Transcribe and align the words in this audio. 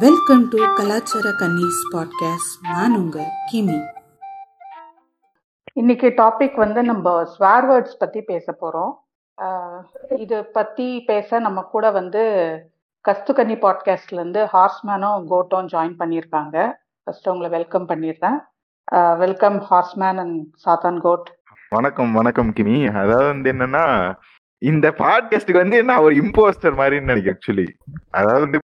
Welcome 0.00 0.44
to 0.48 0.58
கலாச்சார 0.76 1.30
கன்னிஸ் 1.40 1.80
podcast 1.92 2.54
நான் 2.68 2.94
உங்க 2.98 3.24
கிமி. 3.50 3.76
இன்னைக்கு 5.72 6.08
டாபிக் 6.20 6.56
வந்து 6.62 6.80
நம்ம 6.82 7.12
ஸ்வேர் 7.32 7.66
வேர்ட்ஸ் 7.70 7.98
பத்தி 7.98 8.20
பேச 8.30 8.54
போறோம். 8.60 8.92
இது 10.24 10.38
பத்தி 10.56 10.86
பேச 11.10 11.38
நம்ம 11.38 11.66
கூட 11.74 11.90
வந்து 11.90 12.22
கஸ்துகன்னி 13.04 13.58
பாட்காஸ்ட்ல 13.64 14.18
இருந்து 14.20 14.42
ஹார்ஸ்மேனும் 14.54 15.28
கோட்டும் 15.32 15.70
ஜாயின் 15.74 15.98
பண்ணியிருக்காங்க. 16.00 16.56
ஃபர்ஸ்ட் 17.06 17.30
உங்களை 17.34 17.50
வெல்கம் 17.58 17.88
பண்ணிடுறேன். 17.92 18.40
வெல்கம் 19.24 19.60
ஹார்ஸ்மேன் 19.70 20.20
அண்ட் 20.24 20.40
சாத்தான் 20.66 21.00
கோட் 21.06 21.30
வணக்கம் 21.70 22.12
வணக்கம் 22.12 22.52
கிமி. 22.58 22.78
அதாவது 23.02 23.30
வந்து 23.32 23.52
என்னன்னா 23.56 23.86
இந்த 24.62 24.88
பாட்காஸ்டுக்கு 24.98 25.62
வந்து 25.64 25.78
நான் 25.84 26.04
ஒரு 26.06 26.14
இம்போஸ்டர் 26.22 26.80
மாதிரி 26.80 26.96
நினைக்கிறேன் 27.00 27.38
ஆக்சுவலி 27.38 27.68
அதாவது 28.10 28.44
வந்து 28.44 28.58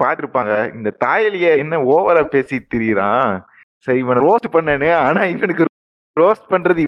பாத்துருப்பாங்க. 0.00 0.74
இந்த 0.74 0.90
தாயலிய 1.04 1.56
என்ன 1.56 1.78
ஓவரா 1.94 2.24
பேசி 2.24 2.56
திரியிறான். 2.74 3.42
சரி 3.84 3.98
இவனை 3.98 4.22
ரோஸ்ட் 4.28 4.54
பண்ணனு 4.54 4.88
ஆனா 4.94 5.22
இவனுக்கு 5.24 5.64
ரோஸ்ட் 6.20 6.50
பண்றது 6.50 6.84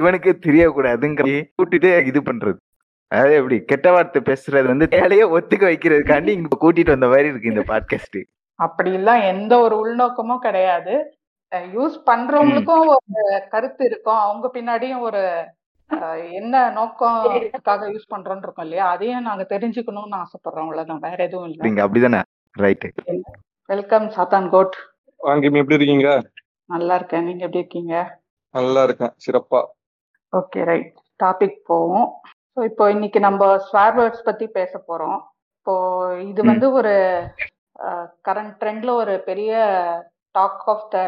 இவனுக்கு 0.00 0.30
தெரியக்கூடாதுங்கிற 0.46 1.28
கூட்டிட்டு 1.58 1.90
இது 2.06 2.20
பண்றது. 2.20 2.58
அதாவது 3.10 3.34
எப்படி? 3.34 3.56
கெட்ட 3.64 3.92
வார்த்தை 3.92 4.22
பேசுறது 4.22 4.64
வந்து 4.64 4.86
தேலையே 4.88 5.24
ஒத்துக்க 5.36 5.64
வைக்கிறதுக்காண்டி 5.68 6.32
இங்க 6.38 6.56
கூட்டிட்டு 6.60 6.94
வந்த 6.94 7.06
மாதிரி 7.06 7.28
இருக்கு 7.28 7.52
இந்த 7.52 7.64
பாட்காஸ்ட் 7.68 8.20
அப்படி 8.58 8.92
எல்லாம் 8.92 9.20
எந்த 9.20 9.52
ஒரு 9.58 9.74
உள்நோக்கமும் 9.80 10.44
கிடையாது. 10.46 10.94
யூஸ் 11.74 11.98
பண்றவங்களுக்கும் 12.06 12.86
ஒரு 12.86 12.98
கருத்து 13.50 13.84
இருக்கும். 13.84 14.22
அவங்க 14.24 14.46
பின்னாடியும் 14.54 15.00
ஒரு 15.00 15.22
என்ன 16.32 16.54
நோக்கத்துக்காக 16.70 17.84
யூஸ் 17.92 18.10
பண்றோம்னு 18.14 18.44
இருக்கோம் 18.46 18.66
இல்லையா? 18.66 18.88
அதையும் 18.88 19.22
நாங்க 19.22 19.46
தெரிஞ்சுக்கணும்னு 19.48 20.18
ஆசைப்படுறோம். 20.22 20.64
அவ்வளவுதான். 20.64 21.04
வேற 21.06 21.24
எதுவும் 21.24 21.48
இல்லை. 21.48 21.84
அப்படிதானே? 21.84 22.20
ரைட் 22.64 22.84
வெல்கம் 23.68 24.06
சாத்தான் 24.14 24.46
கோட் 24.52 24.76
வாங்கி 25.20 25.48
எப்படி 25.60 25.76
இருக்கீங்க? 25.78 26.08
நல்லா 26.74 26.94
இருக்கேன். 26.98 27.24
நீங்க 27.28 27.42
எப்படி 27.46 27.62
இருக்கீங்க? 27.62 27.94
நல்லா 28.54 28.80
இருக்கேன். 28.86 29.12
சிறப்பா. 29.24 29.60
ஓகே 30.32 30.60
ரைட் 30.70 30.92
டாபிக் 31.22 31.58
போவோம். 31.70 32.08
ஸோ 32.52 32.60
இப்போ 32.70 32.84
இன்னைக்கு 32.94 33.20
நம்ம 33.26 33.48
ஸ்வேர் 33.68 33.96
வேர்ட்ஸ் 33.98 34.26
பத்தி 34.28 34.46
பேச 34.58 34.72
போறோம். 34.88 35.18
இப்போ 35.58 35.74
இது 36.30 36.40
வந்து 36.50 36.66
ஒரு 36.80 36.94
கரண்ட் 38.28 38.54
ட்ரெண்ட்ல 38.60 38.92
ஒரு 39.02 39.14
பெரிய 39.28 39.52
டாக் 40.34 40.64
ஆஃப் 40.74 40.86
த 40.94 40.98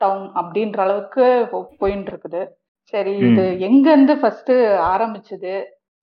டவுன் 0.00 0.26
அப்படின்ற 0.40 0.80
அளவுக்கு 0.86 1.24
போயின்னு 1.80 2.10
இருக்குது 2.12 2.42
சரி 2.92 3.14
இது 3.30 3.44
எங்க 3.68 3.86
இருந்து 3.94 4.14
ஃபர்ஸ்ட் 4.22 4.54
ஆரம்பிச்சது 4.92 5.54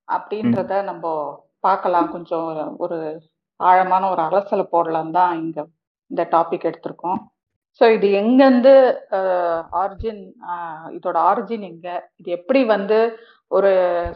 அப்படின்றத 0.08 0.81
நம்ம 0.92 1.06
பார்க்கலாம். 1.68 2.09
கொஞ்சம் 2.16 2.50
ஒரு 2.84 3.00
ஆழமான 3.70 4.04
ஒரு 4.14 4.22
அலசலை 4.28 4.66
போடலாம் 4.73 5.14
தான் 5.17 5.34
இங்க 5.44 5.59
இந்த 6.12 6.23
டாபிக் 6.34 6.67
எடுத்திருக்கோம். 6.70 7.20
ஸோ 7.81 7.86
இது 7.95 8.08
எங்கேருந்து 8.22 8.73
ஆரிஜின் 9.81 10.22
இதோட 10.98 11.18
ஆரிஜின் 11.30 11.64
எங்க? 11.72 11.88
இது 12.20 12.30
எப்படி 12.38 12.62
வந்து 12.76 12.98
ஒரு 13.52 13.72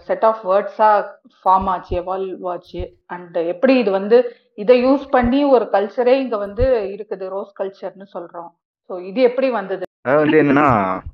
செட் 0.08 0.26
ஆஃப் 0.30 0.44
வேர்ட்ஸாக 0.50 1.00
ஃபார்ம் 1.40 1.68
ஆச்சு 1.74 1.94
எவால்வ் 2.02 2.46
ஆச்சு? 2.54 2.82
அண்ட் 3.14 3.38
எப்படி 3.54 3.74
இது 3.84 3.92
வந்து 4.00 4.18
இதை 4.64 4.76
யூஸ் 4.86 5.06
பண்ணி 5.16 5.40
ஒரு 5.56 5.66
கல்ச்சரே 5.76 6.16
இங்கே 6.24 6.38
வந்து 6.46 6.66
இருக்குது 6.96 7.26
ரோஸ் 7.36 7.58
கல்ச்சர்னு 7.60 8.08
சொல்கிறோம் 8.16 8.52
ஸோ 8.90 8.94
இது 9.10 9.20
எப்படி 9.30 9.50
வந்தது? 9.60 9.84
அதாவது 10.06 10.24
வந்து 10.24 10.40
என்னன்னா 10.44 10.68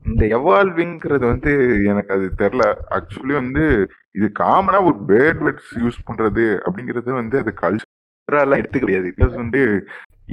இந்த 0.09 0.23
எவால்விங்கிறது 0.37 1.25
வந்து 1.33 1.51
எனக்கு 1.91 2.11
அது 2.15 2.25
தெரில 2.41 2.63
ஆக்சுவலி 2.97 3.35
வந்து 3.41 3.63
இது 4.17 4.27
காமனா 4.41 4.79
ஒரு 4.89 4.97
பேட் 5.09 5.41
வேர்ட்ஸ் 5.45 5.71
யூஸ் 5.83 6.05
பண்றது 6.09 6.45
அப்படிங்கிறது 6.65 7.09
வந்து 7.21 7.37
அது 7.43 7.53
கல்ச்சர் 7.63 7.90
கல்ச்சரெல்லாம் 8.31 8.61
எடுத்துக்க 8.61 8.85
முடியாது. 8.87 9.09
பிளஸ் 9.17 9.35
வந்து 9.41 9.61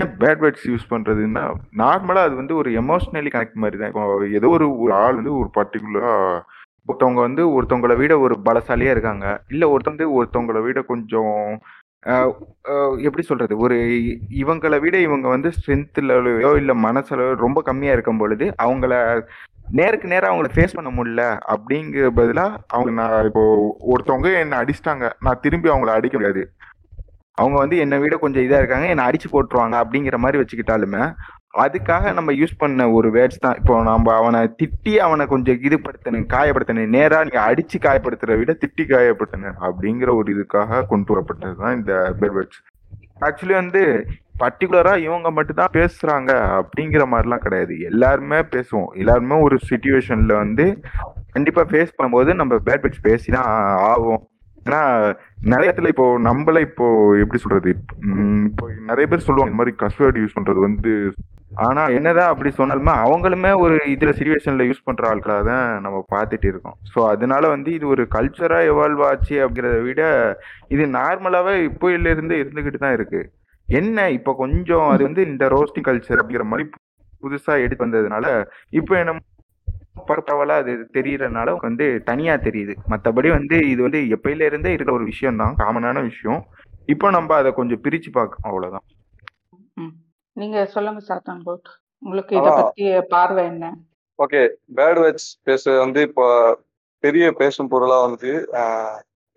ஏன் 0.03 0.13
பேட் 0.21 0.43
வேர்ட்ஸ் 0.43 0.67
யூஸ் 0.71 0.91
பண்றதுன்னா 0.93 1.43
நார்மலா 1.81 2.23
அது 2.27 2.35
வந்து 2.41 2.55
ஒரு 2.61 2.71
எமோஷனலி 2.83 3.31
கனெக்ட் 3.35 3.63
மாதிரி 3.63 3.79
தான். 3.81 3.91
இப்போ 3.93 4.05
ஏதோ 4.39 4.49
ஒரு 4.57 4.67
ஒரு 4.85 4.93
ஆள் 5.05 5.19
வந்து 5.21 5.35
ஒரு 5.41 5.51
பர்டிகுலரா 5.59 6.13
ஒருத்தவங்க 6.89 7.21
வந்து 7.27 7.43
ஒருத்தவங்கள 7.57 7.95
விட 8.01 8.13
ஒரு 8.27 8.35
பலசாலியா 8.47 8.93
இருக்காங்க. 8.95 9.27
இல்ல 9.55 9.65
ஒருத்தவங்க 9.73 10.07
ஒருத்தவங்கள 10.19 10.61
விட 10.67 10.81
கொஞ்சம் 10.93 11.35
எப்படி 13.07 13.23
சொல்றது? 13.29 13.55
ஒரு 13.65 13.77
இவங்களை 14.43 14.79
விட 14.85 14.97
இவங்க 15.07 15.27
வந்து 15.35 15.49
ஸ்ட்ரென்த் 15.57 15.99
லெவலையோ 16.09 16.51
இல்ல 16.61 16.73
மனசளவோ 16.87 17.33
ரொம்ப 17.45 17.59
கம்மியா 17.69 17.95
இருக்கும் 17.97 18.21
பொழுது 18.23 18.47
அவங்கள 18.65 18.93
நேருக்கு 19.79 20.13
நேரம் 20.13 20.31
அவங்கள 20.33 20.51
ஃபேஸ் 20.53 20.77
பண்ண 20.77 20.91
முடியல 20.99 21.25
அப்படிங்கிற 21.55 22.11
பதிலா 22.19 22.47
அவங்க 22.75 22.93
நான் 23.01 23.27
இப்போ 23.31 23.43
ஒருத்தவங்க 23.93 24.31
என்னை 24.43 24.61
அடிச்சிட்டாங்க. 24.63 25.07
நான் 25.27 25.43
திரும்பி 25.47 25.71
அவங்கள 25.73 25.93
அடிக்க 25.97 26.17
முடியாது. 26.19 26.45
அவங்க 27.41 27.57
வந்து 27.63 27.77
என்னை 27.85 27.99
விட 28.03 28.17
கொஞ்சம் 28.23 28.45
இதாக 28.47 28.63
இருக்காங்க 28.63 28.87
என்னை 28.93 29.07
அடிச்சு 29.09 29.29
போட்டுருவாங்க 29.33 29.77
அப்படிங்கிற 29.83 30.19
மாதிரி 30.25 30.41
வச்சுக்கிட்டாலுமே 30.43 31.03
அதுக்காக 31.65 32.13
நம்ம 32.17 32.31
யூஸ் 32.39 32.59
பண்ண 32.63 32.83
ஒரு 32.97 33.09
வேர்ட்ஸ் 33.15 33.43
தான். 33.45 33.57
இப்போ 33.61 33.75
நம்ம 33.89 34.13
அவனை 34.21 34.41
திட்டி 34.61 34.93
அவனை 35.05 35.25
கொஞ்சம் 35.33 35.61
இதுபடுத்தணும் 35.67 36.27
காயப்படுத்தணும். 36.35 36.95
நேராக 36.97 37.27
நீங்கள் 37.29 37.47
அடிச்சு 37.51 37.77
காயப்படுத்துற 37.87 38.37
விட 38.41 38.53
திட்டி 38.63 38.85
காயப்படுத்தணும் 38.93 39.59
அப்படிங்கிற 39.69 40.13
ஒரு 40.21 40.29
இதுக்காக 40.35 40.83
கொண்டு 40.93 41.13
வரப்பட்டது 41.15 41.57
தான் 41.63 41.77
இந்த 41.79 41.93
பேர் 42.21 42.35
வேர்ட்ஸ் 42.39 42.63
ஆக்சுவலி 43.29 43.57
வந்து 43.63 43.83
பர்டிகுலராக 44.43 45.05
இவங்க 45.07 45.29
மட்டும்தான் 45.37 45.77
பேசுகிறாங்க 45.79 46.31
அப்படிங்கிற 46.59 47.05
மாதிரிலாம் 47.13 47.45
கிடையாது. 47.47 47.75
எல்லாருமே 47.91 48.39
பேசுவோம். 48.55 48.91
எல்லாருமே 49.03 49.37
ஒரு 49.47 49.57
சுச்சுவேஷனில் 49.69 50.41
வந்து 50.43 50.67
கண்டிப்பாக 51.37 51.67
ஃபேஸ் 51.71 51.97
பண்ணும்போது 51.97 52.33
நம்ம 52.41 52.59
பேட் 52.67 52.83
பேட்ஸ் 52.85 53.07
பேசி 53.09 53.29
தான் 53.37 53.49
ஆகும் 53.93 54.23
ஏன்னா 54.67 54.81
நிறைய 55.51 55.69
இடத்துல 55.69 55.93
இப்போ 55.95 56.07
நம்மள 56.27 56.61
இப்போ 56.67 56.87
எப்படி 57.23 57.39
சொல்றது? 57.43 57.71
இப்போ 58.49 58.65
நிறைய 58.91 59.07
பேர் 59.11 59.27
சொல்லுவாங்க 59.27 59.53
இந்த 59.53 59.61
மாதிரி 59.61 59.75
கஸ்வேர்டு 59.83 60.23
யூஸ் 60.23 60.37
பண்றது 60.39 60.63
வந்து 60.67 60.93
ஆனா 61.67 61.83
என்னதான் 61.99 62.33
அப்படி 62.33 62.51
சொன்னாலுமே 62.57 62.93
அவங்களுமே 63.05 63.51
ஒரு 63.63 63.77
இதுல 63.93 64.11
சிச்சுவேஷன்ல 64.17 64.65
யூஸ் 64.69 64.85
பண்ற 64.89 65.05
ஆட்களாக 65.11 65.43
தான் 65.51 65.65
நம்ம 65.85 66.03
பார்த்துட்டு 66.15 66.47
இருக்கோம். 66.51 66.77
ஸோ 66.93 66.99
அதனால 67.13 67.49
வந்து 67.55 67.71
இது 67.77 67.87
ஒரு 67.95 68.03
கல்ச்சரா 68.17 68.59
எவால்வ் 68.73 69.03
ஆச்சு 69.09 69.37
அப்படிங்கிறத 69.45 69.79
விட 69.87 70.03
இது 70.75 70.85
நார்மலாவே 70.99 71.55
இப்போ 71.71 71.89
இருந்து 71.95 72.37
இருந்துகிட்டு 72.43 72.85
தான் 72.85 72.97
இருக்கு. 72.99 73.23
என்ன 73.69 74.09
இப்போ 74.19 74.33
கொஞ்சம் 74.43 74.87
அது 74.93 75.03
வந்து 75.09 75.25
இந்த 75.31 75.47
ரோஸ்டிங் 75.55 75.89
கல்ச்சர் 75.89 76.21
அப்படிங்கிற 76.21 76.47
மாதிரி 76.53 76.67
புதுசா 77.23 77.55
எடுத்து 77.65 77.85
வந்ததுனால 77.87 78.27
இப்போ 78.81 78.93
என்ன 79.03 79.15
பரவலா 80.09 80.57
அது 80.63 80.73
தெரியறதுனால 80.97 81.55
வந்து 81.67 81.87
தனியா 82.11 82.35
தெரியுது. 82.47 82.75
மற்றபடி 82.93 83.29
வந்து 83.39 83.57
இது 83.73 83.81
வந்து 83.87 84.01
எப்பயில 84.17 84.49
இருந்தே 84.51 84.73
இருக்கிற 84.73 84.95
ஒரு 84.99 85.07
விஷயம் 85.13 85.41
தான் 85.43 85.59
காமனான 85.63 86.03
விஷயம். 86.11 86.41
இப்போ 86.95 87.07
நம்ம 87.17 87.37
அதை 87.41 87.51
கொஞ்சம் 87.59 87.83
பிரிச்சு 87.85 88.11
பார்க்கணும் 88.19 88.49
அவ்வளவுதான். 88.51 88.87
நீங்க 90.37 90.59
சொல்லுங்க 90.75 91.01
சாத்தான் 91.09 91.43
கோட் 91.47 91.71
உங்களுக்கு 92.03 92.35
இத 92.39 92.49
பத்தி 92.59 92.85
பார்வை 93.15 93.45
என்ன? 93.53 93.67
ஓகே. 94.19 94.43
பேட் 94.79 95.01
வேர்ட்ஸ் 95.03 95.31
பேச 95.49 95.79
வந்து 95.85 96.01
இப்போ 96.09 96.27
பெரிய 97.05 97.25
பேசும் 97.41 97.71
பொருளா 97.73 97.99
வந்து 98.09 98.31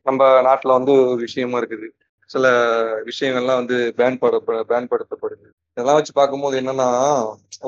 நம்ம 0.06 0.30
நாட்டுல 0.48 0.78
வந்து 0.78 0.94
ஒரு 1.12 1.22
விஷயமா 1.28 1.58
இருக்குது. 1.62 1.88
சில 2.30 2.48
விஷயங்கள்லாம் 3.10 3.60
வந்து 3.62 3.78
பேன் 3.98 4.20
பட 4.22 4.36
பேன் 4.70 4.90
படுத்தப்படுது 4.92 5.46
இதெல்லாம் 5.78 5.98
வச்சு 5.98 6.14
பார்க்கும்போது 6.20 6.56
என்னன்னா 6.62 6.90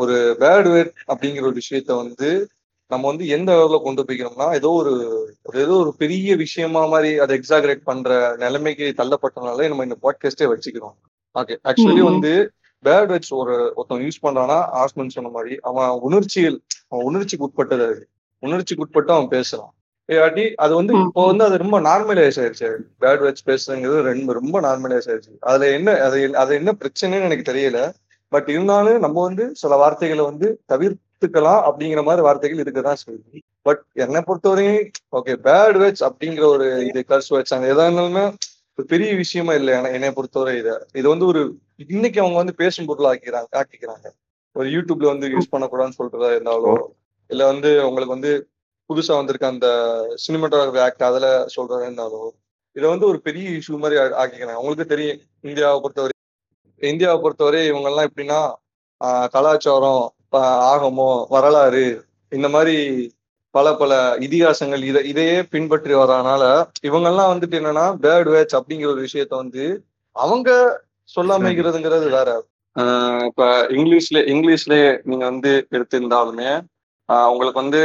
ஒரு 0.02 0.16
பேட் 0.42 0.70
வேர்ட் 0.74 0.92
அப்படிங்கிற 1.12 1.44
ஒரு 1.50 1.58
விஷயத்த 1.62 1.92
வந்து 2.04 2.30
நம்ம 2.92 3.08
வந்து 3.08 3.28
எந்த 3.28 3.50
அளவுல 3.54 3.82
கொண்டு 3.84 4.04
போய்க்கணும்னா 4.04 4.54
ஏதோ 4.54 4.70
ஒரு 4.70 4.92
ஏதோ 5.54 5.74
ஒரு 5.74 5.96
பெரிய 5.98 6.36
விஷயமா 6.36 6.86
மாதிரி 6.86 7.18
அதை 7.18 7.40
எக்ஸாகரேட் 7.40 7.84
பண்ற 7.84 8.36
நிலைமைக்கு 8.38 8.94
தள்ளப்பட்டனால 8.98 9.68
நம்ம 9.68 9.84
இந்த 9.84 9.98
பாட்காஸ்டே 10.02 10.48
வச்சுக்கிறோம். 10.54 10.96
ஓகே 11.36 11.56
ஆக்சுவலி 11.64 12.00
வந்து 12.00 12.32
பேட் 12.84 13.08
வேர்ட்ஸ் 13.12 13.34
ஒரு 13.34 13.74
ஒருத்தன் 13.76 14.02
யூஸ் 14.02 14.24
பண்றான்னா 14.24 14.58
ஆஸ்மன் 14.82 15.08
சொன்ன 15.08 15.30
மாதிரி 15.30 15.58
அவன் 15.62 15.90
உணர்ச்சிகள் 15.90 16.62
அவன் 16.88 17.06
உணர்ச்சிக்கு 17.06 17.46
உட்பட்டது 17.46 17.86
அது. 17.86 18.04
உணர்ச்சிக்கு 18.44 18.84
உட்பட்டு 18.84 19.14
அவன் 19.14 19.28
பேசுறான். 19.28 19.72
இல்லாட்டி 20.10 20.54
அது 20.56 20.74
வந்து 20.76 20.94
இப்போ 20.94 21.26
வந்து 21.26 21.44
அது 21.44 21.58
ரொம்ப 21.58 21.82
நார்மலைஸ் 21.82 22.40
ஆயிடுச்சு 22.42 22.70
பேட் 23.02 23.22
வேர்ட்ஸ் 23.24 23.46
பேசுறதுங்கிறது 23.46 24.02
ரெண்டு 24.02 24.34
ரொம்ப 24.34 24.62
நார்மலைஸ் 24.62 25.08
ஆயிடுச்சு 25.10 25.34
அதுல 25.40 25.70
என்ன 25.72 25.92
அது 26.00 26.36
அது 26.36 26.56
என்ன 26.56 26.72
பிரச்சனைன்னு 26.80 27.28
எனக்கு 27.30 27.52
தெரியல. 27.54 27.80
பட் 28.32 28.50
இருந்தாலும் 28.50 29.00
நம்ம 29.00 29.22
வந்து 29.22 29.44
சில 29.56 29.76
வார்த்தைகளை 29.76 30.24
வந்து 30.26 30.48
தவிர்த்துக்கலாம் 31.24 31.64
அப்படிங்கிற 31.68 32.02
மாதிரி 32.08 32.22
வார்த்தைகள் 32.28 32.64
இருக்கதான் 32.64 33.02
செய்யுது. 33.04 33.40
பட் 33.68 33.82
என்னை 34.04 34.20
பொறுத்தவரையும் 34.28 34.80
ஓகே 35.18 35.34
பேட் 35.48 35.78
வேர்ட்ஸ் 35.82 36.04
அப்படிங்கிற 36.08 36.46
ஒரு 36.56 36.66
இது 36.90 37.02
கர்ஸ் 37.12 37.32
வேர்ட்ஸ் 37.34 37.56
அந்த 37.58 37.68
எதா 37.74 37.86
இருந்தாலுமே 37.90 38.26
ஒரு 38.78 38.86
பெரிய 38.94 39.10
விஷயமா 39.22 39.54
இல்லை. 39.60 39.74
என்னை 39.98 40.10
பொறுத்தவரை 40.18 40.54
இதை 40.62 40.74
இது 41.00 41.08
வந்து 41.14 41.26
ஒரு 41.32 41.42
இன்னைக்கு 41.94 42.20
அவங்க 42.24 42.38
வந்து 42.42 42.56
பேசும் 42.62 42.88
பொருள் 42.90 43.10
ஆக்கிக்கிறாங்க 43.12 43.50
ஆக்கிக்கிறாங்க. 43.62 44.08
ஒரு 44.56 44.68
யூடியூப்ல 44.76 45.08
வந்து 45.14 45.28
யூஸ் 45.36 45.54
பண்ணக்கூடாதுன்னு 45.54 46.00
சொல்றதா 46.02 46.30
இருந்தாலும் 46.36 46.82
இல்ல 47.30 47.44
வந்து 47.52 47.70
உங்களுக்கு 47.88 48.16
வந்து 48.18 48.32
புதுசா 48.90 49.14
வந்திருக்க 49.20 49.46
அந்த 49.54 49.68
சினிமாட்டோகிராஃபி 50.26 50.82
ஆக்ட் 50.86 51.06
அதுல 51.10 51.28
சொல்றதா 51.56 51.86
இருந்தாலும் 51.88 52.32
இதை 52.76 52.86
வந்து 52.94 53.08
ஒரு 53.12 53.20
பெரிய 53.28 53.46
இஷ்யூ 53.60 53.78
மாதிரி 53.84 53.98
ஆக்கிக்கிறாங்க. 54.22 54.60
உங்களுக்கு 54.64 54.92
தெரியும் 54.94 55.22
இந்தியாவை 55.50 55.78
பொறுத்தவரை 55.84 56.14
இந்தியாவை 56.82 57.18
பொறுத்தவரை 57.22 57.60
இவங்க 57.72 57.88
எல்லாம் 57.92 58.08
எப்படின்னா 58.10 58.40
கலாச்சாரம் 59.34 60.04
ஆகமோ 60.64 61.28
வரலாறு 61.30 61.86
இந்த 62.32 62.50
மாதிரி 62.50 62.76
பல 63.56 63.74
பல 63.74 63.94
இதிகாசங்கள் 64.20 64.84
இதை 64.84 65.04
இதையே 65.08 65.44
பின்பற்றி 65.44 65.94
வரனால 65.94 66.44
இவங்கெல்லாம் 66.84 67.32
வந்துட்டு 67.34 67.60
என்னன்னா 67.60 67.98
பேர்ட் 68.02 68.30
வேட்ச் 68.30 68.56
அப்படிங்கிற 68.56 68.86
ஒரு 68.86 69.02
விஷயத்த 69.02 69.36
வந்து 69.36 69.66
அவங்க 70.16 70.50
சொல்லாமைக்கிறதுங்கிறது 71.10 72.10
வேற. 72.12 72.30
ஆஹ் 72.76 73.26
இப்ப 73.26 73.44
இங்கிலீஷ்ல 73.70 74.20
இங்கிலீஷ்ல 74.28 74.76
நீங்க 75.04 75.26
வந்து 75.26 75.68
எடுத்திருந்தாலுமே 75.72 76.52
உங்களுக்கு 77.30 77.62
வந்து 77.62 77.82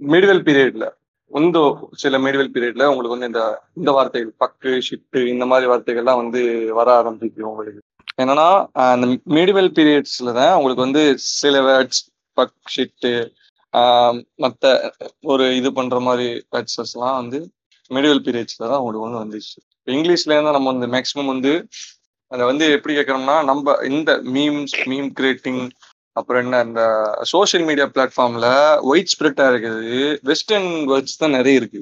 மிடிவல் 0.00 0.44
பீரியட்ல 0.44 0.86
இந்த 1.30 1.58
சில 1.96 2.18
மிடிவல் 2.18 2.54
பீரியட்ல 2.54 2.86
உங்களுக்கு 2.86 3.16
வந்து 3.16 3.26
இந்த 3.26 3.42
இந்த 3.74 3.90
வார்த்தைகள் 3.90 4.32
பக்கு 4.40 4.70
ஷிட்டு 4.88 5.26
இந்த 5.28 5.46
மாதிரி 5.46 5.70
வார்த்தைகள்லாம் 5.70 6.16
வந்து 6.16 6.40
வர 6.72 6.94
ஆரம்பிக்கும் 6.94 7.50
உங்களுக்கு. 7.50 7.82
என்னன்னா 8.22 8.48
அந்த 8.86 9.06
மிடிவெல் 9.36 9.70
பீரியட்ஸ்ல 9.76 10.32
தான் 10.38 10.54
உங்களுக்கு 10.58 10.86
வந்து 10.86 11.02
சில 11.40 11.56
வேர்ட்ஸ் 11.68 12.02
பக் 12.36 12.56
ஷிட்டு 12.74 13.12
மற்ற 14.44 14.64
ஒரு 15.32 15.44
இது 15.58 15.70
பண்ற 15.78 15.98
மாதிரி 16.08 16.26
வேர்ட்ஸஸ் 16.54 16.94
எல்லாம் 16.96 17.18
வந்து 17.20 17.38
மிடிவல் 17.90 18.24
பீரியட்ஸ்ல 18.26 18.64
தான் 18.64 18.80
உங்களுக்கு 18.80 19.06
வந்து 19.06 19.22
வந்துச்சு. 19.22 19.56
இங்கிலீஷ்ல 19.88 20.34
இருந்தா 20.34 20.56
நம்ம 20.56 20.72
வந்து 20.74 20.88
மேக்ஸிமம் 20.94 21.32
வந்து 21.34 21.52
அதை 22.30 22.42
வந்து 22.50 22.64
எப்படி 22.76 22.92
கேட்கறோம்னா 22.96 23.36
நம்ம 23.50 23.76
இந்த 23.90 24.10
மீம்ஸ் 24.34 24.76
மீம் 24.90 25.08
கிரியேட்டிங் 25.18 25.62
அப்புறம் 26.16 26.42
என்ன 26.44 26.60
இந்த 26.68 26.82
சோசியல் 27.32 27.64
மீடியா 27.68 27.86
பிளாட்ஃபார்ம்ல 27.94 28.46
ஒயிட் 28.90 29.12
ஸ்ப்ரெட்டா 29.14 29.44
இருக்குது 29.52 29.98
வெஸ்டர்ன் 30.30 30.70
வேர்ட்ஸ் 30.90 31.20
தான் 31.22 31.36
நிறைய 31.38 31.60
இருக்கு. 31.60 31.80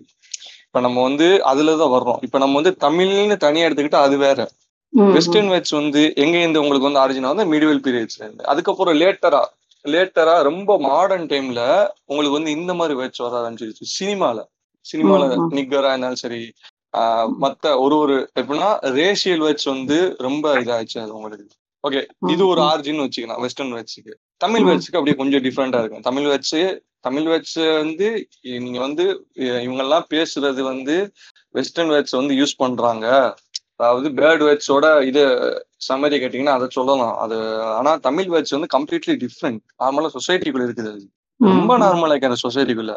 இப்ப 0.67 0.81
நம்ம 0.87 1.03
வந்து 1.03 1.27
அதுல 1.51 1.77
தான் 1.83 1.95
வர்றோம். 1.97 2.21
இப்ப 2.27 2.39
நம்ம 2.39 2.57
வந்து 2.61 2.75
தமிழ்னு 2.87 3.37
தனியா 3.47 3.67
எடுத்துக்கிட்டா 3.69 4.03
அது 4.09 4.17
வேற. 4.27 4.39
வெஸ்டர்ன் 5.07 5.51
வேர்ட்ஸ் 5.51 5.71
வந்து 5.71 6.13
எங்க 6.17 6.39
இருந்து 6.39 6.61
உங்களுக்கு 6.61 6.93
வந்து 6.93 7.01
ஆரிஜின் 7.01 7.35
வந்து 7.35 7.53
மிடிவல் 7.53 7.81
பீரியட்ஸ்ல 7.81 8.25
இருந்து. 8.25 8.47
அதுக்கப்புறம் 8.47 9.01
லேட்டரா 9.01 9.45
லேட்டரா 9.85 10.43
ரொம்ப 10.43 10.79
மாடர்ன் 10.79 11.27
டைம்ல 11.27 11.89
உங்களுக்கு 12.05 12.31
வந்து 12.31 12.51
இந்த 12.51 12.75
மாதிரி 12.75 12.99
வேர்ட்ஸ் 12.99 13.31
வர 13.31 13.51
ஆரம்பிச்சிருச்சு. 13.51 13.85
சினிமால 14.01 14.45
சினிமால. 14.93 15.47
நிக்கரா 15.51 15.89
இருந்தாலும் 15.89 16.15
சரி 16.15 16.53
மத்த 17.41 17.79
ஒரு 17.79 17.97
ஒரு 17.97 18.31
எப்படின்னா 18.41 18.79
ரேஷியல் 18.85 19.41
வேர்ட்ஸ் 19.41 19.65
வந்து 19.65 20.15
ரொம்ப 20.19 20.61
இதாச்சு 20.61 20.99
அது 20.99 21.15
உங்களுக்கு. 21.15 21.47
ஓகே 21.91 22.31
இது 22.31 22.47
ஒரு. 22.47 22.61
ஆர்ஜின்னு 22.61 23.09
வச்சுக்கலாம் 23.09 23.41
வெஸ்டர்ன் 23.41 23.75
வேர்ட்ஸுக்கு 23.75 24.13
தமிழ் 24.37 24.61
ம். 24.61 24.69
வேர்ட்ஸுக்கு 24.69 24.97
அப்படியே 24.97 25.17
கொஞ்சம் 25.17 25.43
டிஃப்ரெண்டா 25.43 25.79
இருக்கும். 25.79 26.01
தமிழ் 26.01 26.27
வேர்ட்ஸ் 26.27 26.79
தமிழ் 27.01 27.27
வேர்ட்ஸ் 27.27 27.77
வந்து 27.77 28.29
நீங்க 28.41 28.81
வந்து 28.81 29.27
இ- 29.35 29.39
இவங்கெல்லாம் 29.39 30.05
பேசுறது 30.11 30.63
வந்து 30.63 31.13
வெஸ்டர்ன் 31.51 31.91
வேர்ட்ஸ் 31.91 32.11
வந்து 32.11 32.35
யூஸ் 32.35 32.57
பண்றாங்க. 32.57 33.35
அதாவது 33.81 34.09
பேர்ட் 34.19 34.43
வேர்ட்ஸோட 34.47 34.87
இது 35.09 35.23
சம்மரி 35.89 36.17
கேட்டீங்கன்னா 36.23 36.55
அதை 36.59 36.67
சொல்லலாம். 36.77 37.15
அது 37.25 37.37
ஆனா 37.79 37.91
தமிழ் 38.07 38.31
வேர்ட்ஸ் 38.33 38.55
வந்து 38.57 38.71
கம்ப்ளீட்லி 38.77 39.15
டிஃப்ரெண்ட் 39.25 39.61
நார்மலா 39.83 40.11
சொசைட்டிக்குள்ள 40.17 40.67
இருக்குது 40.69 40.91
அது. 40.95 41.05
ரொம்ப. 41.41 41.73
நார்மலா 41.85 42.13
இருக்கு 42.15 42.31
அந்த 42.31 42.41
சொசைட்டிக்குள்ள 42.47 42.95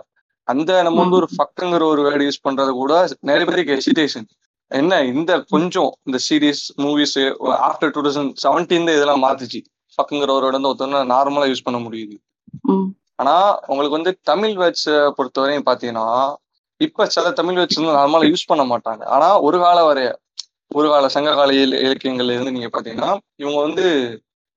அந்த 0.47 0.71
நம்ம 0.85 0.99
வந்து 1.03 1.19
ஒரு 1.19 1.27
ஃபக்குங்கிற 1.35 1.83
ஒரு 1.93 2.01
வேர்டு 2.07 2.23
யூஸ் 2.27 2.45
பண்றது 2.47 2.71
கூட 2.79 2.93
நிறைய 3.29 3.45
பேருக்கு 3.49 3.75
ஹெசிடேஷன் 3.77 4.27
என்ன 4.71 4.99
இந்த 5.11 5.31
கொஞ்சம் 5.53 5.91
இந்த 6.07 6.17
series 6.27 6.63
movies 6.83 7.15
after 7.67 7.91
two 7.95 8.01
thousand 8.07 8.31
seventeen 8.43 8.89
இதெல்லாம் 8.95 9.23
மாத்துச்சு. 9.25 9.59
ஃபக்குங்கிற 9.97 10.31
ஒரு 10.37 10.51
வந்து 10.55 10.69
ஒருத்தவங்க 10.69 10.99
நார்மலா 11.13 11.47
யூஸ் 11.51 11.65
பண்ண 11.67 11.79
முடியுது. 11.85 12.15
ஆனா 13.21 13.35
உங்களுக்கு 13.67 13.97
வந்து 13.97 14.13
தமிழ் 14.31 14.55
வேர்ட்ஸ் 14.61 14.89
பொறுத்தவரையும் 15.17 15.67
பாத்தீங்கன்னா 15.69 16.07
இப்ப 16.81 17.05
சில 17.15 17.31
தமிழ் 17.39 17.57
வேர்ட்ஸ் 17.59 17.79
வந்து 17.79 17.97
நார்மலா 17.99 18.29
யூஸ் 18.31 18.49
பண்ண 18.51 18.63
மாட்டாங்க. 18.71 19.03
ஆனா 19.15 19.27
ஒரு 19.47 19.57
கால 19.65 19.79
வரைய 19.89 20.09
ஒரு 20.71 20.87
கால 20.89 21.07
சங்க 21.09 21.33
கால 21.33 21.53
இல- 21.57 21.81
இலக்கியங்கள்ல 21.81 22.33
இருந்து 22.33 22.51
நீங்க 22.51 22.69
பாத்தீங்கன்னா 22.69 23.09
இவங்க 23.35 23.59
வந்து 23.59 23.85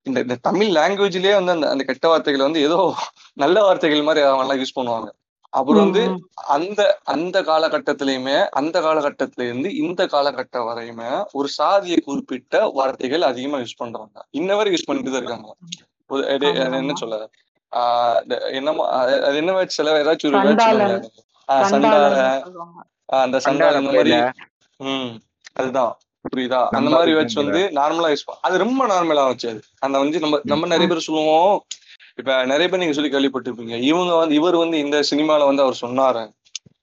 இந்த 0.07 0.19
இந்த 0.21 0.37
தமிழ் 0.43 0.71
லாங்குவேஜ்லயே 0.77 1.35
வந்து 1.35 1.53
அந்த 1.53 1.67
அந்த 1.71 1.85
கெட்ட 1.85 2.09
வார்த்தைகள் 2.09 2.43
வந்து 2.43 2.61
ஏதோ 2.61 2.79
நல்ல 3.35 3.63
வார்த்தைகள் 3.63 4.03
மாதிரி 4.03 4.25
அவங்க 4.27 4.45
எல்லாம் 4.45 4.61
யூஸ் 4.61 4.77
பண்ணுவாங்க. 4.77 5.09
அப்புறம் 5.53 5.83
வந்து. 5.85 6.03
அந்த 6.55 6.81
அந்த 7.07 7.37
காலகட்டத்திலயுமே 7.43 8.37
அந்த 8.53 8.77
காலகட்டத்தில 8.81 9.43
இருந்து 9.43 9.69
இந்த 9.77 10.03
காலகட்டம் 10.07 10.69
வரையுமே 10.69 11.09
ஒரு 11.33 11.49
சாதியை 11.55 11.99
குறிப்பிட்ட 12.01 12.65
வார்த்தைகள் 12.75 13.23
அதிகமா 13.23 13.59
யூஸ் 13.59 13.77
பண்றாங்க. 13.77 14.17
இன்ன 14.33 14.57
வரை 14.57 14.73
யூஸ் 14.73 14.87
பண்ணிட்டு 14.87 15.11
தான் 15.11 15.23
இருக்காங்க. 15.23 15.51
என்ன. 16.79 16.97
சொல்ல 16.97 17.19
ஆஹ் 17.73 18.19
இந்த 18.23 18.35
என்னமோ 18.53 18.83
அது 19.21 19.37
என்ன 19.37 19.63
சில 19.77 19.95
ஏதாச்சும் 20.03 20.29
ஒரு 20.31 20.41
சண்டால 21.71 22.19
அந்த 23.23 23.39
சண்டால 23.47 23.71
அந்த 23.75 23.91
மாதிரி 23.91 24.13
ம். 24.81 25.15
அதுதான். 25.55 25.99
புரியுதா? 26.37 26.67
அந்த 26.71 26.91
மாதிரி 26.91 27.13
சண்டால. 27.13 27.35
வந்து 27.35 27.71
நார்மலா 27.75 28.11
யூஸ் 28.11 28.31
அது 28.41 28.59
ரொம்ப 28.59 28.87
நார்மலா 28.87 29.27
வச்சு 29.27 29.49
அது. 29.49 29.63
அந்த 29.79 29.99
வந்து 29.99 30.21
நம்ம 30.21 30.41
நம்ம 30.43 30.67
நிறைய 30.67 30.89
பேர் 30.89 31.03
சொல்லுவோம். 31.03 31.65
இப்ப 32.17 32.45
நிறைய 32.45 32.69
பேர் 32.69 32.79
நீங்க 32.79 32.95
சொல்லி 32.95 33.11
கேள்விப்பட்டிருப்பீங்க. 33.11 33.81
இவங்க 33.81 34.15
வந்து 34.15 34.35
இவர் 34.35 34.57
வந்து 34.57 34.79
இந்த 34.79 35.03
சினிமால 35.11 35.45
வந்து 35.45 35.63
அவர் 35.63 35.79
சொன்னாரு. 35.81 36.33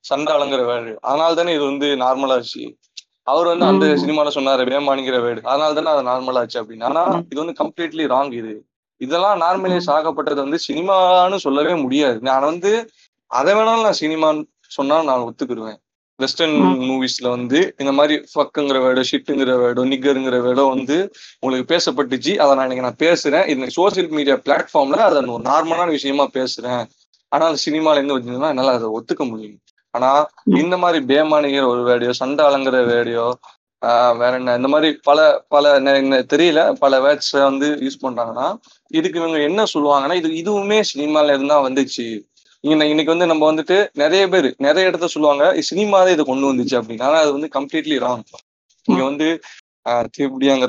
சண்டாளங்கிற 0.09 0.61
வேர்டு. 0.65 0.95
அதனால 1.01 1.33
தானே 1.33 1.53
இது 1.53 1.63
வந்து 1.63 1.87
நார்மலா 1.87 2.31
ஆச்சு 2.31 2.77
அவர் 3.23 3.45
வந்து 3.45 3.65
அந்த. 3.65 3.85
சினிமால 3.85 4.27
சொன்னாரு 4.27 4.63
வேமானிங்கிற 4.65 5.17
வேர்டு. 5.19 5.41
அதனால 5.41 5.81
தானே 5.81 5.89
அது 5.89 6.09
நார்மலா 6.09 6.37
ஆச்சு 6.37 6.63
அப்படின்னு. 6.63 6.83
ஆனா. 6.83 7.21
இது 7.29 7.45
வந்து 7.45 7.63
கம்ப்ளீட்லி 7.63 8.07
ராங் 8.07 8.33
இது. 8.33 8.65
இதெல்லாம் 8.97 9.41
நார்மலைஸ் 9.41 9.89
ஆகப்பட்டது 9.89 10.35
வந்து 10.35 10.59
சினிமான்னு 10.67 11.35
சொல்லவே 11.35 11.73
முடியாது. 11.75 12.19
நான் 12.19 12.41
வந்து 12.41 12.89
அதை 13.27 13.53
வேணாலும் 13.53 13.81
நான் 13.81 13.93
சினிமான்னு 13.99 14.43
சொன்னா 14.67 15.03
நான் 15.03 15.19
ஒத்துக்கிடுவேன் 15.19 15.77
வெஸ்டர்ன். 16.21 16.55
மூவிஸ்ல 16.81 17.29
வந்து 17.29 17.59
இந்த 17.77 17.91
மாதிரி 17.91 18.15
ஃபக்குங்கிற 18.33 18.77
வேர்டோ 18.83 19.03
ஷிட்டுங்கிற 19.11 19.53
வேர்டோ 19.63 19.83
நிக்கருங்கிற 19.91 20.37
வேர்டோ 20.45 20.67
வந்து 20.69 20.97
உங்களுக்கு 21.39 21.69
பேசப்பட்டுச்சு. 21.75 22.35
அதை 22.37 22.55
நான் 22.55 22.69
இன்னைக்கு 22.69 22.87
நான் 22.87 23.01
பேசுறேன். 23.03 23.47
இந்த 23.47 23.67
சோசியல் 23.77 24.09
மீடியா 24.09 24.35
பிளாட்ஃபார்ம்ல 24.35 25.01
அதை 25.05 25.21
நான் 25.21 25.35
ஒரு 25.35 25.43
நார்மலான 25.43 25.89
விஷயமா 25.89 26.27
பேசுறேன். 26.33 26.83
ஆனா 27.27 27.45
அது 27.45 27.57
சினிமால 27.65 27.93
இருந்து 27.93 28.17
வந்ததுன்னா 28.19 28.49
என்னால 28.49 28.71
அதை 28.71 28.89
ஒத்துக்க 28.99 29.29
முடியும். 29.29 29.59
ஆனா. 29.91 30.29
இந்த 30.43 30.77
மாதிரி 30.77 31.05
பேமானிங்கிற 31.05 31.67
ஒரு 31.67 31.83
வேடியோ 31.83 32.11
சண்டாளங்கிற 32.19 32.85
வேடியோ 32.85 33.25
ஆஹ் 33.85 34.17
வேற 34.17 34.31
என்ன 34.35 34.55
இந்த 34.55 34.67
மாதிரி 34.67 34.99
பல 35.03 35.45
பல 35.47 35.79
தெரியல 35.79 36.73
பல 36.73 36.99
வேர்ட்ஸ் 36.99 37.41
வந்து 37.43 37.67
யூஸ் 37.75 38.03
பண்றாங்கன்னா 38.03 38.47
இதுக்கு 38.87 39.19
இவங்க 39.19 39.39
என்ன 39.39 39.63
சொல்லுவாங்கன்னா 39.73 40.13
இது 40.23 40.29
இதுவுமே 40.41 40.81
சினிமால 40.93 41.23
இருந்தா 41.23 41.61
வந்துச்சு. 41.63 42.07
இன்னைக்கு 42.63 43.05
வந்து 43.05 43.25
நம்ம 43.25 43.43
வந்துட்டு 43.51 43.89
நிறைய 43.93 44.23
பேர் 44.29 44.47
நிறைய 44.57 44.87
இடத்த 44.87 45.07
சொல்லுவாங்க 45.07 45.43
சினிமாவே 45.69 46.11
இதை 46.11 46.23
கொண்டு 46.25 46.49
வந்துச்சு 46.51 46.75
அப்படின்னு. 46.79 47.01
ஆனா 47.01 47.17
அது 47.19 47.31
வந்து 47.31 47.49
கம்ப்ளீட்லி 47.53 47.97
ராங் 47.99 48.25
இங்க 48.87 49.01
வந்து 49.03 49.27
ஆஹ் 49.85 50.07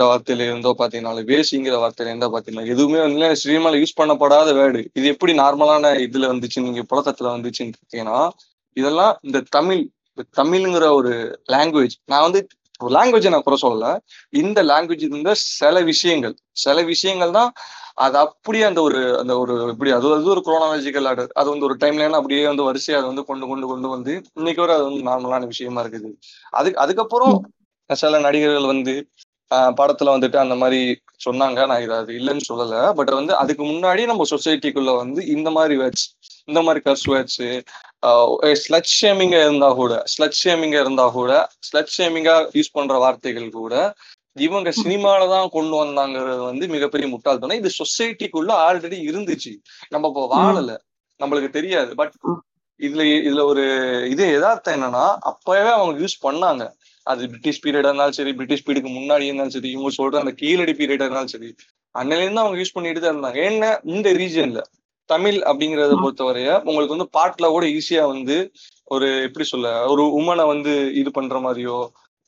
வார்த்தையில 0.02 0.46
இருந்தோ 0.46 0.70
பாத்தீங்கன்னா 0.78 1.24
வேசிங்கிற 1.30 1.74
வார்த்தையில 1.82 2.12
இருந்தோ 2.12 2.28
பாத்தீங்கன்னா 2.34 2.66
எதுவுமே 2.66 3.00
வந்து 3.00 3.40
சினிமால 3.42 3.80
யூஸ் 3.82 3.98
பண்ணப்படாத 4.00 4.54
வேர்டு. 4.54 4.80
இது 4.94 5.06
எப்படி 5.06 5.32
நார்மலான 5.38 5.92
இதுல 6.06 6.30
வந்துச்சு 6.32 6.64
நீங்க 6.68 6.82
புழக்கத்துல 6.92 7.30
வந்துச்சுன்னு 7.34 7.76
பார்த்தீங்கன்னா 7.76 8.20
இதெல்லாம் 8.76 9.14
இந்த 9.20 9.42
தமிழ் 9.50 9.82
தமிழ்ங்கிற 10.38 10.86
ஒரு 10.92 11.12
லாங்குவேஜ் 11.48 11.96
நான் 12.04 12.22
வந்து 12.22 12.40
ஒரு 12.80 12.92
லாங்குவேஜை 12.94 13.28
நான் 13.28 13.42
குறை 13.42 13.58
சொல்லல. 13.62 13.86
இந்த 14.42 14.62
லாங்குவேஜ் 14.64 15.04
இருந்த 15.08 15.32
சில 15.50 15.80
விஷயங்கள் 15.82 16.34
சில 16.64 16.82
விஷயங்கள் 16.84 17.30
தான் 17.30 17.50
அது 17.98 18.16
அப்படியே 18.18 18.64
அந்த 18.64 18.80
ஒரு 18.82 19.00
அந்த 19.18 19.32
ஒரு 19.38 19.54
இப்படி 19.70 19.90
அது 19.92 20.14
அது 20.14 20.30
ஒரு 20.30 20.40
குரோனாலஜிக்கல் 20.40 21.08
ஆர்டர் 21.08 21.32
அது 21.34 21.48
வந்து 21.50 21.64
ஒரு 21.64 21.76
டைம்ல 21.80 22.18
அப்படியே 22.18 22.46
வந்து 22.46 22.68
வரிசையா 22.68 22.96
அதை 22.96 23.08
வந்து 23.08 23.24
கொண்டு 23.24 23.46
கொண்டு 23.46 23.66
கொண்டு 23.66 23.88
வந்து 23.88 24.12
இன்னைக்கு 24.34 24.60
வரை 24.60 24.74
அது 24.74 24.84
வந்து 24.84 25.08
நார்மலான 25.10 25.46
விஷயமா 25.46 25.82
இருக்குது. 25.82 26.10
அதுக்கு 26.52 26.80
அதுக்கப்புறம் 26.80 27.36
சில 27.90 28.18
நடிகர்கள் 28.18 28.72
வந்து 28.72 28.94
ஆஹ் 29.50 29.72
படத்துல 29.78 30.12
வந்துட்டு 30.14 30.36
அந்த 30.36 30.54
மாதிரி 30.54 30.78
சொன்னாங்க. 31.24 31.66
நான் 31.66 31.82
இது 31.82 31.94
அது 31.94 32.12
இல்லைன்னு 32.12 32.44
சொல்லல. 32.50 32.76
பட் 32.94 33.10
வந்து 33.10 33.32
அதுக்கு 33.36 33.64
முன்னாடி 33.64 34.02
நம்ம 34.06 34.26
சொசைட்டிக்குள்ள 34.30 34.92
வந்து 34.96 35.26
இந்த 35.26 35.50
மாதிரி 35.50 35.74
வேர்ட்ஸ் 35.82 36.06
இந்த 36.48 36.60
மாதிரி 36.62 36.80
கர்ஸ் 36.84 37.06
வேர்ட்ஸ் 37.10 37.40
ஸ்லட் 38.62 38.88
ஷேமிங்க 38.92 39.36
இருந்தா 39.42 39.68
கூட 39.72 39.94
ஸ்லட் 40.12 40.38
ஷேமிங்க 40.42 40.76
இருந்தா 40.80 41.04
கூட 41.10 41.32
ஸ்லட் 41.68 41.92
ஷேமிங்கா 41.98 42.36
யூஸ் 42.54 42.72
பண்ற 42.72 42.94
வார்த்தைகள் 42.98 43.48
கூட 43.50 43.74
இவங்க 44.36 44.70
சினிமால 44.82 45.22
தான் 45.34 45.48
கொண்டு 45.56 45.74
வந்தாங்கிறது 45.82 46.42
வந்து 46.50 46.64
மிகப்பெரிய 46.74 47.06
முட்டாள்தனம் 47.12 47.60
இது 47.60 47.70
சொசைட்டிக்குள்ள 47.80 48.52
ஆல்ரெடி 48.66 48.98
இருந்துச்சு. 49.10 49.52
நம்ம 49.94 50.08
இப்போ 50.12 50.24
வாழல. 50.34 50.70
நம்மளுக்கு 51.20 51.50
தெரியாது. 51.58 51.90
பட் 52.00 52.14
இதுல 52.80 53.02
இதுல 53.26 53.42
ஒரு 53.50 53.64
இது 54.12 54.24
எதார்த்தம் 54.36 54.76
என்னன்னா 54.76 55.04
அப்பவே 55.30 55.70
அவங்க 55.76 55.92
யூஸ் 56.02 56.16
பண்ணாங்க. 56.26 56.62
அது 57.06 57.22
பிரிட்டிஷ் 57.32 57.62
பீரியடா 57.64 57.90
இருந்தாலும் 57.90 58.18
சரி 58.18 58.32
பிரிட்டிஷ் 58.38 58.64
பீரியடுக்கு 58.64 58.92
முன்னாடி 58.98 59.28
இருந்தாலும் 59.28 59.54
சரி 59.56 59.70
இவங்க 59.74 59.90
சொல்ற 59.98 60.22
அந்த 60.22 60.34
கீழடி 60.40 60.74
பீரியடா 60.80 61.06
இருந்தாலும் 61.06 61.34
சரி 61.34 61.48
அன்னையில 61.94 62.24
இருந்து 62.24 62.42
அவங்க 62.42 62.58
யூஸ் 62.60 62.76
பண்ணிட்டு 62.76 63.00
தான் 63.00 63.14
இருந்தாங்க. 63.14 63.40
ஏன்னா 63.48 63.70
இந்த 63.94 64.08
ரீஜன்ல 64.20 64.60
தமிழ் 65.10 65.38
அப்படிங்கறத 65.50 65.94
பொறுத்தவரைய 66.02 66.50
உங்களுக்கு 66.68 66.94
வந்து 66.96 67.08
பாட்டுல 67.16 67.46
கூட 67.54 67.64
ஈஸியா 67.78 68.04
வந்து 68.14 68.36
ஒரு 68.90 69.06
எப்படி 69.26 69.44
சொல்ல 69.52 69.68
ஒரு 69.92 70.02
உமனை 70.18 70.44
வந்து 70.52 70.72
இது 71.00 71.10
பண்ற 71.18 71.36
மாதிரியோ 71.46 71.78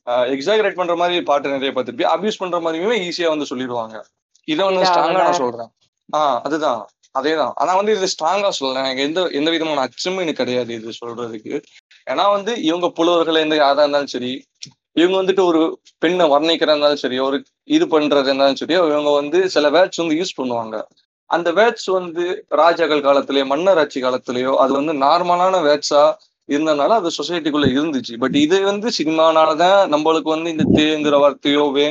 எக்ஸாகரேட் 0.07 0.73
பண்ற 0.73 0.95
மாதிரி 0.95 1.21
பாட்டு 1.21 1.49
நிறைய 1.49 1.71
பார்த்துருப்பி 1.73 2.05
அபியூஸ் 2.15 2.37
பண்ற 2.37 2.59
மாதிரியுமே 2.59 3.11
ஈஸியா 3.11 3.27
வந்து 3.27 3.45
சொல்லிடுவாங்க. 3.49 4.01
இதை 4.43 4.65
வந்து 4.65 4.89
ஸ்ட்ராங்கா 4.89 5.11
நான் 5.11 5.33
சொல்றேன். 5.33 5.71
ஆஹ் 6.17 6.41
அதுதான். 6.43 6.87
அதேதான். 7.19 7.51
ஆனா 7.55 7.75
வந்து 7.75 7.95
இது 7.95 8.05
ஸ்ட்ராங்கா 8.05 8.49
சொல்லலாம் 8.49 8.83
எனக்கு 8.83 9.01
எந்த 9.01 9.29
எந்த 9.31 9.51
விதமான 9.51 9.81
அச்சமும் 9.81 10.19
எனக்கு 10.19 10.45
கிடையாது 10.45 10.73
இது 10.73 10.91
சொல்றதுக்கு. 11.05 11.63
ஏன்னா 12.11 12.31
வந்து 12.31 12.61
இவங்க 12.61 12.89
புலவர்கள் 12.89 13.35
எந்த 13.35 13.55
யாரா 13.55 13.79
இருந்தாலும் 13.79 14.07
சரி 14.07 14.45
இவங்க 14.91 15.17
வந்துட்டு 15.21 15.45
ஒரு 15.45 15.79
பெண்ணை 15.97 16.25
வர்ணிக்கிறதா 16.25 16.75
இருந்தாலும் 16.75 16.95
சரி 16.95 17.19
ஒரு 17.19 17.43
இது 17.63 17.85
பண்றது 17.85 18.23
இருந்தாலும் 18.23 18.55
சரி 18.55 18.73
இவங்க 18.73 19.09
வந்து 19.09 19.49
சில 19.49 19.69
வேர்ட்ஸ் 19.69 19.97
வந்து 19.97 20.15
யூஸ் 20.15 20.39
பண்ணுவாங்க. 20.41 20.83
அந்த 21.25 21.51
வேர்ட்ஸ் 21.51 21.91
வந்து 21.91 22.45
ராஜாக்கள் 22.49 23.01
காலத்திலயோ 23.01 23.45
மன்னர் 23.45 23.77
ஆட்சி 23.77 24.03
காலத்திலயோ 24.03 24.55
அது 24.55 24.73
வந்து 24.73 24.93
நார்மலான 24.93 25.61
வேர்ட்ஸா 25.61 26.15
இருந்தனால 26.49 26.87
அது 26.91 27.09
சொசைட்டிக்குள்ள 27.09 27.67
இருந்துச்சு. 27.77 28.17
பட் 28.17 28.35
இது 28.35 28.61
வந்து 28.61 28.87
சினிமானாலதான் 28.97 29.79
நம்மளுக்கு 29.93 30.33
வந்து 30.35 30.49
இந்த 30.51 30.65
தேங்கிற 30.73 31.15
வார்த்தையோ 31.23 31.71
வே 31.71 31.85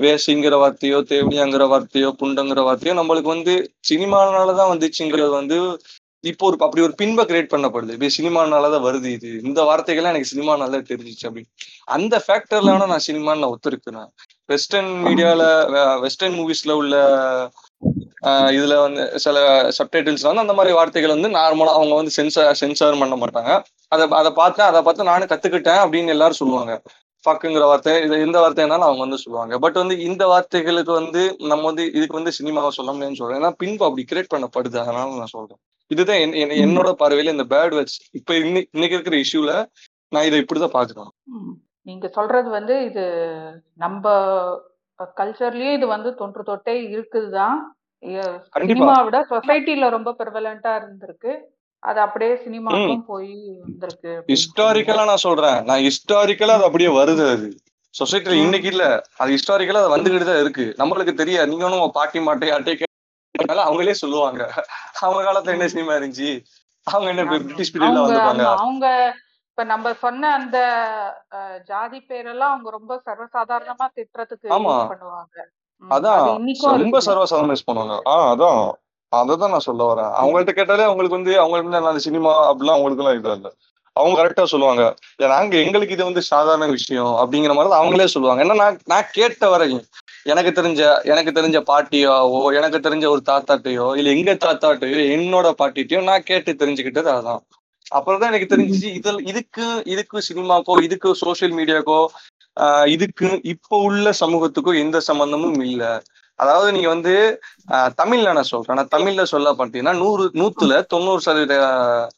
வேசிங்கிற 0.00 0.54
வார்த்தையோ 0.62 0.98
தேவடியாங்கிற 1.12 1.64
வார்த்தையோ 1.72 2.10
புண்டங்கிற 2.20 2.60
வார்த்தையோ 2.68 2.94
நம்மளுக்கு 3.00 3.32
வந்து 3.34 3.54
சினிமானாலதான் 3.90 4.72
வந்துச்சுங்கிறது 4.72 5.30
வந்து 5.30 5.58
இப்போ 6.24 6.46
ஒரு 6.46 6.56
அப்படி 6.58 6.82
ஒரு 6.82 6.94
பின்பை 6.94 7.24
கிரியேட் 7.24 7.52
பண்ணப்படுது. 7.54 7.90
இப்படி 7.90 8.10
சினிமானாலதான் 8.18 8.86
வருது 8.86 9.04
இது. 9.06 9.40
இந்த 9.42 9.62
வார்த்தைகள்லாம் 9.62 10.12
எனக்கு 10.12 10.30
சினிமானால 10.32 10.80
தெரிஞ்சிச்சு 10.90 11.26
அப்படின்னு 11.26 11.50
அந்த 11.88 12.24
ஃபேக்டர்ல 12.26 12.70
வேணா 12.70 12.86
நான் 12.86 13.06
சினிமான்னு 13.06 13.42
நான் 13.42 13.54
ஒத்துருக்குறேன் 13.54 14.08
வெஸ்டர்ன் 14.48 14.90
மீடியால 15.06 15.42
வெஸ்டர்ன் 16.00 16.36
மூவிஸ்ல 16.38 16.72
உள்ள 16.72 16.94
ஆஹ் 18.22 18.50
இதுல 18.52 18.80
வந்து 18.80 19.18
சில 19.18 19.38
சப்டைட்டில்ஸ் 19.78 20.26
வந்து 20.28 20.44
அந்த 20.44 20.52
மாதிரி 20.52 20.74
வார்த்தைகள் 20.74 21.14
வந்து 21.16 21.28
நார்மலா 21.28 21.72
அவங்க 21.72 21.94
வந்து 21.94 22.10
சென்சார் 22.10 22.54
சென்சார் 22.54 22.98
பண்ண 22.98 23.16
மாட்டாங்க. 23.16 23.52
அதை 23.88 24.08
அதை 24.10 24.32
பார்த்தேன் 24.32 24.66
அதை 24.66 24.82
பார்த்து 24.82 25.04
நானும் 25.04 25.28
கத்துக்கிட்டேன் 25.28 25.94
அப்படின்னு 25.94 26.06
எல்லாரும் 26.06 26.34
சொல்லுவாங்க. 26.34 26.82
ஃபக்குங்கிற 27.24 27.60
வார்த்தை 27.60 28.02
இது 28.02 28.20
எந்த 28.20 28.40
வார்த்தைனாலும் 28.40 28.78
அவங்க 28.78 28.98
வந்து 28.98 29.18
சொல்லுவாங்க. 29.18 29.58
பட் 29.58 29.72
வந்து 29.72 30.00
இந்த 30.00 30.26
வார்த்தைகளுக்கு 30.26 30.92
வந்து 30.92 31.36
நம்ம 31.38 31.64
வந்து 31.64 31.92
இதுக்கு 31.92 32.14
வந்து 32.14 32.30
சினிமாவை 32.30 32.68
சொல்ல 32.68 32.92
முடியும்னு 32.92 33.14
சொல்றேன். 33.14 33.42
ஏன்னா 33.42 33.50
பின்பு 33.50 33.84
அப்படி 33.84 34.04
கிரியேட் 34.12 34.34
பண்ணப்படுது. 34.34 34.78
அதனால 34.78 35.16
நான் 35.16 35.26
சொல்றேன். 35.26 35.58
இதுதான் 35.86 36.16
என்- 36.16 36.20
என்- 36.20 36.58
என்னோட 36.68 36.94
பார்வையில 36.98 37.38
இந்த 37.38 37.44
பேட் 37.44 37.70
வேர்ட்ஸ் 37.70 38.08
இப்ப 38.12 38.36
இன்னைக்கு 38.36 38.68
இருக்கிற 38.72 39.16
இஷ்யூல 39.16 39.66
நான் 40.08 40.24
இதை 40.24 40.44
இப்படிதான் 40.44 40.72
பாக்குறேன். 40.72 41.08
நீங்க 41.82 42.08
சொல்றது 42.08 42.50
வந்து 42.50 42.84
இது 42.84 43.26
நம்ம 43.74 44.10
கல்ச்சர்லயே 45.16 45.72
இது 45.72 45.86
வந்து 45.86 46.14
தொன்று 46.14 46.42
தொட்டே 46.42 46.80
இருக்குதுதான். 46.80 47.54
கண்டிப்பா. 48.50 48.62
சினிமா 48.66 49.02
விட 49.02 49.26
சொசைட்டில 49.30 49.90
ரொம்ப 49.90 50.14
ப்ரிவலண்டா 50.18 50.82
இருந்திருக்கு. 50.82 51.36
அது 51.82 52.00
அப்படியே 52.00 52.34
சினிமாக்கும் 52.34 53.04
போய் 53.06 53.60
வந்திருக்கு 53.62 54.24
ஹிஸ்டாரிக்கலா 54.28 55.04
நான் 55.04 55.16
சொல்றேன். 55.16 55.64
நான் 55.64 55.78
ஹிஸ்டாரிக்கலா 55.78 56.50
அது 56.50 56.64
அப்படியே 56.64 56.90
வருது 56.90 57.30
அது. 57.30 57.48
சொசைட்டில. 57.94 58.32
இன்னைக்கு 58.32 58.68
இல்ல. 58.68 59.02
அது 59.16 59.30
ஹிஸ்டாரிக்கலா 59.32 59.82
அது 59.82 59.96
வந்துகிட்டு 59.96 60.24
தான் 60.24 60.40
இருக்கு. 60.40 60.74
நம்மளுக்கு 60.78 61.14
தெரியாது. 61.14 61.48
நீங்க 61.48 61.64
ஒன்னும் 61.64 61.90
பாட்டி 61.90 62.18
மாட்டை 62.18 62.48
அட்டை 62.48 62.74
கேட்டாலும் 62.76 63.64
அவங்களே 63.64 63.90
சொல்லுவாங்க. 63.90 64.42
அவங்க 65.00 65.20
காலத்துல 65.22 65.46
என்ன 65.46 65.68
சினிமா 65.68 65.92
இருந்துச்சு? 65.92 66.30
அவங்க 66.86 67.08
என்ன. 67.10 67.38
பிரிட்டிஷ் 67.38 67.74
பீரியட்ல 67.74 68.04
வந்துப்பாங்க 68.04 68.44
அவங்க 68.56 68.86
இப்ப 69.50 69.64
நம்ம 69.64 69.92
சொன்ன 69.94 70.32
அந்த 70.32 70.58
ஜாதி 71.66 72.04
பேரெல்லாம் 72.08 72.50
அவங்க 72.50 72.70
ரொம்ப 72.70 73.02
சர்வசாதாரணமா 73.06 73.86
திட்டுறதுக்கு 73.96 74.48
பண்ணுவாங்க. 74.48 75.36
அதான். 75.82 76.26
ரொம்ப 76.62 76.98
இருக்குது. 76.98 77.06
சர்வசாதாரண 77.06 77.54
யூஸ் 77.54 77.68
பண்ணுவாங்க. 77.70 77.96
ஆஹ் 78.04 78.28
அதான். 78.32 78.62
அததான் 79.12 79.52
நான் 79.54 79.66
சொல்ல 79.66 79.82
வரேன். 79.90 80.10
அவங்கள்ட்ட 80.20 80.52
கேட்டாலே 80.52 80.86
அவங்களுக்கு 80.88 81.18
வந்து 81.18 81.32
அவங்களுக்கு 81.42 81.70
அந்த 81.84 82.02
சினிமா 82.06 82.32
அப்படிலாம் 82.48 82.76
அவங்களுக்கு 82.76 83.02
எல்லாம் 83.04 83.18
இது 83.18 83.30
இல்லை. 83.36 83.50
அவங்க 83.96 84.16
கரெக்டா 84.18 84.44
சொல்லுவாங்க. 84.52 84.82
"ஏன் 85.22 85.32
நாங்க 85.32 85.54
எங்களுக்கு 85.62 85.94
இது 85.96 86.04
வந்து 86.08 86.22
சாதாரண 86.28 86.66
விஷயம் 86.74 87.12
அப்படிங்கிற 87.20 87.52
மாதிரி 87.54 87.70
தான் 87.70 87.82
அவங்களே 87.82 88.06
சொல்லுவாங்க. 88.12 88.42
ஏன்னா 88.44 88.56
நான் 88.62 88.80
நான் 88.92 89.08
கேட்ட 89.16 89.44
வரையும் 89.54 89.82
எனக்கு 90.26 90.50
தெரிஞ்ச 90.58 90.80
எனக்கு 91.12 91.32
தெரிஞ்ச 91.38 91.58
பாட்டியாவோ 91.70 92.40
எனக்கு 92.58 92.78
தெரிஞ்ச 92.86 93.06
ஒரு 93.14 93.22
தாத்தாட்டையோ 93.30 93.86
இல்ல 93.98 94.12
எங்க 94.16 94.34
தாத்தாட்டையோ 94.44 95.00
என்னோட 95.16 95.48
பாட்டிட்டையோ 95.60 96.02
நான் 96.08 96.28
கேட்டு 96.30 96.52
தெரிஞ்சுக்கிட்டது 96.62 97.10
அதான். 97.16 97.42
அப்புறம் 97.92 98.20
தான் 98.20 98.30
எனக்கு 98.32 98.52
தெரிஞ்சிச்சு 98.52 98.88
இதில் 98.98 99.20
இதுக்கு 99.30 99.64
இதுக்கு 99.92 100.18
சினிமாக்கோ 100.28 100.74
இதுக்கு 100.86 101.10
சோஷியல் 101.22 101.54
மீடியாக்கோ 101.58 102.00
இதுக்கு 102.92 103.28
இப்போ 103.52 103.76
உள்ள 103.88 104.08
சமூகத்துக்கும் 104.22 104.80
எந்த 104.82 104.98
சம்பந்தமும் 105.08 105.60
இல்ல. 105.66 105.82
அதாவது 106.38 106.72
நீங்க 106.72 106.88
வந்து 106.88 107.40
ஆஹ் 107.68 107.90
தமிழ்ல 108.02 108.32
நான் 108.32 108.42
சொல்றேன். 108.42 108.76
நான் 108.76 109.00
தமிழ்ல 109.00 109.22
சொல்ல 109.22 109.52
பார்த்தீங்கன்னா 109.52 109.96
நூறு 109.96 110.30
நூத்துல 110.34 110.84
தொண்ணூறு 110.84 111.20
சதவீத 111.20 112.08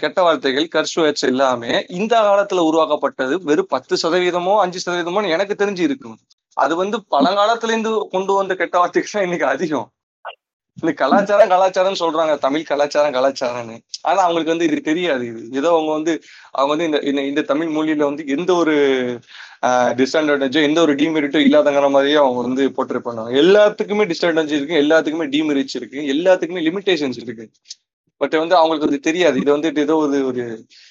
கெட்ட 0.00 0.22
வார்த்தைகள் 0.22 0.68
கர்சுவேட்ஸ் 0.68 1.20
எல்லாமே 1.20 1.84
இந்த 1.88 2.20
காலத்துல 2.20 2.58
உருவாக்கப்பட்டது 2.58 3.42
வெறும் 3.42 3.66
பத்து 3.68 3.96
சதவீதமோ 4.02 4.58
அஞ்சு 4.58 4.92
சதவீதமோ 4.92 5.28
எனக்கு 5.28 5.66
தெரிஞ்சு 5.66 5.78
இருக்கும். 5.78 6.18
அது 6.52 6.76
வந்து 6.76 7.04
பழங்காலத்துல 7.10 7.64
இருந்து 7.64 8.08
கொண்டு 8.10 8.32
வந்த 8.32 8.54
கெட்ட 8.54 8.78
வார்த்தைகள் 8.78 9.22
இன்னைக்கு 9.22 9.46
அதிகம். 9.46 9.90
இந்த 10.80 10.94
கலாச்சாரம் 10.94 11.48
கலாச்சாரம் 11.48 12.00
சொல்றாங்க. 12.00 12.38
தமிழ் 12.38 12.64
கலாச்சாரம் 12.64 13.12
கலாச்சாரம்னு. 13.12 13.78
ஆனா 14.02 14.18
அவங்களுக்கு 14.18 14.56
வந்து 14.56 14.64
இது 14.64 14.80
தெரியாது 14.80 15.26
இது. 15.26 15.48
ஏதோ 15.52 15.68
அவங்க 15.68 15.92
வந்து 15.92 16.22
அவங்க 16.50 16.76
வந்து 16.76 16.84
இந்த 16.84 17.10
இந்த- 17.10 17.28
இந்த 17.28 17.42
தமிழ் 17.42 17.68
மொழியில 17.68 18.04
வந்து 18.04 18.26
எந்த 18.26 18.54
ஒரு 18.54 18.74
டிஸ்அட்வான்டேஜோ 19.98 20.60
எந்த 20.68 20.78
ஒரு 20.86 20.92
டிமெரிட்டும் 21.00 21.46
இல்லாதங்கிற 21.48 21.88
மாதிரியே 21.96 22.18
அவங்க 22.22 22.40
வந்து 22.46 22.64
போட்டிருப்பாங்க. 22.76 23.22
எல்லாத்துக்குமே 23.42 24.06
டிஸ்அட்வான்டேஜ் 24.12 24.56
இருக்கு 24.58 24.80
எல்லாத்துக்குமே 24.84 25.26
டிமெரிட்ஸ் 25.34 25.76
இருக்கு 25.80 26.00
எல்லாத்துக்குமே 26.14 26.62
லிமிடேஷன்ஸ் 26.68 27.20
இருக்கு. 27.24 27.46
பட் 28.20 28.34
வந்து 28.42 28.54
அவங்களுக்கு 28.60 28.88
அது 28.88 28.98
தெரியாது. 29.08 29.36
இது 29.42 29.50
வந்து 29.54 29.70
ஏதோ 29.84 29.94
ஒரு 30.04 30.18
ஒரு 30.28 30.42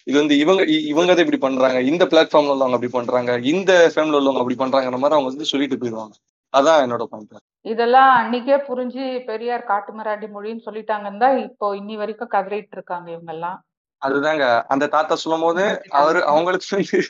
இது 0.08 0.16
வந்து 0.22 0.36
இவங்க 0.44 0.64
இவங்க 0.92 1.12
தான் 1.14 1.26
இப்படி 1.26 1.42
பண்றாங்க 1.46 1.80
இந்த 1.92 2.04
பிளாட்ஃபார்ம்ல 2.12 2.54
உள்ளவங்க 2.56 2.78
அப்படி 2.78 2.94
பண்றாங்க 2.98 3.32
இந்த 3.54 3.72
ஃபேம்ல 3.94 4.20
உள்ளவங்க 4.20 4.42
அப்படி 4.44 4.60
பண்றாங்கிற 4.64 5.00
மாதிரி 5.04 5.18
அவங்க 5.18 5.32
வந்து 5.32 5.52
சொல்லிட்டு 5.54 5.80
போயிடுவாங்க. 5.84 6.16
அதான் 6.54 6.82
என்னோட 6.86 7.04
பாயிண்ட் 7.12 7.44
இதெல்லாம் 7.72 8.12
அன்னைக்கே 8.18 8.58
புரிஞ்சு 8.68 9.06
பெரியார் 9.30 9.70
காட்டுமிராண்டி 9.72 10.28
மொழின்னு 10.34 10.66
சொல்லிட்டாங்கன்னு 10.68 11.24
தான் 11.24 11.38
இப்போ 11.48 11.68
இன்னி 11.80 11.96
வரைக்கும் 12.02 12.34
கதறிட்டு 12.36 12.76
இருக்காங்க 12.78 13.08
இவங்க 13.16 13.32
எல்லாம் 13.36 13.58
அதுதாங்க. 14.06 14.64
அந்த 14.68 14.88
தாத்தா 14.88 15.16
சொல்லும் 15.16 15.42
போது 15.42 15.90
அவரு 15.90 16.26
அவங்களுக்கு 16.26 16.66
வந்து 16.76 17.04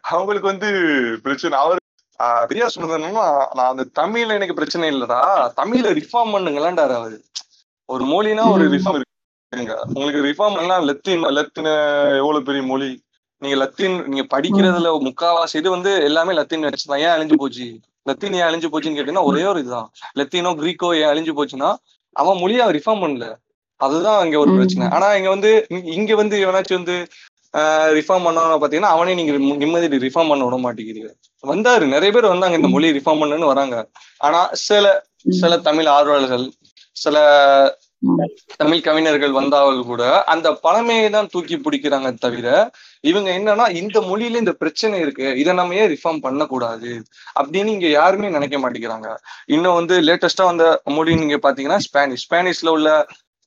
அவங்களுக்கு 0.00 0.48
வந்து 0.48 0.70
பிரச்சனை. 1.22 1.58
அவரு 1.58 1.76
ஆஹ் 2.22 2.46
பெரியார் 2.46 2.68
சொன்னது 2.68 2.98
என்னன்னா 2.98 3.46
நான் 3.54 3.76
அந்த 3.76 3.84
தமிழ்ல 4.02 4.28
எனக்கு 4.28 4.54
பிரச்சனை 4.54 4.90
இல்லடா. 4.90 5.18
தமிழ்ல 5.56 5.90
ரிஃபார்ம் 5.94 6.32
பண்ணுங்களேன்டாரு 6.34 6.94
அவரு. 6.94 7.24
ஒரு 7.86 8.04
மொழினா 8.04 8.50
ஒரு. 8.50 8.68
ரிஃபார்ம் 8.68 9.00
இருக்குங்க. 9.56 9.80
உங்களுக்கு 9.94 10.24
ரிஃபார்ம் 10.24 10.58
எல்லாம் 10.58 10.84
லத்தீன் 10.84 11.22
லத்தீன் 11.22 11.70
எவ்வளவு 12.16 12.42
பெரிய 12.42 12.62
மொழி? 12.62 13.02
நீங்க 13.38 13.56
லத்தீன் 13.56 14.04
நீங்க 14.06 14.38
படிக்கிறதுல 14.38 15.08
முக்காவாசி 15.08 15.56
இது 15.56 15.70
வந்து 15.70 16.02
எல்லாமே 16.02 16.32
லத்தீன் 16.32 16.64
வச்சுதான். 16.64 16.98
ஏன் 16.98 17.08
அழிஞ்சு 17.08 17.34
போச்சு? 17.34 17.78
லத்தீன் 18.02 18.32
ஏன் 18.32 18.40
அழிஞ்சு 18.40 18.68
போச்சுன்னு 18.72 18.98
கேட்டீங்கன்னா 18.98 19.22
ஒரே 19.22 19.44
ஒரு 19.44 19.60
இதுதான். 19.60 19.90
லத்தீனோ 20.14 20.50
கிரீக்கோ 20.56 20.94
ஏன் 21.00 21.08
அழிஞ்சு 21.08 21.36
போச்சுன்னா 21.36 21.76
அவன் 22.12 22.38
மொழியை 22.38 22.60
அவன் 22.60 22.74
ரிஃபார்ம் 22.74 23.04
பண்ணல. 23.04 23.36
அதுதான் 23.78 24.24
இங்க 24.24 24.38
ஒரு. 24.38 24.52
பிரச்சனை. 24.52 24.88
ஆனா 24.90 25.14
இங்க 25.14 25.28
வந்து 25.28 25.66
இங்க- 25.68 26.14
வந்து 26.14 26.46
எவனாச்சும் 26.46 26.74
வந்து 26.74 27.06
ரிஃபார்ம் 27.94 28.26
பண்ணணும் 28.26 28.58
பாத்தீங்கன்னா 28.58 28.94
அவனே 28.94 29.14
நீங்க 29.14 29.32
நிம்மதி 29.32 29.96
ரிஃபார்ம் 29.96 30.28
பண்ண 30.28 30.44
விட 30.44 30.56
மாட்டேங்கிறீங்க. 30.56 31.10
வந்தாரு. 31.46 31.86
நிறைய 31.86 32.12
பேர் 32.12 32.26
வந்தாங்க 32.26 32.56
இந்த 32.56 32.68
மொழியை 32.68 32.96
ரிஃபார்ம் 32.96 33.08
பண்ணுன்னு 33.08 33.46
வராங்க. 33.46 33.88
ஆனா 34.18 34.48
சில 34.52 35.06
சில 35.28 35.58
தமிழ் 35.58 35.86
ஆர்வலர்கள் 35.86 36.52
சில. 36.92 37.78
தமிழ் 38.56 38.80
கவிஞர்கள் 38.80 39.32
வந்தால் 39.32 39.82
கூட 39.84 40.24
அந்த 40.24 40.52
பழமையை 40.52 41.10
தான் 41.10 41.26
தூக்கி 41.26 41.56
பிடிக்கிறாங்க 41.56 42.18
தவிர 42.18 42.70
இவங்க 43.00 43.30
என்னன்னா 43.30 43.74
இந்த 43.74 44.00
மொழியில 44.00 44.36
இந்த 44.36 44.52
பிரச்சனை 44.52 45.00
இருக்கு 45.00 45.36
இதை 45.36 45.52
நம்ம 45.52 45.74
ஏன் 45.74 45.90
ரிஃபார்ம் 45.90 46.20
பண்ணக்கூடாது? 46.20 47.02
அப்படின்னு 47.40 47.66
இங்க 47.66 47.86
யாருமே 47.86 48.28
நினைக்க 48.28 48.58
மாட்டேங்கிறாங்க. 48.58 49.16
இன்னும் 49.46 49.74
வந்து 49.74 50.00
லேட்டஸ்டா 50.00 50.44
வந்த 50.44 50.80
மொழி 50.84 51.14
நீங்க 51.14 51.38
பாத்தீங்கன்னா 51.42 51.76
ஸ்பானிஷ் 51.76 52.32
ஸ்பானிஷ்ல 52.32 52.68
உள்ள 52.68 53.06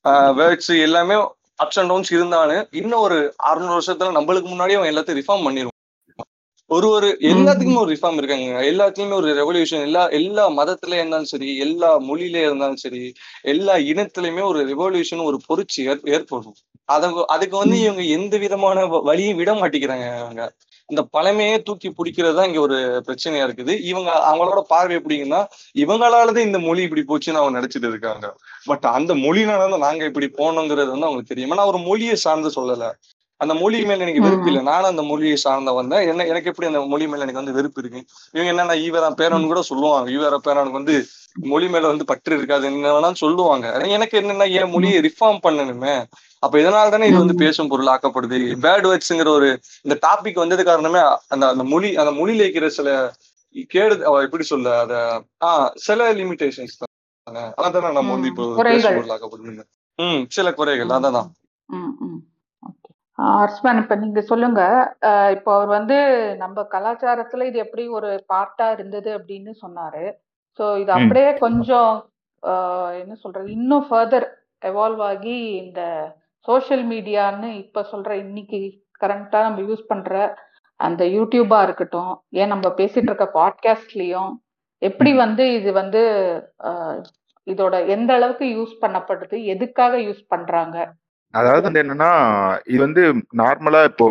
வேர்ட்ஸ் 0.10 0.82
எல்லாமே 0.82 1.14
அப்ஸ் 1.64 1.80
அண்ட் 1.80 1.88
டவுன்ஸ் 1.88 2.12
இருந்தாலும் 2.12 2.68
இன்னும் 2.72 3.00
ஒரு 3.00 3.34
அறுநூறு 3.38 3.80
வருஷத்துல 3.80 4.16
நம்மளுக்கு 4.18 4.44
முன்னாடியே 4.44 4.78
அவன் 4.78 4.94
எல்லாத்தையும் 4.94 5.22
ரிஃபார்ம் 5.22 5.46
பண்ணிருவான் 5.46 5.70
ஒரு 6.70 6.90
ஒரு 6.90 7.18
எல்லாத்துக்குமே 7.22 7.78
ஒரு 7.78 7.92
ரிஃபார்ம் 7.94 8.14
இருக்காங்க. 8.14 8.62
எல்லாத்துலயுமே 8.64 9.14
ஒரு 9.14 9.30
ரெவல்யூஷன் 9.34 9.82
எல்லா 9.82 10.08
எல்லா 10.10 10.50
மதத்துல 10.50 10.94
இருந்தாலும் 10.94 11.26
சரி 11.26 11.58
எல்லா 11.58 12.00
மொழியில 12.00 12.38
இருந்தாலும் 12.38 12.76
சரி 12.76 13.02
எல்லா 13.42 13.76
இனத்திலயுமே 13.76 14.44
ஒரு 14.44 14.60
ரெவல்யூஷன் 14.68 15.24
ஒரு 15.24 15.40
பொறிச்சு 15.50 15.82
ஏற்- 15.82 16.10
ஏற்படும். 16.12 16.56
அத 16.86 17.26
அதுக்கு 17.28 17.58
வந்து 17.58 17.80
இவங்க 17.82 18.02
எந்த 18.02 18.38
விதமான 18.38 18.86
வழியும் 18.86 19.38
விட 19.38 19.54
மாட்டேங்கிறாங்க. 19.54 20.08
அவங்க 20.18 20.44
இந்த 20.92 21.02
பழமையே 21.16 21.62
தூக்கி 21.62 21.90
பிடிக்கிறது 21.90 22.36
தான் 22.36 22.48
இங்க 22.48 22.60
ஒரு 22.60 22.78
பிரச்சனையா 23.08 23.46
இருக்குது. 23.48 23.74
இவங்க 23.82 24.10
அவங்களோட 24.30 24.62
பார்வை 24.74 24.96
எப்படிங்கன்னா 24.98 25.42
இவங்களாலதான் 25.76 26.48
இந்த 26.50 26.60
மொழி 26.60 26.82
இப்படி 26.82 27.04
போச்சுன்னு 27.12 27.42
அவங்க 27.42 27.56
நினைச்சிட்டு 27.60 27.90
இருக்காங்க. 27.94 28.28
பட் 28.66 28.86
அந்த 28.98 29.14
மொழினால 29.16 29.70
தான் 29.70 29.86
நாங்க 29.88 30.06
இப்படி 30.06 30.30
போனோங்கிறது 30.42 30.90
வந்து 30.90 31.08
அவங்களுக்கு 31.08 31.34
தெரியும். 31.34 31.52
ஆனா 31.52 31.66
ஒரு 31.66 31.78
மொழியை 31.78 32.16
சார்ந்து 32.16 32.52
சொல்லல. 32.60 32.88
அந்த 33.42 33.54
மொழி 33.54 33.78
மேல 33.86 34.04
எனக்கு 34.06 34.22
வெறுப்பு 34.22 34.48
இல்லை. 34.48 34.62
நானும் 34.64 34.90
அந்த 34.90 35.02
மொழியை 35.02 35.36
சார்ந்த 35.36 35.72
வந்தேன். 35.72 36.04
என்ன 36.08 36.26
எனக்கு 36.26 36.50
எப்படி 36.50 36.68
அந்த 36.68 36.82
மொழி 36.86 37.08
மேல 37.08 37.22
எனக்கு 37.22 37.42
வந்து 37.44 37.54
வெறுப்பு 37.54 37.80
இருக்கு? 37.82 38.02
இவங்க 38.34 38.50
என்னன்னா 38.52 38.76
ஈவரா 38.86 39.10
பேரன் 39.22 39.48
கூட 39.48 39.62
சொல்லுவாங்க. 39.62 40.12
ஈவரா 40.12 40.40
பேரனுக்கு 40.48 40.80
வந்து 40.82 40.96
மொழி 41.52 41.68
மேல 41.68 41.88
வந்து 41.88 42.06
பற்று 42.06 42.38
இருக்காது 42.38 42.66
என்ன 42.66 42.92
வேணாலும் 42.92 43.22
சொல்லுவாங்க. 43.24 43.68
எனக்கு 43.88 44.16
என்னன்னா 44.22 44.48
என் 44.62 44.70
மொழியை 44.70 45.00
ரிஃபார்ம் 45.02 45.42
பண்ணணுமே. 45.48 45.96
அப்ப 46.44 46.56
இதனால 46.58 46.92
தானே 46.92 47.08
இது 47.08 47.18
வந்து 47.18 47.36
பேசும் 47.36 47.68
பொருள் 47.68 47.92
ஆக்கப்படுது? 47.94 48.38
பேட் 48.64 48.86
வேர்ட்ஸ்ங்கிற 48.88 49.30
ஒரு 49.32 49.50
இந்த 49.86 49.96
டாபிக் 50.06 50.42
வந்தது 50.44 50.64
காரணமே 50.64 51.02
அந்த 51.28 51.44
அந்த 51.48 51.64
மொழி 51.66 51.90
அந்த 51.96 52.12
மொழியில 52.12 52.44
இருக்கிற 52.44 52.70
சில 52.70 52.90
கேடு 53.70 53.96
எப்படி 54.24 54.44
சொல்ல 54.44 54.78
அத 54.80 54.94
ஆஹ் 55.46 55.70
சில 55.80 56.08
லிமிடேஷன்ஸ் 56.14 56.76
தானே. 56.80 57.44
அதான் 57.62 57.98
நம்ம 57.98 58.12
வந்து 58.12 58.28
இப்போ. 58.28 58.46
பேசும் 58.64 58.98
பொருள் 58.98 59.14
ஆக்கப்படுது 59.16 59.66
ம் 60.00 60.22
சில 60.30 60.48
குறைகள். 60.54 60.94
அதான். 61.00 61.30
அர்ஸ்மான் 63.40 63.80
இப்ப 63.82 63.96
நீங்க 63.96 64.22
சொல்லுங்க. 64.22 64.62
இப்போ 65.32 65.50
அவர் 65.54 65.70
வந்து 65.70 65.98
நம்ம 66.38 66.64
கலாச்சாரத்துல 66.72 67.46
இது 67.46 67.58
எப்படி 67.58 67.84
ஒரு 67.98 68.10
பார்ட்டா 68.34 68.72
இருந்தது 68.72 69.10
அப்படின்னு 69.18 69.52
சொன்னாரு. 69.62 70.06
சோ 70.60 70.64
இது. 70.80 70.92
அப்படியே 70.92 71.30
கொஞ்சம் 71.38 71.92
ஆஹ் 72.44 72.94
என்ன 73.02 73.14
சொல்றது 73.16 73.52
இன்னும் 73.52 73.86
ஃபர்தர் 73.90 74.28
எவால்வ் 74.66 75.04
ஆகி 75.04 75.36
இந்த 75.58 75.82
சோஷியல் 76.46 76.86
மீடியான்னு 76.88 77.50
இப்ப 77.56 77.88
சொல்ற 77.92 78.12
இன்னைக்கு 78.12 78.60
கரண்டா 79.02 79.40
நம்ம 79.42 79.62
யூஸ் 79.62 79.84
பண்ற 79.88 80.14
அந்த 80.80 81.06
யூடியூபா 81.06 81.64
இருக்கட்டும் 81.64 82.14
ஏன் 82.30 82.48
நம்ம 82.48 82.70
பேசிட்டு 82.78 83.10
இருக்க 83.12 83.28
பாட்காஸ்ட்லயும் 83.34 84.32
எப்படி 84.82 85.14
வந்து 85.14 85.54
இது 85.54 85.72
வந்து 85.74 86.02
இதோட 87.48 87.88
எந்த 87.88 88.14
அளவுக்கு 88.14 88.46
யூஸ் 88.46 88.74
பண்ணப்படுது 88.82 89.38
எதுக்காக 89.44 89.98
யூஸ் 89.98 90.22
பண்றாங்க? 90.28 90.78
அதாவது 91.34 91.62
வந்து 91.62 91.82
என்னன்னா 91.84 92.12
இது 92.66 92.80
வந்து 92.80 93.04
நார்மலா 93.38 93.84
இப்போ 93.84 94.08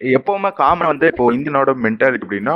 எப்பவுமே 0.00 0.50
காமன் 0.52 0.86
வந்து 0.86 1.06
இப்போ 1.06 1.32
இந்தியனோட 1.32 1.70
மென்டாலிட்டி 1.84 2.26
அப்படின்னா 2.26 2.54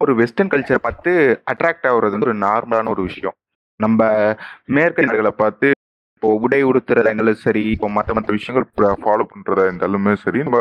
ஒரு 0.00 0.14
வெஸ்டர்ன் 0.14 0.48
கல்ச்சரை 0.48 0.80
பார்த்து 0.80 1.12
அட்ராக்ட் 1.52 1.86
ஆகுறது 1.88 2.16
வந்து 2.16 2.28
ஒரு 2.28 2.38
நார்மலான 2.38 2.88
ஒரு 2.88 3.02
விஷயம். 3.02 3.36
நம்ம 3.80 4.00
மேற்கு 4.66 5.06
நாடுகளை 5.06 5.32
பார்த்து 5.36 5.70
இப்போ 6.26 6.38
உடை 6.44 6.58
உடுத்துறதா 6.68 7.10
இருந்தாலும் 7.10 7.42
சரி 7.42 7.60
இப்போ 7.72 7.88
மற்ற 7.96 8.14
மற்ற 8.14 8.30
விஷயங்கள் 8.36 8.64
ஃபாலோ 9.02 9.24
பண்றதா 9.32 9.64
இருந்தாலுமே 9.68 10.12
சரி 10.22 10.38
நம்ம 10.42 10.60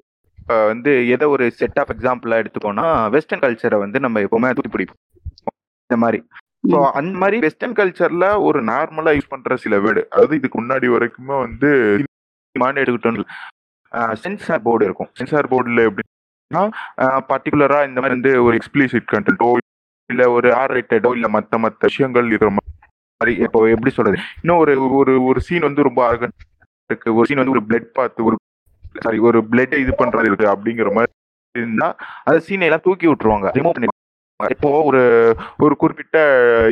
வந்து 0.67 0.91
எதை 1.13 1.25
ஒரு 1.35 1.45
செட் 1.59 1.79
ஆஃப் 1.81 1.91
எக்ஸாம்பிளா 1.93 2.37
எடுத்துக்கோனா 2.41 2.83
வெஸ்டர்ன் 3.13 3.41
கல்ச்சரை 3.43 3.77
வந்து 3.83 3.97
நம்ம 3.99 4.21
எப்பவுமே 4.25 4.49
தூக்கி 4.57 4.71
பிடிப்போம். 4.73 4.99
இந்த 5.89 5.97
மாதிரி. 6.03 6.19
ஸோ 6.71 6.77
அந்த 6.99 7.13
மாதிரி 7.21 7.37
வெஸ்டர்ன் 7.45 7.75
கல்ச்சர்ல 7.79 8.27
ஒரு 8.47 8.61
நார்மலா 8.69 9.13
யூஸ் 9.15 9.31
பண்ற 9.33 9.57
சில 9.63 9.79
வேர்டு 9.79 10.03
அதாவது 10.11 10.37
இதுக்கு 10.39 10.59
முன்னாடி 10.61 10.89
வரைக்குமே 10.95 11.39
வந்து 11.45 11.71
மாண்டு 12.55 12.83
எடுத்துக்கிட்டோம் 12.83 13.19
சென்சார் 14.23 14.65
போர்டு 14.67 14.87
இருக்கும். 14.89 15.11
சென்சார் 15.19 15.51
போர்டுல 15.53 15.87
எப்படின்னா 15.89 16.63
பர்டிகுலரா 17.31 17.81
இந்த 17.89 17.99
மாதிரி 18.01 18.17
வந்து 18.17 18.33
ஒரு 18.47 18.57
எக்ஸ்பிளிசிட் 18.61 19.11
கண்டென்ட்டோ 19.13 19.49
இல்ல 20.09 20.23
ஒரு 20.37 20.51
ஆர் 20.61 20.75
ரேட்டடோ 20.77 21.13
இல்ல 21.19 21.29
மத்த 21.37 21.63
மத்த 21.65 21.91
விஷயங்கள் 21.91 22.31
இருக்கிற 22.31 22.51
மாதிரி 22.51 22.74
இப்போ 23.43 23.59
எப்படி 23.73 23.91
சொல்றது? 23.97 24.17
இன்னும் 24.41 24.59
ஒரு 24.63 24.73
ஒரு 24.99 25.13
ஒரு 25.29 25.39
சீன் 25.47 25.67
வந்து 25.67 25.85
ரொம்ப 25.87 25.99
அழகா 26.07 26.27
இருக்கு. 26.89 27.09
ஒரு 27.17 27.25
சீன் 27.27 27.41
வந்து 27.41 27.55
ஒரு 27.55 27.63
பிளட் 27.67 27.87
பார்த்து 27.99 28.25
ஒரு 28.29 28.35
சாரி 29.05 29.19
ஒரு 29.27 29.39
பிளட் 29.51 29.75
இது 29.83 29.91
பண்றது 30.01 30.29
இருக்கு 30.29 30.47
அப்படிங்கிற 30.53 30.89
மாதிரி 30.97 31.11
இருந்தா 31.55 31.87
அந்த 32.27 32.37
சீனை 32.47 32.67
எல்லாம் 32.69 32.85
தூக்கி 32.87 33.07
விட்டுருவாங்க. 33.09 33.47
ரிமூவ் 33.57 33.75
பண்ணி 33.77 33.91
இப்போ 34.55 34.69
ஒரு 34.89 35.01
ஒரு 35.65 35.73
குறிப்பிட்ட 35.81 36.17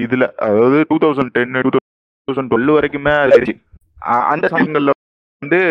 இதுல 0.06 0.26
அதாவது 0.48 0.80
two 0.90 0.98
thousand 1.04 1.34
ten 1.38 1.60
two 1.66 1.80
thousand 2.28 2.52
twelve 2.54 2.76
வரைக்குமே 2.78 3.14
அந்த 4.34 4.46
சமயங்கள்ல 4.54 4.94
வந்து 5.42 5.62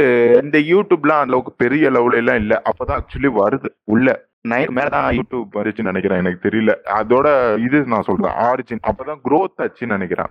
இந்த 0.44 0.58
யூடியூப்லாம் 0.72 1.22
அந்த 1.22 1.32
அளவுக்கு 1.32 1.52
பெரிய 1.64 1.90
லெவல 1.96 2.20
எல்லாம் 2.22 2.40
இல்லை. 2.42 2.56
அப்பதான் 2.70 2.98
ஆக்சுவலி 2.98 3.30
வருது. 3.42 3.68
உள்ள 3.94 4.08
நைன் 4.48 4.72
மேல 4.76 4.88
தான் 4.88 5.16
யூடியூப் 5.16 5.56
வந்துச்சுன்னு 5.56 5.90
நினைக்கிறேன். 5.90 6.18
எனக்கு 6.18 6.48
தெரியல. 6.48 6.72
அதோட 7.00 7.26
இது 7.64 7.84
நான் 7.92 8.08
சொல்றேன். 8.08 8.32
ஆரிஜின் 8.46 8.86
அப்பதான் 8.90 9.20
க்ரோத் 9.28 9.60
ஆச்சுன்னு 9.64 9.96
நினைக்கிறேன். 9.96 10.30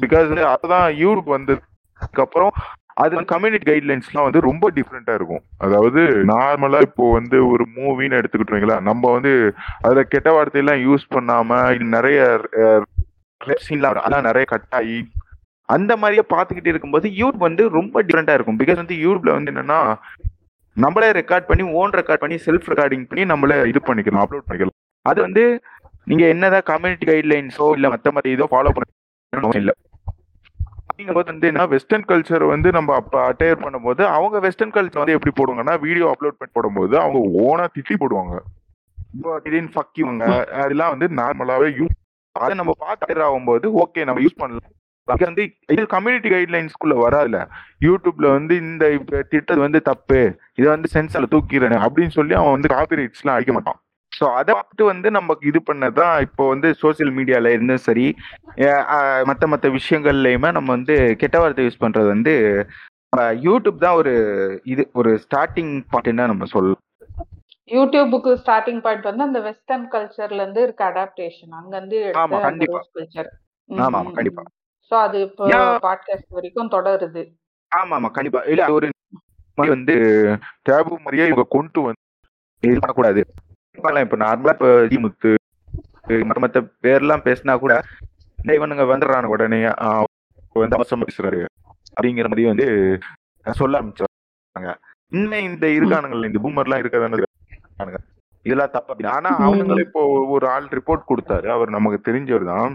பிகாஸ் 0.00 0.32
அப்பதான் 0.54 0.88
யூடியூப் 1.02 1.30
வந்ததுக்கு 1.36 2.24
அப்புறம் 2.26 2.52
அது 3.02 3.24
கம்யூனிட்டி 3.24 3.66
கைட்லைன்ஸ்லாம் 3.70 4.26
வந்து 4.26 4.40
ரொம்ப 4.40 4.70
டிஃப்ரெண்டா 4.70 5.14
இருக்கும். 5.14 5.42
அதாவது 5.58 6.00
நார்மலா 6.32 6.80
இப்போ 6.80 7.12
வந்து 7.12 7.38
ஒரு 7.48 7.64
மூவின்னு 7.76 8.18
எடுத்துக்கிட்டீங்களா 8.20 8.76
நம்ம 8.80 9.12
வந்து 9.12 9.32
அதுல 9.82 10.02
கெட்ட 10.02 10.32
வார்த்தையெல்லாம் 10.32 10.82
யூஸ் 10.86 11.06
பண்ணாம 11.14 11.78
நிறைய 11.94 12.20
சீன்லாம் 13.66 13.94
வரும். 13.94 14.28
நிறைய 14.28 14.44
கட் 14.44 14.74
ஆகி 14.80 14.98
அந்த 15.68 15.92
மாதிரியே 15.96 16.24
பார்த்துக்கிட்டு 16.34 16.72
இருக்கும்போது 16.72 17.08
யூடியூப் 17.20 17.46
வந்து 17.48 17.62
ரொம்ப 17.68 18.02
டிஃப்ரெண்டா 18.02 18.34
இருக்கும். 18.34 18.58
பிகாஸ் 18.58 18.82
வந்து 18.82 18.96
யூடியூப்ல 18.96 19.32
வந்து 19.38 19.52
என்னன்னா 19.52 19.80
நம்மளே 20.84 21.08
ரெக்கார்ட் 21.18 21.48
பண்ணி 21.48 21.64
ஓன் 21.80 21.96
ரெக்கார்ட் 21.98 22.22
பண்ணி 22.22 22.36
செல்ஃப் 22.46 22.68
ரெக்கார்டிங் 22.72 23.04
பண்ணி 23.10 23.24
நம்மளே 23.32 23.56
இது 23.70 23.80
பண்ணிக்கலாம் 23.88 24.24
அப்லோட் 24.24 24.48
பண்ணிக்கலாம். 24.48 24.78
அது 25.06 25.18
வந்து 25.26 25.44
நீங்க 26.10 26.24
என்னதான் 26.32 26.68
கம்யூனிட்டி 26.70 27.06
கைட்லைன்ஸோ 27.10 27.66
இல்ல 27.76 27.86
மத்த 27.94 28.12
மாதிரி 28.16 28.34
இதோ 28.36 28.46
ஃபாலோ 28.52 28.72
பண்ண 28.76 29.54
இல்ல. 29.62 29.72
அப்படிங்கும்போது 30.88 31.28
வந்து 31.32 31.48
என்ன 31.52 31.64
வெஸ்டர்ன் 31.72 32.06
கல்ச்சர் 32.10 32.44
வந்து 32.52 32.68
நம்ம 32.76 32.94
அப்ப 33.00 33.16
அட்டையர் 33.30 33.62
பண்ணும்போது 33.64 34.02
அவங்க 34.16 34.36
வெஸ்டர்ன் 34.46 34.74
கல்ச்சர் 34.76 35.02
வந்து 35.02 35.16
எப்படி 35.18 35.32
போடுவாங்கன்னா 35.38 35.74
வீடியோ 35.86 36.06
அப்லோட் 36.12 36.38
பண்ணி 36.38 36.52
போடும்போது 36.58 36.94
அவங்க 37.02 37.18
ஓனா 37.46 37.66
திட்டி 37.76 37.96
போடுவாங்க. 38.02 38.36
திடீர்னு 39.44 39.74
ஃபக்கிவங்க 39.76 40.24
அதெல்லாம் 40.62 40.92
வந்து 40.94 41.08
நார்மலாவே 41.20 41.68
யூஸ் 41.78 41.94
அதை 42.36 42.54
நம்ம 42.60 42.72
பார்த்து 42.84 43.22
ஆகும்போது 43.28 43.66
ஓகே 43.82 44.04
நம்ம 44.08 44.22
யூஸ் 44.24 44.40
பண்ணலாம். 44.42 44.72
வந்து 45.08 45.42
இது 45.72 45.86
கம்யூனிட்டி 45.86 46.28
கைட்லைன்ஸ்குள்ள 46.30 46.94
வராதுல 47.02 47.38
யூடியூப்ல 47.80 48.26
வந்து 48.32 48.54
இந்த 48.62 48.84
திட்டது 49.30 49.60
வந்து 49.60 49.80
தப்பு 49.82 50.20
இதை 50.54 50.68
வந்து 50.68 50.88
சென்சார்ல 50.94 51.28
தூக்கிறேன் 51.34 51.84
அப்படின்னு 51.86 52.16
சொல்லி 52.18 52.34
அவன் 52.34 52.54
வந்து 52.56 52.72
காப்பி 52.74 52.98
ரைட்ஸ்லாம் 53.00 53.36
அடிக்க 53.36 53.52
மாட்டான். 53.52 53.78
ஸோ 54.12 54.26
அதை 54.32 54.50
பார்த்துட்டு 54.54 54.84
வந்து 54.84 55.08
நமக்கு 55.10 55.44
இது 55.48 55.60
பண்ணதான் 55.60 56.14
இப்போ 56.20 56.42
வந்து 56.48 56.68
சோஷியல் 56.74 57.12
மீடியால 57.12 57.50
இருந்தும் 57.52 57.84
சரி 57.86 58.06
மத்த 59.30 59.46
மத்த 59.46 59.70
விஷயங்கள்லயுமே 59.70 60.50
நம்ம 60.52 60.68
வந்து 60.72 60.96
கெட்ட 61.22 61.38
வார்த்தை 61.38 61.64
யூஸ் 61.66 61.82
பண்றது 61.84 62.08
வந்து 62.08 62.34
யூடியூப் 63.42 63.78
தான் 63.78 63.98
ஒரு 64.00 64.14
இது 64.64 64.82
ஒரு 64.92 65.10
ஸ்டார்டிங் 65.24 65.74
பாயிண்ட் 65.92 66.22
நம்ம 66.24 66.48
சொல்லலாம். 66.54 66.82
யூடியூபுக்கு 67.68 68.32
ஸ்டார்டிங் 68.42 68.80
பாயிண்ட் 68.80 69.08
வந்து 69.10 69.22
அந்த 69.22 69.40
வெஸ்டர்ன் 69.40 69.86
கல்ச்சர்ல 69.94 70.42
இருந்து 70.42 70.62
இருக்க 70.62 70.82
அடாப்டேஷன் 70.84 71.54
அங்க 71.60 71.74
இருந்து 71.76 71.98
ஆமா, 72.22 72.38
கண்டிப்பா. 72.40 72.80
ஆமா 73.68 73.98
ஆமா 74.00 74.10
கண்டிப்பா. 74.10 74.42
சோ 74.90 74.94
அது 75.04 75.18
இப்போ? 75.20 75.44
பாட்காஸ்ட் 75.86 76.34
வரைக்கும் 76.36 76.70
தொடருது. 76.70 77.22
ஆமா 77.72 77.94
ஆமா 77.98 78.10
கண்டிப்பா. 78.10 78.40
இல்ல 78.52 78.66
ஒரு 78.72 78.86
வந்து 79.68 79.94
டேபு 80.68 80.96
மாதிரியே 80.98 81.26
இவங்க 81.26 81.44
கொண்டு 81.48 81.80
வந்து 81.80 82.02
இது 82.62 82.80
பண்ணக்கூடாது. 82.80 83.20
இப்ப 83.78 84.16
நார்மலா 84.16 84.54
இப்ப 84.56 84.68
மத்த 86.24 86.40
மத்த 86.42 86.58
பேர்லாம் 86.84 87.24
பேசினா 87.24 87.54
கூட 87.58 87.74
இவனுங்க 88.56 88.84
வந்துடுறானு 88.90 89.32
உடனே. 89.34 89.60
வந்து 90.56 90.76
அவசரம் 90.78 91.04
பேசுறாரு. 91.04 91.40
அப்படிங்கிற 91.94 92.28
மாதிரி 92.30 92.44
வந்து 92.46 92.66
சொல்ல 93.46 93.78
ஆரம்பிச்சாங்க 93.78 94.70
இன்னும் 95.12 95.46
இந்த 95.48 95.66
இருக்கானுங்கல்ல 95.76 96.30
இந்த 96.30 96.40
பூமர்லாம் 96.44 96.80
இருக்கதானே 96.82 97.18
இருக்கானுங்க. 97.18 97.98
இதெல்லாம் 98.46 98.72
தப்பு 98.72 98.92
அப்படி 98.92 99.08
ஆனா. 99.16 99.30
அவனுங்களே 99.46 99.84
இப்போ 99.86 100.02
ஒரு 100.34 100.46
ஆள் 100.48 100.68
ரிப்போர்ட் 100.76 101.10
கொடுத்தாரு. 101.10 101.48
அவர் 101.56 101.76
நமக்கு 101.76 101.98
தெரிஞ்சவர் 102.08 102.50
தான். 102.52 102.74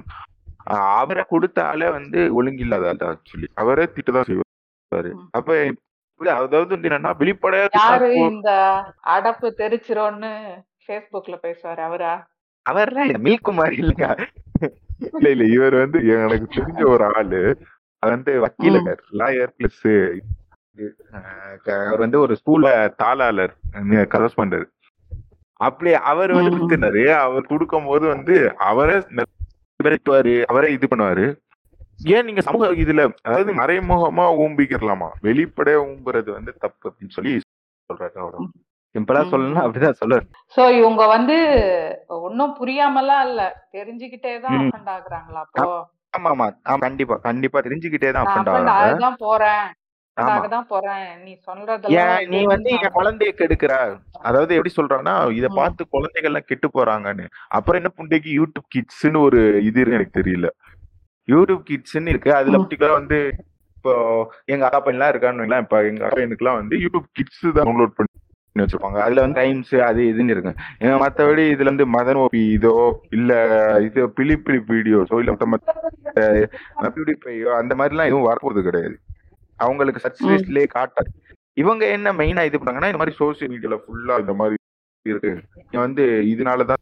அவரை 0.98 1.24
கொடுத்த 1.26 1.58
ஆளே 1.66 1.88
வந்து 1.90 2.20
ஒழுங்கில்லாத 2.38 2.86
ஆக்சுவலி. 3.12 3.48
அவரே 3.56 3.86
திட்டுதான் 3.96 4.28
செய்வாரு. 4.30 5.12
அப்ப 5.32 5.50
அதாவது 6.22 6.74
வந்து 6.74 6.88
என்னன்னா 6.90 7.12
வெளிப்படையா 7.22 7.68
யாரு 7.76 8.08
இப்போ 8.10 8.26
இந்த 8.28 8.52
அடப்பு 9.14 9.48
தெரிச்சிரோன்னு 9.62 10.32
ஃபேஸ்புக்ல 10.84 11.36
பேசுவாரு 11.46 11.82
அவரா? 11.88 12.14
அவர்லாம் 12.66 13.26
மில்குமார் 13.28 13.76
இல்லைங்க 13.80 14.08
இல்ல 15.08 15.28
இல்ல 15.34 15.44
இவர் 15.56 15.76
வந்து 15.76 16.00
எனக்கு 16.16 16.48
தெரிஞ்ச 16.58 16.82
ஒரு 16.94 17.06
ஆளு. 17.12 17.42
அது 18.04 18.12
வந்து 18.16 18.34
வக்கீலர் 18.44 19.02
லாயர் 19.20 19.56
பிளஸ் 19.58 19.88
அவர் 21.86 22.04
வந்து 22.04 22.18
ஒரு 22.20 22.34
ஸ்கூல்ல 22.40 22.68
தாளாளர் 23.02 23.54
கரஸ்பாண்டர் 24.14 24.68
அப்படி 25.60 25.90
அவர் 26.12 26.32
வந்து 26.38 27.02
அவர் 27.18 27.50
கொடுக்கும் 27.50 27.90
போது 27.90 28.06
வந்து 28.08 28.36
அவரே 28.70 28.96
விரட்டுவாரு 29.82 30.46
அவரே 30.48 30.72
இது 30.72 30.88
பண்ணுவாரு. 30.88 31.26
ஏன் 32.08 32.26
நீங்க 32.26 32.42
சமூக 32.42 32.68
இதுல 32.74 33.02
அதாவது 33.24 33.54
மறைமுகமா 33.54 34.26
ஊம்பிக்கிறலாமா? 34.38 35.10
வெளிப்படையா 35.24 35.80
ஊம்புறது 35.86 36.32
வந்து 36.32 36.54
தப்பு 36.60 36.90
அப்படின்னு 36.90 37.10
சொல்லி 37.10 37.34
சொல்றாரு 37.90 38.16
அவரு. 38.16 38.46
சிம்பிளா 38.96 39.22
ம். 39.24 39.30
சொல்லணும்னா 39.32 39.64
அப்படிதான் 39.66 40.00
சொல்றாரு. 40.02 40.26
சோ 40.58 40.70
இவங்க 40.78 41.08
வந்து 41.08 41.36
ஒன்னும் 42.22 42.56
புரியாமலாம் 42.60 43.26
இல்ல. 43.26 43.42
தெரிஞ்சுக்கிட்டே 43.72 44.40
தான் 44.40 44.58
ம். 44.58 44.64
அஃபண்ட் 44.64 44.90
ஆகுறாங்களா 44.90 45.42
அப்போ? 45.42 45.68
ஆமா 46.14 46.30
ஆமா. 46.30 46.48
கண்டிப்பா. 46.80 47.16
கண்டிப்பா 47.18 47.60
தெரிஞ்சுக்கிட்டே 47.60 48.12
தான் 48.12 49.22
போறேன். 49.22 49.68
நீ 51.22 51.34
சொல்றதெல்லாம் 51.48 52.12
ஏன் 52.14 52.30
நீ 52.32 52.40
வந்து 52.52 52.70
என் 52.78 52.96
குழந்தைய 52.98 53.32
கெடுக்கிற? 53.34 53.74
அதாவது 54.22 54.56
எப்படி 54.58 54.74
சொல்றான்னா 54.78 55.16
இத. 55.40 55.48
பார்த்து 55.60 55.84
குழந்தைகள்லாம் 55.96 56.50
கெட்டு 56.50 56.70
போறாங்கன்னு. 56.78 57.26
அப்புறம் 57.58 57.80
என்ன 57.82 57.92
புண்டைக்கு 57.98 58.32
யூடியூப் 58.40 58.68
கிட்ஸ்னு 58.76 59.22
ஒரு 59.28 59.40
இது 59.70 59.88
எனக்கு 59.98 60.18
தெரியல. 60.20 60.50
யூடியூப் 61.28 61.64
கிட்ஸ்னு 61.70 62.14
இருக்கு. 62.14 62.32
அதுல. 62.40 62.60
பர்டிகுலரா 62.60 63.00
வந்து 63.02 63.20
இப்போ 63.78 63.94
எங்க 64.54 64.64
அப்பா 64.68 64.80
பையன்லாம் 64.86 65.12
இருக்கான்னு 65.14 65.62
இப்ப 65.64 65.78
எங்க 65.90 66.02
அப்பா 66.04 66.18
பையனுக்குலாம் 66.18 66.60
வந்து 66.60 66.76
யூடியூப் 66.84 67.08
கிட்ஸ் 67.18 67.46
தான் 67.48 67.66
டவுன்லோட் 67.68 67.96
பண்ணி 67.96 68.10
வச்சிருப்பாங்க. 68.56 68.98
அதுல 69.06 69.22
வந்து 69.24 69.38
டைம்ஸ் 69.40 69.74
அது 69.88 70.02
இதுன்னு 70.10 70.34
இருக்கு. 70.36 70.52
மத்தபடி 71.04 71.44
இதுல 71.54 71.70
இருந்து 71.70 71.86
மதன் 71.96 72.20
ஓபி 72.24 72.42
இதோ 72.58 72.74
இல்ல 73.18 73.32
இது 73.88 74.04
பிலி 74.18 74.36
பிலி 74.46 74.60
வீடியோஸோ 74.72 75.18
இல்ல 75.22 75.34
மத்த 75.36 75.48
மத்த 75.54 75.70
அந்த 77.62 77.74
மாதிரிலாம் 77.80 78.10
எதுவும் 78.10 78.28
வரப்போறது 78.28 78.64
கிடையாது. 78.68 78.96
அவங்களுக்கு 79.64 80.04
சர்ச். 80.06 80.24
லிஸ்ட்லயே 80.30 80.68
காட்டாது. 80.76 81.10
இவங்க 81.62 81.84
என்ன 81.96 82.10
மெயினா 82.20 82.44
இது 82.50 82.58
பண்ணாங்கன்னா 82.58 82.90
இந்த 82.92 83.02
மாதிரி 83.02 83.16
சோசியல் 83.22 83.52
மீடியால 83.54 83.78
ஃபுல்லா 83.84 84.16
இந்த 84.24 84.34
மாதிரி 84.40 84.58
இருக்கு. 85.06 85.32
வந்து 85.86 86.04
இதனாலதான். 86.34 86.82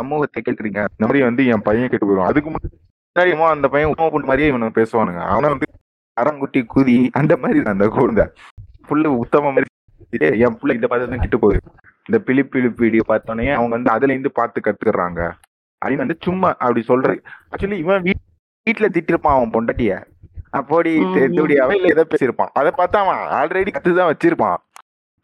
சமூகத்தை 0.00 0.40
கேட்கறீங்க 0.42 0.80
இந்த 0.94 1.04
மாதிரி 1.06 1.20
வந்து 1.28 1.42
என் 1.52 1.64
பையன் 1.68 1.90
கெட்டு 1.92 2.08
போயிடும் 2.08 2.30
அதுக்கு 2.30 2.50
முன்னாடி 2.50 3.32
அந்த 3.54 3.68
பையன் 3.74 3.90
உத்தம 3.92 4.10
பொண்ணு 4.14 4.28
மாதிரியே 4.30 4.50
இவனுக்கு 4.52 4.80
பேசுவானுங்க. 4.80 5.22
அவன 5.34 5.50
வந்து 5.54 5.68
அரங்குட்டி 6.16 6.60
குதி 6.74 6.96
அந்த 7.20 7.34
மாதிரி 7.42 7.58
தான் 7.62 7.76
அந்த 7.76 7.86
குழந்தை. 7.96 8.24
ஃபுல்லு 8.86 9.10
உத்தம 9.22 9.52
மாதிரி 9.56 9.70
என் 10.46 10.56
பிள்ளை 10.60 10.74
இதை 10.78 10.88
பார்த்து 10.90 11.10
தான் 11.12 11.22
கெட்டு 11.24 11.38
போகுது. 11.44 11.60
இந்த 12.06 12.18
பிலிப் 12.26 12.50
பிலிப் 12.54 12.80
வீடியோ 12.82 13.02
பார்த்தோன்னே 13.08 13.46
அவங்க 13.58 13.72
வந்து 13.76 13.90
அதுல 13.96 14.12
இருந்து 14.14 14.32
பார்த்து 14.38 14.64
கத்துக்கிறாங்க. 14.66 15.20
அப்படின்னு 15.82 16.04
வந்து 16.04 16.16
சும்மா 16.26 16.48
அப்படி 16.64 16.82
சொல்றது 16.90 17.16
ஆக்சுவலி 17.52 17.78
இவன் 17.84 18.04
வீட்டுல 18.66 18.88
திட்டிருப்பான் 18.96 19.36
அவன் 19.36 19.54
பொண்டாட்டிய. 19.54 19.92
அப்போடி 20.54 20.90
இப்படி 21.28 21.54
அவையில 21.62 21.92
ஏதோ 21.94 22.04
பேசியிருப்பான்? 22.10 22.52
அதை 22.52 22.70
பார்த்தா 22.76 22.98
அவன் 23.04 23.22
ஆல்ரெடி 23.38 23.70
கத்துதான் 23.72 24.10
வச்சிருப்பான். 24.12 24.58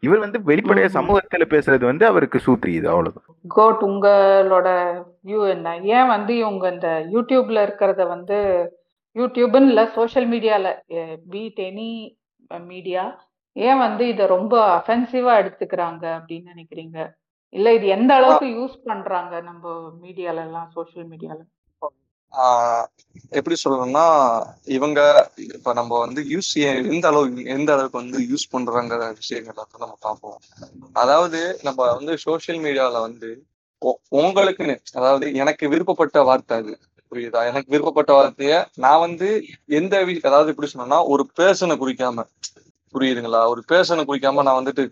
இவர் 0.03 0.23
வந்து 0.23 0.39
வெளிப்படையா. 0.49 0.87
சமூகத்துல 0.95 1.45
பேசுறது 1.49 1.83
வந்து 1.85 2.05
அவருக்கு 2.05 2.37
சூத்திரியுது 2.45 2.87
அவ்வளவுதான். 2.93 3.25
கோட் 3.47 3.81
உங்களோட 3.89 4.69
வியூ 5.25 5.41
என்ன? 5.49 5.75
ஏன் 5.95 6.07
வந்து 6.07 6.33
இவங்க 6.37 6.65
இந்த 6.71 6.89
யூடியூப்ல 7.11 7.63
இருக்கிறத 7.65 8.07
வந்து 8.07 8.37
யூடியூப்னு 9.15 9.69
இல்ல 9.71 9.83
சோஷியல் 9.95 10.27
மீடியால 10.29 10.67
பீட் 11.29 11.61
எனி 11.69 11.91
மீடியா 12.67 13.03
ஏன் 13.55 13.77
வந்து 13.77 14.03
இத 14.07 14.25
ரொம்ப 14.27 14.53
அஃபென்சிவா 14.77 15.33
எடுத்துக்கிறாங்க 15.41 16.03
அப்படின்னு 16.17 16.51
நினைக்கிறீங்க? 16.53 16.97
இல்ல 17.53 17.73
இது 17.73 17.85
எந்த 17.87 18.11
அளவுக்கு 18.13 18.47
யூஸ் 18.59 18.77
பண்றாங்க 18.83 19.33
நம்ம 19.41 19.63
மீடியால 20.03 20.43
எல்லாம் 20.47 20.69
சோஷியல் 20.69 21.07
மீடியால 21.09 21.39
எப்படி 23.29 23.55
சொல்லணும்னா 23.63 24.05
இவங்க 24.65 25.31
இப்ப 25.53 25.73
நம்ம 25.73 25.99
வந்து 25.99 26.21
யூஸ் 26.21 26.51
எந்த 26.85 27.07
அளவு 27.07 27.43
எந்த 27.45 27.73
அளவுக்கு 27.73 27.97
வந்து 27.97 28.19
யூஸ் 28.19 28.51
பண்றாங்கிற 28.51 29.13
விஷயங்கள் 29.13 29.55
வந்து 29.55 29.77
நம்ம 29.79 29.97
பார்ப்போம். 29.99 30.39
அதாவது 30.93 31.59
நம்ம 31.63 31.93
வந்து 31.93 32.13
சோசியல் 32.25 32.61
மீடியால 32.65 32.99
வந்து 33.01 33.43
உங்களுக்குன்னு 34.11 34.77
அதாவது 34.93 35.33
எனக்கு 35.33 35.69
விருப்பப்பட்ட 35.69 36.23
வார்த்தை 36.23 36.57
அது. 36.57 36.79
புரியுதா? 37.11 37.45
எனக்கு 37.45 37.69
விருப்பப்பட்ட 37.69 38.13
வார்த்தைய 38.13 38.65
நான் 38.75 38.99
வந்து 38.99 39.43
எந்த 39.67 40.05
வி- 40.05 40.21
அதாவது 40.21 40.49
எப்படி 40.49 40.69
சொன்னோம்னா 40.71 41.07
ஒரு 41.07 41.29
பேர்சனை 41.37 41.75
குறிக்காம. 41.77 42.23
புரியுதுங்களா? 42.93 43.47
ஒரு 43.47 43.63
பேர்சனை 43.67 44.03
குறிக்காம 44.07 44.43
நான் 44.43 44.65
வந்துட்டு 44.65 44.89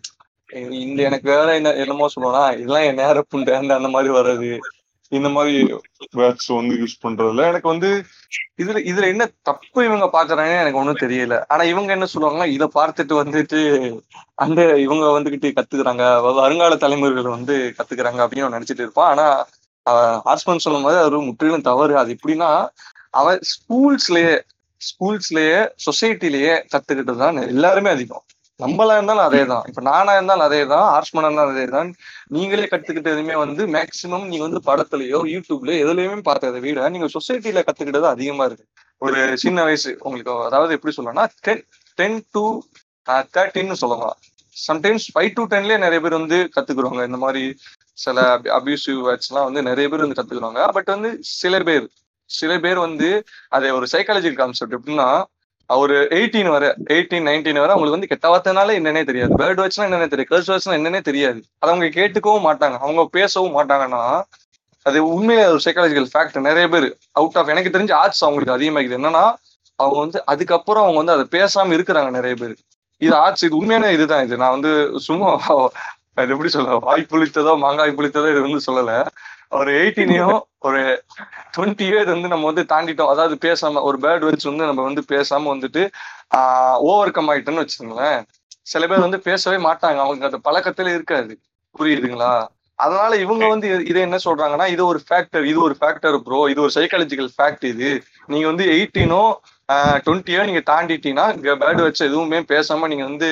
இந்த 0.52 1.04
எனக்கு 1.04 1.30
வேற 1.30 1.56
என்ன 1.56 1.74
என்னமோ 1.74 2.08
சொல்லுவேன்னா 2.16 2.54
இதெல்லாம் 2.54 2.84
என் 2.84 2.96
நேர 2.96 3.26
புண்டை 3.32 3.54
அந்த 3.54 3.88
மாதிரி 3.88 4.14
வர்றது. 4.14 4.60
இந்த 5.18 5.30
மாதிரி 5.36 5.54
வேர்ட்ஸ் 6.20 6.50
வந்து 6.58 6.74
யூஸ் 6.82 6.96
பண்றதுல 7.06 7.46
எனக்கு 7.52 7.68
வந்து 7.74 7.90
இதுல 8.62 8.80
இதுல 8.92 9.06
என்ன 9.14 9.24
தப்பு 9.50 9.80
இவங்க 9.88 10.06
பாக்குறாங்கன்னு 10.16 10.62
எனக்கு 10.64 10.82
ஒண்ணும் 10.82 11.02
தெரியல. 11.04 11.36
ஆனா 11.48 11.64
இவங்க 11.72 11.90
என்ன 11.96 12.08
சொல்லுவாங்கன்னா 12.14 12.48
இதை 12.56 12.68
பார்த்துட்டு 12.80 13.16
வந்துட்டு 13.22 13.60
அந்த 14.44 14.62
இவங்க 14.86 15.06
வந்துகிட்டு 15.18 15.50
கத்துக்கிறாங்க. 15.58 16.06
வருங்கால 16.42 16.78
தலைமுறைகள் 16.84 17.36
வந்து 17.38 17.56
கத்துக்கிறாங்க 17.78 18.22
அப்படின்னு 18.26 18.46
அவன் 18.46 18.58
நினைச்சிட்டு 18.58 18.86
இருப்பான். 18.86 19.12
ஆனா 19.14 19.28
ஹார்ஸ்மன் 20.28 20.66
சொல்லும் 20.66 20.86
போது 20.88 20.98
அது 21.06 21.22
முற்றிலும் 21.30 21.68
தவறு. 21.70 21.94
அது 21.98 22.18
எப்படின்னா 22.18 22.52
அவன் 23.20 23.40
ஸ்கூல்ஸ்லயே 23.54 24.34
ஸ்கூல்ஸ்லயே 24.82 25.60
சொசைட்டிலேயே 25.86 26.54
கத்துக்கிட்டது 26.74 27.22
தான் 27.26 27.48
எல்லாருமே 27.54 27.90
அதிகம். 27.90 28.24
நம்மளா 28.60 28.96
இருந்தாலும் 28.98 29.28
அதே 29.28 29.42
தான் 29.46 29.66
இப்ப 29.70 29.82
நானா 29.82 30.14
இருந்தாலும் 30.16 30.48
அதே 30.48 30.62
தான் 30.72 30.88
ஆர்ஷ்மனா 30.96 31.28
இருந்தாலும் 31.28 31.54
அதே 31.56 31.66
தான் 31.76 31.90
நீங்களே 32.30 32.66
கத்துக்கிட்டதுமே 32.66 33.36
வந்து 33.44 33.64
மேக்சிமம் 33.76 34.26
நீங்க 34.28 34.44
வந்து 34.48 34.62
படத்துலயோ 34.70 35.20
யூடியூப்லயோ 35.34 35.82
எதுலயுமே 35.84 36.18
பார்த்ததை 36.30 36.60
விட 36.66 36.90
நீங்க 36.90 37.08
சொசைட்டில 37.16 37.64
கத்துக்கிட்டது 37.68 38.08
அதிகமா 38.10 38.46
இருக்கு. 38.50 38.66
ஒரு 39.02 39.20
சின்ன 39.44 39.60
வயசு 39.64 39.92
உங்களுக்கு 40.06 40.34
அதாவது 40.48 40.76
எப்படி 40.78 40.94
சொல்லலாம்னா 40.96 41.26
டென் 41.46 41.64
டென் 41.98 42.20
டு 42.36 42.44
தேர்ட்டின்னு 43.36 43.78
சொல்லலாம். 43.84 44.18
சம்டைம்ஸ் 44.58 45.06
ஃபைவ் 45.14 45.32
டு 45.38 45.44
டென்லயே 45.52 45.78
நிறைய 45.78 46.00
பேர் 46.04 46.20
வந்து 46.20 46.38
கத்துக்குறாங்க 46.56 47.02
இந்த 47.10 47.18
மாதிரி 47.18 47.44
சில 47.98 48.20
அபியூசிவ் 48.58 49.00
வேர்ட்ஸ் 49.08 49.30
எல்லாம் 49.32 49.48
வந்து 49.50 49.62
நிறைய 49.70 49.86
பேர் 49.92 50.06
வந்து 50.06 50.20
கத்துக்குறாங்க 50.20 50.62
பட் 50.78 50.90
வந்து 50.96 51.10
சில 51.34 51.56
பேர் 51.70 51.86
சில 52.30 52.52
பேர் 52.60 52.80
வந்து 52.80 53.10
அதை 53.50 53.70
ஒரு 53.78 53.86
சைக்காலஜிக்கல் 53.94 54.42
கான்செப்ட் 54.42 54.76
எப்படின்னா 54.78 55.08
ஒரு 55.70 55.96
எயிட்டீன் 56.18 56.50
வரை 56.54 56.68
எயிட்டீன் 56.96 57.28
நைன்டீன் 57.30 57.60
வரை 57.62 57.72
அவங்களுக்கு 57.74 57.98
வந்து 57.98 58.12
கெட்ட 58.12 58.28
வார்த்தைனால 58.32 58.76
என்னன்னே 58.80 59.04
தெரியாது. 59.10 59.32
பேர்ட் 59.42 59.60
வேர்ட்ஸ்னா 59.62 59.86
என்னன்னே 59.88 60.08
தெரியாது. 60.14 60.32
கர்ஸ் 60.32 60.50
வேர்ட்ஸ்னா 60.52 60.78
என்னன்னே 60.80 61.02
தெரியாது. 61.10 61.40
அதை 61.62 61.70
அவங்க 61.74 61.90
கேட்டுக்கவும் 62.00 62.48
மாட்டாங்க. 62.50 62.78
அவங்க 62.86 63.04
பேசவும் 63.18 63.56
மாட்டாங்கன்னா 63.58 64.04
அது 64.86 65.00
உண்மையில 65.14 65.46
ஒரு 65.54 65.62
சைக்காலஜிக்கல் 65.66 66.10
ஃபேக்ட் 66.14 66.38
நிறைய 66.48 66.66
பேர் 66.74 66.88
அவுட் 67.20 67.38
ஆஃப் 67.40 67.52
எனக்கு 67.54 67.74
தெரிஞ்ச 67.76 67.94
ஆர்ட்ஸ் 68.02 68.24
அவங்களுக்கு 68.26 68.56
அதிகமாகுது. 68.58 68.98
என்னன்னா 69.00 69.24
அவங்க 69.80 69.98
வந்து 70.06 70.20
அதுக்கப்புறம் 70.26 70.84
அவங்க 70.86 71.00
வந்து 71.02 71.16
அதை 71.18 71.26
பேசாம 71.38 71.74
இருக்கிறாங்க 71.78 72.10
நிறைய 72.18 72.36
பேர். 72.42 72.56
இது 73.02 73.14
ஆர்ட்ஸ் 73.26 73.46
இது 73.48 73.60
உண்மையான 73.62 73.92
இதுதான் 73.98 74.26
இது. 74.28 74.42
நான் 74.44 74.56
வந்து 74.58 74.72
சும்மா 75.08 75.30
அது 76.18 76.34
எப்படி 76.36 76.50
சொல்ல 76.54 76.78
வாய் 76.88 77.10
புளித்ததோ 77.12 77.52
மாங்காய் 77.66 77.98
புளித்ததோ 77.98 78.30
இது 78.34 78.42
வந்து 78.48 78.62
சொல்லல. 78.68 78.94
ஒரு 79.52 79.72
எயிட்டீனையும் 79.80 80.38
ஒரு 80.68 80.82
டுவெண்ட்டியோ 81.56 82.00
இது 82.04 82.12
வந்து 82.16 82.32
நம்ம 82.34 82.48
வந்து 82.52 82.64
தாண்டிட்டோம். 82.72 83.12
அதாவது 83.14 83.36
பேசாம 83.46 83.82
ஒரு 83.90 83.98
பேர்ட் 84.04 84.28
வச்சு 84.28 84.46
வந்து 84.52 84.66
நம்ம 84.66 84.82
வந்து 84.84 85.02
பேசாம 85.14 85.50
வந்துட்டு 85.54 85.84
ஓவர் 86.90 87.12
கம் 87.12 87.30
ஆயிட்டோம்னு 87.32 87.64
வச்சுக்கோங்களேன். 87.64 88.20
சில 88.68 88.88
பேர் 88.88 89.06
வந்து 89.06 89.20
பேசவே 89.28 89.58
மாட்டாங்க. 89.68 90.00
அவங்க 90.06 90.30
அந்த 90.30 90.40
பழக்கத்துல 90.48 90.94
இருக்காது. 90.98 91.34
புரியுதுங்களா? 91.76 92.34
அதனால 92.80 93.14
இவங்க 93.24 93.46
வந்து 93.48 93.68
இதை 93.92 94.00
என்ன 94.08 94.18
சொல்றாங்கன்னா 94.26 94.68
இது 94.74 94.84
ஒரு 94.86 95.00
ஃபேக்டர் 95.08 95.46
இது 95.52 95.60
ஒரு 95.62 95.76
ஃபேக்டர் 95.80 96.18
ப்ரோ 96.28 96.42
இது 96.52 96.62
ஒரு 96.66 96.74
சைக்காலஜிக்கல் 96.78 97.32
ஃபேக்ட் 97.38 97.66
இது. 97.74 97.90
நீங்க 98.28 98.46
வந்து 98.48 98.66
எயிட்டீனோ 98.76 99.24
டுவெண்ட்டியோ 100.06 100.44
நீங்க 100.46 100.62
தாண்டிட்டீங்கன்னா 100.70 101.26
பேர்டு 101.62 101.82
வச்சு 101.82 102.02
எதுவுமே 102.06 102.40
பேசாம 102.54 102.88
நீங்க 102.88 103.04
வந்து 103.04 103.30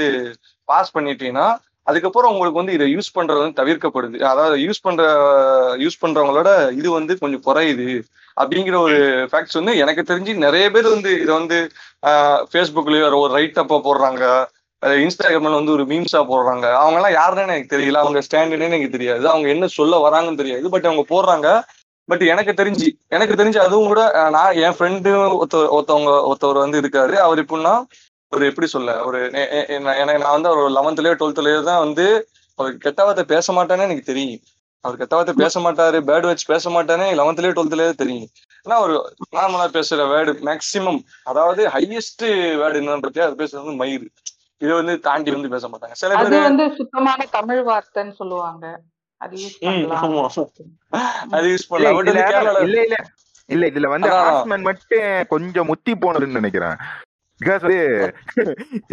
பாஸ் 0.67 0.93
பண்ணிட்டீங்கன்னா 0.95 1.47
அதுக்கப்புறம் 1.88 2.32
உங்களுக்கு 2.32 2.62
வந்து 2.62 2.76
இதை 2.78 2.88
யூஸ் 2.95 3.15
பண்றது 3.17 3.41
வந்து 3.43 3.60
தவிர்க்கப்படுது. 3.62 4.17
அதாவது 4.32 4.56
யூஸ் 4.58 4.82
பண்ற 4.82 5.04
யூஸ் 5.84 6.02
பண்றவங்களோட 6.02 6.50
இது 6.71 6.89
வந்து 6.91 7.13
கொஞ்சம் 7.17 7.43
குறையுது 7.47 7.89
அப்படிங்கிற 8.38 8.76
ஒரு 8.88 8.97
ஃபேக்ட்ஸ் 9.32 9.60
வந்து 9.60 9.73
எனக்கு 9.78 10.02
தெரிஞ்சு 10.10 10.34
நிறைய 10.45 10.65
பேர் 10.71 10.88
வந்து 10.95 11.12
இதை 11.21 11.34
வந்து 11.36 11.58
ஃபேஸ்புக்லயோ 12.52 13.08
ஒரு 13.21 13.32
ரைட் 13.34 13.62
அப்பா 13.63 13.78
போடுறாங்க. 13.88 14.23
இன்ஸ்டாகிராம்ல 15.06 15.60
வந்து 15.60 15.71
ஒரு 15.71 15.84
மீம்ஸா 15.84 16.19
போடுறாங்க. 16.32 16.65
அவங்க 16.82 16.97
எல்லாம் 17.00 17.15
யாருன்னு 17.19 17.45
எனக்கு 17.47 17.71
தெரியல. 17.76 18.02
அவங்க 18.04 18.19
ஸ்டாண்டர்டுன்னு 18.28 18.69
எனக்கு 18.71 18.95
தெரியாது. 18.97 19.23
அவங்க 19.30 19.47
என்ன 19.50 19.67
சொல்ல 19.78 19.97
வராங்கன்னு 20.06 20.41
தெரியாது. 20.41 20.67
பட் 20.69 20.88
அவங்க 20.89 21.04
போடுறாங்க. 21.13 21.47
பட் 22.10 22.23
எனக்கு 22.34 22.52
தெரிஞ்சு 22.60 22.88
எனக்கு 23.08 23.34
தெரிஞ்சு 23.34 23.58
அதுவும் 23.58 23.89
கூட 23.91 24.02
நான் 24.30 24.60
என் 24.65 24.76
ஃப்ரெண்டு 24.78 25.10
ஒருத்த 25.39 25.63
ஒருத்தவங்க 25.78 26.12
ஒருத்தவர் 26.30 26.63
வந்து 26.63 26.82
இருக்காரு. 26.82 27.15
அவர் 27.26 27.41
எப்படின்னா 27.43 27.73
ஒரு 28.32 28.44
எப்படி 28.50 28.68
சொல்ல 28.68 28.92
ஒரு 29.08 29.20
எனக்கு 29.36 30.24
நான் 30.24 30.36
வந்து 30.38 30.52
ஒரு 30.54 30.63
லெவன்த்லயோ 30.78 31.13
டுவெல்த்லயோ 31.20 31.60
தான் 31.70 31.84
வந்து 31.86 32.06
அவர் 32.60 32.78
கெட்ட 32.86 33.02
வார்த்தை 33.04 33.26
பேச 33.26 33.54
மாட்டானே 33.54 33.86
எனக்கு 33.88 34.10
தெரியும். 34.10 34.42
அவர் 34.86 35.00
கெட்ட 35.00 35.13
வார்த்தை 35.16 35.36
பேச 35.36 35.60
மாட்டாரு 35.60 35.98
பேர்டு 36.10 36.30
வச்சு 36.30 36.46
பேச 36.46 36.70
மாட்டானே 36.70 37.08
லெவன்த்லயோ 37.20 37.56
டுவெல்த்லயோ 37.58 37.94
தெரியும். 37.96 38.30
ஆனா 38.66 38.78
ஒரு 38.86 38.96
நார்மலா 39.38 39.68
பேசுற 39.76 40.08
வேர்டு 40.13 40.32
மேக்சிமம் 40.50 41.00
அதாவது 41.24 41.63
ஹையஸ்ட் 41.76 42.26
வேர்டு 42.62 42.80
என்னன்னு 42.82 43.06
பத்தி 43.06 43.22
அது 43.28 43.40
பேசுறது 43.42 43.63
வந்து 43.63 43.82
மயிறு 43.84 44.08
இதை 44.62 44.74
வந்து 44.74 44.94
தாண்டி 45.00 45.32
வந்து 45.32 45.54
பேச 45.56 45.66
மாட்டாங்க. 45.68 45.98
சில 46.02 46.16
அது 46.20 46.32
பேர் 46.34 46.48
வந்து 46.50 46.66
சுத்தமான 46.78 47.28
தமிழ் 47.38 47.63
வார்த்தைன்னு 47.70 48.16
சொல்லுவாங்க. 48.22 48.66
அது 49.22 49.36
யூஸ் 49.44 49.58
ம், 49.60 49.66
பண்ணலாம். 49.68 50.04
ஆமா. 50.04 50.24
அது 51.38 51.46
யூஸ் 51.52 51.68
இல்ல 51.70 51.92
பண்ணலாம். 51.94 52.63
இல்ல 52.68 52.82
இல்ல 52.84 52.98
இல்ல 53.50 53.66
இதுல 53.72 53.88
வந்து 53.88 54.10
மட்டும் 54.66 55.06
கொஞ்சம் 55.30 55.70
முத்தி 55.72 55.92
போனதுன்னு 55.96 56.40
நினைக்கிறேன். 56.40 56.78
பிகாஸ் 57.41 57.63
வந்து 57.67 57.82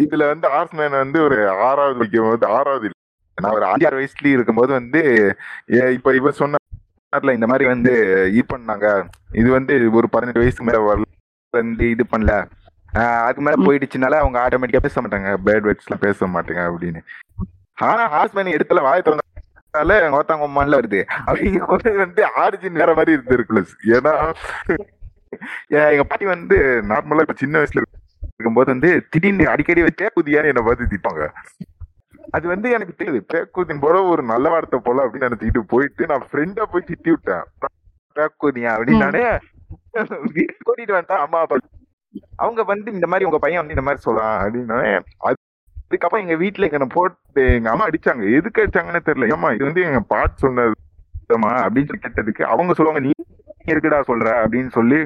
இதுல 0.03 0.23
வந்து 0.31 0.47
ஆர்ட்ஸ்மேன் 0.57 1.01
வந்து 1.03 1.19
ஒரு 1.27 1.37
ஆறாவது 1.67 1.97
படிக்கும் 1.99 2.27
போது 2.29 2.47
ஆறாவது 2.57 2.89
நான் 3.37 3.55
ஒரு 3.57 3.65
அஞ்சாறு 3.69 3.99
வயசுல 3.99 4.33
இருக்கும்போது 4.35 4.71
வந்து 4.79 5.01
இப்ப 5.97 6.13
இவர் 6.19 6.39
சொன்னார்ல 6.41 7.33
இந்த 7.37 7.47
மாதிரி 7.51 7.65
வந்து 7.73 7.93
இது 8.37 8.45
பண்ணாங்க. 8.53 8.87
இது 9.41 9.49
வந்து 9.57 9.73
ஒரு 9.99 10.07
பதினெட்டு 10.13 10.41
வயசுக்கு 10.43 10.67
மேல 10.69 10.79
வரல 10.89 11.09
வந்து 11.53 11.85
இது 11.95 12.05
பண்ணல. 12.13 12.33
அதுக்கு 13.25 13.43
மேல 13.45 13.57
போயிடுச்சுனால 13.65 14.19
அவங்க 14.21 14.37
ஆட்டோமேட்டிக்கா 14.43 14.85
பேச 14.85 15.01
மாட்டாங்க. 15.01 15.31
பேட் 15.47 15.65
வேர்ட்ஸ் 15.67 15.87
எல்லாம் 15.87 16.05
பேச 16.05 16.27
மாட்டாங்க 16.35 16.61
அப்படின்னு. 16.69 17.01
ஆனா 17.77 18.03
ஹாஸ்மேன் 18.15 18.55
இடத்துல 18.55 18.83
வாய 18.87 19.01
திறந்தால 19.05 19.97
ஒருத்தவங்க 20.17 20.47
மண்ணில் 20.57 20.79
வருது. 20.79 21.01
அப்படிங்கும்போது 21.27 21.95
வந்து 22.05 22.21
ஆரிஜின் 22.43 22.81
வேற 22.81 22.93
மாதிரி 22.99 23.15
இருந்திருக்குல்ல 23.17 23.63
ஏன்னா 23.97 24.13
ஏன் 25.77 25.91
எங்க 25.93 26.03
பாட்டி 26.09 26.25
வந்து 26.35 26.57
நார்மலா 26.91 27.25
இப்ப 27.25 27.37
சின்ன 27.43 27.55
வயசுல 27.61 27.83
இருக்கும்போது 28.35 28.69
வந்து 28.73 28.89
திடீர்னு 29.13 29.45
அடிக்கடி 29.53 29.81
பேக்குதியான்னு 30.01 30.51
என்னை 30.51 30.63
பார்த்து 30.67 30.91
திட்டாங்க 30.93 31.25
அது 32.35 32.45
வந்து 32.51 32.67
எனக்கு 32.75 32.93
தெரியுது. 32.99 33.19
பேக்குதின் 33.31 33.81
போல 33.83 33.97
ஒரு 34.11 34.21
நல்ல 34.31 34.45
வார்த்தை 34.53 34.77
போல 34.85 35.03
அப்படின்னு 35.05 35.27
நினைச்சுக்கிட்டு 35.27 35.61
போயிட்டு 35.73 36.09
நான் 36.11 36.25
ஃப்ரெண்டா 36.29 36.63
போய் 36.71 36.87
திட்டி 36.89 37.09
விட்டேன். 37.13 37.45
பேக்குதியா 38.15 38.71
அப்படின்னாலே 38.77 39.23
கூட்டிட்டு 40.65 40.95
வந்துட்டா 40.95 41.17
அம்மா 41.25 41.39
அப்பா. 41.43 41.57
அவங்க 42.43 42.61
வந்து 42.71 42.89
இந்த 42.97 43.07
மாதிரி 43.11 43.27
உங்க 43.29 43.39
பையன் 43.43 43.61
வந்து 43.61 43.75
இந்த 43.75 43.85
மாதிரி 43.87 44.03
சொல்றான் 44.07 44.35
அப்படின்னா 44.43 44.79
அதுக்கப்புறம் 45.29 46.23
எங்க 46.25 46.35
வீட்டுல 46.43 46.67
எங்க 46.69 46.87
போட்டு 46.97 47.43
எங்க 47.57 47.69
அம்மா 47.73 47.87
அடிச்சாங்க. 47.89 48.23
எதுக்கு 48.37 48.63
அடிச்சாங்கன்னு 48.63 49.07
தெரியல. 49.09 49.29
ஏமா 49.35 49.51
இது 49.55 49.69
வந்து 49.69 49.85
எங்க 49.89 50.01
பாட்டு 50.13 50.43
சொன்னதுமா 50.45 51.51
அப்படின்னு 51.63 51.89
சொல்லி 51.89 52.05
கேட்டதுக்கு 52.05 52.43
அவங்க 52.53 52.73
சொல்லுவாங்க 52.77 53.03
நீ 53.07 53.11
இருக்குடா 53.73 53.99
சொல்ற? 54.11 54.27
அப்படின்னு 54.43 54.71
சொல்லி 54.79 54.99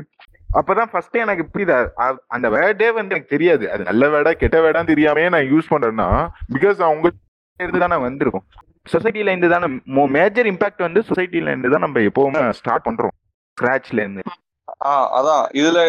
அப்பதான் 0.53 0.85
ஃபர்ஸ்ட் 0.85 1.15
எனக்கு 1.15 1.45
புரியுது. 1.53 1.89
அந்த 2.27 2.49
வேர்டே 2.49 2.93
வந்து 2.93 3.15
எனக்கு 3.15 3.25
தெரியாது. 3.25 3.71
அது 3.71 3.83
நல்ல 3.83 4.07
வேடா 4.07 4.31
கெட்ட 4.31 4.59
வேடான்னு 4.59 4.85
தெரியாமே 4.85 5.29
நான் 5.29 5.51
யூஸ் 5.53 5.71
பண்றேன்னா 5.71 6.27
பிகாஸ் 6.53 6.81
அவங்க 6.81 7.11
இருந்து 7.59 7.79
தானே 7.79 7.95
வந்திருக்கும். 7.95 8.45
சொசைட்டில 8.91 9.29
இருந்து 9.31 9.49
தானே 9.49 9.81
மேஜர் 9.85 10.45
இம்பாக்ட் 10.45 10.81
வந்து 10.81 10.99
சொசைட்டில 10.99 11.47
இருந்து 11.47 11.69
தான் 11.69 11.79
நம்ம 11.79 11.99
எப்பவுமே 11.99 12.49
ஸ்டார்ட் 12.49 12.85
பண்றோம். 12.85 13.15
ஸ்கிராச்ல 13.57 13.99
இருந்து. 13.99 14.21
ஆஹ் 14.85 15.07
அதான். 15.19 15.45
இதுல 15.51 15.79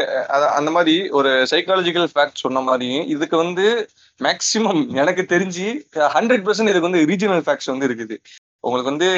அந்த 0.47 0.71
மாதிரி 0.71 1.09
ஒரு 1.09 1.47
சைக்காலஜிக்கல் 1.51 2.07
ஃபேக்ட் 2.15 2.41
சொன்ன 2.45 2.61
மாதிரி 2.61 2.89
இதுக்கு 3.07 3.37
வந்து 3.37 3.89
மேக்சிமம் 4.21 4.87
எனக்கு 4.89 5.27
தெரிஞ்சு 5.29 5.67
ஹண்ட்ரட் 6.15 6.45
பெர்சன்ட் 6.47 6.75
இதுக்கு 6.75 6.91
வந்து 6.91 7.07
ரீஜனல் 7.07 7.43
ஃபேக்ட்ஸ் 7.47 7.73
வந்து 7.79 7.89
இருக்குது. 7.89 8.17
உங்களுக்கு 8.61 8.91
வந்து 8.91 9.11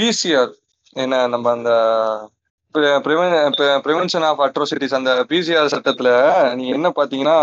பிசிஆர் 0.00 0.52
என்ன 0.92 1.26
நம்ம 1.26 1.50
அந்த 1.50 1.70
ப்ரிவென்ஷன் 2.74 4.22
ஆஃப் 4.22 4.40
அட்ரோசிட்டிஸ் 4.40 4.94
அந்த 4.94 5.12
பிசிஆர் 5.30 5.72
சட்டத்துல 5.74 6.10
நீங்க 6.54 6.72
என்ன 6.74 6.88
பாத்தீங்கன்னா 6.96 7.38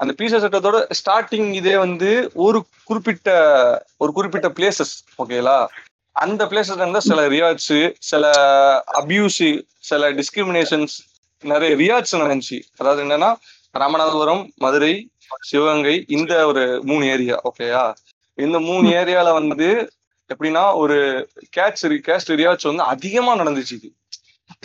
அந்த 0.00 0.12
பிசிஆர் 0.18 0.44
சட்டத்தோட 0.44 0.78
ஸ்டார்டிங் 1.00 1.52
இதே 1.52 1.76
வந்து 1.76 2.10
ஒரு 2.34 2.58
குறிப்பிட்ட 2.84 3.30
ஒரு 3.96 4.12
குறிப்பிட்ட 4.12 4.48
பிளேசஸ் 4.48 4.94
ஓகேங்களா 5.18 5.58
அந்த 6.16 6.44
பிளேசஸ் 6.44 6.80
இருந்தா 6.82 6.98
சில 6.98 7.28
ரியாட்ஸ் 7.28 7.74
சில 7.98 8.24
அபியூஸ் 9.00 9.40
சில 9.80 10.10
டிஸ்கிரிமினேஷன்ஸ் 10.10 10.94
நிறைய 11.44 11.72
ரியாட்ஸ் 11.76 12.20
நடந்துச்சு. 12.22 12.58
அதாவது 12.78 13.02
என்னன்னா 13.04 13.30
ராமநாதபுரம் 13.74 14.42
மதுரை 14.56 14.92
சிவகங்கை 15.40 16.04
இந்த 16.08 16.46
ஒரு 16.46 16.62
மூணு 16.82 17.04
ஏரியா 17.06 17.36
ஓகேயா 17.50 17.84
இந்த 18.38 18.58
மூணு 18.60 18.88
ஏரியால 18.90 19.32
வந்து 19.32 19.68
எப்படின்னா 20.30 20.64
ஒரு 20.74 20.96
கேட்ச் 21.56 21.84
கேஸ்ட் 22.08 22.32
ரியாட்ஸ் 22.40 22.68
வந்து 22.70 22.82
அதிகமா 22.82 23.32
நடந்துச்சு 23.36 23.74
இது. 23.78 23.88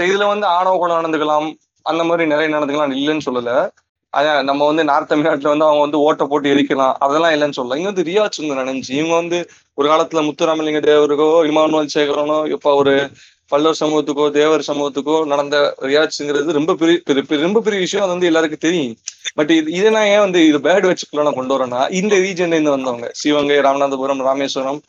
இதுல 0.01 0.27
வந்து 0.27 0.45
ஆணவ 0.45 0.77
கொலை 0.77 0.95
நடந்துக்கலாம் 0.95 1.55
அந்த 1.81 2.03
மாதிரி 2.03 2.27
நிறைய 2.27 2.55
நடந்துக்கலாம் 2.55 2.95
இல்லைன்னு 2.95 3.19
சொல்லல. 3.25 3.69
அதான் 4.17 4.43
நம்ம 4.43 4.65
வந்து 4.65 4.83
நார்த் 4.83 5.07
தமிழ்நாட்டுல 5.07 5.49
வந்து 5.49 5.65
அவங்க 5.65 5.81
வந்து 5.81 5.99
ஓட்டை 5.99 6.27
போட்டு 6.27 6.55
எரிக்கலாம். 6.55 6.93
அதெல்லாம் 6.93 7.31
இல்லைன்னு 7.31 7.53
சொல்லல. 7.57 7.75
இங்க 7.75 7.91
வந்து 7.91 8.03
ரியாச் 8.03 8.47
வந்து 8.47 8.71
நினைஞ்சு. 8.71 8.89
இவங்க 8.89 9.15
வந்து 9.15 9.49
ஒரு 9.73 9.89
காலத்துல 9.89 10.31
முத்துராமலிங்க 10.31 10.79
தேவருக்கோ 10.79 11.45
இமானுவல் 11.45 11.87
சேகரனோ 11.93 12.51
இப்ப 12.51 12.75
ஒரு 12.75 13.09
பல்லவர் 13.47 13.77
சமூகத்துக்கோ 13.79 14.29
தேவர் 14.29 14.65
சமூகத்துக்கோ 14.67 15.25
நடந்த 15.25 15.75
ரியாட்ஸுங்கிறது 15.81 16.51
ரொம்ப 16.51 16.73
பெரிய 16.73 16.99
பெரிய- 17.03 17.25
பெரிய- 17.27 17.45
ரொம்ப 17.45 17.61
பெரிய 17.61 17.81
விஷயம். 17.81 18.05
அது 18.05 18.13
வந்து 18.13 18.25
எல்லாருக்கும் 18.25 18.71
தெரியும். 18.71 18.95
பட் 19.33 19.49
இது 19.49 19.71
இதை 19.71 19.91
நான் 19.91 20.05
ஏன் 20.05 20.19
வந்து 20.19 20.47
இது 20.47 20.59
பேர்டு 20.59 20.95
வச்சுக்குள்ள 20.95 21.23
நான் 21.23 21.33
கொண்டு 21.33 21.59
வரேன்னா 21.59 21.91
இந்த 21.91 22.15
ரீஜன்ல 22.15 22.47
இருந்து 22.47 22.69
வந்தவங்க. 22.69 23.09
சிவகங்கை 23.11 23.57
ராமநாதபுரம் 23.57 24.23
ராமேஸ்வரம் 24.23 24.81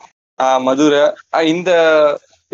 ஆஹ் 0.43 0.61
மதுரை 0.61 0.99
இந்த 1.47 1.71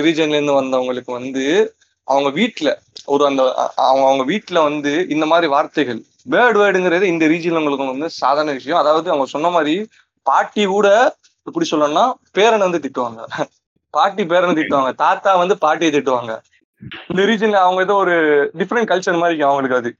ரீஜன்ல 0.02 0.28
இருந்து 0.28 0.64
வந்தவங்களுக்கு 0.64 1.12
வந்து 1.12 1.76
அவங்க 2.08 2.30
வீட்டுல 2.40 2.70
ஒரு 3.06 3.26
அந்த 3.26 3.42
அவங்க 3.76 4.04
அவங்க 4.06 4.24
வீட்டுல 4.34 4.64
வந்து 4.64 5.08
இந்த 5.10 5.26
மாதிரி 5.26 5.48
வார்த்தைகள் 5.48 6.00
வேர்டு 6.30 6.58
வேர்டுங்கிறது 6.62 7.02
இந்த 7.04 7.26
ரீஜன்ல 7.28 7.58
உங்களுக்கு 7.58 7.86
வந்து 7.86 8.10
சாதாரண 8.10 8.52
விஷயம். 8.52 8.78
அதாவது 8.78 9.10
அவங்க 9.10 9.26
சொன்ன 9.26 9.50
மாதிரி 9.50 9.90
பாட்டி 10.26 10.66
கூட 10.66 10.88
எப்படி 11.48 11.68
சொல்லணும்னா 11.72 12.06
பேரனை 12.34 12.58
வந்து 12.58 12.80
திட்டுவாங்க. 12.80 13.22
பாட்டி 13.94 14.24
பேரனை 14.24 14.54
திட்டுவாங்க. 14.60 14.96
தாத்தா 14.96 15.36
வந்து 15.36 15.58
பாட்டியை 15.58 15.92
திட்டுவாங்க. 15.94 16.34
இந்த 17.08 17.22
ரீஜன்ல 17.24 17.54
அவங்க 17.54 17.82
ஏதோ 17.82 17.94
ஒரு 17.94 18.16
டிஃப்ரெண்ட் 18.58 18.90
கல்ச்சர் 18.92 19.18
மாதிரி 19.18 19.36
இருக்கும் 19.36 19.50
அவங்களுக்கு 19.50 19.76
அது. 19.76 19.92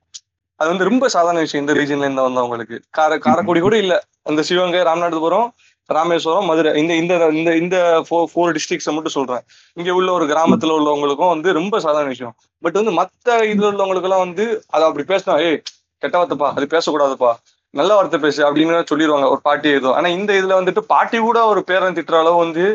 அது 0.60 0.70
வந்து 0.70 0.84
ரொம்ப 0.84 1.08
சாதாரண 1.08 1.40
விஷயம் 1.40 1.68
இந்த 1.68 1.80
ரீஜன்ல 1.80 2.08
இருந்து 2.08 2.30
வந்தவங்களுக்கு. 2.30 2.78
கார 2.90 3.18
காரைக்குடி 3.18 3.60
கூட 3.60 3.78
இல்ல. 3.78 3.94
அந்த 4.24 4.42
சிவகங்கை 4.42 4.82
ராமநாதபுரம் 4.82 5.48
ராமேஸ்வரம் 5.90 6.46
மதுரை. 6.46 6.70
இந்த 6.80 6.94
இந்த 6.96 7.14
இந்த 7.34 7.52
இந்த 7.58 7.78
ஃபோர் 8.08 8.54
டிஸ்ட்ரிக்ஸை 8.56 8.94
மட்டும் 8.94 9.16
சொல்றேன். 9.16 9.44
இங்க 9.78 9.94
உள்ள 9.94 10.12
ஒரு 10.12 10.26
கிராமத்துல 10.26 10.76
உள்ளவங்களுக்கும் 10.78 11.34
வந்து 11.34 11.50
ரொம்ப 11.54 11.80
சாதாரண 11.80 12.08
விஷயம். 12.08 12.36
பட் 12.64 12.78
வந்து 12.80 12.92
மத்த 12.92 13.28
இதுல 13.52 13.70
உள்ளவங்களுக்கு 13.72 14.10
எல்லாம் 14.10 14.26
வந்து 14.28 14.46
அதை 14.70 14.84
அப்படி 14.88 15.06
பேசினா 15.12 15.36
ஏய் 15.48 15.60
கெட்ட 16.02 16.16
வார்த்தைப்பா 16.18 16.50
அது 16.54 16.74
பேசக்கூடாதுப்பா. 16.74 17.32
நல்ல 17.74 17.92
வார்த்தை 17.96 18.20
பேசு 18.20 18.42
அப்படின்னு 18.44 18.82
சொல்லிடுவாங்க 18.90 19.28
ஒரு 19.30 19.42
பாட்டி 19.42 19.70
ஏதோ. 19.70 19.92
ஆனா 19.94 20.08
இந்த 20.10 20.32
இதுல 20.34 20.58
வந்துட்டு 20.60 20.82
பாட்டி 20.88 21.18
கூட 21.20 21.46
ஒரு 21.46 21.64
பேரன் 21.64 21.96
திட்டுற 21.96 22.18
அளவு 22.20 22.38
வந்து 22.38 22.66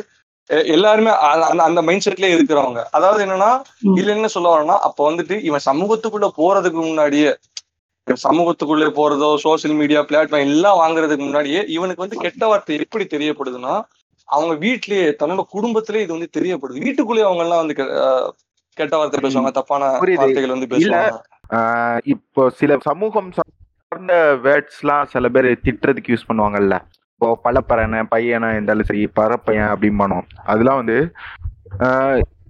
எல்லாருமே 0.71 1.11
அந்த 1.47 1.63
அந்த 1.63 1.81
மைண்ட் 1.83 2.07
செட்லயே 2.07 2.35
இருக்கிறவங்க. 2.37 2.81
அதாவது 2.91 3.21
என்னன்னா 3.25 3.51
ம். 3.83 3.97
இதுல 3.97 4.15
என்ன 4.17 4.29
சொல்ல 4.29 4.53
வரேன்னா 4.55 4.77
அப்ப 4.87 4.99
வந்துட்டு 5.11 5.37
இவன் 5.43 5.67
சமூகத்துக்குள்ள 5.67 6.29
போறதுக்கு 6.39 6.81
முன்னாடியே 6.83 7.31
சமூகத்துக்குள்ளே 8.25 8.89
போறதோ 8.99 9.29
சோசியல் 9.45 9.77
மீடியா 9.81 10.01
பிளாட்ஃபார்ம் 10.09 10.47
எல்லாம் 10.49 10.81
வாங்குறதுக்கு 10.83 11.27
முன்னாடியே 11.27 11.61
இவனுக்கு 11.77 12.05
வந்து 12.05 12.23
கெட்ட 12.25 12.43
வார்த்தை 12.51 12.79
எப்படி 12.85 13.05
தெரியப்படுதுன்னா 13.15 13.75
அவங்க 14.29 14.55
வீட்லயே 14.65 15.05
தன்னோட 15.21 15.43
குடும்பத்திலேயே 15.55 16.05
இது 16.05 16.17
வந்து 16.17 16.31
தெரியப்படுது. 16.39 16.83
வீட்டுக்குள்ளேயே 16.87 17.27
அவங்க 17.29 17.45
எல்லாம் 17.45 17.63
வந்து 17.63 17.77
கெட்ட 18.77 18.95
வார்த்தை 18.97 19.21
பேசுவாங்க 19.25 19.53
தப்பான. 19.59 19.91
வார்த்தைகள் 20.21 20.55
வந்து 20.57 20.71
பேசுவாங்க. 20.73 21.21
இப்போ 22.15 22.43
சில 22.61 22.77
சமூகம் 22.89 23.31
சார்ந்த 23.39 24.15
வேர்ட்ஸ்லாம் 24.47 25.11
சில 25.13 25.29
பேர் 25.35 25.49
திட்டுறதுக்கு 25.67 26.13
யூஸ் 26.15 26.29
பண்ணுவாங்கல்ல. 26.31 26.77
இப்போ 27.13 27.29
பழப்பறனை 27.45 28.01
பையனை 28.15 28.49
இருந்தாலும் 28.57 28.89
சரி 28.91 29.05
பறப்பையன் 29.21 29.71
அப்படிம்பானோம் 29.75 30.27
அதெல்லாம் 30.53 30.81
வந்து 30.83 30.99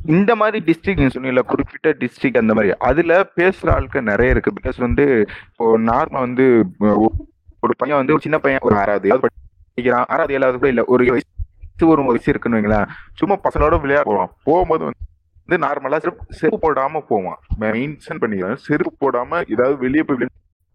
இந்த 0.04 0.34
மாதிரி 0.34 0.58
டிஸ்ட்ரிக்ட் 0.68 1.00
நீங்க 1.00 1.12
சொன்னீங்கல்ல 1.14 1.42
குறிப்பிட்ட 1.42 1.88
டிஸ்ட்ரிக்ட் 2.02 2.38
அந்த 2.38 2.54
மாதிரி 2.54 2.74
அதுல 2.78 3.30
பேசுற 3.36 3.70
ஆட்கள் 3.70 4.02
நிறைய 4.02 4.30
இருக்கு. 4.30 4.52
பிகாஸ் 4.60 4.78
வந்து 4.78 5.26
இப்போ 5.50 5.78
நார்மலா 5.78 6.20
வந்து 6.26 6.46
ஒரு 7.60 7.74
பையன் 7.76 7.96
வந்து 7.96 8.12
ஒரு 8.12 8.22
சின்ன 8.22 8.38
பையன் 8.38 8.60
ஒரு 8.62 8.76
ஆறாவது 8.76 9.18
படிக்கிறான். 9.24 10.06
ஆறாவது 10.08 10.34
ஏழாவது 10.34 10.58
கூட 10.58 10.68
இல்ல 10.68 10.84
ஒரு 10.86 11.04
வயசு 11.10 11.86
ஒரு 11.86 12.02
வயசு 12.02 12.30
இருக்குன்னு 12.30 12.58
வைங்களேன். 12.58 12.88
சும்மா 13.14 13.38
பசங்களோட 13.44 13.80
விளையாட 13.80 14.04
போவான் 14.10 14.32
போகும்போது 14.44 14.84
வந்து 14.84 15.66
நார்மலா 15.66 15.98
செருப்பு 15.98 16.38
செருப்பு 16.40 16.72
போடாம 16.72 17.00
போவான். 17.08 17.38
மெயின்ஷன் 17.60 18.20
பண்ணிக்கிறேன். 18.22 18.54
செருப்பு 18.54 18.96
போடாம 19.04 19.42
ஏதாவது 19.48 19.76
வெளியே 19.76 20.02
போய் 20.02 20.26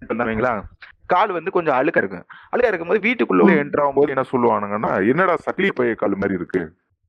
பண்ணாங்களா 0.01 0.63
கால் 1.05 1.31
வந்து 1.31 1.51
கொஞ்சம் 1.51 1.75
அழுக்கா 1.75 1.97
இருக்கும். 1.97 2.25
அழுக்கா 2.53 2.67
இருக்கும்போது 2.67 3.03
வீட்டுக்குள்ள 3.07 3.57
என்டர் 3.63 3.83
ஆகும்போது 3.83 4.13
என்ன 4.15 4.23
சொல்லுவானுங்கன்னா 4.31 5.07
என்னடா 5.09 5.35
சக்கிலி 5.45 5.69
பைய 5.75 5.95
கால் 5.95 6.15
மாதிரி 6.15 6.33
இருக்கு? 6.33 6.61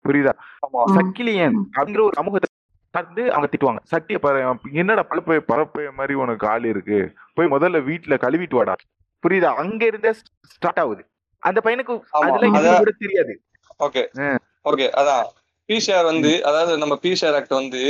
புரியுதா? 0.04 0.32
ஆமா. 0.66 0.80
சக்கிலியன் 0.96 1.56
அப்படிங்கிற 1.76 2.02
ஒரு 2.08 2.16
சமூகத்தை 2.16 2.48
சார்ந்து 2.94 3.22
அவங்க 3.32 3.48
திட்டுவாங்க. 3.52 3.80
சட்டிய 3.92 4.18
பாரு 4.18 4.40
என்னடா 4.72 5.02
பழப்பைய 5.10 5.40
பரப்பைய 5.52 5.88
மாதிரி 5.98 6.14
உனக்கு 6.14 6.46
கால் 6.46 6.64
இருக்கு. 6.64 6.98
போய் 7.34 7.52
முதல்ல 7.54 7.78
வீட்டுல 7.88 8.16
கழுவிட்டு 8.24 8.58
வாடா. 8.58 8.74
புரியுதா? 9.24 9.50
அங்க 9.62 9.82
இருந்தே 9.86 10.10
ஸ்டார்ட் 10.52 10.80
ஆகுது. 10.82 11.02
அந்த 11.42 11.58
பையனுக்கு 11.64 11.94
அதுல 12.18 12.50
கூட 12.78 12.92
தெரியாது. 12.98 13.34
ஓகே. 13.80 14.02
ஓகே. 14.64 14.86
அதான். 15.00 15.24
பிசிஆர் 15.68 16.04
வந்து 16.04 16.30
அதாவது 16.44 16.72
நம்ம 16.78 16.94
பிசிஆர் 17.02 17.34
ஆக்ட் 17.34 17.54
வந்து 17.58 17.80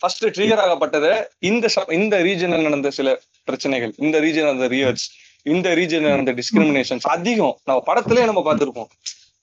ஃபர்ஸ்ட் 0.00 0.24
ட்ரிகர் 0.36 0.62
ஆகப்பட்டது 0.64 1.10
இந்த 1.48 1.66
இந்த 1.98 2.22
ரீஜன்ல 2.22 2.62
நடந்த 2.62 2.90
சில 2.90 3.08
பிரச்சனைகள் 3.48 3.92
இந்த 3.98 4.16
ரீஜன் 4.20 4.48
நடந்த 4.48 4.68
ரியர்ஸ் 4.68 5.04
இந்த 5.46 5.68
ரீஜன்ல 5.74 6.08
நடந்த 6.08 6.32
டிஸ்கிரிமினேஷன்ஸ் 6.32 7.06
அதிகம். 7.14 7.54
நம்ம 7.64 7.80
படத்திலே 7.86 8.24
நம்ம 8.24 8.40
பார்த்திருப்போம். 8.46 8.90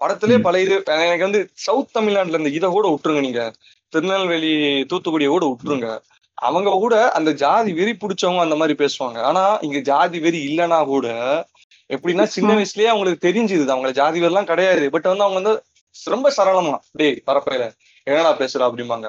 படத்திலே 0.01 0.37
பல 0.37 0.59
இது 0.61 0.75
எனக்கு 0.85 1.25
வந்து 1.27 1.41
சவுத் 1.53 1.93
தமிழ்நாட்டுல 1.93 2.33
இருந்து 2.33 2.53
இதை 2.53 2.69
கூட 2.69 2.87
விட்டுருங்க 2.93 3.19
நீங்க. 3.19 3.43
திருநெல்வேலி 3.93 4.53
தூத்துக்குடியை 4.91 5.27
கூட 5.27 5.45
விட்டுருங்க. 5.45 5.89
அவங்க 6.37 6.69
கூட 6.69 6.95
அந்த 7.11 7.31
ஜாதி 7.43 7.71
வெறி 7.73 7.93
பிடிச்சவங்க 8.01 8.39
அந்த 8.39 8.55
மாதிரி 8.55 8.75
பேசுவாங்க. 8.83 9.17
ஆனா 9.29 9.43
இங்க 9.61 9.79
ஜாதி 9.79 10.19
வெறி 10.19 10.39
இல்லைன்னா 10.47 10.79
கூட 10.85 11.07
எப்படின்னா 11.89 12.23
சின்ன 12.35 12.53
வயசுலயே 12.53 12.89
அவங்களுக்கு 12.93 13.27
தெரிஞ்சுது. 13.29 13.65
அவங்கள 13.75 13.91
ஜாதி 13.91 14.21
வெறிலாம் 14.21 14.51
கிடையாது. 14.51 14.89
பட் 14.91 15.09
வந்து 15.11 15.23
அவங்க 15.23 15.41
வந்து 15.41 15.63
ரொம்ப 16.03 16.33
சரளமா 16.37 16.75
டேய் 16.91 17.21
பரப்பையில 17.27 17.63
என்னடா 18.07 18.31
பேசுற? 18.37 18.61
அப்படிம்பாங்க. 18.67 19.07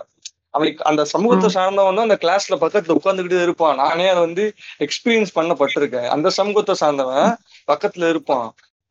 அவனுக்கு 0.51 0.85
அந்த 0.85 1.03
சமூகத்தை 1.05 1.49
சார்ந்தவன் 1.49 1.95
வந்து 1.95 2.07
அந்த 2.07 2.17
கிளாஸ்ல 2.23 2.55
பக்கத்துல 2.63 2.97
உட்கார்ந்துகிட்டே 2.99 3.43
இருப்பான். 3.43 3.77
நானே 3.77 4.07
அதை 4.09 4.21
வந்து 4.21 4.45
எக்ஸ்பீரியன்ஸ் 4.85 5.35
பண்ணப்பட்டிருக்கேன். 5.35 6.09
அந்த 6.17 6.31
சமூகத்தை 6.39 6.75
சார்ந்தவன் 6.75 7.37
பக்கத்துல 7.73 8.09
இருப்பான். 8.09 8.49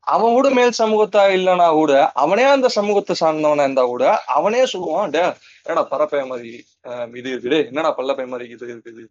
அவன் 0.08 0.36
கூட 0.36 0.50
மேல் 0.56 0.78
சமூகத்தா 0.78 1.24
இல்லைன்னா 1.34 1.68
கூட 1.76 1.94
அவனே 2.22 2.46
அந்த 2.52 2.68
சமூகத்தை 2.76 3.16
சார்ந்தவனா 3.20 3.66
இருந்தா 3.66 3.86
கூட 3.88 4.04
அவனே 4.36 4.62
சொல்லுவான் 4.72 5.14
டே 5.14 5.24
என்னடா 5.62 5.84
பரப்பைய 5.92 6.26
மாதிரி 6.28 6.52
இது 7.20 7.30
இருக்குது 7.34 7.60
என்னடா 7.70 7.92
பல்லப்பை 7.98 8.26
மாதிரி 8.30 8.48
இது 8.54 8.66
இருக்குது 8.68 9.04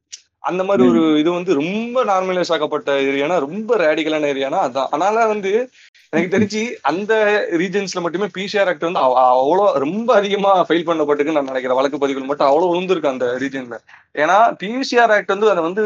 அந்த 0.45 0.63
மாதிரி 0.65 0.83
ஒரு 0.89 1.01
இது 1.21 1.31
வந்து 1.33 1.53
ரொம்ப 1.59 2.05
நார்மலைஸ் 2.09 2.53
ஆக்கப்பட்ட 2.55 2.91
ஏரியானா 3.07 3.37
ரொம்ப 3.45 3.77
ரேடிக்கலான 3.79 4.29
ஏரியானா 4.33 4.59
அதான். 4.67 4.89
அதனால 4.89 5.25
வந்து 5.27 5.53
எனக்கு 6.13 6.33
தெரிஞ்சு 6.35 6.61
அந்த 6.91 7.13
ரீஜன்ஸ்ல 7.61 8.03
மட்டுமே 8.03 8.27
பிசிஆர் 8.35 8.69
ஆக்ட் 8.69 8.87
வந்து 8.87 9.03
அவ- 9.03 9.17
அவ்வளோ 9.35 9.65
ரொம்ப 9.85 10.09
அதிகமா 10.15 10.53
ஃபெயில் 10.69 10.87
பண்ணப்பட்டிருக்குன்னு 10.89 11.41
நான் 11.41 11.51
நினைக்கிறேன். 11.51 11.79
வழக்கு 11.79 12.03
பதிவுகள் 12.03 12.29
மட்டும் 12.29 12.49
அவ்வளவு 12.49 12.73
விழுந்திருக்கு 12.73 13.13
அந்த 13.13 13.29
ரீஜன்ல 13.43 13.79
ஏன்னா 14.17 14.37
பிசிஆர் 14.61 15.15
ஆக்ட் 15.17 15.35
வந்து 15.35 15.51
அதை 15.53 15.65
வந்து 15.67 15.85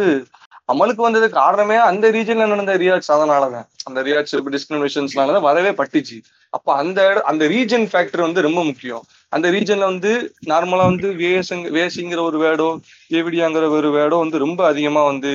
அமலுக்கு 0.70 1.02
வந்ததுக்கு 1.06 1.40
காரணமே 1.42 1.76
அந்த 1.90 2.11
ரீஜன்ல 2.11 2.46
நடந்த 2.46 2.74
ரியாட்ஸ் 2.76 3.12
அதனாலதான். 3.16 3.66
அந்த 3.85 4.00
ரியாட்ஸ் 4.02 4.37
டிஸ்கிரிமினேஷன்ஸ்னாலதான் 4.56 5.48
வரவே 5.48 5.70
பட்டுச்சு. 5.70 6.16
அப்ப 6.52 6.74
அந்த 6.74 7.00
அந்த 7.26 7.44
ரீஜன் 7.48 7.87
ஃபேக்டர் 7.90 8.26
வந்து 8.26 8.40
ரொம்ப 8.42 8.61
முக்கியம். 8.64 9.02
அந்த 9.33 9.46
ரீஜன்ல 9.50 9.85
வந்து 9.85 10.12
நார்மலா 10.48 10.85
வந்து 10.92 11.09
வேசங் 11.20 11.64
வேசிங்கிற 11.76 12.20
ஒரு 12.22 12.38
வேர்டோ 12.44 12.68
ஏவிடியாங்கிற 13.14 13.66
ஒரு 13.70 13.90
வேர்டோ 13.98 14.18
வந்து 14.18 14.38
ரொம்ப 14.38 14.61
அதிகமா 14.66 15.02
வந்து 15.04 15.33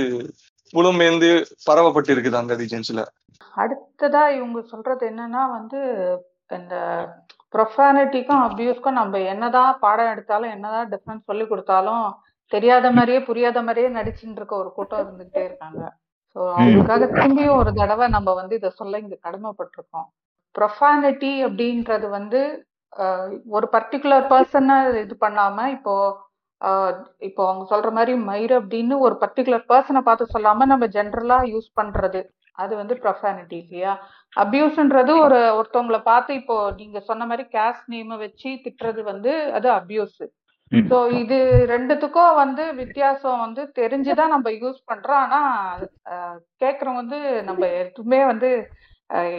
புலம்பெயர்ந்து 0.74 1.30
பரவப்பட்டு 1.68 2.12
இருக்குது 2.14 2.42
அந்த 2.42 2.54
ரீஜன்ஸ்ல 2.56 3.02
அடுத்ததா 3.58 4.24
இவங்க 4.38 4.60
சொல்றது 4.72 5.04
என்னன்னா 5.10 5.44
வந்து 5.58 5.80
இந்த 6.50 6.76
ப்ரொஃபானிட்டிக்கும் 7.54 8.44
அபியூஸ்க்கும் 8.46 9.00
நம்ம 9.00 9.20
என்னதான் 9.34 9.80
பாடம் 9.80 10.12
எடுத்தாலும் 10.12 10.52
என்னதான் 10.52 10.90
டிஃபரன்ஸ் 10.90 11.30
சொல்லி 11.30 11.46
கொடுத்தாலும் 11.48 12.06
தெரியாத 12.52 12.88
மாதிரியே 12.98 13.20
புரியாத 13.30 13.62
மாதிரியே 13.68 13.90
நடிச்சுட்டு 13.98 14.40
இருக்க 14.42 14.56
ஒரு 14.64 14.70
கூட்டம் 14.78 15.02
இருந்துகிட்டே 15.04 15.44
இருக்காங்க. 15.48 15.82
ஸோ 16.36 16.42
அவங்களுக்காக 16.56 17.06
திரும்பியும் 17.16 17.60
ஒரு 17.62 17.72
தடவை 17.80 18.06
நம்ம 18.16 18.30
வந்து 18.40 18.54
இதை 18.60 18.70
சொல்ல 18.80 19.00
இங்க 19.04 19.18
கடமைப்பட்டிருக்கோம். 19.28 20.08
ப்ரொஃபானிட்டி 20.56 21.32
அப்படின்றது 21.48 22.08
வந்து 22.18 22.42
ஒரு 23.56 23.68
பர்டிகுலர் 23.76 24.30
பர்சனை 24.34 24.76
இது 25.06 25.16
பண்ணாம 25.26 25.66
இப்போ 25.78 25.96
இப்போ 27.28 27.42
அவங்க 27.48 27.64
சொல்ற 27.72 27.90
மாதிரி 27.98 28.14
மயிர் 28.30 28.54
அப்படின்னு 28.60 28.96
ஒரு 29.06 29.16
பர்டிகுலர் 29.24 29.66
பர்சனை 29.72 30.02
பார்த்து 30.08 30.34
சொல்லாம 30.36 30.66
நம்ம 30.72 30.86
ஜென்ரலா 30.96 31.38
யூஸ் 31.54 31.70
பண்றது. 31.80 32.22
அது 32.58 32.74
வந்து 32.82 32.96
ப்ரொஃபானிட்டி 33.04 33.58
இல்லையா? 33.64 33.94
அபியூஸ்ன்றது 34.44 35.14
ஒரு 35.26 35.40
ஒருத்தவங்கள 35.58 35.98
பார்த்து 36.12 36.32
இப்போ 36.42 36.56
நீங்க 36.80 37.00
சொன்ன 37.10 37.26
மாதிரி 37.32 37.44
கேஸ் 37.56 37.82
நேம 37.94 38.18
வச்சு 38.24 38.50
திட்டுறது 38.66 39.02
வந்து 39.12 39.32
அது 39.58 39.68
அபியூஸ். 39.80 40.22
சோ 40.74 41.12
இது 41.12 41.66
ரெண்டுத்துக்கும் 41.70 42.36
வந்து 42.36 42.76
வித்தியாசம் 42.76 43.40
வந்து 43.40 43.72
தெரிஞ்சுதான் 43.80 44.28
நம்ம 44.28 44.50
யூஸ் 44.50 44.82
பண்றோம். 44.94 45.22
ஆனா 45.26 45.40
கேக்குறவங்க 46.60 46.96
வந்து 46.96 47.44
நம்ம 47.44 47.68
எதுவுமே 47.68 48.26
வந்து 48.26 48.70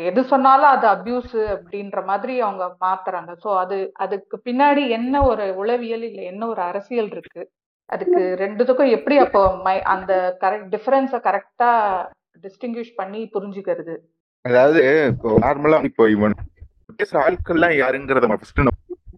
எது 0.04 0.24
சொன்னாலும் 0.24 0.80
அது 0.80 0.86
அபியூஸ் 0.88 1.32
அப்படின்ற 1.32 2.04
மாதிரி 2.04 2.40
அவங்க 2.40 2.76
மாத்துறாங்க. 2.80 3.36
சோ 3.44 3.56
அது 3.56 3.90
அதுக்கு 3.94 4.40
பின்னாடி 4.44 4.88
என்ன 4.88 5.22
ஒரு 5.22 5.54
உளவியல் 5.56 6.02
இல்ல 6.02 6.22
என்ன 6.22 6.46
ஒரு 6.46 6.62
அரசியல் 6.62 7.10
இருக்கு? 7.10 7.50
அதுக்கு 7.86 8.36
ரெண்டுத்துக்கும் 8.38 8.90
எப்படி 8.90 9.18
அப்போ 9.18 9.60
மை- 9.64 9.80
அந்த 9.80 10.36
கரெக்ட் 10.40 10.74
டிஃபரன்ஸ 10.74 11.16
கரெக்டா 11.20 11.70
டிஸ்டிங்விஷ் 12.42 12.94
பண்ணி 12.96 13.30
புரிஞ்சுக்கிறது? 13.34 13.96
அதாவது 14.42 15.06
இப்போ 15.06 15.38
நார்மலா 15.38 15.84
இப்போ 15.84 16.10
இவன் 16.10 16.32
பேசுற 16.96 17.14
ஆட்கள்லாம் 17.14 17.76
யாருங்கிறத 17.76 18.28
ஃபர்ஸ்ட் 18.28 18.58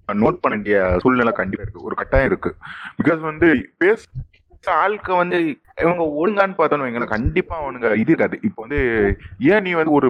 நோட் 0.08 0.40
பண்ண 0.42 0.54
வேண்டிய 0.56 0.76
சூழ்நிலை 1.02 1.32
கண்டிப்பா 1.32 1.64
இருக்கு. 1.64 1.86
ஒரு 1.86 1.94
கட்டாயம் 1.94 2.30
இருக்கு. 2.30 2.50
பிகாஸ் 2.98 3.20
வந்து 3.30 3.48
பேச 3.78 4.02
ஆளுக்கு 4.82 5.12
வந்து 5.16 5.36
இவங்க 5.82 6.04
ஒழுங்கான்னு 6.20 6.56
பார்த்தோன்னு 6.58 6.88
எங்களை 6.90 7.06
கண்டிப்பா 7.06 7.54
அவனுங்க 7.60 7.90
இது 8.02 8.10
இருக்காது. 8.12 8.38
இப்போ 8.42 8.60
வந்து 8.64 8.80
ஏன் 9.52 9.62
நீ 9.62 9.72
வந்து 9.72 9.92
ஒரு 9.98 10.08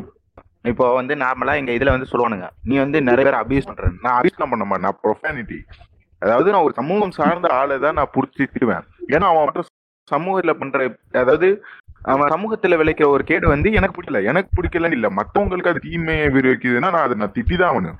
இப்போ 0.64 0.86
வந்து 0.94 1.14
நார்மலா 1.14 1.52
எங்க 1.56 1.72
இதுல 1.72 1.94
வந்து 1.94 2.10
சொல்லுவானுங்க 2.12 2.46
நீ 2.64 2.76
வந்து 2.78 2.98
நிறைய 3.02 3.24
பேர் 3.26 3.40
அபியூஸ் 3.42 3.68
பண்ற. 3.68 3.90
நான் 4.04 4.16
அபியூஸ்லாம் 4.18 4.52
பண்ண 4.54 4.64
மாட்டேன். 4.64 4.86
நான் 4.86 5.00
ப்ரொஃபானிட்டி 5.04 5.58
அதாவது 6.22 6.52
நான் 6.52 6.66
ஒரு 6.68 6.74
சமூகம் 6.74 7.16
சார்ந்த 7.18 7.48
ஆளை 7.58 7.78
தான் 7.78 7.98
நான் 7.98 8.14
பிடிச்சி 8.14 8.40
திட்டுவேன். 8.44 8.86
ஏன்னா 9.14 9.26
அவன் 9.30 9.44
மட்டும் 9.44 9.68
சமூகத்துல 10.08 10.52
பண்ற 10.52 10.78
அதாவது 11.22 11.48
அவன் 12.02 12.32
சமூகத்துல 12.34 12.76
விளைக்கிற 12.80 13.06
ஒரு 13.08 13.24
கேடு 13.24 13.46
வந்து 13.48 13.68
எனக்கு 13.72 13.96
பிடிக்கல. 13.96 14.20
எனக்கு 14.30 14.50
பிடிக்கலன்னு 14.56 14.98
இல்ல. 14.98 15.08
மத்தவங்களுக்கு 15.10 15.72
அது 15.72 15.80
தீமையை 15.86 16.28
விரிவிக்குதுன்னா 16.36 16.90
நான் 16.94 17.06
அதை 17.06 17.16
நான் 17.22 17.34
திட்டி 17.36 17.56
தான் 17.56 17.72
அவனு 17.72 17.92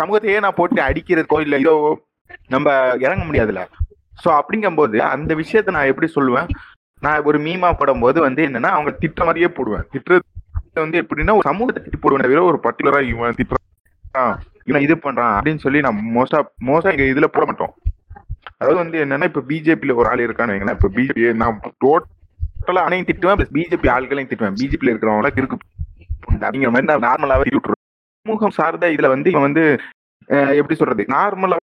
சமூகத்தையே 0.00 0.40
நான் 0.44 0.58
போட்டு 0.58 0.82
அடிக்கிறதுக்கோ 0.88 1.38
இல்ல 1.46 1.58
இதோ 1.64 1.74
நம்ம 2.54 2.74
இறங்க 3.04 3.22
முடியாதுல்ல. 3.28 3.62
சோ 4.22 4.28
அப்படிங்கும்போது 4.38 4.98
அந்த 5.14 5.32
விஷயத்த 5.42 5.74
நான் 5.76 5.90
எப்படி 5.92 6.08
சொல்லுவேன்? 6.16 6.48
நான் 7.04 7.24
ஒரு 7.28 7.38
மீமா 7.46 7.68
போடும்போது 7.78 8.18
வந்து 8.26 8.42
என்னன்னா 8.48 8.70
அவங்க 8.76 8.90
திட்ட 9.02 9.20
மாதிரியே 9.24 9.48
போடுவேன். 9.58 9.84
திட்டுறது 9.92 10.82
வந்து 10.84 11.00
எப்படின்னா 11.02 11.36
ஒரு 11.38 11.46
சமூகத்தை 11.50 11.80
திட்டி 11.84 11.98
போடுவேன். 12.00 12.24
தவிர 12.26 12.42
ஒரு 12.50 12.60
பர்டிகுலரா 12.66 13.00
இவன் 13.12 13.38
திட்டுறான். 13.38 14.34
இவன் 14.70 14.84
இது 14.86 14.94
பண்றான் 15.06 15.34
அப்படின்னு 15.36 15.64
சொல்லி 15.64 15.80
நான் 15.86 15.98
மோஸ்டா 16.16 16.40
மோஸ்டா 16.68 16.92
இங்க 16.94 17.06
இதுல 17.12 17.28
போட 17.36 17.44
மாட்டோம். 17.50 17.74
அதாவது 18.58 18.78
வந்து 18.82 18.98
என்னன்னா 19.04 19.28
இப்ப 19.30 19.44
பிஜேபியில 19.50 19.94
ஒரு 20.00 20.08
ஆள் 20.12 20.26
இருக்கான்னு 20.26 20.54
வைங்களேன். 20.54 20.78
இப்ப 20.78 20.90
பிஜேபி 20.96 21.24
நான் 21.42 21.60
டோட்டலா 21.84 22.82
அணையும் 22.88 23.08
திட்டுவேன். 23.10 23.38
பிளஸ் 23.40 23.54
பிஜேபி 23.58 23.90
ஆள்களையும் 23.96 24.30
திட்டுவேன். 24.32 24.58
பிஜேபியில 24.62 24.92
இருக்கிறவங்கள 24.92 25.30
கிறுக்கு 25.36 25.58
அப்படிங்கிற 26.44 26.72
மாதிரி 26.74 26.90
நான் 26.92 27.06
நார்மலாவே 27.08 27.46
திட்டி 27.46 27.78
சமூகம் 28.26 28.56
சார்ந்த 28.58 28.86
இதுல 28.94 29.08
வந்து 29.14 29.28
இவன் 29.32 29.46
வந்து 29.48 29.64
எப்படி 30.60 30.74
சொல்றது? 30.80 31.02
நார்மலா 31.14 31.56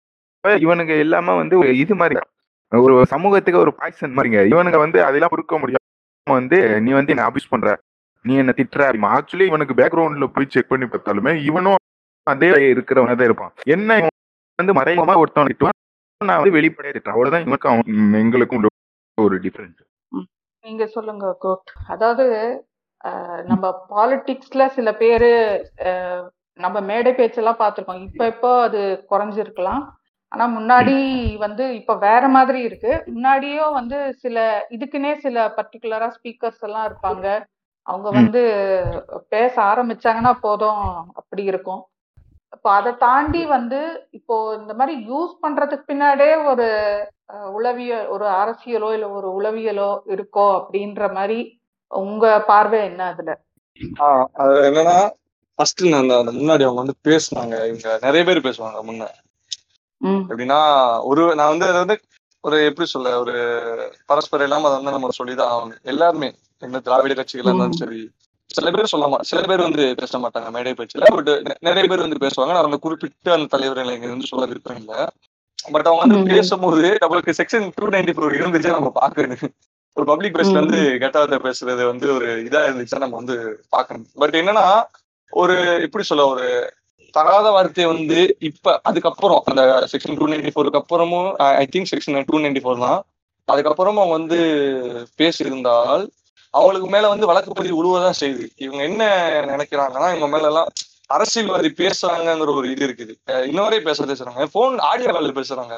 இவனுங்க 0.64 0.92
எல்லாமே 1.04 1.32
வந்து 1.40 1.54
ஒரு 1.62 1.70
இது 1.82 1.94
மாதிரி 2.00 2.16
ஒரு 2.72 2.94
சமூகத்துக்கு 3.12 3.64
ஒரு 3.64 3.72
பாய்சன் 3.80 4.14
மாதிரிங்க. 4.16 4.40
இவனுங்க 4.52 4.78
வந்து 4.84 4.98
அதெல்லாம் 5.08 5.32
பொறுக்க 5.32 5.58
முடியாம 5.62 6.36
வந்து 6.38 6.58
நீ 6.84 6.90
வந்து 6.98 7.12
என்ன 7.14 7.26
அபியூஸ் 7.28 7.52
பண்ற. 7.52 7.70
நீ 8.24 8.34
என்ன 8.42 8.52
திட்டுற 8.58 8.84
ஆக்சுவலி 9.16 9.46
இவனுக்கு 9.50 9.74
பேக்ரவுண்ட்ல 9.80 10.28
போய் 10.36 10.52
செக் 10.54 10.70
பண்ணி 10.72 10.86
பார்த்தாலுமே 10.92 11.32
இவனும் 11.48 11.82
அதே 12.26 12.48
இருக்கிறவன 12.72 13.16
தான் 13.18 13.28
இருப்பான். 13.30 13.52
என்ன 13.74 13.98
இவன் 14.00 14.14
வந்து 14.58 14.76
மறைமுகமா 14.78 15.16
ஒருத்தவன் 15.22 15.50
திட்டுவான் 15.50 15.76
நான் 16.20 16.40
வந்து 16.40 16.56
வெளிப்படையா 16.58 16.94
திட்டுறேன். 16.94 17.16
அவ்வளவுதான். 17.16 17.44
இவனுக்கும் 17.46 17.74
அவன் 17.74 18.22
எங்களுக்கும் 18.22 18.64
ஒரு 19.18 19.36
டிஃபரன்ஸ் 19.44 19.82
நீங்க 20.64 20.84
சொல்லுங்க 20.94 21.26
கோட் 21.44 21.70
அதாவது 21.94 22.26
நம்ம 23.50 23.64
பாலிடிக்ஸ்ல 23.92 24.62
சில 24.76 24.88
பேரு 25.02 25.30
நம்ம 26.58 26.80
மேடை 26.80 27.12
பேச்செல்லாம் 27.12 27.58
பார்த்திருக்கோம். 27.58 28.02
இப்ப 28.02 28.26
இப்போ 28.26 28.60
அது 28.62 28.80
குறைஞ்சிருக்கலாம். 29.10 29.82
ஆனா 30.32 30.44
முன்னாடி 30.58 30.94
வந்து 31.36 31.74
இப்ப 31.74 31.94
வேற 31.96 32.28
மாதிரி 32.28 32.60
இருக்கு. 32.60 32.92
முன்னாடியும் 33.06 33.72
வந்து 33.72 33.98
சில 34.14 34.38
இதுக்குன்னே 34.70 35.12
சில 35.16 35.36
பர்டிகுலரா 35.56 36.08
ஸ்பீக்கர்ஸ் 36.16 36.60
எல்லாம் 36.60 36.86
இருப்பாங்க. 36.86 37.26
அவங்க 37.86 38.08
ம். 38.10 38.14
வந்து 38.14 38.40
பேச 39.28 39.54
ஆரம்பிச்சாங்கன்னா 39.62 40.32
போதும் 40.40 40.80
அப்படி 41.14 41.42
இருக்கும். 41.44 41.82
இப்போ 42.52 42.70
அதை 42.70 42.96
தாண்டி 42.96 43.42
வந்து 43.46 43.80
இப்போ 44.10 44.34
இந்த 44.58 44.74
மாதிரி 44.74 44.94
யூஸ் 45.08 45.32
பண்றதுக்கு 45.42 45.90
பின்னாடியே 45.92 46.44
ஒரு 46.44 46.66
உளவியல் 47.52 48.06
ஒரு 48.06 48.26
அரசியலோ 48.34 48.92
இல்ல 48.92 49.08
ஒரு 49.08 49.28
உளவியலோ 49.30 49.90
இருக்கோ 50.06 50.46
அப்படின்ற 50.56 51.12
மாதிரி 51.12 51.38
உங்க 51.90 52.40
பார்வை 52.40 52.80
என்ன 52.84 53.02
அதுல? 53.04 53.32
என்னன்னா 54.68 54.96
ஃபர்ஸ்ட் 55.58 55.82
அந்த 56.00 56.14
அந்த 56.18 56.32
முன்னாடி 56.32 56.64
அவங்க 56.66 56.80
வந்து 56.82 56.96
பேசுனாங்க. 57.08 57.54
இவங்க 57.68 57.88
நிறைய 58.02 58.22
பேர் 58.24 58.46
பேசுவாங்க 58.46 58.80
முன்ன. 58.88 59.04
எப்படின்னா 60.30 60.58
ஒரு 61.10 61.22
நான் 61.34 61.52
வந்து 61.52 61.66
அதை 61.66 61.78
வந்து 61.78 61.96
ஒரு 62.44 62.56
எப்படி 62.64 62.86
சொல்ல 62.86 63.12
ஒரு 63.20 63.34
பரஸ்பரம் 64.06 64.46
இல்லாம 64.46 64.66
அதை 64.68 64.76
வந்து 64.78 64.94
நம்ம 64.96 65.14
சொல்லிதான் 65.20 65.52
ஆகணும். 65.54 65.80
எல்லாருமே 65.84 66.28
எந்த 66.62 66.80
திராவிட 66.80 67.14
கட்சிகளா 67.14 67.50
இருந்தாலும் 67.50 67.80
சரி 67.82 68.00
சில 68.50 68.70
பேர் 68.70 68.92
சொல்ல 68.92 69.06
மா 69.08 69.18
சில 69.22 69.40
பேர் 69.42 69.66
வந்து 69.66 69.84
பேச 69.94 70.18
மாட்டாங்க 70.18 70.50
மேடை 70.50 70.72
பேச்சுல. 70.72 71.06
பட் 71.10 71.30
நிறைய 71.60 71.84
பேர் 71.88 72.04
வந்து 72.04 72.22
பேசுவாங்க. 72.24 72.52
நான் 72.54 72.68
அந்த 72.68 72.78
குறிப்பிட்ட 72.84 73.32
அந்த 73.32 73.48
தலைவர்களை 73.54 73.94
இங்க 73.94 74.08
வந்து 74.08 74.30
சொல்ல 74.30 74.44
விருப்பம் 74.46 74.76
இல்லை. 74.76 74.98
பட் 75.72 75.88
அவங்க 75.88 76.02
வந்து. 76.04 76.34
பேசும்போது 76.34 76.84
நம்மளுக்கு 77.02 77.36
செக்ஷன் 77.38 77.66
டூ 77.76 77.86
நைன்டி 77.86 78.14
ஃபோர் 78.16 78.38
இருந்துச்சு 78.40 78.76
நம்ம 78.76 78.92
பார்க்கணும். 79.00 79.44
ஒரு 79.96 80.06
பப்ளிக் 80.06 80.34
பிளேஸ்ல 80.34 80.62
வந்து 80.62 80.80
கெட்டவார்த்தை 81.02 81.38
பேசுறது 81.44 81.82
வந்து 81.86 82.06
ஒரு 82.14 82.28
இதா 82.46 82.60
இருந்துச்சுன்னா 82.66 83.04
நம்ம 83.04 83.16
வந்து 83.16 83.36
பார்க்கணும். 83.68 84.06
பட் 84.14 84.34
என்னன்னா 84.34 84.64
ஒரு 85.32 85.54
எப்படி 85.82 86.04
சொல்ல 86.04 86.26
ஒரு 86.26 86.46
தகாத 87.14 87.50
வார்த்தையை 87.50 87.94
வந்து 87.94 88.18
இப்ப 88.40 88.80
அதுக்கப்புறம் 88.82 89.42
அந்த 89.44 89.62
செக்ஷன் 89.92 90.16
டூ 90.16 90.26
நைன்டி 90.26 90.50
ஃபோருக்கு 90.52 90.80
அப்புறமும் 90.80 91.28
I 91.56 91.66
think 91.72 91.90
section 91.92 92.24
two 92.24 92.38
ninety 92.38 92.62
four 92.62 92.78
தான். 92.78 93.00
அதுக்கப்புறமும் 93.48 94.00
அவங்க 94.00 94.16
வந்து 94.18 94.38
பேசியிருந்தால் 95.18 96.04
அவங்களுக்கு 96.54 96.88
மேல 96.88 97.08
வந்து 97.08 97.26
வழக்கு 97.26 97.52
பதிவு 97.52 97.76
உழுவதான் 97.78 98.18
செய்யுது 98.20 98.46
இவங்க 98.56 98.82
என்ன 98.82 99.02
நினைக்கிறாங்கன்னா 99.46 100.08
இவங்க 100.08 100.26
மேல 100.26 100.46
எல்லாம் 100.46 100.70
அரசியல்வாதி 101.06 101.68
பேசுறாங்கங்கிற 101.76 102.54
ஒரு 102.54 102.70
இது 102.70 102.86
இருக்குது. 102.86 103.12
அஹ் 103.26 103.46
இன்னவரே 103.50 103.80
பேச 103.80 104.04
பேசுறாங்க 104.04 104.46
போன் 104.52 104.78
ஆடியோ 104.88 105.12
காலில் 105.12 105.32
பேசுறாங்க. 105.32 105.74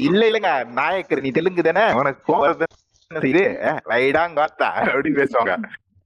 இல்ல 0.00 0.22
இல்லங்க 0.26 0.50
நாயக்கர் 0.74 1.24
நீ 1.24 1.30
தெலுங்கு 1.30 1.62
தானே 1.62 1.84
உனக்கு 2.00 2.68
இது 3.24 3.42
வைடாங்காத்தா 3.90 4.68
அப்படின்னு 4.84 5.20
பேசுவாங்க 5.20 5.56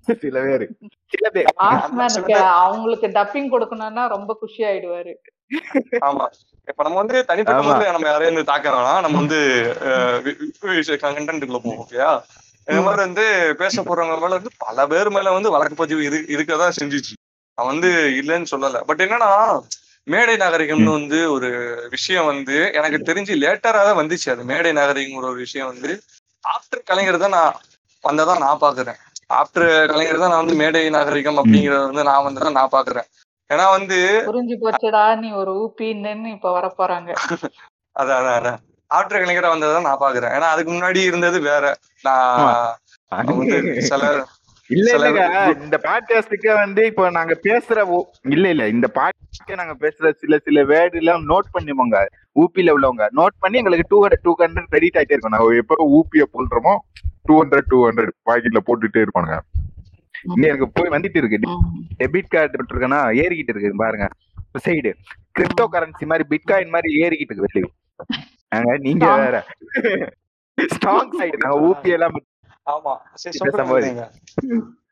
சில 0.09 0.37
பேரு 0.43 0.67
சில 1.13 1.27
பேர் 1.31 1.49
அவங்களுக்கு 2.61 3.09
டப்பிங் 3.17 3.53
கொடுக்கணும்னா 3.53 4.05
ரொம்ப 4.09 4.33
குஷி 4.41 4.63
ஆயிடுவாரு 4.65 5.13
ஆமா 6.03 6.25
இப்ப 6.69 6.83
நம்ம 6.87 6.99
வந்து 6.99 7.19
தனிப்பட்ட. 7.29 7.63
முறையில 7.69 7.95
நம்ம 7.95 8.09
யாரையும் 8.09 8.33
வந்து 8.33 8.51
தாக்கிறோம்னா 8.51 8.95
நம்ம 9.01 9.19
வந்து 9.19 9.39
கண்டென்ட்டுக்குள்ள 11.05 11.61
போவோம் 11.61 11.81
ஓகேயா 11.85 12.11
இந்த 12.71 12.81
மாதிரி 12.85 13.03
வந்து 13.07 13.25
பேச 13.61 13.83
போறவங்க 13.83 14.17
மேல 14.17 14.37
வந்து 14.39 14.53
பல 14.65 14.87
பேர் 14.91 15.11
மேல 15.11 15.33
வந்து 15.37 15.53
வழக்கு 15.55 15.77
பதிவு 15.77 16.01
இரு 16.09 16.19
இருக்கதான் 16.35 16.79
செஞ்சுச்சு. 16.79 17.15
அவன் 17.59 17.73
வந்து 17.73 17.91
இல்லைன்னு 18.21 18.51
சொல்லல. 18.53 18.81
பட் 18.89 19.03
என்னன்னா 19.05 19.31
மேடை 20.07 20.35
நாகரிகம்னு 20.43 20.93
வந்து 20.99 21.19
ஒரு 21.35 21.49
விஷயம் 21.95 22.29
வந்து 22.31 22.57
எனக்கு 22.79 22.99
தெரிஞ்சு 23.09 23.35
லேட்டரா 23.43 23.83
தான் 23.89 24.01
வந்துச்சு 24.01 24.29
அது. 24.35 24.43
மேடை 24.51 24.73
நாகரிகம்ங்கிற 24.73 25.31
ஒரு 25.33 25.41
விஷயம் 25.47 25.71
வந்து 25.73 25.91
ஆஃப்டர் 26.45 26.87
கலைஞர் 26.91 27.25
தான் 27.25 27.37
நான் 27.39 27.57
வந்ததான் 28.05 28.43
நான் 28.45 28.63
பாக்குறேன். 28.63 28.99
ஆஃப்டர் 29.41 29.69
கலைஞர் 29.91 30.23
தான் 30.23 30.33
நான் 30.33 30.43
வந்து 30.45 30.61
மேடை 30.63 30.85
நாகரிகம் 30.91 31.41
அப்படிங்கறத 31.41 31.83
வந்து 31.87 32.09
நான் 32.09 32.27
வந்ததான் 32.29 32.59
நான் 32.59 32.75
பாக்குறேன். 32.77 33.09
ஏன்னா 33.51 33.67
வந்து 33.77 33.99
புரிஞ்சு 34.27 34.57
போச்சுடா 34.63 35.05
நீ 35.21 35.29
ஒரு 35.41 35.53
ஊப்பின்னு 35.63 36.33
இப்ப 36.37 36.51
வர 36.53 36.67
போறாங்க 36.79 37.11
அதான் 37.97 38.29
அதான். 38.31 38.61
அதான் 38.91 38.99
ஆஃப்டர் 38.99 39.23
கலைஞரா 39.23 39.51
வந்ததான் 39.55 39.89
நான் 39.89 40.01
பாக்குறேன் 40.01 40.33
ஏன்னா 40.37 40.49
அதுக்கு 40.55 40.73
முன்னாடி 40.73 41.05
இருந்தது 41.05 41.41
வேற. 41.41 41.77
நான் 42.03 42.77
சில 43.81 44.27
இல்ல 44.71 44.89
இல்லங்க. 44.97 45.23
இந்த 45.63 45.81
பாட்காஸ்டுக்கு 45.83 46.55
வந்து 46.55 46.87
இப்போ 46.87 47.11
நாங்க 47.11 47.39
பேசுற 47.43 48.03
இல்ல 48.23 48.49
இல்ல. 48.49 48.69
இந்த 48.69 48.91
பாட்காஸ்ட் 48.95 49.57
நாங்க 49.57 49.75
பேசுற 49.81 50.13
சில 50.13 50.39
சில 50.39 50.65
வேர்டு 50.65 50.93
எல்லாம் 50.93 51.29
நோட் 51.29 51.49
பண்ணிப்போங்க. 51.59 52.05
ஊபில 52.35 52.75
உள்ளவங்க. 52.77 53.07
நோட் 53.17 53.37
பண்ணி 53.39 53.59
எங்களுக்கு 53.59 53.87
two 53.89 53.99
hundred 54.05 54.23
two 54.23 54.35
hundred 54.39 54.69
credit 54.69 54.95
ஆயிட்டே 54.95 55.17
இருக்கும். 55.17 55.35
நாங்க 55.37 55.57
எப்போ 55.57 55.77
ஊபிய 55.99 56.23
போடுறோமோ 56.35 56.79
டூ 57.23 57.43
ஹண்ட்ரட் 57.43 57.69
டூ 57.69 57.89
ஹண்ட்ரட் 57.89 58.15
பாக்கெட்ல 58.31 58.61
போட்டுட்டே 58.67 59.05
இருப்பானுங்க. 59.05 59.39
இன்னும் 60.23 60.49
எனக்கு 60.51 60.69
போய் 60.71 60.89
வந்துட்டு 60.89 61.17
இருக்கு. 61.17 61.41
டெபிட் 61.99 62.29
கார்டு 62.29 62.67
இருக்கேன்னா 62.75 63.01
ஏறிக்கிட்டு 63.23 63.55
இருக்கு. 63.55 63.77
பாருங்க. 63.77 64.09
சைடு 64.65 64.93
கிரிப்டோ 65.39 65.67
கரன்சி 65.73 66.07
மாதிரி 66.07 66.25
பிட்காயின் 66.33 66.69
மாதிரி 66.69 67.03
ஏறிக்கிட்டு 67.03 67.37
இருக்கு. 67.37 67.63
நாங்க. 69.03 69.17
வேற 69.23 69.39
ஸ்டாக் 70.59 71.15
சைடு 71.19 71.37
நாங்க 71.43 71.59
ஊபி 71.67 71.91
எல்லாம் 71.97 72.17
ஆமா 72.67 72.93
சரி. 73.15 73.35
கேளுங்க. 73.73 74.05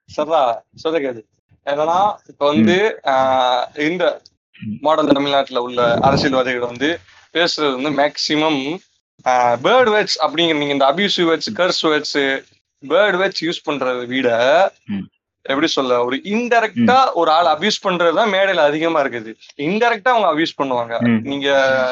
சரிடா 0.09 0.43
சொல்ல 0.77 0.99
கேது 0.99 1.21
என்னன்னா 1.67 1.99
இப்ப 2.29 2.43
வந்து 2.47 2.77
இந்த 3.87 4.05
மாடல் 4.83 5.11
தமிழ்நாட்டுல 5.11 5.63
உள்ள 5.63 5.81
அரசியல்வாதிகள் 6.01 6.71
வந்து 6.71 6.89
பேசுறது 7.35 7.75
வந்து 7.77 7.91
மேக்சிமம் 7.99 8.61
பேர்ட் 9.65 9.91
வேர்ட்ஸ் 9.95 10.19
அப்படிங்கிற 10.25 10.59
நீங்க 10.59 10.77
இந்த 10.77 10.87
abusive 10.93 11.29
words 11.31 11.53
curse 11.57 11.83
words 11.87 12.17
bird 12.83 13.19
words 13.21 13.45
use 13.45 13.65
பண்றதை 13.67 14.05
விட. 14.07 14.29
எப்படி 15.49 15.67
சொல்ல 15.67 16.05
ஒரு 16.05 16.17
இன்டெரக்டா 16.25 16.99
ஒரு 17.15 17.31
ஆள் 17.31 17.49
அபியூஸ் 17.55 17.85
பண்றதுதான் 17.87 18.33
மேடையில 18.35 18.63
அதிகமா 18.71 19.01
இருக்குது. 19.03 19.31
இன்டெரக்டா 19.57 20.09
அவங்க 20.09 20.29
அபியூஸ் 20.33 20.59
பண்ணுவாங்க. 20.63 20.95
நீங்க 21.23 21.49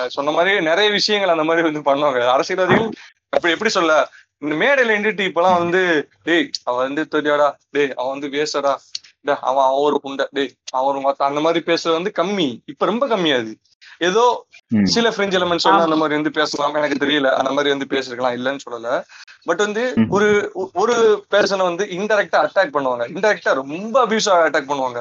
சொன்ன 0.09 0.31
மாதிரி 0.31 0.61
நிறைய 0.61 0.91
விஷயங்கள் 0.91 1.35
அந்த 1.37 1.45
மாதிரி 1.45 1.71
வந்து 1.71 1.85
பண்ணுவாங்க. 1.89 2.21
அரசியல்வாதிகள் 2.29 2.91
அப்படி 3.29 3.53
எப்படி 3.53 3.71
சொல்ல 3.71 3.95
மேடையில 4.45 4.95
நின்றுட்டு 4.95 5.25
இப்பெல்லாம் 5.29 5.59
வந்து 5.59 6.09
டேய் 6.23 6.51
அவன் 6.65 6.87
வந்து 6.87 7.05
தெரியாடா 7.15 7.49
டேய் 7.71 7.95
அவன் 7.95 8.19
வந்து 8.19 8.29
பேசடா 8.39 8.73
அவன் 9.41 9.65
அவன் 9.69 9.83
ஒரு 9.87 10.01
புண்டை 10.05 10.27
டேய் 10.31 10.53
அவன் 10.73 10.89
ஒரு 10.95 10.99
மத்த 11.09 11.23
அந்த 11.31 11.41
மாதிரி 11.41 11.63
பேசுறது 11.67 11.97
வந்து 12.01 12.13
கம்மி. 12.19 12.49
இப்ப 12.67 12.87
ரொம்ப 12.87 13.05
கம்மியாது 13.07 13.53
ஏதோ. 13.99 14.25
சில 14.83 15.11
ஃப்ரெஞ்ச் 15.11 15.37
எலமெண்ட்ஸ் 15.39 15.69
வந்து 15.69 15.87
அந்த 15.87 15.97
மாதிரி 16.01 16.17
வந்து 16.19 16.31
பேசலாம். 16.31 16.75
எனக்கு 16.75 17.07
தெரியல. 17.07 17.29
அந்த 17.41 17.53
மாதிரி 17.53 17.75
வந்து 17.75 17.89
பேசிருக்கலாம். 17.95 18.35
இல்லைன்னு 18.39 18.65
சொல்லல. 18.71 18.91
பட் 19.47 19.59
வந்து. 19.59 19.83
ஒரு 20.09 20.29
ஒரு 20.75 20.95
பேர்சனை 21.31 21.63
வந்து 21.63 21.85
இன்டெரக்டா 21.91 22.39
அட்டாக் 22.39 22.75
பண்ணுவாங்க. 22.75 23.05
இன்டெரக்டா 23.15 23.55
ரொம்ப 23.55 24.07
அபியூஸா 24.07 24.35
அட்டாக் 24.47 24.71
பண்ணுவாங்க. 24.71 25.01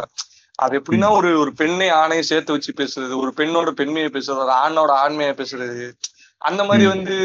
அது 0.59 0.79
எப்படின்னா 0.79 1.09
ஒரு 1.11 1.39
ஒரு 1.39 1.53
பெண்ணை 1.53 1.87
ஆணையை 1.91 2.19
சேர்த்து 2.21 2.51
வச்சு 2.51 2.73
பேசுறது 2.77 3.15
ஒரு 3.15 3.31
பெண்ணோட 3.37 3.69
பெண்மையை 3.71 4.09
பேசுறது 4.13 4.37
ஒரு 4.37 4.51
ஆணோட 4.63 4.91
ஆண்மையை 4.97 5.33
பேசுறது. 5.33 5.87
அந்த 6.41 6.63
மாதிரி. 6.63 6.87
வந்து 6.87 7.15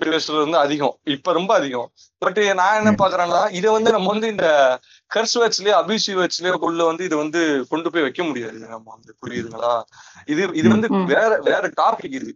பேசுறது 0.00 0.38
வந்து 0.38 0.58
அதிகம். 0.58 0.96
இப்ப 1.04 1.32
ரொம்ப 1.32 1.54
அதிகம். 1.54 1.88
பட் 2.18 2.38
நான் 2.54 2.76
என்ன. 2.76 2.94
பாக்குறேன்னா 2.98 3.52
இதை 3.52 3.70
வந்து 3.70 3.90
நம்ம 3.90 4.08
வந்து 4.08 4.28
இந்த 4.28 4.46
கர்ஸ் 5.10 5.36
வேர்ட்ஸ்லயே 5.38 5.74
அபியூசிவ் 5.80 6.16
வேர்ட்ஸ்லயே 6.20 6.50
உள்ள 6.60 6.84
வந்து 6.84 7.04
இது 7.04 7.16
வந்து 7.16 7.40
கொண்டு 7.68 7.90
போய் 7.90 8.02
வைக்க 8.02 8.24
முடியாது. 8.24 8.58
நம்ம 8.68 8.96
வந்து 8.96 9.12
புரியுதுங்களா? 9.22 9.74
இது 10.26 10.48
இது 10.52 10.68
வந்து. 10.68 10.88
வேற 11.06 11.38
வேற 11.42 11.70
டாபிக் 11.80 12.12
இது. 12.12 12.30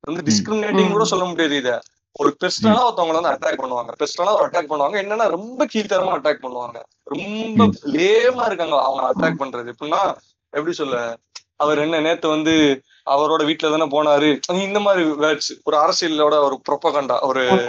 வந்து 0.00 0.22
டிஸ்கிரிமினேட்டிங் 0.22 0.90
கூட 0.90 1.04
சொல்ல 1.04 1.24
முடியாது 1.24 1.56
இத. 1.56 1.70
ஒரு 2.18 2.36
பெர்சனலா 2.44 2.92
ஒருத்தவங்க 2.92 3.20
வந்து 3.20 3.28
அட்டாக் 3.28 3.60
பண்ணுவாங்க. 3.60 3.90
பெர்சனலா 3.98 4.34
ஒரு 4.34 4.46
அட்டாக் 4.46 4.70
பண்ணுவாங்க. 4.70 4.98
என்னன்னா 4.98 5.28
ரொம்ப 5.28 5.66
கீழ்த்தரமா 5.74 6.18
அட்டாக் 6.18 6.42
பண்ணுவாங்க. 6.42 6.82
ரொம்ப. 7.04 7.64
லேமா 7.82 8.46
இருக்காங்க. 8.46 8.82
அவங்க 8.82 9.12
அட்டாக் 9.14 9.42
பண்றது. 9.42 9.72
எப்படின்னா 9.72 10.16
எப்படி 10.50 10.72
சொல்ல? 10.72 11.16
அவர் 11.56 11.78
என்ன 11.78 12.00
நேத்து 12.00 12.28
வந்து 12.28 12.82
அவரோட 13.10 13.42
வீட்டுல 13.42 13.78
தானே 13.78 13.84
போனாரு. 13.84 14.40
இந்த 14.62 14.80
மாதிரி 14.80 15.04
வேர்ட்ஸ் 15.04 15.60
ஒரு 15.64 15.76
அரசியலோட 15.76 16.34
ஒரு 16.42 16.60
ப்ரொப்பகண்டா 16.70 17.20
ஒரு 17.20 17.68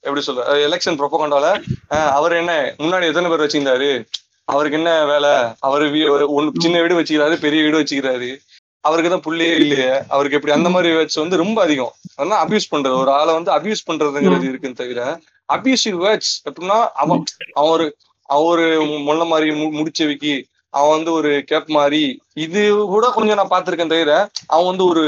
எப்படி 0.00 0.20
சொல்ல? 0.20 0.68
எலெக்ஷன் 0.68 1.06
ப்ரொப்பகண்டால 1.06 1.62
அவர் 1.88 2.32
என்ன 2.32 2.74
முன்னாடி 2.78 3.06
எத்தனை 3.06 3.30
பேர் 3.30 3.40
வச்சிருந்தாரு? 3.40 4.06
அவருக்கு 4.44 4.78
என்ன 4.78 5.04
வேலை? 5.04 5.30
அவரு 5.58 5.86
வீ- 5.86 6.10
ஒரு 6.10 6.42
ஒண்ணு 6.42 6.50
சின்ன 6.58 6.80
வீடு 6.80 7.00
வச்சுக்கிறாரு 7.00 7.38
பெரிய 7.38 7.62
வீடு 7.62 7.80
வச்சுக்கிறாரு. 7.80 8.38
அவருக்கு 8.84 9.10
தான் 9.10 9.24
புள்ளையே 9.26 9.54
இல்லையே. 9.56 9.92
அவருக்கு 10.08 10.36
எப்படி 10.38 10.54
அந்த 10.56 10.68
மாதிரி 10.68 10.88
வேர்ட்ஸ் 10.96 11.22
வந்து 11.22 11.36
ரொம்ப 11.36 11.58
அதிகம். 11.62 11.92
அதெல்லாம் 12.16 12.42
அபியூஸ் 12.44 12.72
பண்றது. 12.72 12.96
ஒரு 13.02 13.10
ஆளை 13.10 13.32
வந்து 13.34 13.52
அபியூஸ் 13.56 13.86
பண்றதுங்கிறது 13.90 14.48
இருக்குன்னு 14.50 14.80
தவிர 14.82 15.02
அபியூசிவ் 15.48 15.96
வேர்ட்ஸ் 16.04 16.34
எப்படின்னா 16.48 16.78
அவன் 17.02 17.22
அவன் 17.54 17.72
ஒரு 17.74 17.86
அவன் 18.28 18.48
ஒரு 18.50 18.66
முள்ள 19.06 19.22
மாதிரி 19.24 19.48
முடிச்சவிக்கி 19.78 20.34
அவன் 20.74 20.94
வந்து 20.96 21.10
ஒரு 21.12 21.30
கேப் 21.44 21.68
மாதிரி 21.70 22.02
இது 22.44 22.60
கூட 22.92 23.06
கொஞ்சம் 23.10 23.38
நான் 23.40 23.52
பார்த்திருக்கேன் 23.52 23.92
தவிர 23.92 24.12
அவன் 24.46 24.70
வந்து 24.70 24.84
ஒரு 24.84 25.02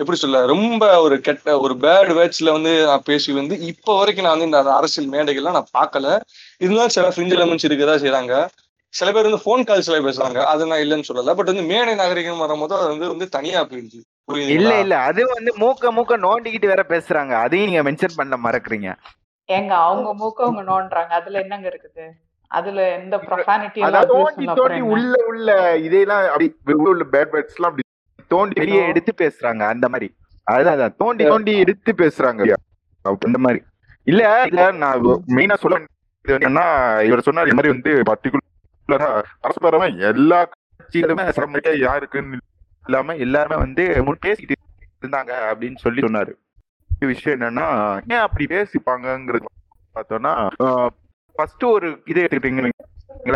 எப்படி 0.00 0.18
சொல்ல 0.18 0.38
ரொம்ப 0.46 0.84
ஒரு 1.00 1.16
கெட்ட 1.20 1.52
ஒரு 1.60 1.74
பேட் 1.74 2.10
வேர்ட்ஸ்ல 2.16 2.52
வந்து 2.52 2.72
நான் 2.86 3.04
பேசி 3.04 3.30
வந்து 3.32 3.54
இப்போ 3.70 3.92
வரைக்கும் 3.98 4.26
நான் 4.26 4.34
வந்து 4.36 4.48
இந்த 4.50 4.72
அரசியல் 4.74 5.10
மேடைகள்லாம் 5.10 5.58
நான் 5.58 5.74
பார்க்கல. 5.78 6.06
இருந்தாலும் 6.60 6.94
சில 6.96 7.08
ஃப்ரிஞ்ச் 7.08 7.34
எலமெண்ட்ஸ் 7.36 7.68
இருக்கதா 7.68 7.94
செய்றாங்க. 8.02 8.34
சில 8.96 9.08
பேர் 9.12 9.28
வந்து 9.28 9.42
ஃபோன் 9.44 9.64
கால்ஸ்ல 9.68 9.96
பேசுறாங்க 10.06 10.40
அது 10.50 10.66
நான் 10.66 10.82
இல்லைன்னு 10.84 11.08
சொல்லல. 11.08 11.34
பட் 11.34 11.50
வந்து 11.52 11.64
மேடை 11.64 11.94
நாகரிகம் 11.94 12.38
வரும்போது 12.38 12.74
அது 12.76 12.88
வந்து 12.88 13.08
வந்து 13.08 13.26
தனியா 13.28 13.60
போயிடுச்சு 13.64 14.00
இல்ல 14.54 14.70
இல்ல. 14.80 14.94
அது 15.08 15.22
வந்து 15.28 15.50
மூக்க 15.58 15.90
மூக்க 15.96 16.14
நோண்டிக்கிட்டு 16.22 16.72
வேற 16.72 16.82
பேசுறாங்க. 16.88 17.32
அதையும் 17.44 17.68
நீங்க 17.68 17.82
மென்ஷன் 17.88 18.16
பண்ண 18.16 18.36
மறக்கறீங்க. 18.44 18.88
ஏங்க 19.48 19.72
அவங்க 19.86 20.08
மூக்க 20.14 20.38
அவங்க 20.42 20.62
நோண்டுறாங்க. 20.62 21.12
அதுல 21.12 21.40
என்னங்க 21.40 21.68
இருக்குது? 21.68 22.06
அதுல 22.50 22.80
எந்த 22.96 23.16
ப்ரொஃபானிட்டி 23.26 23.80
அதாவது? 23.82 24.82
உள்ள 24.88 25.14
உள்ள 25.26 25.50
இதெல்லாம் 25.78 26.24
அப்படி 26.26 26.48
உள்ள 26.74 26.88
உள்ள 26.88 27.04
பேட் 27.12 27.32
பேட்ஸ் 27.32 27.56
எல்லாம் 27.56 27.72
அப்படி 27.72 27.84
தோண்டி 28.30 28.60
வெளியே 28.60 28.82
எடுத்து 28.86 29.12
பேசுறாங்க. 29.18 29.62
அந்த 29.66 29.88
மாதிரி. 29.88 30.08
அதான் 30.46 30.74
அதான். 30.74 30.94
தோண்டி 30.98 31.24
தோண்டி 31.24 31.54
எடுத்து 31.58 31.92
பேசுறாங்க. 32.02 32.42
இந்த 33.28 33.38
மாதிரி. 33.38 33.60
இல்ல 34.06 34.22
இல்ல 34.46 34.64
நான் 34.80 35.06
மெயினா 35.36 35.56
சொல்ல 35.56 35.78
என்னன்னா 36.24 36.66
இவர் 37.08 37.20
சொன்னார் 37.20 37.46
இந்த 37.46 37.58
மாதிரி 37.58 37.74
வந்து 37.74 37.92
பர்டிகுலரா 38.10 38.44
பரஸ்பரமா 38.90 39.86
எல்லா 40.10 40.38
கட்சிகளுமே 40.50 41.24
சமநிலையா 41.38 41.74
யாருக்குன்னு 41.86 42.38
இல்லாம 42.86 43.14
எல்லாருமே 43.24 43.56
வந்து 43.64 43.84
முன் 44.06 44.24
பேசிக்கிட்டு 44.26 44.64
இருந்தாங்க 45.02 45.32
அப்படின்னு 45.50 45.78
சொல்லி 45.84 46.00
சொன்னாரு. 46.04 46.32
விஷயம் 47.12 47.34
என்னன்னா 47.36 47.66
ஏன் 48.12 48.24
அப்படி 48.26 48.44
பேசிப்பாங்கங்கிறது 48.52 49.48
பார்த்தோம்னா 49.96 50.32
ஃபர்ஸ்ட் 51.36 51.64
ஒரு 51.74 51.88
இதை 52.10 52.20
எடுத்துக்கிட்டீங்கன்னா 52.22 52.70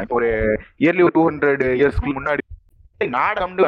இப்ப 0.05 0.17
ஒரு 0.21 0.29
இயர்லி 0.85 1.03
ஒரு 1.07 1.15
டூ 1.17 1.25
ஹண்ட்ரட் 1.29 1.65
இயர்ஸ்க்கு 1.81 2.17
முன்னாடி 2.19 2.45
நாடகம்னு 3.17 3.67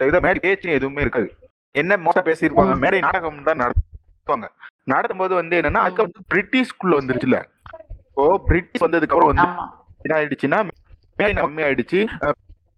தவிர 0.00 0.18
மேடை 0.26 0.38
பேச்சு 0.44 0.76
எதுவுமே 0.78 1.02
இருக்காது. 1.04 1.28
என்ன 1.74 1.96
மோசம் 2.04 2.26
பேசியிருப்பாங்க? 2.28 2.74
மேடை 2.84 2.98
நாடகம் 3.00 3.46
தான் 3.48 3.60
நடத்துவாங்க. 3.62 4.46
நடத்தும் 4.92 5.20
போது 5.22 5.32
வந்து 5.40 5.54
என்னன்னா 5.60 5.82
அதுக்கப்புறம் 5.86 6.26
பிரிட்டிஷ்குள்ள 6.32 6.98
வந்துருச்சுல 6.98 7.38
இப்போ 8.08 8.24
பிரிட்டிஷ் 8.48 8.84
வந்ததுக்கு 8.84 9.14
அப்புறம் 9.14 9.32
வந்து 9.32 9.46
என்ன 10.04 10.14
ஆயிடுச்சுன்னா 10.18 10.58
கம்மியாயிடுச்சு 11.18 12.00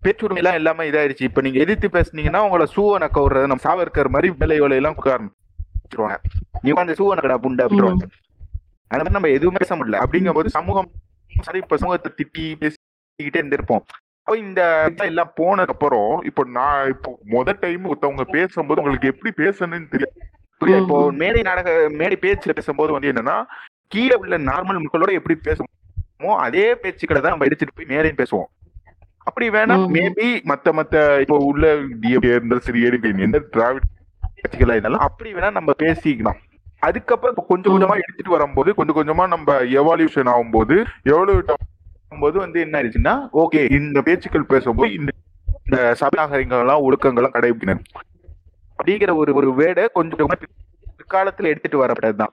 பேச்சுரிமை 0.04 0.40
எல்லாம் 0.40 0.58
எல்லாமே 0.58 0.82
இதாயிடுச்சு. 0.88 1.28
இப்ப 1.28 1.40
நீங்க 1.44 1.58
எதிர்த்து 1.64 1.88
பேசுனீங்கன்னா 1.96 2.40
உங்களை 2.46 2.66
சூவனை 2.74 3.06
கவுறது 3.16 3.50
நம்ம 3.52 3.64
சாவர்கர் 3.66 4.14
மாதிரி 4.14 4.28
வேலை 4.42 4.58
வேலையெல்லாம் 4.64 4.96
கொடுக்க 4.96 5.14
ஆரம்பிச்சிருவாங்க. 5.16 6.18
நீ 6.64 6.74
அந்த 6.82 6.94
சூவனை 7.00 7.22
கடா 7.24 7.38
புண்டை 7.46 7.64
அப்படின்வாங்க 7.66 8.06
அந்த 8.90 9.00
மாதிரி 9.00 9.16
நம்ம 9.16 9.30
எதுவுமே 9.38 9.60
பேச 9.62 9.74
முடியல. 9.78 10.00
அப்படிங்கும்போது 10.04 10.50
சமூகம் 10.58 10.90
சரி 11.46 11.60
இப்ப 11.64 11.78
சமூகத்தை 11.82 12.10
திட்டி 12.20 12.44
பேசிக்கிட்டே 12.60 13.40
இருந்திருப்போம். 13.40 13.82
அப்போ 14.26 14.36
இந்த 14.44 14.60
எல்லாம் 15.10 15.32
போனதுக்கு 15.40 15.74
அப்புறம் 15.76 16.10
இப்போ 16.28 16.42
நான் 16.56 16.88
இப்போ 16.94 17.10
முத 17.34 17.54
டைம் 17.64 17.88
ஒருத்தவங்க 17.90 18.24
பேசும்போது 18.36 18.80
உங்களுக்கு 18.82 19.10
எப்படி 19.12 19.30
பேசணும்னு 19.42 19.92
தெரியும் 19.94 20.14
புரியுது? 20.60 20.80
இப்போ 20.84 20.98
மேடை 21.22 21.42
நாடக 21.48 21.70
மேடை 22.00 22.16
பேச்சுல 22.24 22.54
பேசும்போது 22.58 22.94
வந்து 22.96 23.10
என்னன்னா 23.12 23.36
கீழே 23.94 24.16
உள்ள 24.22 24.38
நார்மல் 24.50 24.82
மக்களோட 24.84 25.12
எப்படி 25.18 25.36
பேசுவோமோ 26.20 26.36
அதே 26.44 26.66
பேச்சுக்களை 26.82 27.20
தான் 27.20 27.34
நம்ம 27.34 27.46
எடுத்துட்டு 27.48 27.76
போய் 27.76 27.90
மேடையும் 27.92 28.20
பேசுவோம். 28.20 28.48
அப்படி 29.28 29.46
வேணா. 29.56 29.74
மேபி 29.96 30.28
மத்த 30.50 30.72
மத்த 30.78 30.94
இப்போ 31.22 31.36
உள்ள 31.50 31.64
டிஎம்கே 32.02 32.30
இருந்தாலும் 32.34 32.66
சரி 32.66 32.80
ஏடிபி 32.86 33.10
எந்த 33.26 33.38
திராவிட 33.54 33.84
கட்சிகளா 34.42 34.76
இருந்தாலும் 34.76 35.04
அப்படி 35.06 35.30
வேணா 35.36 35.50
நம்ம 35.58 35.74
பேசிக்கலாம். 35.82 36.38
அதுக்கப்புறம் 36.88 37.32
இப்போ 37.34 37.44
கொஞ்சம் 37.50 37.72
கொஞ்சமா 37.74 37.96
எடுத்துட்டு 38.02 38.34
வரும்போது 38.34 38.70
கொஞ்சம் 38.78 38.98
கொஞ்சமா 38.98 39.24
நம்ம 39.34 39.54
எவால்யூஷன் 39.80 40.30
ஆகும்போது 40.34 40.74
எவ்வளவு 41.12 41.54
ஆகும்போது 41.54 42.36
வந்து 42.44 42.58
என்ன 42.64 42.76
ஆயிடுச்சுன்னா 42.78 43.14
ஓகே 43.42 43.62
இந்த 43.78 44.00
பேச்சுக்கள் 44.08 44.50
பேசும்போது 44.52 44.90
இந்த 44.98 45.10
இந்த 45.60 45.78
சபநாகரிகங்கள்லாம் 46.00 46.84
ஒழுக்கங்கள்லாம் 46.86 47.34
கடைபிடிக்கணும். 47.34 47.82
அப்படிங்கிற 48.78 49.12
ஒரு 49.22 49.30
ஒரு 49.38 49.48
வேடை 49.60 49.84
கொஞ்சம் 49.98 50.18
கொஞ்சமா 50.20 50.36
பிற்காலத்துல 50.98 51.50
எடுத்துட்டு 51.52 51.82
வரப்பட்டதுதான். 51.84 52.32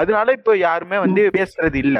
அதனால 0.00 0.32
இப்ப 0.38 0.54
யாருமே 0.66 0.98
வந்து 1.04 1.22
பேசுறது 1.38 1.78
இல்ல. 1.84 1.98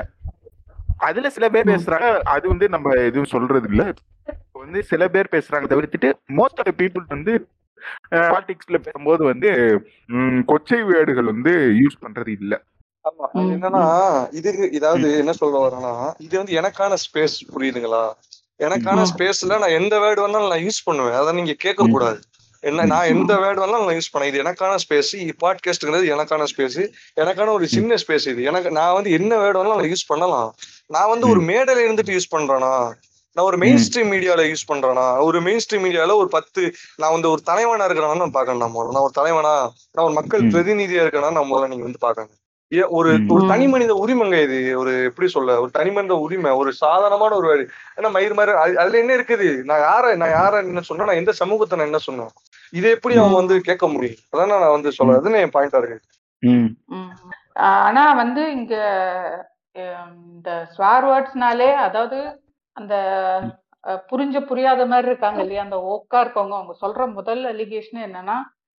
அதுல 1.00 1.30
சில 1.30 1.46
பேர் 1.48 1.70
பேசுறாங்க. 1.72 2.06
அது 2.34 2.44
வந்து 2.48 2.66
நம்ம 2.68 2.94
எதுவும் 3.08 3.32
சொல்றது 3.34 3.68
இல்ல 3.72 3.82
இப்ப 4.28 4.58
வந்து 4.64 4.80
சில 4.84 5.08
பேர் 5.08 5.34
பேசுறாங்க. 5.34 5.66
தவிர்த்துட்டு 5.72 6.08
மோஸ்ட் 6.38 6.62
ஆஃப் 6.62 6.78
பீப்புள் 6.80 7.04
வந்து 7.08 7.32
பாலிடிக்ஸ்ல 8.30 8.78
பேசும்போது 8.78 9.22
வந்து 9.24 9.50
கொச்சை 10.48 10.80
வேர்டுகள் 10.88 11.32
வந்து 11.32 11.52
யூஸ் 11.82 12.02
பண்றது 12.04 12.32
இல்ல. 12.38 12.54
ஆமா. 13.04 13.26
என்னன்னா 13.54 13.82
இது 14.32 14.50
இதாவது 14.78 15.08
என்ன 15.22 15.32
சொல்ல 15.32 15.56
வரேன்னா 15.58 15.92
இது 16.18 16.34
வந்து 16.38 16.56
எனக்கான 16.60 16.96
ஸ்பேஸ் 17.04 17.36
புரியுதுங்களா? 17.54 18.04
எனக்கான. 18.60 19.04
ஸ்பேஸ்ல 19.12 19.58
நான் 19.62 19.76
எந்த 19.80 19.94
வேர்டு 19.98 20.22
வேணாலும் 20.24 20.52
நான் 20.52 20.64
யூஸ் 20.66 20.86
பண்ணுவேன். 20.86 21.18
அதை 21.20 21.32
நீங்க 21.32 21.54
கேட்க 21.64 21.86
கூடாது 21.86 22.18
என்ன 22.66 22.84
நான் 22.84 23.06
எந்த 23.06 23.34
வேர்டு 23.34 23.58
வேணாலும் 23.58 23.84
நான் 23.84 23.98
யூஸ் 23.98 24.16
பண்ணேன். 24.16 24.24
இது 24.24 24.42
எனக்கான 24.42 24.76
ஸ்பேஸ் 24.88 25.32
பாட்காஸ்ட்ங்கிறது 25.44 26.18
எனக்கான 26.18 26.44
ஸ்பேஸ் 26.56 26.92
எனக்கான 27.16 27.52
ஒரு 27.52 27.68
சின்ன 27.68 27.94
ஸ்பேஸ் 27.94 28.28
இது. 28.28 28.42
எனக்கு 28.42 28.70
நான் 28.70 28.94
வந்து 28.94 29.10
என்ன 29.10 29.36
வேர்டு 29.36 29.54
வேணாலும் 29.54 29.74
நான் 29.74 29.90
யூஸ் 29.90 30.06
பண்ணலாம். 30.06 30.54
நான் 30.86 31.08
வந்து 31.08 31.28
ஒரு 31.28 31.40
மேடையில 31.40 31.90
இருந்துட்டு 31.90 32.18
யூஸ் 32.18 32.34
பண்றேனா? 32.36 32.92
நான் 33.32 33.44
ஒரு 33.44 33.56
மெயின் 33.56 33.76
ஸ்ட்ரீம் 33.76 33.98
மீடியால 33.98 34.54
யூஸ் 34.54 34.72
பண்றேனா? 34.72 35.22
ஒரு 35.22 35.40
மெயின் 35.40 35.58
ஸ்ட்ரீம் 35.58 35.76
மீடியால 35.76 36.14
ஒரு 36.14 36.28
பத்து 36.28 36.74
நான் 36.96 37.12
வந்து 37.12 37.30
ஒரு 37.30 37.42
தலைவனா 37.42 37.86
இருக்கிறேன்னா 37.86 38.16
நான் 38.16 38.30
பார்க்கணும் 38.30 38.72
நான் 38.72 38.72
ஒரு 38.72 39.10
தலைவனா 39.12 39.72
நான் 39.92 40.04
ஒரு 40.04 40.12
மக்கள். 40.12 40.40
பிரதிநிதியா 40.40 41.04
இருக்கேனா 41.06 41.32
நான் 41.32 41.52
முதல்ல 41.52 41.68
நீங்க 41.68 41.82
வந்து 41.82 41.98
பார்க்கணும். 41.98 42.30
ஏ- 42.32 42.45
ஒரு. 42.90 43.10
ஒரு 43.28 43.46
தனி 43.48 43.68
மனித 43.68 44.04
உரிமைங்க 44.04 44.42
இது. 44.42 44.78
ஒரு 44.78 45.04
எப்படி 45.04 45.28
சொல்ல 45.28 45.60
ஒரு 45.60 45.70
தனி 45.70 45.90
மனித 45.90 46.14
உரிமை 46.16 46.50
ஒரு 46.50 46.72
சாதாரணமான 46.72 47.34
ஒரு 47.34 47.50
ஏன்னா 47.96 48.10
மயிர் 48.10 48.34
மாதிரி 48.34 48.56
அது- 48.56 48.74
அதுல 48.74 48.98
என்ன 48.98 49.14
இருக்குது? 49.14 49.64
நான் 49.64 49.80
யார 49.80 50.16
நான் 50.16 50.30
யார 50.30 50.58
என்ன 50.64 50.80
சொன்னா 50.80 51.04
நான் 51.04 51.14
எந்த 51.14 51.32
சமூகத்தை 51.32 51.78
நான் 51.78 51.86
என்ன 51.86 51.98
சொன்னேன்? 51.98 52.32
இதை 52.72 52.90
எப்படி 52.90 53.16
அவங்க 53.16 53.36
வந்து 53.36 53.60
கேட்க 53.60 53.88
முடியும்? 53.88 54.18
அதான் 54.32 54.52
நான் 54.52 54.70
வந்து 54.70 54.92
சொல்றதுன்னு 54.98 55.40
என் 55.40 55.54
பாயிண்டா 55.54 55.78
இருக்கு? 55.78 55.98
ம். 56.42 56.68
ம். 56.86 57.12
ஆனா 57.54 58.12
வந்து 58.12 58.52
இங்க 58.52 58.74
இந்த 60.26 60.68
ஸ்வார் 60.76 61.06
வேர்ட்ஸ்னாலே 61.06 61.74
அதாவது 61.78 62.18
அந்த 62.76 62.94
புரிஞ்ச 64.12 64.40
புரியாத 64.40 64.86
மாதிரி 64.86 65.08
இருக்காங்க 65.08 65.40
இல்லையா? 65.40 65.62
அந்த 65.62 65.76
ஓக்கா 65.86 66.18
இருக்கவங்க 66.18 66.54
அவங்க 66.54 66.74
சொல்ற 66.80 67.12
முதல் 67.12 67.42
அலிகேஷன் 67.44 68.02
என்னன்னா 68.06 68.36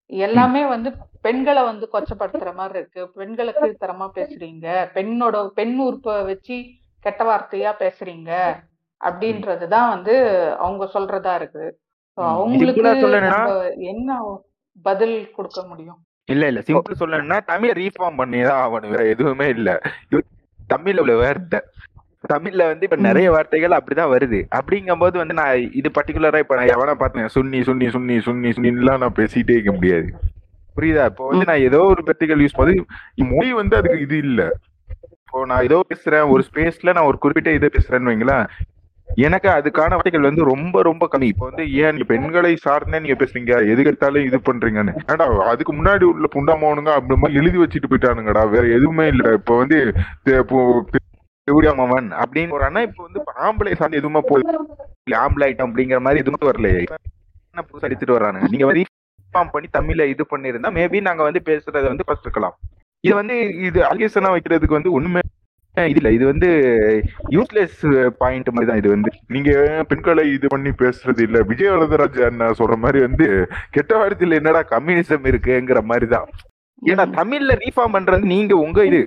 எல்லாமே 0.09 0.65
வந்து 0.65 0.93
பெண்களை 1.21 1.63
வந்து 1.63 1.89
கொச்சப்படுத்துற 1.93 2.53
மாதிரி 2.53 2.79
இருக்கு. 2.79 3.09
பெண்களை 3.09 3.53
கீழ்த்தரமா 3.53 4.09
பேசுறீங்க. 4.15 4.87
பெண்ணோட 4.93 5.47
பெண் 5.47 5.77
உறுப்பை 5.77 6.23
வச்சு 6.23 6.63
கெட்ட 6.99 7.35
வார்த்தையா 7.35 7.73
பேசுறீங்க 7.79 8.55
அப்படின்றதுதான் 9.05 9.89
வந்து 9.89 10.37
அவங்க 10.57 10.89
சொல்றதா 10.93 11.41
இருக்குது. 11.41 11.71
ம். 12.13 12.21
அவங்களுக்கு 12.21 13.75
என்ன 13.77 14.39
பதில் 14.81 15.31
கொடுக்க 15.31 15.63
முடியும்? 15.63 15.97
இல்ல 16.25 16.47
இல்ல. 16.47 16.59
சிம்பிள் 16.59 16.93
சொல்லணும்னா 16.99 17.39
தமிழ 17.47 17.71
ரீஃபார்ம் 17.73 18.17
பண்ணிதான் 18.17 18.65
ஆகணும். 18.65 18.89
வேற 18.89 19.05
எதுவுமே 19.05 19.47
இல்ல. 19.47 19.81
இது 20.09 20.23
தமிழ்ல 20.73 20.99
உள்ள 20.99 21.15
வார்த்தை. 21.15 21.59
தமிழ்ல 22.23 22.65
வந்து 22.69 22.85
இப்ப 22.87 22.97
நிறைய 23.07 23.27
வார்த்தைகள் 23.33 23.77
அப்படிதான் 23.77 24.13
வருது. 24.13 24.39
அப்படிங்கும்போது 24.59 25.15
வந்து 25.21 25.35
நான் 25.39 25.65
இது 25.79 25.89
பர்டிகுலரா 25.97 26.39
இப்ப 26.43 26.55
நான் 26.59 26.73
எவனா 26.75 26.93
பார்த்தேன் 27.01 27.29
சுன்னி 27.35 27.59
சுன்னி 27.67 27.87
சுன்னி 27.95 28.15
சுன்னி 28.27 28.51
சுன்னிலாம் 28.55 29.03
நான் 29.03 29.17
பேசிட்டே 29.19 29.57
இருக்க 29.57 29.73
முடியாது. 29.77 30.07
புரியுதா? 30.77 31.05
இப்போ 31.11 31.25
வந்து 31.29 31.45
நான் 31.49 31.65
ஏதோ 31.69 31.81
ஒரு 31.93 32.01
பெர்டிகல் 32.09 32.41
யூஸ் 32.43 32.57
பண்ணி 32.59 32.75
மொழி 33.33 33.51
வந்து 33.59 33.77
அதுக்கு 33.79 34.03
இது 34.07 34.17
இல்ல. 34.27 34.41
இப்போ 35.19 35.45
நான் 35.51 35.65
ஏதோ 35.69 35.77
பேசுறேன் 35.91 36.31
ஒரு 36.33 36.43
ஸ்பேஸ்ல 36.49 36.93
நான் 36.97 37.09
ஒரு 37.11 37.17
குறிப்பிட்ட 37.23 37.51
இதை 37.57 37.69
பேசுறேன்னு 37.77 38.11
வைங்களேன் 38.11 38.45
எனக்கு 39.25 39.49
அதுக்கான 39.49 39.95
வார்த்தைகள் 39.95 40.27
வந்து 40.29 40.43
ரொம்ப 40.51 40.81
ரொம்ப 40.81 41.03
கம்மி. 41.11 41.27
இப்போ 41.33 41.45
வந்து 41.49 41.63
ஏன் 41.83 41.99
பெண்களை 42.11 42.51
சார்ந்தே 42.65 42.99
நீங்க 43.03 43.17
பேசுறீங்க? 43.21 43.53
எதுக்கு 43.71 43.91
எடுத்தாலும் 43.91 44.25
இது 44.29 44.37
பண்றீங்கன்னு. 44.49 44.93
ஏடா 45.13 45.25
அதுக்கு 45.53 45.73
முன்னாடி 45.79 46.05
உள்ள 46.13 46.27
புண்டாமோனுங்க 46.35 46.91
அப்படி 46.97 47.17
மாதிரி 47.21 47.39
எழுதி 47.41 47.59
வச்சுட்டு 47.61 47.91
போயிட்டானுங்கடா. 47.91 48.43
வேற 48.55 48.65
எதுவுமே 48.77 49.05
இல்ல 49.13 49.33
இப்போ 49.39 49.55
வந்து 49.61 49.79
இப்போ 51.47 51.55
தேவடியாமவன் 51.55 52.07
அப்படின்னு 52.21 52.55
ஒரு 52.55 52.63
அண்ணா 52.67 52.81
இப்போ 52.87 53.01
வந்து 53.03 53.19
ஆம்பளை 53.43 53.73
சார்ந்து 53.79 53.99
எதுவுமே 53.99 54.21
போகுது 54.29 54.55
ஆம்பளை 55.19 55.45
ஐட்டம் 55.49 55.67
அப்படிங்கிற 55.67 55.99
மாதிரி 56.05 56.21
எதுவுமே 56.23 56.47
வரலையே. 56.49 56.81
என்ன 57.51 57.61
புதுசா 57.67 57.87
எடுத்துட்டு 57.89 58.15
வர்றானுங்க? 58.15 58.47
நீங்க 58.53 58.65
ரீஃபார்ம் 58.79 59.51
பண்ணி 59.53 59.67
தமிழ்ல 59.77 60.05
இது 60.13 60.23
பண்ணிருந்தா 60.33 60.69
மேபி 60.77 60.99
நாங்க 61.07 61.23
வந்து 61.27 61.41
பேசுறதை 61.49 61.87
வந்து 61.93 62.05
ஃபர்ஸ்ட் 62.07 62.27
இருக்கலாம் 62.27 62.55
இது 63.03 63.13
வந்து 63.19 63.35
இது 63.67 63.79
அலிகேஷனா 63.89 64.31
வைக்கிறதுக்கு 64.35 64.77
வந்து 64.79 64.93
ஒண்ணுமே 64.97 65.21
இது 65.75 65.99
இல்ல. 66.01 66.09
இது 66.17 66.25
வந்து 66.31 66.47
யூஸ்லெஸ் 67.35 67.79
பாயிண்ட் 68.21 68.51
மாதிரி 68.53 68.69
தான் 68.69 68.79
இது 68.81 68.89
வந்து. 68.93 69.09
நீங்க 69.35 69.51
பெண்களை 69.89 70.23
இது 70.37 70.47
பண்ணி 70.53 70.71
பேசுறது 70.79 71.21
இல்ல. 71.27 71.39
விஜய் 71.51 71.71
வரதராஜ் 71.73 72.19
அண்ணா 72.29 72.47
சொல்ற 72.59 72.77
மாதிரி 72.85 73.01
வந்து 73.07 73.25
கெட்ட 73.75 73.91
வார்த்தையில 74.01 74.39
என்னடா 74.41 74.63
கம்யூனிசம் 74.73 75.27
இருக்குங்கிற 75.31 75.81
மாதிரி 75.91 76.09
தான். 76.15 76.27
ஏன்னா 76.81 77.05
தமிழ்ல 77.19 77.53
ரீஃபார்ம் 77.63 77.95
பண்றது 77.97 78.33
நீங்க 78.35 78.55
உங்க 78.65 78.85
இது. 78.91 79.01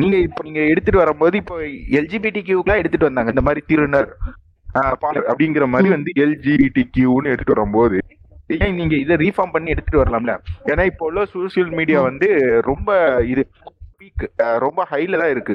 நீங்க 0.00 0.16
இப்ப 0.26 0.42
நீங்க 0.46 0.60
எடுத்துட்டு 0.72 1.02
வரும்போது 1.02 1.36
இப்போ 1.42 1.56
எல்ஜிபிடி 2.00 2.40
கியூக்குலாம் 2.48 2.80
எடுத்துட்டு 2.82 3.08
வந்தாங்க. 3.08 3.32
இந்த 3.34 3.44
மாதிரி 3.48 3.62
திருநர் 3.70 4.10
அப்படிங்கிற 5.30 5.66
மாதிரி 5.74 5.88
வந்து 5.96 6.10
எல்ஜிடி 6.24 6.84
கியூன்னு 6.96 7.32
எடுத்துட்டு 7.32 7.56
வரும்போது 7.56 7.98
ஏன் 8.64 8.76
நீங்க 8.80 8.94
இதை 9.04 9.14
ரீஃபார்ம் 9.22 9.54
பண்ணி 9.54 9.72
எடுத்துட்டு 9.72 10.02
வரலாம்ல? 10.02 10.34
ஏன்னா 10.70 10.84
இப்போ 10.90 11.04
உள்ள 11.08 11.22
சோசியல் 11.34 11.72
மீடியா 11.78 11.98
வந்து 12.08 12.28
ரொம்ப 12.68 12.90
இது 13.32 13.42
பீக் 14.00 14.24
ரொம்ப 14.64 14.80
ஹைல 14.90 15.18
தான் 15.22 15.32
இருக்கு. 15.34 15.54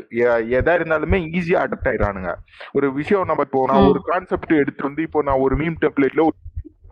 எதா 0.59 0.73
இருந்தாலுமே 0.77 1.19
ஈஸியா 1.37 1.61
அடாப்ட் 1.65 1.89
ஆயிடுறானுங்க. 1.91 2.31
ஒரு 2.77 2.87
விஷயம் 2.99 3.29
நம்ம 3.29 3.45
இப்போ 3.47 3.61
நான் 3.71 3.89
ஒரு 3.91 4.01
கான்செப்ட் 4.11 4.53
எடுத்து 4.63 4.87
வந்து 4.89 5.03
இப்போ 5.07 5.21
நான் 5.29 5.43
ஒரு 5.45 5.57
மீம் 5.61 5.79
டெம்ப்ளேட்ல 5.85 6.25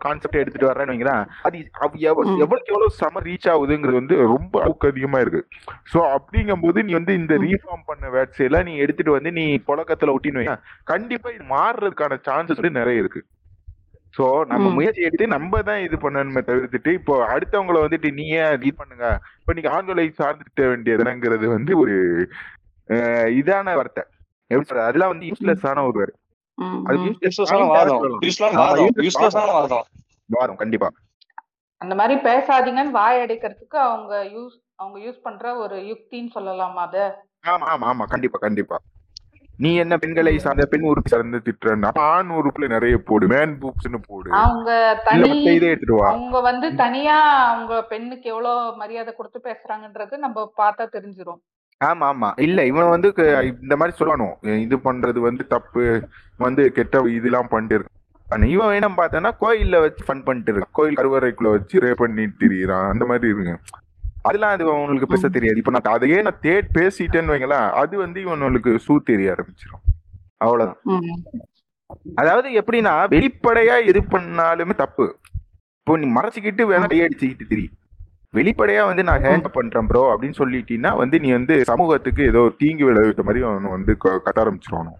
கான்செப்ட் 0.04 0.40
எடுத்துட்டு 0.42 0.70
வரேன்னு 0.70 0.92
வைங்களேன் 0.92 1.24
அது. 1.48 1.58
எவ்வளவுக்கு 2.10 2.72
எவ்வளவு 2.72 2.96
சம 3.00 3.22
ரீச் 3.28 3.50
ஆகுதுங்கிறது 3.54 4.00
வந்து 4.00 4.16
ரொம்ப 4.34 4.54
அளவுக்கு 4.62 4.90
அதிகமா 4.92 5.20
இருக்கு. 5.24 5.42
சோ 5.92 6.00
அப்படிங்கும்போது 6.16 6.78
நீ 6.88 6.94
வந்து 7.00 7.14
இந்த 7.20 7.36
ரீஃபார்ம் 7.46 7.86
பண்ண 7.90 8.10
வேட்ஸ் 8.16 8.42
எல்லாம் 8.48 8.66
நீ 8.70 8.74
எடுத்துட்டு 8.84 9.16
வந்து 9.18 9.32
நீ 9.38 9.44
புழக்கத்துல 9.68 10.14
ஒட்டின்னு 10.16 10.42
வை 10.42 10.56
கண்டிப்பா 10.92 11.30
இது 11.36 11.46
மாறுறதுக்கான 11.56 12.20
சான்சஸ் 12.28 12.60
வந்து 12.62 12.80
நிறைய 12.80 13.04
இருக்கு. 13.04 13.22
சோ 14.16 14.24
நம்ம. 14.48 14.70
முயற்சி 14.78 15.06
எடுத்து 15.08 15.26
நம்ம 15.34 15.60
தான் 15.68 15.82
இது 15.84 15.96
பண்ணணுமே 16.00 16.40
தவிர்த்துட்டு 16.48 16.90
இப்போ 16.98 17.14
அடுத்தவங்கள 17.34 17.78
வந்துட்டு 17.84 18.08
நீங்க 18.18 18.38
இது 18.56 18.72
பண்ணுங்க. 18.80 19.06
இப்ப 19.40 19.54
நீங்க 19.58 19.70
ஆண்களை 19.76 20.04
சார்ந்துட்ட 20.18 20.66
வேண்டியதுங்கிறது 20.72 21.46
வந்து 21.56 21.72
ஒரு 21.82 21.94
இதான 23.38 23.74
வார்த்தை. 23.78 24.02
எப்படி 24.50 24.66
சொல்றது? 24.68 24.88
அதெல்லாம் 24.88 25.12
வந்து 25.12 25.28
யூஸ்லெஸ் 25.30 25.64
ஆன 25.70 25.84
ஒரு 25.90 26.02
வாதம் 30.28 30.56
கண்டிப்பா. 30.56 30.90
அந்த 31.76 31.94
மாதிரி 31.94 32.20
பேசாதீங்கன்னு 32.20 32.90
வாய் 32.90 33.20
அடைக்கிறதுக்கு 33.20 33.76
அவங்க 33.76 34.24
யூஸ் 34.24 34.56
அவங்க 34.74 34.98
யூஸ் 34.98 35.22
பண்ற 35.22 35.56
ஒரு 35.56 35.76
யுக்தின்னு 35.76 36.30
சொல்லலாமா 36.34 36.82
அத? 36.82 37.24
ஆமா 37.46 37.66
ஆமா 37.66 37.86
ஆமா. 37.86 38.04
கண்டிப்பா 38.04 38.38
கண்டிப்பா. 38.38 38.80
நீ 39.56 39.74
என்ன 39.74 39.98
பெண்களை 39.98 40.38
சார்ந்த 40.38 40.66
பெண் 40.66 40.82
உறுப்பு 40.82 41.10
சார்ந்து 41.10 41.38
திட்டுறேன்னா 41.38 41.90
ஆண் 41.94 42.30
உறுப்புல 42.30 42.68
நிறைய 42.68 42.98
போடு. 42.98 43.26
மேன் 43.26 43.58
பூப்ஸ்னு 43.60 43.98
போடு. 44.08 44.30
அவங்க 44.30 45.00
தனி 45.04 45.58
அவங்க 45.88 46.40
வந்து 46.40 46.74
தனியா 46.74 47.32
அவங்க 47.48 47.84
பெண்ணுக்கு 47.84 48.28
எவ்வளவு 48.28 48.76
மரியாதை 48.76 49.14
கொடுத்து 49.14 49.40
பேசுறாங்கன்றது 49.44 50.16
நம்ம 50.16 50.52
பார்த்தா 50.56 50.86
தெரிஞ்சிரும். 50.92 51.40
ஆமா 51.82 52.06
ஆமா. 52.08 52.40
இல்ல 52.40 52.66
இவன் 52.66 52.88
வந்து 52.88 53.12
க- 53.12 53.26
இந்த 53.62 53.76
மாதிரி 53.76 53.96
சொல்லணும். 53.98 54.34
இது 54.58 54.76
பண்றது 54.78 55.18
வந்து 55.18 55.46
தப்பு 55.46 55.84
வந்து 56.38 56.72
கெட்ட 56.72 57.00
இதெல்லாம் 57.10 57.48
பண்ணிட்டு 57.48 57.74
இருக்கு 57.74 57.98
ஆனா 58.26 58.46
இவன் 58.46 58.74
என்ன 58.74 58.88
பார்த்தனா 58.96 59.30
கோயில்ல 59.40 59.80
வச்சு 59.80 60.04
ஃபன் 60.04 60.24
பண்ணிட்டு 60.24 60.52
இருக்கான். 60.52 60.72
கோயில் 60.72 60.96
கருவறைக்குள்ள 60.96 61.50
வச்சு 61.50 61.80
ரே 61.80 61.94
பண்ணிட்டு 61.94 62.46
திரியிறான் 62.46 62.88
அந்த 62.88 63.06
மாதிரி 63.06 63.32
இருக்குங்க 63.32 63.56
அதெல்லாம் 64.22 64.50
அது 64.50 64.64
அவங்களுக்கு 64.70 65.06
பேச 65.06 65.28
தெரியாது. 65.28 65.56
இப்ப 65.56 65.70
நான் 65.70 65.94
அதையே 65.94 66.22
நான் 66.22 66.40
தேட் 66.42 66.68
பேசிட்டேன்னு 66.74 67.32
வைங்களேன் 67.32 67.70
அது 67.72 67.96
வந்து 67.96 68.20
இவனுக்கு 68.20 68.78
சூ 68.78 69.00
தெரிய 69.04 69.34
ஆரம்பிச்சிடும் 69.34 69.82
அவ்வளவுதான். 70.36 70.80
ம். 70.84 71.18
அதாவது 72.14 72.48
எப்படின்னா 72.60 73.08
வெளிப்படையா 73.10 73.84
எது 73.86 74.00
பண்ணாலுமே 74.10 74.74
தப்பு. 74.74 75.06
இப்போ 75.78 75.96
நீ 75.96 76.06
மறைச்சிக்கிட்டு 76.12 76.64
வேணா 76.70 76.86
கையடிச்சுக்கிட்டு 76.86 77.46
திரி. 77.46 77.64
வெளிப்படையா 78.34 78.82
வந்து 78.86 79.02
நான் 79.04 79.24
ஹேண்ட் 79.24 79.48
பண்றேன் 79.52 79.86
ப்ரோ 79.86 80.02
அப்படின்னு 80.12 80.38
சொல்லிட்டீங்கன்னா 80.38 80.92
வந்து 80.96 81.16
நீ 81.20 81.32
வந்து 81.32 81.54
சமூகத்துக்கு 81.64 82.22
ஏதோ 82.24 82.42
தீங்கு 82.58 82.84
விளைவித்த 82.86 83.22
மாதிரி 83.22 83.44
அவன் 83.44 83.68
வந்து 83.70 83.94
க- 83.96 84.20
கத்த 84.24 84.38
ஆரம்பிச்சிருவானு? 84.42 84.92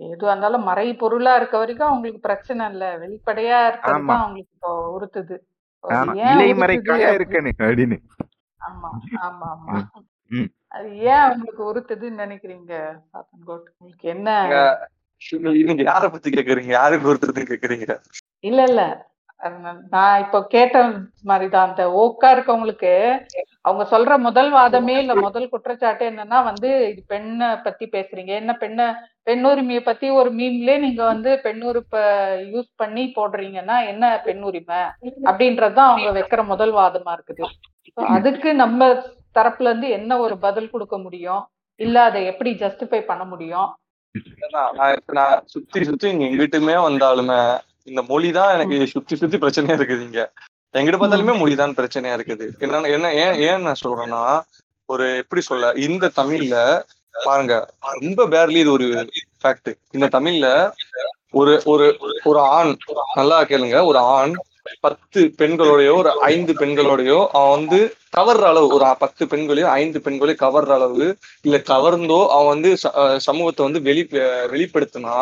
எதுவா 0.00 0.30
இருந்தாலும் 0.30 0.64
மறை 0.64 0.86
பொருளா 0.94 1.36
இருக்க 1.36 1.56
வரைக்கும் 1.58 1.88
அவங்களுக்கு 1.88 2.20
பிரச்சனை 2.20 2.66
இல்ல. 2.70 2.84
வெளிப்படையா 2.98 3.58
இருக்கிறது 3.66 4.12
அவங்களுக்கு 4.16 4.54
இப்போ 4.54 4.70
உறுத்துது. 4.94 5.36
இப்போ 5.72 5.88
ஆமா. 5.94 6.12
ஏன் 6.20 6.34
இலைமறை 6.34 6.76
உறுத்துது 6.76 6.88
காயா 6.90 7.06
அப்படி- 7.06 7.18
இருக்கேன்னு 7.18 7.52
அப்படின்னு. 7.60 7.98
ஆமா 8.60 8.88
ஆமா 9.22 9.48
ஆமா. 9.52 9.76
அது 10.68 10.88
ஏன் 11.04 11.20
அவங்களுக்கு 11.20 11.62
உறுத்துதுன்னு 11.64 12.22
நினைக்கிறீங்க 12.24 12.72
உங்களுக்கு 13.30 14.08
என்ன? 14.08 14.28
நீங்க 15.66 15.82
யார 15.84 16.10
பத்தி 16.10 16.30
கேக்குறீங்க? 16.30 16.72
யாருக்கு 16.74 17.10
ஒருத்தர் 17.12 17.50
கேக்குறீங்க? 17.52 17.86
இல்ல 18.44 18.62
இல்ல. 18.62 18.82
நான் 19.90 20.20
இப்போ 20.20 20.38
கேட்ட 20.46 20.76
மாதிரிதான் 21.22 21.68
அந்த 21.68 21.82
ஓக்கா 21.98 22.28
இருக்கவங்களுக்கு 22.28 22.92
அவங்க 23.60 23.84
சொல்ற 23.92 24.18
முதல் 24.18 24.50
வாதமே 24.52 24.94
இல்ல. 24.98 25.12
முதல் 25.26 25.48
குற்றச்சாட்டு 25.48 26.04
என்னன்னா 26.10 26.38
வந்து 26.44 26.68
இது 26.90 27.02
பெண்ணை 27.06 27.48
பத்தி 27.56 27.86
பேசுறீங்க. 27.86 28.32
என்ன 28.40 28.52
பெண்ண 28.54 28.80
பெண்ணுரிமையை 29.30 29.80
பத்தி 29.80 30.10
ஒரு 30.10 30.30
மீம்லயே 30.30 30.76
நீங்க 30.78 31.02
வந்து 31.04 31.30
பெண்ணுறுப்ப 31.44 31.96
யூஸ் 32.52 32.70
பண்ணி 32.76 33.12
போடுறீங்கன்னா 33.16 33.76
என்ன 33.86 34.22
பெண்ணுரிமை 34.26 34.80
அப்படின்றதுதான் 35.24 35.90
அவங்க 35.90 36.10
வைக்கிற 36.18 36.44
முதல் 36.44 36.72
வாதமா 36.72 37.12
இருக்குது. 37.18 37.44
அதுக்கு 38.14 38.54
நம்ம 38.54 38.82
தரப்புல 39.34 39.70
இருந்து 39.70 39.88
என்ன 39.90 40.18
ஒரு 40.18 40.38
பதில் 40.38 40.70
கொடுக்க 40.70 40.98
முடியும்? 40.98 41.42
இல்ல 41.80 41.96
அதை 42.02 42.20
எப்படி 42.26 42.50
ஜஸ்டிஃபை 42.54 43.00
பண்ண 43.00 43.24
முடியும்? 43.24 43.68
சுத்தி 45.44 45.84
சுத்தி 45.84 46.08
இங்க 46.08 46.24
எங்கிட்டுமே 46.26 46.76
வந்தாலுமே 46.86 47.40
இந்த 47.86 48.00
மொழி 48.08 48.30
தான் 48.32 48.54
எனக்கு 48.54 48.78
சுத்தி 48.86 49.14
சுத்தி 49.16 49.36
பிரச்சனையா 49.36 49.76
இருக்குது 49.78 50.04
இங்க. 50.04 50.22
எங்கிட்ட 50.74 50.98
பார்த்தாலுமே 50.98 51.34
மொழி 51.38 51.54
தான் 51.54 51.76
பிரச்சனையா 51.76 52.14
இருக்குது. 52.16 52.46
என்னன்னா 52.60 52.88
என்ன 52.96 53.12
ஏன் 53.22 53.36
ஏன் 53.46 53.62
நான் 53.62 53.82
சொல்றேன்னா 53.82 54.22
ஒரு 54.88 55.06
எப்படி 55.18 55.42
சொல்ல 55.42 55.70
இந்த 55.86 56.10
தமிழ்ல 56.16 56.56
பாருங்க 57.14 57.54
ரொம்ப 57.98 58.26
பேர்லி 58.28 58.60
இது 58.60 58.72
ஒரு 58.72 58.86
ஃபேக்ட் 59.42 59.70
இந்த 59.94 60.06
தமிழ்ல 60.16 60.46
ஒரு 61.32 61.54
ஒரு 61.66 61.86
ஒரு 62.24 62.40
ஆண் 62.52 62.70
நல்லா 63.16 63.38
கேளுங்க 63.44 63.78
ஒரு 63.84 63.98
ஆண் 64.14 64.34
பத்து 64.80 65.20
பெண்களோடயோ 65.38 65.92
ஒரு 65.94 66.10
ஐந்து 66.26 66.52
பெண்களோடயோ 66.52 67.18
அவன் 67.32 67.54
வந்து 67.56 67.78
கவர்ற 68.16 68.44
அளவு 68.44 68.66
ஒரு 68.68 68.86
பத்து 68.98 69.24
பெண்களையோ 69.26 69.66
ஐந்து 69.74 69.98
பெண்களையோ 69.98 70.36
கவர்ற 70.36 70.72
அளவு 70.72 71.06
இல்ல 71.42 71.58
கவர்ந்தோ 71.68 72.20
அவன் 72.28 72.52
வந்து 72.54 72.70
சமூகத்தை 73.20 73.64
வந்து 73.64 73.82
வெளி 73.82 74.02
வெளிப்படுத்தினா 74.52 75.14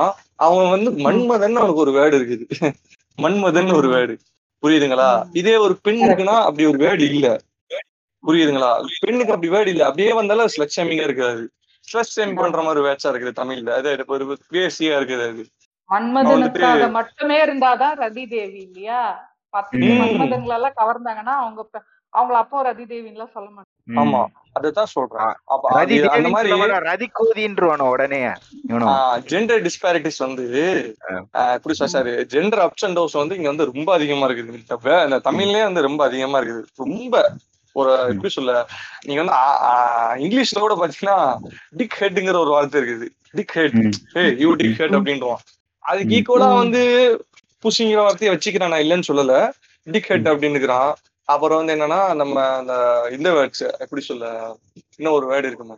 அவன் 0.46 0.70
வந்து 0.70 0.90
மன்மதன் 1.06 1.58
அவனுக்கு 1.60 1.84
ஒரு 1.84 1.92
வேர்டு 1.92 2.18
இருக்குது. 2.20 2.46
மன்மதன் 3.18 3.70
ஒரு 3.72 3.88
வேர்டு. 3.88 4.14
புரியுதுங்களா? 4.62 5.10
இதே 5.32 5.54
ஒரு 5.56 5.74
பெண்ணுக்குன்னா 5.84 6.36
அப்படி 6.46 6.64
ஒரு 6.66 6.78
வேர்டு 6.78 7.04
இல்ல. 7.10 7.26
புரியுதுங்களா? 8.24 8.70
பெண்ணுக்கு 9.04 9.34
அப்படி 9.34 9.52
வேர்டு 9.52 9.70
இல்ல. 9.74 9.84
அப்படியே 9.88 10.12
வந்தாலும் 10.12 10.50
ஸ்லட் 10.54 10.74
ஷேமிங்கா 10.76 11.06
இருக்காது 11.08 11.42
ஸ்லட் 11.88 12.38
பண்ற 12.38 12.62
மாதிரி 12.62 12.80
வேர்ட்ஸா 12.86 13.10
இருக்குது 13.12 13.38
தமிழ்ல. 13.40 13.70
அது 13.78 13.90
ஒரு 14.08 14.24
பேசியா 14.52 14.94
இருக்குது 14.98 15.24
அது. 15.28 15.42
மன்மதனுக்காக 15.90 16.90
மட்டுமே 16.90 17.36
இருந்தாதான் 17.44 17.96
ரதி 18.04 18.24
தேவி 18.28 18.60
இல்லையா? 18.68 19.02
பத்து 19.54 19.78
ம். 19.82 19.98
மன்மதன்களெல்லாம் 20.00 20.78
கவர்ந்தாங்கன்னா 20.80 21.34
அவங்க 21.42 21.60
அவங்கள 22.12 22.36
அப்போ 22.42 22.58
ரதி 22.66 22.84
தேவின்னு 22.90 23.16
எல்லாம் 23.16 23.32
சொல்ல 23.34 23.48
மாட்டாங்க. 23.48 23.96
ஆமா 24.02 24.20
அதுதான் 24.52 24.90
சொல்றேன். 24.92 25.32
அப்ப 25.54 25.72
ரதி 25.76 25.96
அது 25.98 26.10
அந்த 26.16 26.28
மாதிரி 26.34 26.52
ரதி 26.90 27.06
கோதின்றவன 27.18 27.88
உடனே. 27.94 28.20
ஜெண்டர் 29.32 29.64
டிஸ்பாரிட்டிஸ் 29.66 30.20
வந்து 30.26 30.44
எப்படி 31.56 31.74
sir? 31.80 32.08
Gender 32.34 32.62
ups 32.66 32.86
and 32.88 32.98
downs 32.98 33.18
வந்து 33.22 33.36
இங்க 33.36 33.48
வந்து 33.52 33.68
ரொம்ப 33.72 33.92
அதிகமா 33.94 34.28
இருக்குது. 34.28 34.62
இந்த 35.06 35.18
தமிழ்லயே 35.28 35.64
வந்து 35.68 35.86
ரொம்ப 35.88 36.04
அதிகமா 36.04 36.40
இருக்குது. 36.40 36.64
ரொம்ப 36.84 37.14
ஒரு 37.76 37.90
எப்படி 38.12 38.30
சொல்ல 38.36 38.52
நீங்க 39.06 39.20
வந்து 39.22 39.34
இங்கிலீஷ்ல 40.24 40.62
கூட 40.64 40.74
பாத்தீங்கன்னா 40.80 41.18
டிக் 41.80 41.98
ஹெட்ங்கிற 42.00 42.38
ஒரு 42.44 42.52
வார்த்தை 42.56 42.80
இருக்குது. 42.80 43.08
Dick 43.38 43.54
head. 43.58 43.76
A 44.16 44.24
you 44.44 44.52
dick 44.62 44.78
head 44.82 44.96
அப்படின்றோம் 45.00 45.42
அதுக்கு. 45.86 46.14
ஈக்குவலா. 46.14 46.48
வந்து 46.56 46.82
புஷிங்கிற 47.64 47.96
வார்த்தையை 47.96 48.30
வச்சுக்கிறேன் 48.34 48.68
நான் 48.68 48.84
இல்லைன்னு 48.86 49.10
சொல்லல. 49.10 49.34
டிக் 49.86 50.08
ஹெட் 50.08 50.28
அப்படின்னுக்கிறான் 50.28 50.92
அப்புறம் 51.28 51.58
வந்து 51.58 51.74
என்னன்னா 51.74 52.14
நம்ம 52.14 52.34
அந்த 52.56 52.74
இந்த 53.12 53.28
வேர்ட்ஸ் 53.30 53.64
எப்படி 53.78 54.02
சொல்ல 54.02 54.26
இன்னும் 54.96 55.12
ஒரு 55.12 55.26
வேர்டு 55.30 55.46
இருக்குமா 55.46 55.76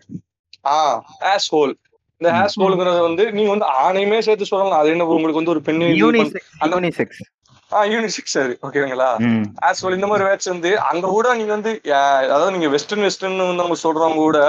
ஆ 0.65 0.77
ஹேஸ் 1.21 1.49
ஹோல் 1.53 1.73
இந்த 2.21 2.31
ஹேஸ் 2.33 2.57
ஹோல்ங்கிறது 2.57 3.01
வந்து 3.01 3.33
நீங்க 3.33 3.51
வந்து 3.55 3.67
ஆணையுமே 3.81 4.19
சேர்த்து 4.19 4.45
சொல்லலாம். 4.45 4.81
அது 4.81 4.91
என்ன 4.91 5.07
உங்களுக்கு 5.07 5.43
வந்து 5.43 5.55
ஒரு 5.55 5.63
பெண்ணு 5.67 5.89
ஆ 7.73 7.81
யூனிசெக்ஸ் 7.93 8.37
அது 8.43 8.53
ஓகேங்களா? 8.67 9.09
ஆஸ் 9.69 9.83
இந்த 9.97 10.09
மாதிரி 10.11 10.25
வேர்ட்ஸ் 10.29 10.51
வந்து 10.53 10.71
அங்க 10.91 11.07
கூட 11.09 11.35
நீங்க 11.39 11.53
வந்து 11.57 11.73
அதாவது 12.27 12.53
நீங்க 12.55 12.69
வெஸ்டர்ன் 12.75 13.05
வெஸ்டர்ன் 13.07 13.43
வந்து 13.43 13.65
அவங்க 13.65 13.79
சொல்றவங்க 13.83 14.21
கூட 14.21 14.41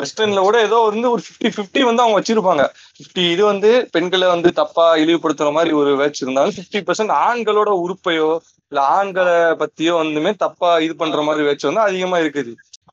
வெஸ்டர்ன்ல 0.00 0.42
கூட 0.46 0.58
ஏதோ 0.68 0.78
வந்து 0.88 1.10
ஒரு 1.14 1.22
50 1.26 1.50
50 1.50 1.84
வந்து 1.90 2.04
அவங்க 2.04 2.18
வச்சிருப்பாங்க. 2.20 2.64
50 3.00 3.26
இது 3.34 3.44
வந்து 3.44 3.70
பெண்களை 3.96 4.28
வந்து 4.34 4.52
தப்பா 4.60 4.86
இழிவுபடுத்துற 5.02 5.50
மாதிரி 5.52 5.72
ஒரு 5.80 5.92
வேர்ட்ஸ் 6.00 6.24
இருந்தாலும் 6.24 6.56
50% 6.56 6.86
பர்சன்ட் 6.88 7.14
ஆண்களோட 7.22 7.70
உறுப்பையோ 7.84 8.30
இல்ல 8.72 8.82
ஆண்களை 8.96 9.36
பத்தியோ 9.62 9.94
வந்துமே 10.02 10.30
தப்பா 10.44 10.70
இது 10.86 10.94
பண்ற 10.96 11.22
மாதிரி 11.22 11.46
வேர்ட்ஸ் 11.48 11.68
வந்து 11.70 11.86
அதிகமா 11.88 12.18
இருக்குது. 12.22 12.52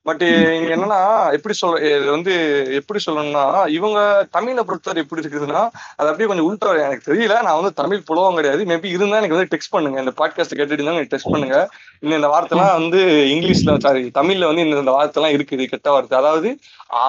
பட் 0.09 0.21
இங்க 0.57 0.71
என்னன்னா 0.75 0.99
எப்படி 1.31 1.53
சொல்ல 1.53 1.97
இது 1.97 2.09
வந்து 2.11 2.33
எப்படி 2.73 2.99
சொல்லணும்னா 3.05 3.43
இவங்க 3.69 3.99
தமிழை 4.31 4.63
பொறுத்தவரை 4.63 5.03
எப்படி 5.03 5.21
இருக்குதுன்னா 5.21 5.63
அது 5.95 6.09
அப்படியே 6.09 6.27
கொஞ்சம் 6.27 6.47
உள்டா 6.49 6.83
எனக்கு 6.83 7.13
தெரியல. 7.13 7.41
நான் 7.41 7.55
வந்து 7.55 7.73
தமிழ் 7.73 8.03
புலவம் 8.05 8.35
கிடையாது. 8.35 8.65
மேபி 8.65 8.85
இருந்தா 8.85 9.17
எனக்கு 9.17 9.35
வந்து 9.35 9.51
டெக்ஸ்ட் 9.55 9.73
பண்ணுங்க. 9.75 9.99
இந்த 9.99 10.13
பாட்காஸ்ட் 10.17 10.57
கேட்டுட்டு 10.57 10.77
இருந்தா 10.77 10.91
எனக்கு 10.91 11.15
டெக்ஸ்ட் 11.15 11.31
பண்ணுங்க. 11.31 11.57
இந்த 11.99 12.15
இந்த 12.15 12.27
வார்த்தைலாம் 12.27 12.79
வந்து 12.79 13.01
இங்கிலீஷ்ல 13.33 13.79
சாரி 13.79 14.03
தமிழ்ல 14.13 14.45
வந்து 14.45 14.65
இந்த 14.65 14.77
இந்த 14.77 14.91
வார்த்தைலாம் 14.91 15.35
இருக்குது 15.37 15.65
கெட்ட 15.65 15.91
வார்த்தை. 15.91 16.17
அதாவது 16.17 16.49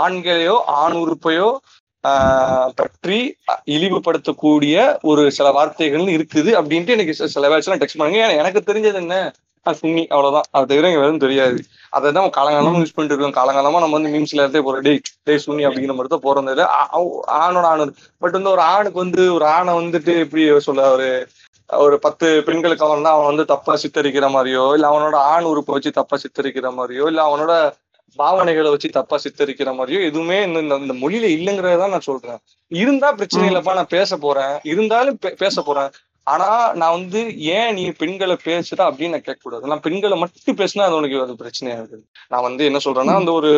ஆண்களையோ 0.03 0.57
ஆண் 0.80 0.92
உறுப்பையோ 0.94 1.51
ஆஹ், 2.09 2.68
பற்றி 2.74 3.16
இழிவுபடுத்தக்கூடிய 3.66 4.76
ஒரு 5.03 5.32
சில 5.32 5.51
வார்த்தைகள் 5.51 6.07
இருக்குது 6.12 6.51
அப்படின்ட்டு 6.61 6.88
எனக்கு 6.88 7.14
சில- 7.14 7.61
சில 7.61 7.76
டெக்ஸ்ட் 7.76 7.98
பண்ணுங்க. 7.98 8.26
ஏன்னா 8.26 8.36
எனக்கு 8.36 8.62
தெரிஞ்சது 8.66 8.94
என்ன? 8.94 9.16
ஆஹ், 9.66 9.80
அவ்வளவுதான். 10.08 10.46
அது 10.50 10.66
தவிர 10.66 10.88
எங்க 10.88 11.00
வேறும் 11.00 11.18
தெரியாது. 11.18 11.58
அதை 11.92 12.08
தான் 12.12 12.28
காலங்காலமா 12.30 12.78
யூஸ் 12.78 12.94
பண்ணிட்டு 12.94 13.14
இருக்கோம். 13.14 13.36
காலங்காலமா 13.38 13.80
நம்ம 13.80 13.96
வந்து 13.96 14.12
மீம்ஸ்ல 14.12 14.42
இருந்தே 14.42 14.61
போறோம். 14.61 14.80
டே 14.80 14.92
டே 15.24 15.34
சுன்னி 15.36 15.62
அப்படிங்கிற 15.66 15.94
மாதிரி 15.94 16.12
தான் 16.14 16.24
போறோம் 16.26 16.50
இல்ல 16.50 16.64
ஆணோட 17.40 17.66
ஆணு 17.70 17.84
பட் 18.18 18.32
வந்து 18.32 18.50
ஒரு 18.50 18.62
ஆணுக்கு 18.70 18.98
வந்து 18.98 19.34
ஒரு 19.34 19.46
ஆணை 19.50 19.72
வந்துட்டு 19.74 20.12
எப்படி 20.18 20.44
சொல்ல 20.61 20.90
ஒரு 20.90 21.08
ஒரு 21.70 21.98
பத்து 21.98 22.42
பெண்களுக்கு 22.42 22.84
அவன் 22.84 23.02
தான் 23.02 23.12
அவன் 23.12 23.26
வந்து 23.26 23.44
தப்பா 23.44 23.76
சித்தரிக்கிற 23.76 24.26
மாதிரியோ 24.30 24.74
இல்ல 24.74 24.86
அவனோட 24.88 25.16
ஆண் 25.28 25.44
உறுப்பை 25.44 25.74
வச்சு 25.74 25.90
தப்பா 25.92 26.16
சித்தரிக்கிற 26.16 26.68
மாதிரியோ 26.78 27.06
இல்ல 27.06 27.20
அவனோட 27.26 27.52
பாவனைகளை 28.18 28.70
வச்சு 28.70 28.88
தப்பா 28.90 29.16
சித்தரிக்கிற 29.18 29.70
மாதிரியோ 29.76 30.00
எதுவுமே 30.04 30.42
இந்த 30.42 30.61
இந்த- 30.61 30.78
இந்த 30.78 30.94
மொழியில 30.94 31.26
இல்லைங்கிறதான் 31.34 31.92
நான் 31.92 32.08
சொல்றேன். 32.08 32.40
இருந்தா 32.72 33.08
பிரச்சனை 33.12 33.48
இல்லப்பா 33.48 33.74
நான் 33.74 33.86
பேச 33.88 34.16
போறேன். 34.18 34.54
இருந்தாலும் 34.64 35.18
பேச 35.38 35.62
போறேன். 35.62 35.90
ஆனா 36.27 36.49
நான் 36.81 36.97
வந்து 36.99 37.21
ஏன் 37.57 37.75
நீ 37.75 37.85
பெண்களை 38.01 38.37
பேசுற 38.45 38.79
அப்படின்னு 38.89 39.14
நான் 39.14 39.27
கேட்க 39.29 39.41
கூடாது 39.43 39.71
நான் 39.73 39.85
பெண்களை 39.87 40.16
மட்டும் 40.18 40.59
பேசினா 40.61 40.87
அது 40.87 40.99
உனக்கு 41.01 41.23
அது 41.25 41.41
பிரச்சனையா 41.43 41.77
இருக்குது. 41.81 42.03
நான் 42.29 42.47
வந்து 42.49 42.62
என்ன 42.71 42.81
சொல்றேன்னா 42.87 43.14
அந்த 43.21 43.33
ஒரு 43.33 43.51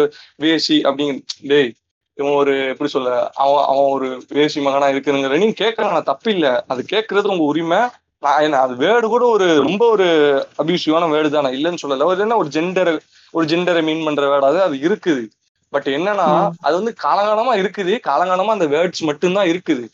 வேசி 0.45 0.77
அப்படிங்கிற 0.89 1.19
டேய் 1.53 1.73
இவன் 2.19 2.39
ஒரு 2.43 2.55
எப்படி 2.73 2.91
சொல்ல 2.95 3.11
அவன் 3.43 3.65
அவன் 3.71 3.91
ஒரு 3.97 4.09
வேசி 4.39 4.61
மகனா 4.63 4.89
இருக்குதுங்கிற 4.95 5.39
நீ 5.45 5.49
கேட்கலாம் 5.63 5.95
நான் 5.97 6.11
தப்பு 6.13 6.31
இல்ல 6.31 6.65
அது 6.69 6.83
கேட்கறது 6.95 7.33
உங்க 7.35 7.45
உரிமை. 7.53 7.81
நான் 8.23 8.43
என்ன 8.47 8.59
அது 8.65 8.75
வேர்டு 8.85 9.07
கூட 9.13 9.25
ஒரு 9.27 9.47
ரொம்ப 9.69 9.85
ஒரு 9.95 10.07
அபியூசிவான 10.63 11.09
வேர்டு 11.15 11.29
தான். 11.29 11.45
நான் 11.47 11.57
இல்லைன்னு 11.59 11.83
சொல்லல. 11.85 12.07
ஒரு 12.11 12.21
என்ன 12.27 12.37
ஒரு 12.43 12.51
ஜெண்டர் 12.57 12.93
ஒரு 13.35 13.45
ஜெண்டரை 13.53 13.83
மீன் 13.89 14.05
பண்ற 14.05 14.27
வேர்டு 14.33 14.49
அது 14.51 14.61
அது 14.67 14.77
இருக்குது. 14.89 15.23
பட் 15.73 15.89
என்னன்னா 15.97 16.27
அது 16.61 16.75
வந்து 16.81 16.93
காலங்காலமா 17.05 17.53
இருக்குது. 17.63 17.95
காலங்காலமா 18.09 18.55
அந்த 18.57 18.67
வேர்ட்ஸ் 18.67 19.03
மட்டும்தான் 19.11 19.51
இருக்குது. 19.53 19.85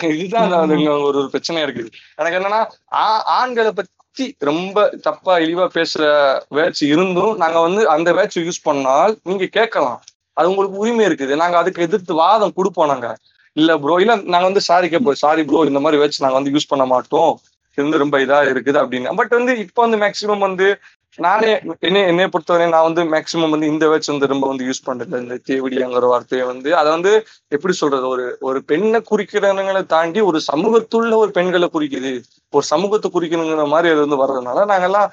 இதுதான் 0.00 0.68
ஒரு 0.68 1.02
ஒரு 1.02 1.30
பிரச்சனையா 1.32 1.66
இருக்குது. 1.68 1.88
எனக்கு 2.14 2.38
என்னன்னா 2.38 2.94
ஆ- 2.94 3.22
ஆண்களை 3.22 3.72
பத்தி 3.72 4.36
ரொம்ப 4.38 4.88
தப்பா 5.02 5.38
இழிவா 5.38 5.68
பேசுற 5.74 6.40
வேட்ச் 6.48 6.82
இருந்தும் 6.82 7.36
நாங்க 7.36 7.60
வந்து 7.60 7.88
அந்த 7.88 8.12
வேட்ச் 8.12 8.38
யூஸ் 8.38 8.68
பண்ணால் 8.70 9.18
நீங்க 9.22 9.46
கேட்கலாம். 9.46 10.02
அது 10.32 10.48
உங்களுக்கு 10.48 10.78
உரிமை 10.78 11.06
இருக்குது. 11.06 11.36
நாங்க 11.36 11.58
அதுக்கு 11.58 11.82
எதிர்த்து 11.82 12.14
வாதம் 12.14 12.52
கொடுப்போம் 12.52 12.86
நாங்க. 12.86 13.16
இல்ல 13.52 13.78
ப்ரோ 13.78 13.94
இல்ல 13.94 14.14
நாங்க 14.14 14.44
வந்து 14.46 14.60
சாரி 14.60 14.88
கேட்போம் 14.88 15.14
சாரி 15.14 15.44
ப்ரோ 15.44 15.64
இந்த 15.66 15.80
மாதிரி 15.80 16.00
வேட்ச் 16.00 16.22
நாங்க 16.22 16.36
வந்து 16.36 16.50
யூஸ் 16.50 16.68
பண்ண 16.68 16.84
மாட்டோம். 16.84 17.38
இது 17.74 17.82
வந்து 17.82 17.98
ரொம்ப 17.98 18.18
இதா 18.18 18.46
இருக்குது 18.46 18.84
அப்படின்னு. 18.84 19.14
பட் 19.14 19.28
வந்து 19.28 19.58
இப்போ 19.58 19.86
வந்து 19.86 19.96
மேக்சிமம் 19.96 20.38
வந்து 20.38 20.78
நானே 21.18 21.48
என்ன 21.78 21.98
என்னைய 22.10 22.28
பொறுத்தவரை 22.28 22.66
நான் 22.68 22.86
வந்து 22.88 23.02
மேக்சிமம் 23.14 23.52
வந்து 23.54 23.66
இந்த 23.66 23.84
வேர்ட்ஸ் 23.86 24.12
வந்து 24.12 24.26
ரொம்ப 24.26 24.46
வந்து 24.46 24.64
யூஸ் 24.64 24.86
பண்றது 24.86 25.20
இந்த 25.22 25.36
தேவடியாங்கிற 25.48 26.08
வார்த்தையை 26.12 26.46
வந்து 26.46 26.76
அதை 26.76 26.92
வந்து 26.92 27.12
எப்படி 27.48 27.74
சொல்றது? 27.74 28.08
ஒரு 28.08 28.36
ஒரு 28.40 28.64
பெண்ணை 28.64 29.00
குறிக்கிறவங்களை 29.10 29.82
தாண்டி 29.86 30.20
ஒரு 30.20 30.40
சமூகத்துள்ள 30.52 31.14
ஒரு 31.22 31.30
பெண்களை 31.30 31.68
குறிக்குது. 31.72 32.12
ஒரு 32.50 32.64
சமூகத்தை 32.72 33.10
குறிக்கணுங்கிற 33.14 33.66
மாதிரி 33.74 33.92
அது 33.94 34.06
வந்து 34.06 34.20
வர்றதுனால 34.22 34.64
நாங்கெல்லாம் 34.72 35.10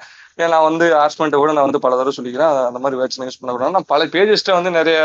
நான் 0.54 0.68
வந்து 0.68 0.86
ஹாஸ்பண்ட்டை 0.94 1.38
கூட 1.42 1.52
நான் 1.52 1.68
வந்து 1.68 1.84
பல 1.84 1.96
தடவை 1.96 2.14
சொல்லிக்கிறேன். 2.18 2.66
அந்த 2.66 2.78
மாதிரி 2.78 3.00
வேர்ட்ஸ் 3.00 3.20
யூஸ் 3.26 3.40
பண்ண 3.40 3.70
நான் 3.70 3.90
பல 3.92 4.06
பேஜஸ்ட்ட 4.06 4.56
வந்து 4.58 4.70
நிறைய 4.70 5.00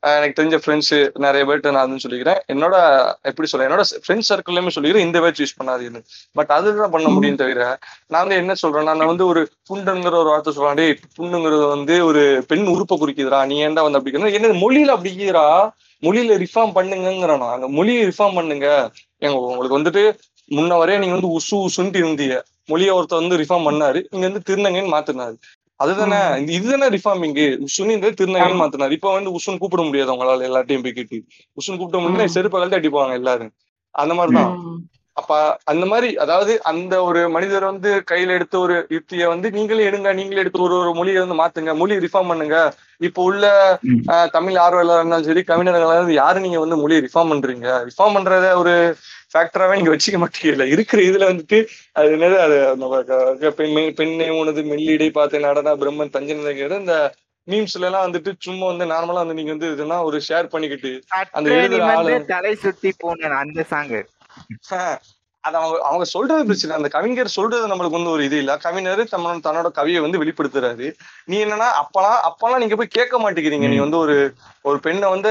எனக்கு 0.00 0.42
தெரிஞ்ச 0.42 0.56
ஃப்ரெண்ட்ஸ் 0.64 1.10
நிறைய 1.18 1.46
பேர்ட்ட 1.46 1.70
நான் 1.70 1.88
வந்து 1.88 2.08
சொல்லிக்கிறேன். 2.08 2.38
என்னோட 2.52 2.74
எப்படி 3.22 3.48
சொல்ல 3.48 3.68
என்னோட 3.68 3.82
ஃப்ரெண்ட்ஸ் 4.06 4.30
சர்க்கிள்லயுமே 4.32 4.70
சொல்லிக்கிறேன். 4.74 5.06
இந்த 5.08 5.20
வேர்ட்ஸ் 5.20 5.42
யூஸ் 5.42 5.56
பண்ணாதீங்கன்னு 5.60 6.02
பட் 6.32 6.46
அதுதான் 6.46 6.90
பண்ண 6.90 7.08
முடியும் 7.08 7.36
தவிர 7.36 7.78
நான் 8.06 8.26
வந்து 8.26 8.36
என்ன 8.36 8.54
சொல்றேன்னா 8.62 8.84
நான் 8.84 9.12
வந்து 9.12 9.26
ஒரு 9.26 9.48
புண்டுங்கிற 9.70 10.14
ஒரு 10.22 10.30
வார்த்தை 10.32 10.52
சொல்றேன். 10.52 10.98
புண்ணுங்கிறது 11.18 11.68
வந்து 11.68 12.06
ஒரு 12.06 12.44
பெண் 12.48 12.66
உறுப்பை 12.66 12.98
குறிக்குதுடா. 13.00 13.46
நீ 13.46 13.66
ஏன்டா 13.66 13.82
வந்து 13.86 13.98
அப்படி? 13.98 14.32
என்ன 14.32 14.54
மொழியில 14.64 14.96
அப்படி 14.96 15.14
இருக்கிறா 15.16 15.70
மொழியில 16.02 16.34
ரிஃபார்ம் 16.44 16.74
பண்ணுங்கிறேன் 16.74 17.50
அந்த 17.54 17.68
மொழியை 17.68 18.06
ரிஃபார்ம் 18.06 18.38
பண்ணுங்க. 18.40 18.90
ஏங்க 19.20 19.36
உங்களுக்கு 19.52 19.78
வந்துட்டு 19.78 20.04
முன்ன 20.56 20.76
வரைய 20.80 20.98
நீங்க 20.98 21.16
வந்து 21.16 21.32
உசு 21.38 21.56
உசுன்ட்டு 21.66 22.00
இருந்தீங்க. 22.02 22.36
மொழியை 22.66 22.92
ஒருத்தர் 22.94 23.22
வந்து 23.22 23.36
ரிஃபார்ம் 23.36 23.66
பண்ணாரு. 23.68 24.04
இங்க 24.10 24.28
வந்து 24.28 24.42
திருநங்கைன்னு 24.48 24.92
மாத்தினாரு. 24.94 25.36
அதுதானே 25.80 26.20
இதுதானே 26.56 26.86
ரிஃபார்மிங் 26.96 27.36
இந்த 27.96 28.12
திருநங்கைன்னு 28.20 28.62
மாத்தினாரு. 28.62 28.96
இப்ப 28.98 29.12
வந்து 29.16 29.34
உசுன்னு 29.38 29.62
கூப்பிட 29.62 29.82
முடியாது 29.88 30.12
அவங்களால 30.12 30.48
எல்லாத்தையும் 30.50 30.84
போய் 30.86 30.98
கேட்டு. 30.98 31.18
உசுன்னு 31.58 31.80
கூப்பிட 31.80 32.00
முடியல 32.04 32.32
செருப்பை 32.36 32.58
கழட்டி 32.58 32.78
அடிப்பாங்க 32.80 33.20
எல்லாரும். 33.20 33.52
அந்த 33.94 34.14
மாதிரிதான். 34.18 34.54
அப்ப 35.16 35.36
அந்த 35.64 35.84
மாதிரி 35.90 36.08
அதாவது 36.24 36.52
அந்த 36.70 36.94
ஒரு 37.04 37.20
மனிதர் 37.36 37.64
வந்து 37.70 37.90
கையில 38.10 38.34
எடுத்த 38.38 38.56
ஒரு 38.58 38.74
யுக்தியை 38.96 39.26
வந்து 39.32 39.48
நீங்களே 39.56 39.86
எடுங்க 39.88 40.10
நீங்களே 40.18 40.42
எடுத்து 40.42 40.60
ஒரு 40.66 40.74
ஒரு 40.82 40.90
மொழியை 40.98 41.20
வந்து 41.24 41.38
மாத்துங்க. 41.40 41.72
மொழி 41.80 41.96
ரிஃபார்ம் 42.04 42.30
பண்ணுங்க. 42.32 42.58
இப்போ 43.08 43.22
உள்ள 43.30 43.46
தமிழ் 44.36 44.58
ஆர்வலர் 44.64 45.00
இருந்தாலும் 45.00 45.28
சரி 45.30 45.42
கவிஞர்களா 45.50 45.80
இருந்தாலும் 45.80 46.20
யாரு 46.22 46.44
நீங்க 46.44 46.60
வந்து 46.64 46.78
மொழியை 46.82 47.00
ரிஃபார்ம் 47.06 47.32
பண்றீங்க? 47.32 47.68
ரிஃபார்ம் 47.88 48.16
பண்றத 48.18 48.46
ஒரு 48.62 48.74
ஃபேக்டராவே 49.34 49.76
நீங்க 49.76 49.92
வச்சுக்க 49.92 50.18
மாட்டீங்கல்ல 50.20 50.66
இருக்கிற 50.74 51.00
இதுல 51.06 51.26
வந்துட்டு 51.30 51.58
அது 51.96 52.12
என்னது 52.16 52.36
அது 52.42 52.56
பெண் 53.58 53.74
பெண்ணை 53.98 54.28
உனது 54.38 54.62
மெல்லிடை 54.70 55.10
பார்த்து 55.12 55.46
நடனா 55.46 55.74
பிரம்மன் 55.80 56.14
தஞ்சனங்கிறது 56.14 56.78
இந்த 56.78 56.96
மீம்ஸ்ல 57.48 57.88
எல்லாம் 57.88 58.06
வந்துட்டு 58.06 58.30
சும்மா 58.40 58.64
வந்து 58.66 58.86
நார்மலா 58.90 59.22
வந்து 59.22 59.36
நீங்க 59.36 59.52
வந்து 59.54 59.68
இதெல்லாம் 59.74 60.06
ஒரு 60.08 60.18
ஷேர் 60.26 60.52
பண்ணிக்கிட்டு 60.52 60.90
அந்த 61.32 61.48
எழுதுற 61.56 61.84
ஆளு- 61.92 62.26
தலை 62.28 62.54
சுத்தி 62.58 62.90
போனேன் 62.98 63.36
அந்த 63.38 63.62
ஆஹ் 64.76 64.98
அது 65.48 65.56
அவங்க 65.58 65.76
அவங்க 65.84 66.04
சொல்றது 66.12 66.42
பிரச்சனை. 66.44 66.76
அந்த 66.76 66.88
கவிஞர் 66.88 67.36
சொல்றது 67.36 67.70
நம்மளுக்கு 67.70 67.98
வந்து 67.98 68.14
ஒரு 68.14 68.22
இது 68.24 68.36
இல்ல. 68.38 68.52
கவிஞர் 68.58 69.02
தன்னோட 69.12 69.36
தன்னோட 69.44 69.68
கவியை 69.76 70.00
வந்து 70.00 70.20
வெளிப்படுத்துறாரு. 70.22 70.88
நீ 71.26 71.36
என்னன்னா 71.44 71.68
அப்பெல்லாம் 71.80 72.18
அப்பெல்லாம் 72.28 72.62
நீங்க 72.62 72.76
போய் 72.76 72.96
கேட்க 72.96 73.16
மாட்டேங்கிறீங்க. 73.18 73.68
நீ 73.68 73.78
வந்து 73.78 73.98
ஒரு 73.98 74.16
ஒரு 74.64 74.78
பெண்ணை 74.78 75.08
வந்து 75.08 75.30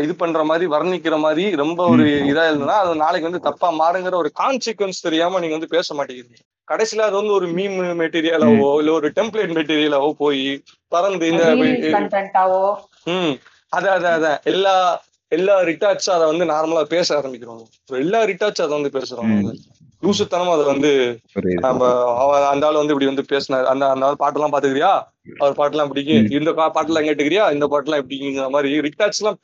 இது 0.00 0.14
பண்ற 0.14 0.42
மாதிரி 0.44 0.66
வர்ணிக்கிற 0.72 1.18
மாதிரி 1.18 1.46
ரொம்ப 1.56 1.80
ஒரு 1.88 2.04
இதா 2.30 2.44
இருந்ததுன்னா 2.48 2.78
அது 2.82 3.02
நாளைக்கு 3.02 3.30
வந்து 3.30 3.46
தப்பா 3.48 3.70
மாறுங்கிற 3.80 4.16
ஒரு 4.16 4.32
கான்சிக்வன்ஸ் 4.40 5.00
தெரியாம 5.02 5.40
நீங்க 5.40 5.56
வந்து 5.58 5.74
பேச 5.74 5.94
மாட்டேங்கிறீங்க. 5.94 6.40
கடைசியில 6.68 7.06
அது 7.06 7.16
வந்து 7.16 7.32
ஒரு 7.32 7.46
மீம் 7.56 7.74
மெட்டீரியலாவோ 7.98 8.68
இல்ல 8.80 8.92
ஒரு 8.92 9.08
டெம்ப்ளேட் 9.16 9.56
மெட்டீரியலாவோ 9.56 10.10
போய் 10.18 10.44
பறந்து 10.92 11.26
இந்த 11.28 11.42
ம். 13.14 13.34
அதான் 13.72 13.96
அதான் 13.96 14.16
அதான் 14.18 14.38
எல்லா 14.44 14.74
எல்லா 15.32 15.54
ரிட்டார்ட்ஸும் 15.62 16.16
அதை 16.16 16.26
வந்து 16.30 16.44
நார்மலா 16.50 16.82
பேச 16.90 17.08
ஆரம்பிக்கிறோம். 17.18 17.62
எல்லா 18.00 18.20
ரிட்டார்ட்ஸும் 18.24 18.66
அதை 18.66 18.74
வந்து 18.78 18.96
பேசுறாங்க 18.96 19.54
லூசுத்தனமா 20.02 20.54
அதை 20.54 20.64
வந்து 20.66 20.90
நம்ம 21.64 21.82
அந்த 22.48 22.64
ஆள் 22.66 22.80
வந்து 22.80 22.94
இப்படி 22.94 23.10
வந்து 23.10 23.24
பேசினாரு 23.30 23.66
அந்த 23.70 23.84
அந்த 23.90 24.06
ஆள் 24.06 24.20
பாட்டெல்லாம் 24.22 24.54
பாத்துக்கிறியா 24.54 24.90
அவர் 25.36 25.56
பாட்டெல்லாம் 25.58 25.90
பிடிக்கும் 25.90 26.28
இந்த 26.38 26.50
பா- 26.52 26.72
பாட்டெல்லாம் 26.74 27.06
கேட்டுக்கிறியா? 27.06 27.44
இந்த 27.52 27.66
பாட்டெல்லாம் 27.66 28.02
எப்படிங்கிற 28.02 28.48
மாதிரி 28.50 28.80
ரிட்டார்ட்ஸ் 28.86 29.20
எல்லாம் 29.22 29.38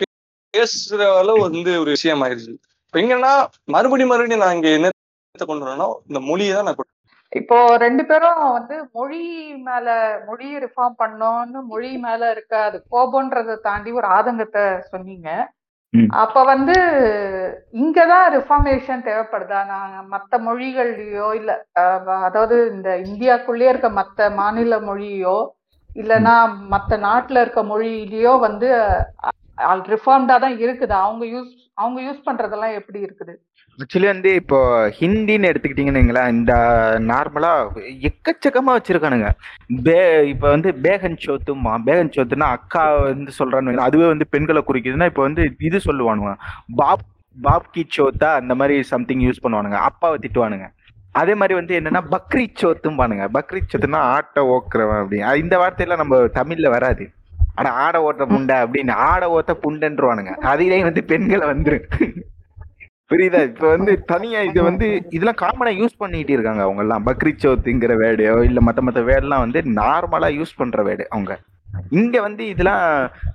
பேசுற 0.54 1.02
அளவு 1.16 1.40
வந்து 1.40 1.72
ஒரு 1.80 1.90
விஷயம் 1.90 2.22
ஆயிருச்சு 2.22 2.52
இப்ப 2.86 3.00
எங்கன்னா 3.00 3.32
மறுபடியும் 3.68 4.10
மறுபடியும் 4.10 4.44
நான் 4.44 4.54
இங்க 4.54 4.68
என்ன 4.70 4.90
கொண்டு 5.34 5.66
வரேன்னா 5.66 5.88
இந்த 6.06 6.20
மொழியை 6.20 6.54
தான் 6.54 6.64
நான் 6.64 6.88
இப்போ 7.32 7.56
ரெண்டு 7.76 8.02
பேரும் 8.06 8.38
வந்து 8.52 8.76
மொழி 8.92 9.20
மேல 9.60 9.88
மொழியை 10.26 10.56
ரிஃபார்ம் 10.60 10.96
பண்ணோம்னு 10.98 11.60
மொழி 11.66 11.90
மேல 11.98 12.30
இருக்க 12.30 12.54
அது 12.62 12.78
கோபம்ன்றதை 12.90 13.54
தாண்டி 13.60 13.90
ஒரு 13.92 14.06
ஆதங்கத்தை 14.08 14.64
சொன்னீங்க. 14.88 15.28
அப்ப 16.22 16.42
வந்து 16.50 16.74
இங்கதான் 17.82 18.26
ரிஃபார்மேஷன் 18.34 19.06
தேவைப்படுதா. 19.06 19.60
நாங்க 19.70 19.96
மத்த 20.12 20.38
மொழிகள்லயோ 20.48 21.28
இல்ல 21.38 21.50
அதாவது 22.28 22.56
இந்த 22.74 22.90
இந்தியாக்குள்ளேயே 23.06 23.72
இருக்க 23.72 23.88
மத்த 24.00 24.28
மாநில 24.40 24.78
மொழியோ 24.88 25.36
இல்லைன்னா 25.96 26.34
மத்த 26.74 26.98
நாட்டுல 27.06 27.40
இருக்க 27.44 27.62
மொழியிலயோ 27.72 28.34
வந்து 28.46 28.68
ரிஃபார்ம்டா 29.94 30.36
தான் 30.44 30.56
இருக்குது. 30.64 30.94
அவங்க 31.06 31.24
யூஸ் 31.34 31.50
அவங்க 31.80 31.98
யூஸ் 32.06 32.26
பண்றதெல்லாம் 32.28 32.76
எப்படி 32.80 33.00
இருக்குது? 33.06 33.34
ஆக்சுவலி 33.78 34.06
வந்து 34.06 34.30
இப்போ 34.34 34.58
ஹிந்தின்னு 35.00 35.50
எடுத்துக்கிட்டீங்கன்னு 35.50 36.28
இந்த 36.28 36.52
நார்மலா 37.10 37.52
எக்கச்சக்கமா 38.08 38.72
வச்சிருக்கானுங்க. 38.76 39.28
பே 39.84 40.28
இப்போ 40.28 40.48
வந்து 40.54 40.70
பேகன் 40.82 41.16
சோத்துமா 41.24 41.72
பேகன் 41.86 42.12
சோத்துனா 42.16 42.48
அக்கா 42.56 42.82
வந்து 42.96 43.32
சொல்றான்னு 43.38 43.84
அதுவே 43.86 44.06
வந்து 44.06 44.26
பெண்களை 44.34 44.62
குறிக்குதுன்னா 44.66 45.04
இப்போ 45.04 45.22
வந்து 45.22 45.44
இது 45.58 45.80
சொல்லுவானுங்க. 45.84 46.34
பாப் 46.80 47.06
பாப் 47.42 47.70
கி 47.72 47.86
சோத்தா 47.96 48.28
அந்த 48.40 48.54
மாதிரி 48.54 48.82
சம்திங் 48.82 49.20
யூஸ் 49.20 49.42
பண்ணுவானுங்க. 49.42 49.78
அப்பாவை 49.90 50.18
திட்டுவானுங்க. 50.22 50.66
அதே 51.12 51.34
மாதிரி 51.34 51.54
வந்து 51.58 51.74
என்னன்னா 51.80 52.02
பக்ரீத் 52.14 52.60
சோத்தும் 52.62 52.98
பானுங்க 53.00 53.24
பக்ரீத் 53.36 53.70
சோத்துனா 53.72 54.02
ஆட்டை 54.16 54.42
ஓக்குறவன் 54.56 55.00
அப்படி 55.04 55.40
இந்த 55.44 55.54
வார்த்தையெல்லாம் 55.58 56.08
நம்ம 56.08 56.24
தமிழ்ல 56.40 56.68
வராது. 56.70 57.06
ஆனா 57.54 57.70
ஆடை 57.84 58.00
ஓட்ட 58.00 58.24
புண்டை 58.26 58.56
அப்படின்னு. 58.64 58.92
ஆடை 59.12 59.28
ஓட்ட 59.28 59.52
புண்டைன்றவானுங்க. 59.62 60.34
அதிலேயும் 60.52 60.88
வந்து 60.88 61.04
பெண்களை 61.04 61.46
வந்துரு 61.48 61.78
புரியுதா? 63.10 63.40
இப்ப 63.48 63.68
வந்து 63.68 63.92
தனியா 64.04 64.40
இது 64.42 64.60
வந்து 64.62 64.86
இதெல்லாம் 65.10 65.40
காமனா 65.40 65.72
யூஸ் 65.78 65.94
பண்ணிட்டு 65.98 66.32
இருக்காங்க 66.32 66.62
அவங்க 66.62 66.82
எல்லாம் 66.82 67.06
பக்ரீத் 67.06 67.44
வேடையோ 67.44 68.00
வேர்டையோ 68.02 68.44
இல்ல 68.44 68.60
மத்த 68.60 68.80
மத்த 68.80 69.00
வேடெல்லாம் 69.04 69.44
வந்து 69.44 69.60
நார்மலா 69.78 70.28
யூஸ் 70.36 70.52
பண்ற 70.56 70.82
வேடு 70.82 71.04
அவங்க. 71.10 71.32
இங்க 71.92 72.20
வந்து 72.20 72.42
இதெல்லாம் 72.46 72.84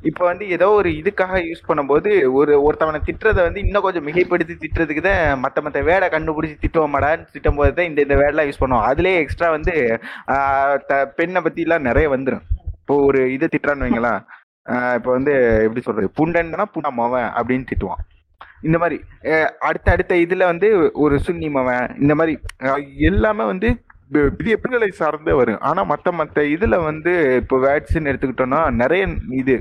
இப்ப 0.01 0.25
வந்து 0.25 0.45
ஏதோ 0.49 0.67
ஒரு 0.71 0.89
இதுக்காக 0.91 1.35
யூஸ் 1.45 1.67
பண்ணும்போது 1.67 2.09
ஒரு 2.33 2.53
ஒருத்தவனை 2.63 2.99
திட்டுறத 3.05 3.39
வந்து 3.41 3.59
இன்னும் 3.59 3.81
கொஞ்சம் 3.81 4.07
மிகைப்படுத்தி 4.07 4.55
திட்டுறதுக்கு 4.55 5.01
தான் 5.01 5.21
மத்த 5.43 5.63
மத்த 5.65 5.83
வேடை 5.83 6.09
கண்டுபிடிச்சி 6.09 6.57
திட்டுவோமாடான்னு 6.61 7.29
திட்டும் 7.33 7.55
போது 7.55 7.73
தான் 7.73 7.85
இந்த 7.85 8.01
இந்த 8.01 8.15
வேர்டெல்லாம் 8.15 8.49
யூஸ் 8.49 8.61
பண்ணுவோம். 8.61 8.87
அதுலயே 8.89 9.19
எக்ஸ்ட்ரா 9.19 9.49
வந்து 9.49 9.75
த- 10.87 11.07
பெண்ணை 11.15 11.41
பத்தி 11.41 11.61
எல்லாம் 11.61 11.81
நிறைய 11.81 12.09
வந்துடும் 12.09 12.45
இப்போ 12.79 12.95
ஒரு 13.05 13.21
இது 13.33 13.45
திட்டுறான்னு 13.47 13.87
வைங்களா 13.87 14.13
இப்போ 14.95 15.11
வந்து 15.11 15.33
எப்படி 15.63 15.81
சொல்றது? 15.81 16.09
புண்டன்னா 16.17 16.67
புண்டா 16.75 16.91
மவன் 16.95 17.29
அப்படின்னு 17.37 17.69
திட்டுவான். 17.71 18.03
இந்த 18.65 18.77
மாதிரி 18.77 18.97
அடுத்த 19.61 19.87
அடுத்த 19.91 20.15
இதில் 20.17 20.49
வந்து 20.51 20.69
ஒரு 20.97 21.17
சுன்னி 21.19 21.49
மவன் 21.49 21.91
இந்த 21.99 22.15
மாதிரி 22.15 22.35
எல்லாமே 23.05 23.45
வந்து 23.45 23.69
பெரிய 24.37 24.55
பெண்களை 24.55 24.87
சார்ந்தே 24.91 25.33
வரும் 25.33 25.61
ஆனால் 25.61 25.87
மற்ற 25.87 26.11
மற்ற 26.11 26.39
இதில் 26.45 26.77
வந்து 26.79 27.13
இப்போ 27.39 27.55
வேர்ட்ஸ்ன்னு 27.57 28.09
எடுத்துக்கிட்டோம்னா 28.11 28.59
நிறைய 28.73 29.05
இது 29.33 29.55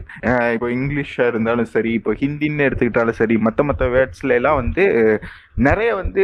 இப்போ 0.54 0.68
இங்கிலீஷாக 0.70 1.30
இருந்தாலும் 1.32 1.70
சரி 1.72 1.92
இப்போ 1.92 2.12
ஹிந்தின்னு 2.20 2.66
எடுத்துக்கிட்டாலும் 2.66 3.18
சரி 3.20 3.36
மற்ற 3.38 3.64
மற்ற 3.64 3.86
வேர்ட்ஸ்ல 3.88 4.36
எல்லாம் 4.36 4.58
வந்து 4.58 4.84
நிறைய 5.60 5.90
வந்து 5.94 6.22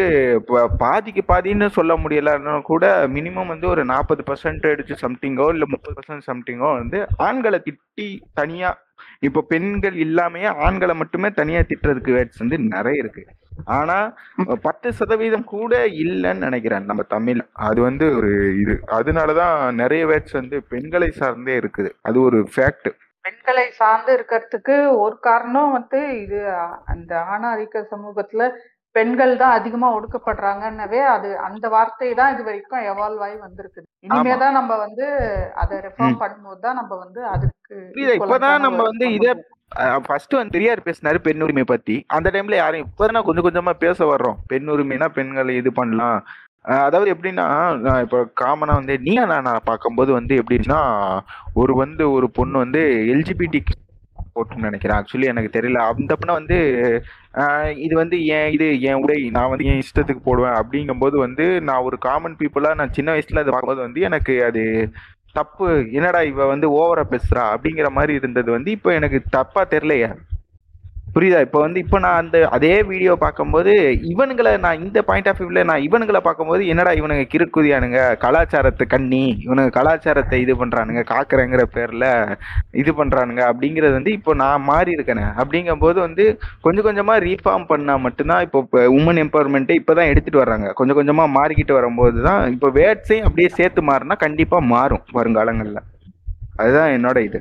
பாதிக்கு 0.78 1.24
பாதின்னு 1.26 1.68
சொல்ல 1.70 1.94
முடியலன்னா 1.96 2.54
கூட 2.62 2.84
மினிமம் 3.08 3.52
வந்து 3.52 3.68
ஒரு 3.68 3.84
நாற்பது 3.84 4.24
பர்சன்டேஜ் 4.26 4.92
சம்திங்கோ 5.04 5.48
இல்லை 5.52 5.68
முப்பது 5.70 5.96
பர்சன்ட் 5.98 6.28
சம்திங்கோ 6.30 6.70
வந்து 6.74 7.00
ஆண்களை 7.22 7.60
திட்டி 7.60 8.08
தனியாக 8.34 8.78
இப்போ 9.26 9.40
பெண்கள் 9.48 9.96
இல்லாமையே 10.04 10.50
ஆண்களை 10.66 10.94
மட்டுமே 11.00 11.28
தனியா 11.30 11.60
திட்டுறதுக்கு 11.60 12.12
வேர்ட்ஸ் 12.16 12.42
வந்து 12.42 12.58
நிறைய 12.74 13.02
இருக்கு. 13.02 13.22
ஆனா 13.78 13.96
பத்து 14.62 14.88
சதவீதம் 14.98 15.44
கூட 15.54 15.72
இல்லைன்னு 16.04 16.46
நினைக்கிறேன் 16.46 16.88
நம்ம 16.90 17.02
தமிழ். 17.14 17.40
அது 17.68 17.80
வந்து 17.88 18.06
ஒரு 18.18 18.30
இது. 18.62 18.74
அதனாலதான் 18.98 19.56
நிறைய 19.82 20.02
வேர்ட்ஸ் 20.10 20.38
வந்து 20.40 20.58
பெண்களை 20.72 21.10
சார்ந்தே 21.20 21.56
இருக்குது. 21.62 21.90
அது 22.02 22.18
ஒரு 22.28 22.40
ஃபேக்ட் 22.54 22.90
பெண்களை 23.24 23.64
சார்ந்து 23.80 24.12
இருக்கிறதுக்கு 24.18 24.76
ஒரு 25.04 25.16
காரணம் 25.28 25.72
வந்து 25.72 25.98
இது 26.22 26.38
அந்த 26.92 27.12
ஆணாதிக்க 27.34 27.82
சமூகத்துல 27.94 28.44
பெண்கள் 28.96 29.32
தான் 29.42 29.56
அதிகமா 29.58 29.88
ஒடுக்கப்படுறாங்கன்னவே 29.96 31.00
அது 31.14 31.28
அந்த 31.48 31.64
வார்த்தை 31.74 32.10
தான் 32.20 32.32
இது 32.34 32.42
வரைக்கும் 32.48 32.86
எவால்வ் 32.90 33.22
ஆகி 33.26 33.36
வந்திருக்குது. 33.46 33.86
இனிமே 34.06 34.34
தான் 34.42 34.56
நம்ம 34.58 34.76
வந்து 34.84 35.06
அதை 35.62 35.76
ரெஃபார்ம் 35.86 36.20
பண்ணும்போது 36.22 36.60
தான் 36.66 36.78
நம்ம 36.80 36.92
வந்து 37.04 37.22
அதுக்கு 37.34 37.78
இப்பதான் 38.18 38.64
நம்ம 38.66 38.80
வந்து 38.90 39.08
இதே. 39.16 39.32
ஃபர்ஸ்ட் 40.06 40.38
வந்து 40.38 40.54
பெரியார் 40.54 40.86
பேசினாரு 40.86 41.18
பெண் 41.26 41.42
உரிமை 41.46 41.64
பத்தி. 41.72 41.96
அந்த 42.16 42.28
டைம்ல 42.34 42.56
யாரும் 42.60 42.84
இப்பதான் 42.86 43.26
கொஞ்சம் 43.26 43.46
கொஞ்சமா 43.46 43.74
பேச 43.84 43.98
வர்றோம். 44.12 44.38
பெண் 44.52 44.70
உரிமைனா 44.74 45.08
பெண்களை 45.18 45.54
இது 45.60 45.72
பண்ணலாம். 45.80 46.18
அதாவது 46.86 47.12
எப்படின்னா 47.14 47.44
நான் 47.84 48.02
இப்போ 48.04 48.18
காமனா 48.40 48.72
வந்து 48.80 48.94
நீ 49.06 49.12
நான் 49.30 49.66
பார்க்கும்போது 49.68 50.10
வந்து 50.18 50.34
எப்படின்னா 50.40 50.80
ஒரு 51.60 51.74
வந்து 51.82 52.04
ஒரு 52.16 52.26
பொண்ணு 52.38 52.56
வந்து 52.64 52.82
எல்ஜிபிடி 53.14 53.60
போட்டுன்னு 54.34 54.68
நினைக்கிறேன். 54.68 54.98
ஆக்சுவலி 55.00 55.30
எனக்கு 55.32 55.50
தெரியல. 55.58 55.80
அந்த 55.92 56.12
பொண்ணை 56.20 56.34
வந்து 56.40 56.58
இது 57.86 57.94
வந்து 58.02 58.16
என் 58.36 58.50
இது 58.56 58.66
என் 58.90 59.00
உடை. 59.04 59.18
நான் 59.36 59.50
வந்து 59.52 59.68
என் 59.72 59.82
இஷ்டத்துக்கு 59.84 60.22
போடுவேன். 60.28 60.58
அப்படிங்கும்போது 60.60 61.16
வந்து 61.26 61.46
நான் 61.68 61.86
ஒரு 61.88 61.98
காமன் 62.08 62.38
பீப்புளாக 62.40 62.78
நான் 62.80 62.96
சின்ன 62.98 63.14
வயசுல 63.14 63.44
அது 63.44 63.54
பார்க்கும்போது 63.54 63.86
வந்து 63.86 64.02
எனக்கு 64.10 64.34
அது 64.48 64.64
தப்பு. 65.38 65.66
என்னடா 65.98 66.20
இவ 66.32 66.46
வந்து 66.54 66.68
ஓவரா 66.78 67.04
பேசுறா? 67.12 67.44
அப்படிங்கிற 67.54 67.88
மாதிரி 67.98 68.12
இருந்தது 68.20 68.50
வந்து 68.56 68.70
இப்போ 68.76 68.90
எனக்கு 68.98 69.18
தப்பா 69.38 69.62
தெரியலையே. 69.74 70.10
புரியுதா? 71.14 71.38
இப்போ 71.46 71.58
வந்து 71.64 71.78
இப்போ 71.82 71.98
நான் 72.04 72.18
அந்த 72.22 72.36
அதே 72.56 72.72
வீடியோ 72.90 73.12
பார்க்கும்போது 73.22 73.72
இவனுங்களை 74.10 74.52
நான் 74.64 74.82
இந்த 74.84 74.98
பாயிண்ட் 75.08 75.28
ஆஃப் 75.30 75.40
வியூவில் 75.40 75.68
நான் 75.70 75.84
இவனுங்களை 75.86 76.20
பார்க்கும்போது 76.26 76.62
என்னடா 76.72 76.92
இவனுங்க 76.98 77.24
கிறுக்குதியானுங்க 77.32 78.00
கலாச்சாரத்தை 78.24 78.84
கண்ணி 78.94 79.22
இவனுங்க 79.44 79.72
கலாச்சாரத்தை 79.78 80.38
இது 80.44 80.54
பண்ணுறானுங்க 80.60 81.02
காக்கிறேங்கிற 81.12 81.64
பேரில் 81.76 82.06
இது 82.82 82.92
பண்ணுறானுங்க 83.00 83.42
அப்படிங்கிறது 83.50 83.94
வந்து 83.98 84.12
இப்போ 84.18 84.34
நான் 84.42 84.66
மாறி 84.70 84.92
இருக்கேனே. 84.96 85.26
அப்படிங்கும்போது 85.42 85.98
வந்து 86.06 86.26
கொஞ்சம் 86.66 86.86
கொஞ்சமாக 86.88 87.24
ரீஃபார்ம் 87.28 87.66
பண்ணால் 87.72 88.04
மட்டும்தான் 88.06 88.44
இப்போ 88.48 88.84
உமன் 88.98 89.22
எம்பவர்மெண்ட்டை 89.24 89.78
இப்பதான் 89.80 90.10
எடுத்துகிட்டு 90.12 90.42
வர்றாங்க. 90.44 90.68
கொஞ்சம் 90.80 91.00
கொஞ்சமாக 91.00 91.34
மாறிக்கிட்டு 91.38 91.78
வரும்போது 91.78 92.20
தான் 92.28 92.42
இப்போ 92.56 92.70
வேர்ட்ஸையும் 92.80 93.28
அப்படியே 93.30 93.50
சேர்த்து 93.58 93.88
மாறினா 93.90 94.16
கண்டிப்பாக 94.26 94.70
மாறும் 94.74 95.06
வருங்காலங்களில். 95.18 95.82
அதுதான் 96.62 96.94
என்னோட 96.98 97.18
இது. 97.30 97.40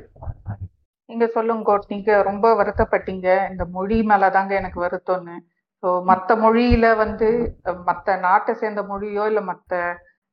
நீங்க 1.10 1.26
சொல்லுங்க 1.28 1.62
கோட். 1.62 1.86
நீங்க 1.88 2.10
ரொம்ப 2.22 2.46
வருத்தப்பட்டீங்க. 2.56 3.28
இந்த 3.50 3.64
மொழி 3.74 3.98
மேலதாங்க 4.10 4.52
எனக்கு 4.56 4.78
வருத்தம்னு. 4.80 5.36
ஸோ 5.82 5.90
மற்ற 6.08 6.30
மொழியில 6.36 6.86
வந்து 6.96 7.28
மற்ற 7.68 7.82
மத்த 7.88 8.16
நாட்டை 8.24 8.52
சேர்ந்த 8.54 8.82
மொழியோ 8.88 9.24
இல்ல 9.26 9.40
மத்த 9.46 9.74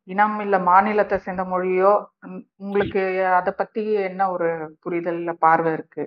இனம் 0.08 0.36
இல்ல 0.40 0.58
மாநிலத்தை 0.68 1.18
சேர்ந்த 1.20 1.44
மொழியோ 1.46 1.92
உங்களுக்கு 2.60 3.02
அத 3.38 3.50
பத்தி 3.54 3.82
என்ன 4.10 4.30
ஒரு 4.32 4.50
புரிதல் 4.84 5.22
பார்வை 5.42 5.72
இருக்கு? 5.74 6.04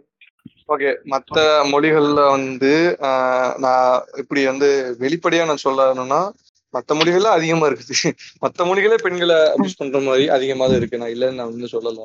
ஓகே. 0.68 0.90
மத்த 1.12 1.38
மொழிகள்ல 1.72 2.20
வந்து 2.30 2.72
ஆஹ், 3.08 3.52
நான் 3.64 3.88
இப்படி 4.18 4.42
வந்து 4.46 4.68
வெளிப்படையா 5.00 5.44
நான் 5.46 5.64
சொல்லணும்னா 5.64 6.20
மத்த 6.74 6.94
மொழிகள்ல 6.94 7.30
அதிகமா 7.36 7.66
இருக்குது. 7.68 7.96
மத்த 8.44 8.66
மொழிகளே 8.66 8.98
பெண்களை 9.04 9.38
அபியூஸ் 9.54 9.80
பண்ற 9.80 10.00
மாதிரி 10.02 10.26
அதிகமா 10.36 10.66
தான் 10.66 10.80
இருக்கு. 10.80 11.00
நான் 11.02 11.14
இல்லைன்னு 11.14 11.40
நான் 11.40 11.52
வந்து 11.52 11.72
சொல்லல. 11.74 12.02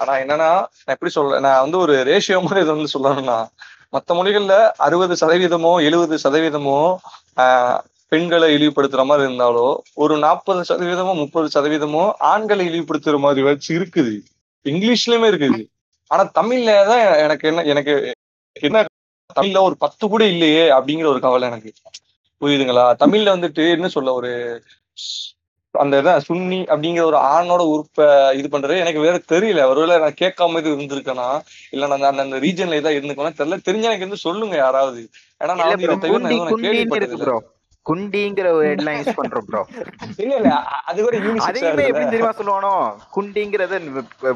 ஆனா 0.00 0.12
என்னன்னா 0.22 0.50
நான் 0.78 0.94
எப்படி 0.94 1.12
சொல்ல 1.14 1.40
நான் 1.44 1.62
வந்து 1.62 1.78
ஒரு 1.78 1.94
ரேஷியோ 2.08 2.40
மாதிரி 2.42 2.62
இதை 2.62 2.72
வந்து 2.74 2.94
சொல்லணும்னா 2.94 3.38
மத்த 3.94 4.14
மொழிகள்ல 4.16 4.54
அறுபது 4.86 5.14
சதவீதமோ 5.22 5.72
எழுபது 5.86 6.16
சதவீதமோ 6.24 6.76
ஆஹ், 7.36 7.78
பெண்களை 8.12 8.48
இழிவுபடுத்துற 8.56 9.02
மாதிரி 9.08 9.26
இருந்தாலோ 9.26 9.66
ஒரு 9.98 10.14
நாற்பது 10.24 10.62
சதவீதமோ 10.70 11.12
முப்பது 11.20 11.48
சதவீதமோ 11.54 12.02
ஆண்களை 12.30 12.64
இழிவுபடுத்துற 12.70 13.18
மாதிரி 13.24 13.42
வச்சு 13.48 13.70
இருக்குது. 13.78 14.14
இங்கிலீஷ்லயுமே 14.66 15.28
இருக்குது. 15.32 15.60
ஆனா 16.10 16.22
தமிழ்ல 16.38 16.70
தான் 16.88 17.02
எனக்கு 17.24 17.44
என்ன 17.50 17.64
எனக்கு 17.72 17.94
என்ன 18.56 18.78
தமிழ்ல 19.36 19.60
ஒரு 19.66 19.76
பத்து 19.84 20.04
கூட 20.08 20.22
இல்லையே 20.32 20.64
அப்படிங்கிற 20.76 21.08
ஒரு 21.12 21.20
கவலை 21.24 21.46
எனக்கு. 21.50 21.70
புரியுதுங்களா? 22.42 22.84
தமிழ்ல 23.02 23.34
வந்துட்டு 23.34 23.64
என்ன 23.76 23.88
சொல்ல 23.94 24.12
ஒரு 24.20 24.30
அந்த 25.74 25.98
இதான் 26.00 26.24
சுன்னி 26.26 26.58
அப்படிங்கிற 26.70 27.02
ஒரு 27.02 27.18
ஆணோட 27.30 27.62
உறுப்பை 27.72 28.06
இது 28.38 28.48
பண்றது 28.48 28.82
எனக்கு 28.84 29.00
வேற 29.00 29.16
தெரியல. 29.32 29.66
ஒருவேளை 29.68 29.96
நான் 29.98 30.20
கேட்காம 30.20 30.58
இது 30.58 30.74
இருந்திருக்கேனா? 30.74 31.28
இல்ல 31.70 31.86
நான் 31.92 32.08
அந்த 32.10 32.24
அந்த 32.24 32.38
ரீஜன்ல 32.38 32.80
ஏதாவது 32.80 32.98
இருந்துக்கணும் 32.98 33.38
தெரியல. 33.40 33.58
தெரிஞ்ச 33.68 33.88
எனக்கு 33.90 34.08
வந்து 34.08 34.24
சொல்லுங்க 34.26 34.56
யாராவது. 34.56 35.02
ஏன்னா 35.40 35.54
நான் 35.54 35.70
வந்து 35.70 35.86
இதை 35.88 35.96
தவிர 35.98 36.22
நான் 36.26 36.64
கேள்விப்பட்டது 36.64 37.38
குண்டிங்கிற 37.86 38.48
வேர்ட் 38.56 38.80
எல்லாம் 38.80 38.96
யூஸ் 38.96 39.18
பண்றோம் 39.18 39.46
ப்ரோ 39.46 39.60
இல்ல 40.18 40.32
இல்ல. 40.38 40.50
அது 40.88 40.98
கூட 41.04 41.14
அதையுமே 41.46 41.86
எப்படி 41.86 42.06
தெரியுமா 42.06 42.32
சொல்லுவானோ? 42.40 42.72
குண்டிங்கிறத 43.16 43.76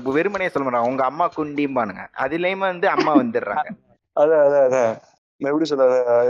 வெறுமனே 0.09 0.49
சொல்ல 0.49 0.65
மாட்டாங்க. 0.67 0.91
உங்க 0.93 1.05
அம்மா 1.05 1.27
குண்டிம்பானுங்க. 1.37 2.05
அதுலயுமே 2.25 2.67
வந்து 2.73 2.89
அம்மா 2.89 3.15
வந்துடுறாங்க. 3.15 3.69
அதான் 4.17 4.43
அதான் 4.47 4.65
அதான். 4.69 4.95
எப்படி 5.41 5.67
சொல்ல 5.69 5.85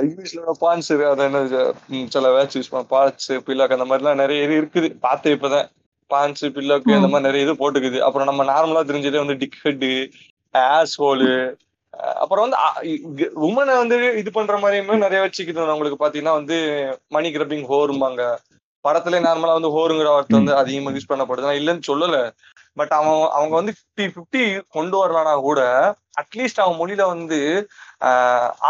இங்கிலீஷ்ல 0.04 0.52
பான்ஸ் 0.62 0.90
அது 1.10 1.24
என்ன 1.24 1.40
சில 2.14 2.28
வேர்ட்ஸ் 2.34 2.56
யூஸ் 2.58 2.70
பண்ண 2.70 2.84
பான்ஸ் 2.94 3.26
பில்லாக் 3.48 3.74
அந்த 3.76 3.86
மாதிரிலாம் 3.90 4.22
நிறைய 4.22 4.46
இது 4.46 4.54
இருக்குது. 4.62 4.88
பார்த்து 5.06 5.34
இப்பதான் 5.36 5.68
பான்ஸ் 6.10 6.44
பில்லாக்கு 6.56 6.96
அந்த 6.98 7.08
மாதிரி 7.12 7.26
நிறைய 7.28 7.46
இது 7.46 7.54
போட்டுக்குது. 7.60 7.98
அப்புறம் 8.06 8.28
நம்ம 8.30 8.44
நார்மலா 8.52 8.82
தெரிஞ்சதே 8.90 9.22
வந்து 9.24 9.38
டிக் 9.42 9.60
ஹெட் 9.66 9.86
ஆஸ் 10.54 10.96
ஹோலு 11.02 11.30
அப்புறம் 12.22 12.44
வந்து 12.44 13.28
உமனை 13.48 13.74
வந்து 13.82 13.96
இது 14.20 14.30
பண்ற 14.36 14.54
மாதிரியுமே 14.62 14.96
நிறைய 15.04 15.20
வச்சுக்குது 15.24 15.74
உங்களுக்கு 15.74 16.02
பாத்தீங்கன்னா 16.04 16.34
வந்து 16.40 16.56
மணி 17.16 17.28
கிரப்பிங் 17.36 17.66
ஹோரும்பாங்க 17.72 18.22
படத்துல 18.84 19.18
நார்மலா 19.26 19.56
வந்து 19.58 19.74
ஹோருங்கிற 19.76 20.08
வார்த்தை 20.14 20.36
வந்து 20.38 20.54
அதிகமா 20.62 20.90
யூஸ் 20.94 21.10
பண்ணப்படுது. 21.10 21.46
நான் 21.48 21.60
இல்லைன்னு 21.60 21.88
சொல்லல. 21.90 22.16
பட் 22.78 22.92
அவன் 22.96 23.20
அவங்க 23.36 23.54
வந்து 23.58 23.72
ஃபிஃப்டி 23.76 24.06
ஃபிஃப்டி 24.14 24.42
கொண்டு 24.76 24.96
வரலானா 25.00 25.34
கூட 25.46 25.60
அட்லீஸ்ட் 26.20 26.62
அவன் 26.64 26.78
மொழியில 26.80 27.02
வந்து 27.12 27.38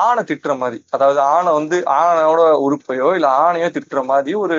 ஆணை 0.02 0.22
திட்டுற 0.22 0.52
மாதிரி. 0.58 0.78
அதாவது 0.90 1.20
ஆணை 1.32 1.50
வந்து 1.52 1.76
ஆணோட 1.98 2.40
உறுப்பையோ 2.66 3.08
இல்ல 3.16 3.28
ஆணையோ 3.44 3.68
திட்டுற 3.76 4.02
மாதிரி 4.04 4.34
ஒரு 4.44 4.56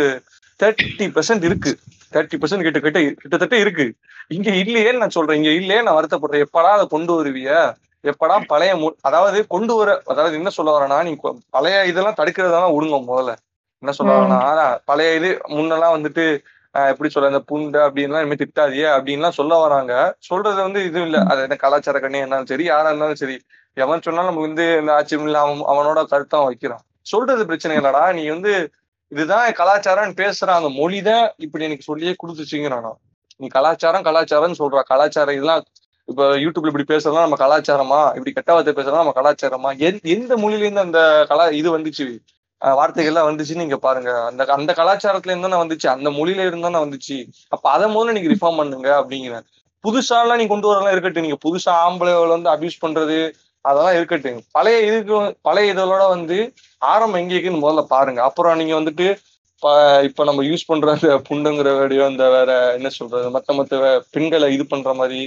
தேர்ட்டி 0.59 1.05
பெர்சென்ட் 1.15 1.45
இருக்கு. 1.49 1.71
தேர்ட்டி 2.13 2.38
பெர்சென்ட் 2.41 2.65
கிட்ட 2.67 2.80
கிட்ட 2.80 2.99
கிட்டத்தட்ட 3.21 3.55
இருக்கு. 3.57 3.86
இங்க 4.30 4.49
இல்லையேன்னு 4.63 5.01
நான் 5.03 5.15
சொல்றேன். 5.17 5.39
இங்க 5.39 5.51
இல்லையே 5.59 5.82
நான் 5.82 5.97
வருத்தப்படுறேன். 5.97 6.45
எப்படா 6.47 6.69
அதை 6.78 6.86
கொண்டு 6.88 7.13
வருவிய? 7.17 7.49
எப்படா 8.03 8.36
பழைய 8.49 8.71
அதாவது 9.01 9.39
கொண்டு 9.47 9.73
வர 9.78 9.89
அதாவது 10.05 10.34
என்ன 10.39 10.49
சொல்ல 10.57 10.71
வரேன்னா 10.76 10.97
நீ 11.07 11.11
பழைய 11.55 11.78
இதெல்லாம் 11.91 12.19
தடுக்கிறதெல்லாம் 12.19 12.76
விடுங்க 12.76 12.97
முதல்ல. 13.07 13.32
என்ன 13.84 13.93
சொல்ல. 13.97 14.11
வரேன்னா 14.17 14.41
பழைய 14.86 15.09
இது 15.19 15.30
முன்னெல்லாம் 15.55 15.95
வந்துட்டு 15.97 16.26
ஆஹ் 16.76 16.89
எப்படி 16.91 17.09
சொல்ற 17.09 17.28
இந்த 17.32 17.41
புண்டை 17.49 17.80
அப்படின்லாம் 17.86 18.23
இனிமே 18.23 18.38
திட்டாதியே 18.39 18.88
அப்படின்லாம் 18.95 19.38
சொல்ல 19.38 19.53
வராங்க. 19.61 19.93
சொல்றது 20.28 20.59
வந்து 20.65 20.80
இது 20.88 20.99
இல்ல. 21.01 21.17
அது 21.32 21.45
என்ன 21.45 21.57
கலாச்சார 21.61 21.99
கண்ணி 21.99 22.21
இருந்தாலும் 22.21 22.49
சரி 22.51 22.65
யாரா 22.65 22.89
இருந்தாலும் 22.89 23.21
சரி 23.21 23.36
எவன் 23.78 24.01
சொன்னாலும் 24.01 24.30
நம்ம 24.30 24.45
வந்து 24.47 24.78
இந்த 24.80 24.93
ஆட்சியம் 24.93 25.26
இல்ல 25.26 25.39
அவன் 25.39 25.59
அவனோட 25.73 25.99
கருத்தான் 26.11 26.45
வைக்கிறான். 26.45 26.84
சொல்றது 27.01 27.45
பிரச்சனை 27.45 27.78
இல்லடா 27.78 28.13
நீ 28.13 28.28
வந்து 28.28 28.71
இதுதான் 29.07 29.51
கலாச்சாரம்னு 29.51 30.19
பேசுற 30.21 30.49
அந்த 30.59 30.69
மொழிதான் 30.69 31.30
இப்படி 31.38 31.63
எனக்கு 31.63 31.84
சொல்லியே 31.84 32.15
கொடுத்துச்சுங்கிறானா. 32.23 32.91
நீ 33.38 33.47
கலாச்சாரம் 33.47 34.03
கலாச்சாரம்னு 34.03 34.59
சொல்ற. 34.59 34.82
கலாச்சாரம் 34.82 35.36
இதெல்லாம் 35.36 35.63
இப்ப 36.05 36.36
யூடியூப்ல 36.36 36.71
இப்படி 36.71 36.88
பேசுறதுலாம் 36.93 37.28
நம்ம 37.28 37.38
கலாச்சாரமா? 37.45 38.07
இப்படி 38.07 38.32
கெட்ட 38.32 38.53
வார்த்தை 38.53 38.73
பேசுறதுலாம் 38.73 39.03
நம்ம 39.03 39.15
கலாச்சாரமா? 39.15 39.78
எந்த 39.80 40.09
எந்த 40.09 40.36
மொழியில 40.36 40.65
இருந்து 40.65 40.80
அந்த 40.80 41.26
கலா 41.28 41.47
இது 41.47 41.80
வந்துச்சு? 41.80 42.07
வார்த்தைகள் 42.61 43.13
வார்த்தைகள்லாம் 43.13 43.28
வந்துச்சுன்னு 43.30 43.63
நீங்க 43.63 43.78
பாருங்க. 43.78 44.26
அந்த 44.26 44.45
அந்த 44.45 44.73
கலாச்சாரத்துல 44.78 45.34
இருந்தா 45.34 45.61
வந்துச்சு. 45.63 45.88
அந்த 45.88 46.09
மொழியில 46.09 46.45
இருந்தா 46.45 46.82
வந்துச்சு. 46.84 47.17
அப்ப 47.47 47.69
அதை 47.69 47.95
முதல்ல 47.95 48.11
நீங்க 48.11 48.30
ரிஃபார்ம் 48.34 48.57
பண்ணுங்க 48.57 48.89
அப்படிங்கிறேன். 49.01 49.45
புதுசாலாம் 49.84 50.36
நீ 50.36 50.47
கொண்டு 50.47 50.67
வரலாம் 50.67 50.91
இருக்கட்டும். 50.91 51.26
நீங்க 51.26 51.38
புதுசா 51.45 51.73
ஆம்பளை 51.88 52.28
வந்து 52.28 52.49
அபியூஸ் 52.49 52.84
பண்றது 52.86 53.17
அதெல்லாம் 53.70 53.97
இருக்கட்டும். 53.97 54.41
பழைய 54.57 54.78
இதுக்கு 54.89 55.16
பழைய 55.47 55.74
இதழோட 55.74 56.03
வந்து 56.16 56.38
ஆரம்பம் 56.91 57.22
எங்க 57.22 57.34
இருக்குன்னு 57.36 57.63
முதல்ல 57.66 57.84
பாருங்க. 57.95 58.20
அப்புறம் 58.30 58.59
நீங்க 58.61 58.76
வந்துட்டு 58.80 59.07
இப்ப 60.07 60.24
நம்ம 60.30 60.41
யூஸ் 60.49 60.70
பண்ற 60.70 60.88
அந்த 60.95 61.09
புண்டுங்கிற 61.30 61.70
வேடியோ 61.80 62.01
அந்த 62.11 62.24
வேற 62.36 62.51
என்ன 62.78 62.89
சொல்றது 62.97 63.28
மத்த 63.36 63.55
மத்த 63.59 63.76
பெண்களை 64.16 64.47
இது 64.55 64.66
பண்ற 64.74 64.89
மாதிரி 65.01 65.20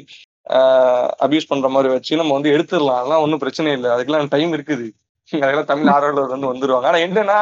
அபியூஸ் 1.24 1.50
பண்ற 1.52 1.68
மாதிரி 1.74 1.88
வச்சு 1.94 2.20
நம்ம 2.20 2.34
வந்து 2.38 2.52
எடுத்துடலாம். 2.56 2.98
அதெல்லாம் 3.00 3.24
ஒன்றும் 3.24 3.42
பிரச்சனை 3.44 3.72
இல்லை. 3.78 3.88
அதுக்கெல்லாம் 3.94 4.32
டைம் 4.34 4.52
இருக்குது. 4.58 4.86
அதெல்லாம் 5.32 5.70
தமிழ் 5.70 5.90
ஆர்வலர் 5.94 6.34
வந்து 6.34 6.50
வந்துருவாங்க. 6.52 6.86
ஆனா 6.90 6.98
என்னன்னா 7.06 7.38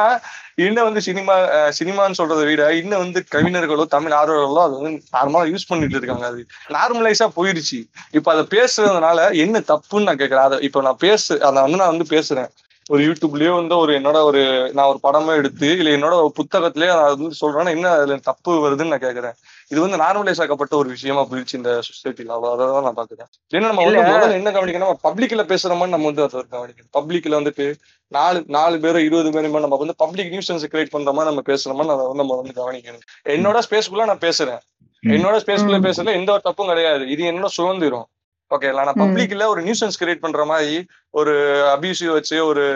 இன்னும் 0.65 0.87
வந்து 0.87 1.01
சினிமா 1.07 1.33
சினிமான்னு 1.79 2.19
சொல்றதை 2.19 2.45
விட 2.45 2.63
இன்னும் 2.73 3.03
வந்து 3.03 3.19
கவிஞர்களோ 3.35 3.83
தமிழ் 3.95 4.15
ஆர்வலர்களோ 4.19 4.61
அது 4.67 4.75
வந்து 4.79 4.91
நார்மலா 5.15 5.43
யூஸ் 5.51 5.67
பண்ணிட்டு 5.67 5.97
இருக்காங்க. 5.99 6.25
அது 6.25 6.41
நார்மலைஸா 6.77 7.27
போயிருச்சு 7.35 7.79
இப்ப 8.11 8.31
அதை 8.33 8.45
பேசுறதுனால 8.55 9.19
என்ன 9.43 9.61
தப்புன்னு 9.71 10.07
நான் 10.09 10.21
கேட்கறேன். 10.21 10.47
அதை 10.49 10.59
இப்ப 10.69 10.81
நான் 10.81 11.03
பேசு 11.05 11.43
அதை 11.49 11.57
வந்து 11.61 11.81
நான் 11.81 11.93
வந்து 11.95 12.07
பேசுறேன். 12.15 12.49
ஒரு 12.89 13.01
யூடியூப்லயோ 13.03 13.53
வந்து 13.55 13.77
ஒரு 13.77 13.99
என்னோட 13.99 14.17
ஒரு 14.23 14.41
நான் 14.73 14.87
ஒரு 14.87 14.99
படமே 15.03 15.35
எடுத்து 15.35 15.77
இல்ல 15.77 15.89
என்னோட 15.97 16.13
ஒரு 16.21 16.31
புத்தகத்திலேயே 16.37 16.87
நான் 16.87 17.09
வந்து 17.13 17.37
சொல்றேன்னா 17.41 17.69
என்ன 17.69 17.89
அதுல 17.89 18.17
தப்பு 18.17 18.51
வருதுன்னு 18.63 18.87
நான் 18.87 19.03
கேக்குறேன். 19.07 19.35
இது 19.71 19.81
வந்து 19.81 19.97
நார்மலைஸ் 19.97 20.41
ஆக்கப்பட்ட 20.41 20.75
ஒரு 20.77 20.89
விஷயமா 20.89 21.21
போயிடுச்சு 21.21 21.53
இந்த 21.53 21.79
சொசைட்டில 21.87 22.35
அவ்வளவு 22.35 22.63
அதான் 22.67 22.87
நான் 22.89 22.99
பாக்குறேன். 22.99 23.29
ஏன்னா 23.53 23.67
நம்ம 23.69 23.83
வந்து 23.85 24.39
என்ன 24.39 24.51
கவனிக்கணும்? 24.51 24.95
பப்ளிக்ல 25.03 25.45
பேசுற 25.53 25.71
மாதிரி 25.79 25.95
நம்ம 25.95 26.05
வந்து 26.05 26.23
அதை 26.23 26.43
கவனிக்கணும். 26.55 26.91
பப்ளிக்ல 26.99 27.39
வந்துட்டு 27.41 27.67
நாலு 28.11 28.43
நாலு 28.47 28.79
பேரும் 28.79 29.01
இருபது 29.01 29.31
பேருமே 29.31 29.59
நம்ம 29.59 29.75
வந்து 29.75 29.95
பப்ளிக் 29.97 30.31
நியூசன்ஸ் 30.33 30.67
கிரியேட் 30.71 30.93
பண்ற 30.95 31.11
மாதிரி 31.11 31.29
நம்ம 31.31 31.43
பேசுற 31.51 31.71
மாதிரி 31.71 31.93
அதை 31.95 32.05
வந்து 32.07 32.21
நம்ம 32.23 32.35
வந்து 32.35 32.55
கவனிக்கணும். 32.61 33.05
என்னோட 33.35 33.59
ஸ்பேஸ்க்குள்ள 33.69 34.05
நான் 34.05 34.25
பேசுறேன். 34.27 34.61
என்னோட 35.03 35.35
ஸ்பேஸ்க்குள்ள. 35.43 35.79
பேசுறதுல 35.87 36.13
எந்த 36.13 36.31
ஒரு 36.31 36.41
தப்பும் 36.41 36.67
கிடையாது. 36.67 37.03
இது 37.09 37.23
என்னோட 37.31 37.45
சுதந்திரம். 37.45 38.07
ஓகே 38.55 38.73
நான். 38.73 38.93
பப்ளிக்ல 38.93 39.47
ஒரு 39.47 39.63
நியூசன்ஸ் 39.63 39.91
கிரியேட் 39.99 40.19
பண்ற 40.19 40.45
மாதிரி 40.45 40.85
ஒரு 41.09 41.33
அபியூசிவ் 41.63 42.11
வச்சு 42.11 42.45
ஒரு 42.45 42.73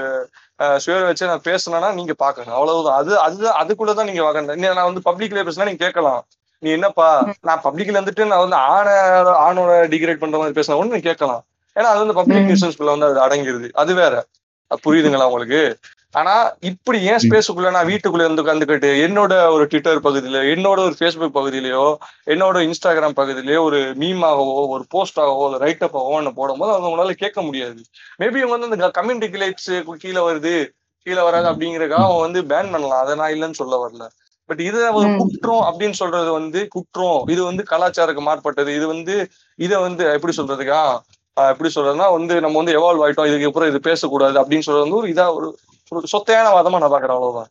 சுயர் 0.61 1.05
வச்சு 1.05 1.25
நான் 1.25 1.41
பேசுனேன்னா 1.43 1.93
நீங்க 1.93 2.13
பாக்கணும். 2.13 2.53
அவ்வளவுதான். 2.53 2.97
அது 2.97 3.19
அதுதான் 3.19 3.65
அதுக்குள்ளதான் 3.65 4.03
நீங்க 4.03 4.41
நீ- 4.41 4.73
நான் 4.73 4.93
வந்து 4.93 5.11
பப்ளிக்ல 5.11 5.39
பேசினா 5.39 5.65
நீங்க 5.65 5.85
கேட்கலாம். 5.85 6.25
நீ 6.59 6.71
என்னப்பா 6.71 7.33
நான் 7.41 7.61
பப்ளிக்ல 7.63 8.07
வந்துட்டு 8.07 8.25
நான் 8.25 8.39
வந்து 8.39 8.55
ஆணை 8.55 8.91
ஆணோட 9.23 9.67
டிகிரேட் 9.67 10.17
பண்ற 10.17 10.37
மாதிரி 10.37 10.61
பேசினா 10.61 10.75
ஒண்ணு 10.75 10.89
நீ 10.89 10.99
கேட்கலாம். 10.99 11.45
ஏன்னா 11.75 11.83
அது 11.83 11.97
வந்து 11.97 12.13
பப்ளிக். 12.13 12.47
நியூசன்ஸ்குள்ள 12.47 12.99
வந்து 12.99 13.19
அது 13.19 13.19
அடங்கிருது. 13.19 13.69
அது 13.71 13.93
வேற. 13.93 14.25
புரியுதுங்களா 14.85 15.25
உங்களுக்கு? 15.25 15.77
ஆனா 16.13 16.33
இப்படி 16.61 16.97
ஏன் 17.01 17.21
ஸ்பேஸுக்குள்ள 17.23 17.69
நான் 17.71 17.89
வீட்டுக்குள்ள 17.89 18.25
இருந்து 18.25 18.43
உட்காந்துக்கிட்டு 18.43 18.89
என்னோட 19.05 19.33
ஒரு 19.53 19.63
ட்விட்டர் 19.65 20.01
பகுதியில 20.07 20.39
என்னோட 20.53 20.79
ஒரு 20.87 20.95
ஃபேஸ்புக் 20.99 21.37
பகுதியிலயோ 21.37 21.85
என்னோட 22.33 22.57
இன்ஸ்டாகிராம் 22.67 23.17
பகுதியிலயோ 23.19 23.61
ஒரு 23.67 23.79
மீமாகவோ 24.01 24.55
ஒரு 24.75 24.83
போஸ்டாகவோ 24.95 25.45
ஒரு 25.47 25.59
ரைட்டப்பாவோ 25.65 26.11
ஒன்று 26.17 26.37
போடும்போது 26.39 26.73
அவங்க 26.73 26.89
உங்களால 26.89 27.15
கேட்க 27.23 27.39
முடியாது. 27.41 27.81
மேபி 28.21 28.41
இவங்க 28.41 28.55
வந்து 28.57 28.79
இந்த 28.79 28.89
கம்யூனிட்டி 28.99 29.29
கிளைட்ஸ் 29.35 29.71
கீழே 30.03 30.21
வருது 30.27 30.53
கீழே 31.07 31.21
வராது 31.27 31.47
அப்படிங்கறதுக்காக 31.51 32.07
அவன் 32.09 32.25
வந்து 32.27 32.41
பேன் 32.51 32.73
பண்ணலாம். 32.73 33.01
அதை 33.03 33.15
நான் 33.15 33.33
இல்லைன்னு 33.35 33.59
சொல்ல 33.61 33.75
வரல. 33.83 34.03
பட் 34.49 34.61
இது 34.69 34.79
ஒரு. 34.99 35.07
குற்றம் 35.21 35.63
அப்படின்னு 35.69 35.97
சொல்றது 36.01 36.29
வந்து 36.39 36.59
குற்றம். 36.67 37.19
இது 37.33 37.41
வந்து 37.49 37.63
கலாச்சாரக்கு 37.71 38.21
மாற்பட்டது. 38.29 38.71
இது 38.79 38.87
வந்து 38.87 39.15
இதை 39.59 39.77
வந்து 39.87 40.03
எப்படி 40.15 40.33
சொல்றதுக்கா? 40.37 40.83
எப்படி 41.37 41.69
சொல்றதுன்னா 41.75 42.07
வந்து 42.15 42.33
நம்ம 42.45 42.57
வந்து 42.61 42.77
எவால்வ் 42.79 43.03
ஆயிட்டோம். 43.05 43.29
இதுக்கு 43.29 43.49
அப்புறம் 43.49 43.69
இது 43.69 43.79
பேசக்கூடாது 43.89 44.37
அப்படின்னு 44.41 44.65
சொல்றது 44.67 44.85
வந்து 44.85 44.99
ஒரு 45.01 45.09
இதா 45.13 45.25
ஒரு 45.37 45.47
சொத்தையான 46.13 46.51
வாதமா 46.57 46.79
நான் 46.81 46.93
பாக்குறேன் 46.93 47.17
அவ்வளவுதான். 47.17 47.49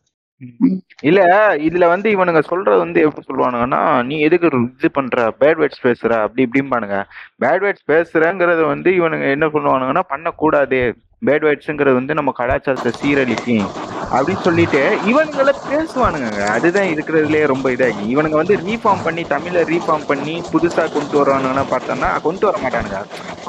இல்ல 1.09 1.19
இதுல 1.67 1.87
வந்து 1.87 2.07
இவனுங்க 2.15 2.41
சொல்றது 2.49 2.79
வந்து 2.83 2.99
எப்படி 3.05 3.25
சொல்லுவானுங்கன்னா 3.27 3.81
நீ 4.07 4.15
எதுக்கு 4.27 4.47
இது 4.77 4.89
பண்ற? 4.91 5.25
பேட் 5.41 5.59
வேர்ட்ஸ் 5.61 5.83
பேசுற 5.87 6.11
அப்படி 6.23 6.45
இப்படிம்பானுங்க. 6.45 6.97
பேட் 7.43 7.63
வேர்ட்ஸ் 7.65 7.87
பேசுறங்கிறது 7.91 8.63
வந்து 8.65 8.89
இவனுங்க 8.99 9.27
என்ன 9.35 9.47
பண்ணுவானுங்கன்னா 9.55 10.03
பண்ணக்கூடாது. 10.13 10.81
பேட் 11.27 11.45
வேர்ட்ஸுங்கிறது 11.47 11.99
வந்து 11.99 12.13
நம்ம 12.19 12.31
கலாச்சாரத்தை 12.39 12.91
சீரழிக்கும் 12.99 13.67
அப்படின்னு 14.15 14.45
சொல்லிட்டு 14.47 14.81
இவனுங்கள 15.11 15.51
பேசுவானுங்க 15.67 16.29
அதுதான் 16.55 16.89
இருக்கிறதுலயே 16.93 17.43
ரொம்ப 17.53 17.69
இதாகி 17.75 18.05
இவனுங்க 18.13 18.37
வந்து 18.41 18.57
ரீஃபார்ம் 18.67 19.03
பண்ணி 19.03 19.23
தமிழை 19.33 19.63
ரீஃபார்ம் 19.73 20.07
பண்ணி 20.07 20.35
புதுசா 20.53 20.85
கொண்டு 20.95 21.15
வருவானுங்கன்னா 21.19 21.65
பார்த்தோம்னா 21.73 22.09
கொண்டு 22.21 22.45
வர 22.49 22.57
மாட்டானுங்க. 22.63 22.99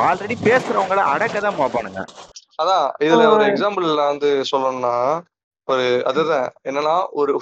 ஆல்ரெடி 0.08 0.36
பேசுறவங்கள 0.48 1.02
அடக்க 1.14 1.40
தான் 1.40 1.60
பார்ப்பானுங்க. 1.62 2.02
அதான் 2.62 2.86
இதுல 3.00 3.26
ஒரு. 3.28 3.44
எக்ஸாம்பிள் 3.44 3.86
நான் 3.92 4.12
வந்து 4.12 4.32
சொல்லணும்னா 4.50 4.94
ஒரு 5.68 5.84
அதுதான் 6.04 6.46
என்னன்னா 6.64 6.94
ஒரு 7.12 7.32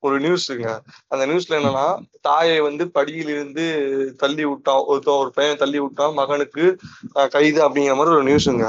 ஒரு 0.00 0.16
நியூஸுங்க 0.20 0.66
அந்த 1.08 1.22
நியூஸ்ல 1.26 1.56
என்னன்னா 1.58 1.86
தாயை 2.20 2.56
வந்து 2.60 2.84
படியிலிருந்து 2.94 3.64
தள்ளி 4.16 4.44
விட்டான் 4.44 4.84
ஒருத்தன் 4.86 5.20
ஒரு 5.20 5.30
பையன் 5.30 5.58
தள்ளி 5.58 5.78
விட்டான் 5.80 6.14
மகனுக்கு 6.14 6.64
கைது 7.30 7.60
அப்படிங்கிற 7.66 7.96
மாதிரி 7.96 8.16
ஒரு 8.16 8.26
நியூஸுங்க 8.26 8.66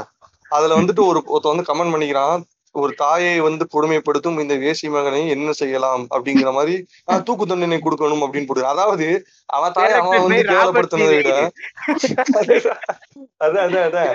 அதுல 0.50 0.78
வந்துட்டு 0.80 1.02
ஒரு 1.06 1.20
ஒருத்தன் 1.26 1.54
வந்து 1.54 1.68
கமெண்ட் 1.70 1.94
பண்ணிக்கிறான் 1.94 2.40
ஒரு 2.80 2.92
தாயை 3.02 3.34
வந்து 3.46 3.64
கொடுமைப்படுத்தும் 3.74 4.38
இந்த 4.42 4.54
வேசி 4.62 4.86
மகனை 4.94 5.20
என்ன 5.34 5.52
செய்யலாம் 5.60 6.04
அப்படிங்கிற 6.14 6.50
மாதிரி 6.56 6.74
தூக்கு 7.28 7.44
தண்டனை 7.50 7.78
கொடுக்கணும் 7.84 8.24
அப்படின்னு 8.26 8.48
போடுது. 8.50 8.70
அதாவது 8.72 9.06
அவன் 9.56 9.74
தாயை 9.78 9.96
அவன் 10.00 10.24
வந்து 10.24 10.40
கேவலப்படுத்தினதை 10.52 11.16
விட 11.18 11.32
அதான் 13.44 13.64
அதான் 13.66 13.86
அதான். 13.88 14.12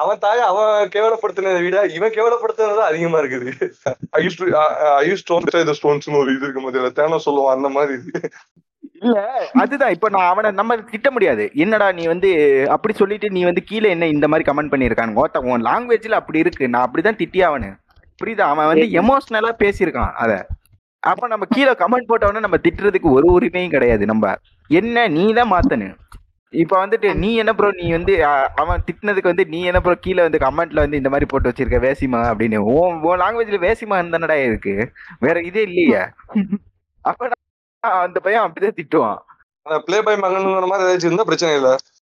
அவன் 0.00 0.22
தாயை 0.24 0.44
அவன் 0.50 0.92
கேவலப்படுத்தினதை 0.94 1.60
விட 1.66 1.78
இவன் 1.98 2.16
கேவலப்படுத்தினது 2.16 2.82
அதிகமா 2.90 3.20
இருக்குது. 3.22 3.50
இது 6.34 6.44
இருக்கு 6.46 6.66
மாதிரி 6.66 6.90
தேன 7.00 7.20
சொல்லுவான் 7.28 7.56
அந்த 7.56 7.70
மாதிரி. 7.76 7.96
இல்ல 9.04 9.20
அதுதான். 9.62 9.94
இப்ப 9.94 10.08
நான் 10.14 10.30
அவனை 10.32 10.50
நம்ம 10.58 10.76
திட்ட 10.90 11.08
முடியாது. 11.14 11.44
என்னடா 11.64 11.86
நீ 11.98 12.04
வந்து 12.12 12.30
அப்படி 12.74 12.94
சொல்லிட்டு 13.00 13.28
நீ 13.36 13.40
வந்து 13.48 13.62
கீழே 13.70 13.88
என்ன 13.94 14.08
இந்த 14.16 14.26
மாதிரி 14.32 14.46
கமெண்ட் 14.48 14.72
பண்ணிருக்கானுங்க 14.72 15.22
ஒருத்தன் 15.22 15.48
உன் 15.52 15.66
லாங்குவேஜ்ல 15.68 16.20
அப்படி 16.20 16.42
இருக்கு. 16.44 16.72
நான் 16.74 16.86
அப்படிதான் 16.86 17.20
திட்டி 17.22 17.42
அவனு 17.48 17.70
புரியுதா? 18.18 18.46
அவன் 18.52 18.70
வந்து 18.72 18.86
எமோஷனலா 19.00 19.52
பேசியிருக்கான் 19.62 20.12
அத. 20.22 20.32
அப்ப 21.02 21.28
நம்ம 21.28 21.44
கீழே 21.54 21.72
கமெண்ட் 21.80 22.10
போட்டவன 22.10 22.42
நம்ம 22.44 22.58
திட்டுறதுக்கு 22.64 23.08
ஒரு 23.16 23.26
உரிமையும் 23.36 23.74
கிடையாது. 23.74 24.04
நம்ம 24.06 24.34
என்ன 24.70 25.06
நீ 25.16 25.24
தான் 25.32 25.52
மாத்தனு 25.52 25.88
இப்ப 26.52 26.74
வந்துட்டு 26.80 27.08
நீ 27.14 27.28
என்ன 27.34 27.52
ப்ரோ 27.52 27.68
நீ 27.78 27.86
வந்து 27.92 28.14
அவன் 28.62 28.82
திட்டினதுக்கு 28.86 29.30
வந்து 29.32 29.44
நீ 29.46 29.60
என்ன 29.62 29.80
ப்ரோ 29.80 29.94
கீழே 29.96 30.22
வந்து 30.22 30.38
கமெண்ட்ல 30.38 30.82
வந்து 30.84 31.00
இந்த 31.00 31.10
மாதிரி 31.10 31.26
போட்டு 31.26 31.50
வச்சிருக்க 31.50 31.78
வேசிமா 31.86 32.20
அப்படின்னு. 32.30 32.58
உன் 32.72 32.98
உன் 33.02 33.20
லாங்குவேஜ்ல 33.22 33.60
வேசிமா 33.60 33.98
தானடா 34.06 34.36
இருக்கு. 34.48 34.74
வேற 35.20 35.36
இதே 35.42 35.62
இல்லையே. 35.62 36.02
அப்ப 37.04 37.30
அந்த 38.02 38.18
பையன் 38.20 38.44
அப்படிதான் 38.44 38.78
திட்டுவான். 38.80 39.20
ப்ளே 39.86 39.98
பை 40.02 40.14
மகனுங்கிற 40.16 40.66
மாதிரி 40.66 40.86
ஏதாச்சும் 40.86 41.10
இருந்தா 41.10 41.28
பிரச்சனை 41.30 41.54
இல்ல. 41.54 41.70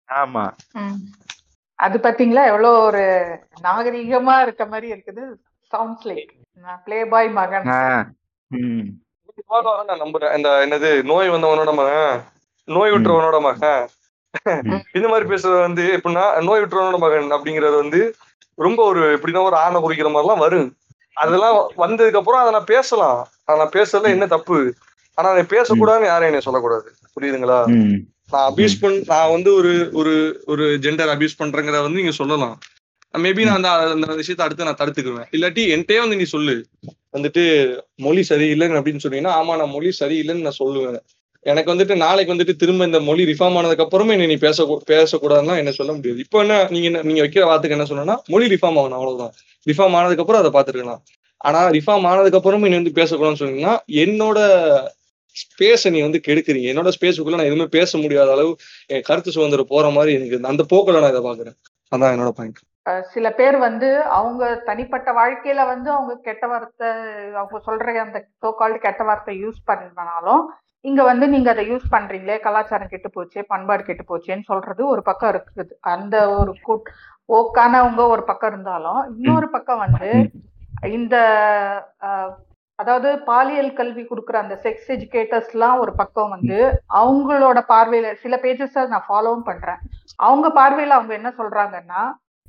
ஆமா. 0.09 0.45
அது 1.79 1.97
பாத்தீங்களா? 1.99 2.45
எவ்வளவு 2.47 2.79
ஒரு 2.83 3.03
நாகரீகமா 3.63 4.37
இருக்க 4.41 4.65
மாதிரி 4.67 4.89
இருக்குது. 4.95 5.25
சவுண்ட்ஸ் 5.73 6.07
லைக் 6.11 6.33
ப்ளே 6.87 6.99
பாய் 7.13 7.29
மகன். 7.39 7.67
நான் 9.89 10.03
நம்புறேன் 10.05 10.35
இந்த 10.37 10.51
என்னது 10.65 10.91
நோய் 11.11 11.33
வந்தவனோட 11.35 11.73
மகன்? 11.81 12.17
நோய் 12.77 12.93
விட்டுறவனோட 12.95 13.39
மகன். 13.49 13.83
இந்த 14.97 15.07
மாதிரி 15.11 15.27
பேசுறது 15.33 15.59
வந்து 15.67 15.85
எப்படின்னா 15.97 16.25
நோய் 16.49 16.63
விட்டுறவனோட 16.63 16.99
மகன் 17.05 17.35
அப்படிங்கறது 17.37 17.77
வந்து 17.83 18.01
ரொம்ப 18.67 18.81
ஒரு 18.91 19.03
எப்படின்னா 19.17 19.43
ஒரு 19.49 19.57
ஆணை 19.65 19.81
குறிக்கிற 19.81 20.11
மாதிரிலாம் 20.15 20.45
வரும். 20.47 20.69
அதெல்லாம் 21.23 21.57
வந்ததுக்கு 21.85 22.21
அப்புறம் 22.21 22.41
அதை 22.43 22.53
நான் 22.57 22.71
பேசலாம். 22.75 23.21
அதை 23.45 23.57
நான் 23.61 23.75
பேசுறதுல 23.77 24.15
என்ன 24.17 24.27
தப்பு? 24.35 24.59
ஆனா 25.19 25.29
அதை 25.35 25.45
பேசக்கூடாதுன்னு 25.55 26.11
யாரும் 26.13 26.29
என்னை 26.31 26.43
சொல்லக்கூடாது. 26.47 26.89
புரியுதுங்களா. 27.15 27.61
நான் 28.33 28.49
அபியூஸ் 28.51 28.81
பண் 28.81 28.99
நான் 29.13 29.33
வந்து 29.35 29.51
ஒரு 29.61 29.73
ஒரு 30.01 30.15
ஒரு 30.53 30.65
ஜெண்டர் 30.85 31.13
அபியூஸ் 31.15 31.41
பண்றேங்கிறத 31.43 31.81
வந்து 31.87 32.01
நீங்க 32.01 32.15
சொல்லலாம். 32.21 32.57
மேபி 33.15 33.43
நான் 33.49 33.59
அந்த 33.59 33.71
அந்த 33.95 34.15
விஷயத்தை 34.21 34.45
அடுத்து 34.47 34.67
நான் 34.69 34.81
தடுத்துக்குவேன் 34.81 35.29
இல்லாட்டி 35.37 35.63
என்கிட்டயே 35.75 36.01
வந்து 36.05 36.19
நீ 36.21 36.27
சொல்லு. 36.33 36.55
வந்துட்டு 37.17 37.43
மொழி 38.07 38.23
சரியில்லைன்னு 38.31 38.79
அப்படின்னு 38.79 39.05
சொன்னீங்கன்னா 39.05 39.35
ஆமா 39.41 39.53
நான் 39.61 39.75
மொழி 39.77 39.91
சரியில்லைன்னு 40.01 40.47
நான் 40.49 40.61
சொல்லுவேன். 40.63 40.99
எனக்கு 41.47 41.73
வந்துட்டு 41.73 41.95
நாளைக்கு 42.05 42.33
வந்துட்டு 42.35 42.55
திரும்ப 42.63 42.87
இந்த 42.91 43.01
மொழி 43.09 43.23
ரிஃபார்ம் 43.31 43.57
ஆனதுக்கு 43.59 43.85
அப்புறமே 43.85 44.15
நீ 44.33 44.37
பேச 44.45 44.65
பேசக்கூடாதுன்னா 44.93 45.57
என்ன 45.63 45.73
சொல்ல 45.79 45.93
முடியாது. 45.93 46.19
இப்போ 46.25 46.39
என்ன 46.45 46.55
நீங்க 46.75 46.87
என்ன 46.91 47.03
நீங்க 47.09 47.21
வைக்கிற 47.25 47.45
வார்த்தைக்கு 47.51 47.77
என்ன 47.79 47.87
சொன்னா 47.93 48.17
மொழி 48.35 48.47
ரிஃபார்ம் 48.55 48.79
ஆகணும் 48.83 48.99
அவ்வளவுதான். 48.99 49.33
ரிஃபார்ம் 49.67 49.97
ஆனதுக்கு 50.01 50.25
அப்புறம் 50.25 50.43
அதை 50.43 50.53
பார்த்துருக்கலாம் 50.57 51.03
ஆனா 51.49 51.61
ரிஃபார்ம் 51.79 52.07
ஆனதுக்கு 52.13 52.41
அப்புறமே 52.41 52.71
நீ 52.71 52.77
வந்து 52.83 52.95
பேசக்கூடாதுன்னு 53.01 53.43
சொன்னீங்கன்னா 53.43 53.75
என்னோட 54.05 54.39
ஸ்பேஸை 55.37 55.91
நீ 55.95 56.01
வந்து 56.07 56.21
கெடுக்குறீங்க. 56.29 56.69
என்னோட 56.73 56.91
ஸ்பேஸுக்குள்ள 56.97 57.39
நான் 57.41 57.51
எதுவுமே 57.51 57.69
பேச 57.79 57.99
முடியாத 58.05 58.31
அளவு 58.37 58.53
என் 58.95 59.07
கருத்து 59.11 59.37
சுதந்திரம் 59.37 59.73
போற 59.75 59.91
மாதிரி 59.97 60.13
எனக்கு 60.19 60.49
அந்த 60.53 60.65
போக்கில் 60.73 61.03
நான் 61.03 61.13
இதை 61.15 61.23
பாக்குறேன் 61.29 61.57
அதான் 61.93 62.15
என்னோட 62.15 62.33
பாயிண்ட் 62.39 62.59
சில 63.13 63.27
பேர் 63.31 63.57
வந்து 63.59 63.89
அவங்க 64.03 64.55
தனிப்பட்ட 64.65 65.13
வாழ்க்கையில 65.13 65.67
வந்து 65.67 65.91
அவங்க 65.93 66.15
கெட்ட 66.23 66.47
வார்த்தை 66.47 66.89
அவங்க 67.35 67.59
சொல்ற 67.67 67.95
அந்த 68.07 68.21
சோகால்டு 68.45 68.79
கெட்ட 68.79 69.05
வார்த்தை 69.05 69.35
யூஸ் 69.45 69.61
பண்ணனாலும் 69.67 70.43
இங்க 70.85 71.03
வந்து 71.03 71.29
நீங்க 71.29 71.49
அதை 71.51 71.63
யூஸ் 71.71 71.87
பண்றீங்களே 71.91 72.37
கலாச்சாரம் 72.41 72.91
கெட்டு 72.91 73.11
போச்சு 73.11 73.45
பண்பாடு 73.47 73.83
கெட்டு 73.85 74.05
போச்சேன்னு 74.09 74.43
சொல்றது 74.43 74.83
ஒரு 74.87 75.03
பக்கம் 75.03 75.33
இருக்குது. 75.33 75.73
அந்த 75.81 76.17
ஒரு 76.31 76.53
கூட் 76.67 76.91
ஓக்கானவங்க 77.29 78.03
ஒரு 78.09 78.23
பக்கம் 78.25 78.53
இருந்தாலும் 78.53 79.01
இன்னொரு 79.17 79.49
பக்கம் 79.51 79.79
வந்து 79.79 80.11
இந்த 80.99 81.17
அதாவது 82.79 83.09
பாலியல் 83.31 83.73
கல்வி 83.73 84.03
கொடுக்குற 84.03 84.37
அந்த 84.43 84.57
செக்ஸ் 84.65 84.89
எஜுகேட்டர்ஸ்லாம் 84.97 85.79
ஒரு 85.79 85.93
பக்கம் 85.95 86.29
வந்து 86.29 86.59
அவங்களோட 87.01 87.59
பார்வையில 87.73 88.13
சில 88.15 88.37
பேஜஸ் 88.43 88.77
நான் 88.93 89.09
ஃபாலோவும் 89.09 89.49
பண்றேன். 89.51 89.81
அவங்க 90.17 90.49
பார்வையில 90.61 90.97
அவங்க 90.99 91.13
என்ன 91.15 91.33
சொல்றாங்கன்னா 91.41 92.03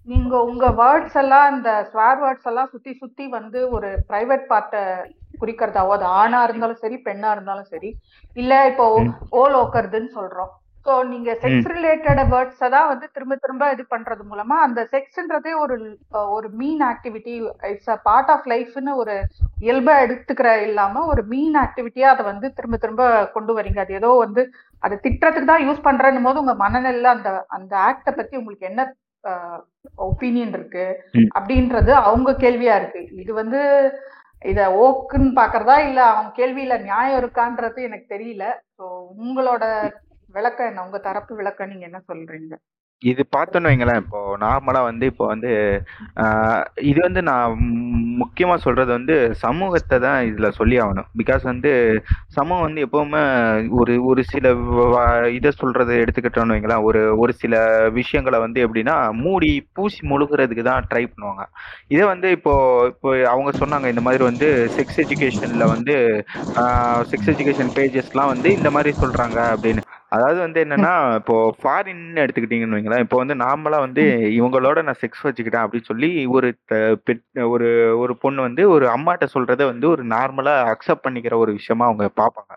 நீங்க 0.10 0.36
உங்க 0.50 0.66
வேர்ட்ஸ் 0.80 1.18
எல்லாம் 1.22 1.48
இந்த 1.54 1.72
ஸ்வேர் 1.90 2.22
வேர்ட்ஸ் 2.22 2.48
எல்லாம் 2.52 2.72
சுத்தி 2.74 2.92
சுத்தி 3.02 3.26
வந்து 3.36 3.60
ஒரு 3.76 3.90
பிரைவேட் 4.10 4.46
பார்ட்டை 4.52 4.82
குறிக்கிறதாவோ 5.42 5.92
அது 5.98 6.06
ஆணா 6.22 6.40
இருந்தாலும் 6.44 6.82
சரி 6.84 6.98
பெண்ணா 7.06 7.30
இருந்தாலும் 7.36 7.70
சரி 7.74 7.90
இல்ல 8.36 8.54
இப்போ 8.72 8.86
ஓல் 9.42 9.58
ஓக்கறதுன்னு 9.62 10.12
சொல்றோம். 10.18 10.52
ஸோ 10.86 10.94
நீங்க 11.10 11.30
செக்ஸ் 11.42 11.68
ரிலேட்டட் 11.74 12.22
வேர்ட்ஸை 12.32 12.68
தான் 12.76 12.88
வந்து 12.92 13.06
திரும்ப 13.16 13.34
திரும்ப 13.36 13.64
இது 13.74 13.84
பண்றது 13.92 14.24
மூலமா 14.30 14.56
அந்த 14.66 14.82
செக்ஸ்ன்றதே 14.94 15.52
ஒரு 15.64 15.76
ஒரு 16.36 16.48
mean 16.60 16.82
activity 16.90 17.34
it's 17.72 17.92
a 17.96 17.98
part 18.08 18.32
of 18.36 18.48
லைஃப்னு 18.54 18.94
ஒரு 19.02 19.16
இயல்பா 19.66 19.96
எடுத்துக்கிற 20.06 20.52
இல்லாம 20.68 21.04
ஒரு 21.12 21.24
மீன் 21.34 21.58
ஆக்டிவிட்டியா 21.64 22.08
அதை 22.14 22.26
வந்து 22.32 22.50
திரும்ப 22.58 22.78
திரும்ப 22.78 23.04
கொண்டு 23.36 23.54
வரீங்க. 23.58 23.80
அது 23.86 24.00
ஏதோ 24.00 24.12
வந்து 24.24 24.44
அது 24.84 24.98
திட்டத்துக்கு 25.06 25.52
தான் 25.52 25.66
யூஸ் 25.68 25.86
பண்றேன்னும் 25.88 26.28
போது 26.28 26.44
உங்க 26.44 26.56
மனநிலையில 26.64 27.12
அந்த 27.16 27.30
அந்த 27.58 27.74
ஆக்டை 27.90 28.14
பத்தி 28.14 28.36
உங்களுக்கு 28.42 28.70
என்ன 28.72 28.84
ஒப்பீனியன் 29.98 30.54
இருக்கு. 30.54 30.86
அப்படின்றது 31.38 31.92
அவங்க 31.92 32.32
கேள்வியா 32.40 32.76
இருக்கு. 32.76 33.02
இது 33.14 33.34
வந்து 33.34 33.62
இத 34.42 34.62
ஓக்குன்னு 34.84 35.32
பாக்குறதா 35.36 35.78
இல்ல 35.88 36.00
அவங்க 36.06 36.30
கேள்வியில 36.38 36.82
நியாயம் 36.82 37.20
இருக்கான்றது 37.20 37.80
எனக்கு 37.84 38.08
தெரியல. 38.16 38.44
ஸோ 38.78 38.84
உங்களோட 39.18 39.64
விளக்கம் 40.36 40.68
என்ன? 40.68 40.84
உங்க 40.84 41.00
தரப்பு 41.00 41.34
விளக்கம் 41.36 41.70
நீங்க 41.70 41.86
என்ன 41.86 42.02
சொல்றீங்க? 42.08 42.56
இது 43.02 43.24
பார்த்தோன்னு 43.36 43.70
வைங்களேன். 43.70 44.02
இப்போ 44.02 44.20
நார்மலா 44.42 44.80
வந்து 44.86 45.06
இப்போ 45.06 45.26
வந்து 45.28 45.52
ஆஹ், 46.24 46.62
இது 46.84 47.00
வந்து 47.02 47.22
நான் 47.24 47.54
முக்கியமா 48.22 48.56
சொல்றது 48.60 48.92
வந்து 48.92 49.16
சமூகத்தை 49.42 49.98
தான் 50.00 50.20
இதுல 50.30 50.48
சொல்லி 50.52 50.78
ஆகணும். 50.80 51.08
பிகாஸ் 51.20 51.44
வந்து 51.44 51.72
சமூகம் 52.30 52.66
வந்து 52.66 52.86
எப்பவுமே 52.86 53.22
ஒரு 53.80 53.94
ஒரு 54.06 54.24
சில 54.26 54.46
வ- 54.90 55.06
இதை 55.38 55.52
சொல்றது 55.54 55.94
எடுத்துக்கிட்டோம்னு 56.04 56.56
வைங்களேன். 56.56 56.84
ஒரு 56.84 57.04
ஒரு 57.20 57.34
சில 57.36 57.56
விஷயங்களை 58.00 58.40
வந்து 58.40 58.66
எப்படின்னா 58.66 58.96
மூடி 59.22 59.52
பூசி 59.74 60.02
முழுகிறதுக்கு 60.08 60.64
தான் 60.64 60.88
ட்ரை 60.92 61.04
பண்ணுவாங்க. 61.08 61.46
இதே 61.90 62.06
வந்து 62.06 62.30
இப்போ 62.38 62.56
இப்போ 62.92 63.10
அவங்க 63.30 63.54
சொன்னாங்க 63.62 63.88
இந்த 63.90 64.04
மாதிரி 64.04 64.24
வந்து 64.24 64.50
செக்ஸ் 64.78 65.00
எஜுகேஷன்ல 65.06 65.66
வந்து 65.68 65.96
செக்ஸ் 67.12 67.32
எஜுகேஷன் 67.34 67.74
பேஜஸ்லாம் 67.78 68.34
வந்து 68.34 68.52
இந்த 68.54 68.72
மாதிரி 68.72 68.94
சொல்றாங்க 69.02 69.40
அப்படின்னு. 69.54 69.84
அதாவது 70.12 70.40
வந்து 70.40 70.60
என்னன்னா 70.64 70.92
இப்போ 71.20 71.36
ஃபாரின் 71.58 72.04
எடுத்துக்கிட்டீங்கன்னு 72.16 72.78
வைங்களேன் 72.78 73.04
இப்போ 73.06 73.18
வந்து 73.18 73.36
நார்மலா 73.42 73.80
வந்து 73.86 74.04
இவங்களோட 74.38 74.80
நான் 74.86 75.00
செக்ஸ் 75.02 75.26
வச்சுக்கிட்டேன் 75.26 75.66
அப்படின்னு 75.66 75.90
சொல்லி 75.90 76.10
ஒரு 76.34 76.50
ஒரு 77.50 77.68
ஒரு 78.02 78.14
பொண்ணு 78.24 78.48
வந்து 78.48 78.64
ஒரு 78.76 78.88
அம்மாட்ட 78.96 79.28
சொல்றத 79.36 79.66
வந்து 79.68 79.88
ஒரு 79.94 80.06
நார்மலா 80.14 80.56
அக்செப்ட் 80.74 81.06
பண்ணிக்கிற 81.06 81.36
ஒரு 81.44 81.54
விஷயமா 81.60 81.88
அவங்க 81.90 82.08
பார்ப்பாங்க. 82.20 82.52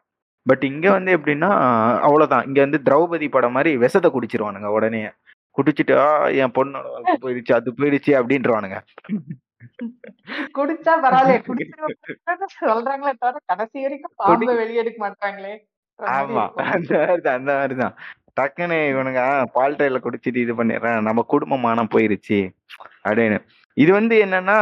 பட் 0.47 0.65
இங்க 0.71 0.87
வந்து 0.95 1.11
எப்படின்னா 1.17 1.51
அவ்வளவுதான். 2.07 2.47
இங்க 2.49 2.61
வந்து 2.65 2.79
திரௌபதி 2.87 3.29
படம் 3.33 3.57
மாதிரி 3.57 3.73
விஷத்தை 3.85 4.11
குடிச்சிருவானுங்க 4.13 4.71
உடனே. 4.77 5.03
குடிச்சிட்டு 5.57 5.95
"ஆ, 6.03 6.09
என் 6.43 6.55
பொண்ணோட 6.57 6.87
போயிடுச்சு 7.23 7.53
அது 7.59 7.71
போயிடுச்சு 7.79 8.13
அப்படின்றவானுங்க. 8.21 8.79
குடிச்சா 10.57 10.93
பரவாயில்ல 11.05 11.35
சொல்றாங்களே 12.63 13.13
தவிர 13.21 13.41
கடைசி 13.51 13.79
வரைக்கும் 13.85 14.15
பாம்பை 14.23 14.55
வெளியே 14.61 14.83
எடுக்க 14.83 14.99
மாட்டாங்களே. 15.05 15.53
ஆமா. 16.05 16.49
அந்த 16.55 16.99
மாதிரிதான் 16.99 17.37
அந்த 17.37 17.55
மாதிரிதான் 17.55 17.95
டக்குன்னு 18.41 18.79
இவனுங்க 18.93 19.45
பால்டைல 19.55 19.99
குடிச்சிட்டு 19.99 20.37
இது 20.37 20.65
பண்ணிடுறேன். 20.65 21.01
நம்ம 21.01 21.23
குடும்ப 21.23 21.59
மானம் 21.59 21.89
போயிருச்சு. 21.95 22.51
அப்படின்னு. 23.09 23.39
இது 23.75 23.93
வந்து 23.93 24.25
என்னன்னா 24.25 24.57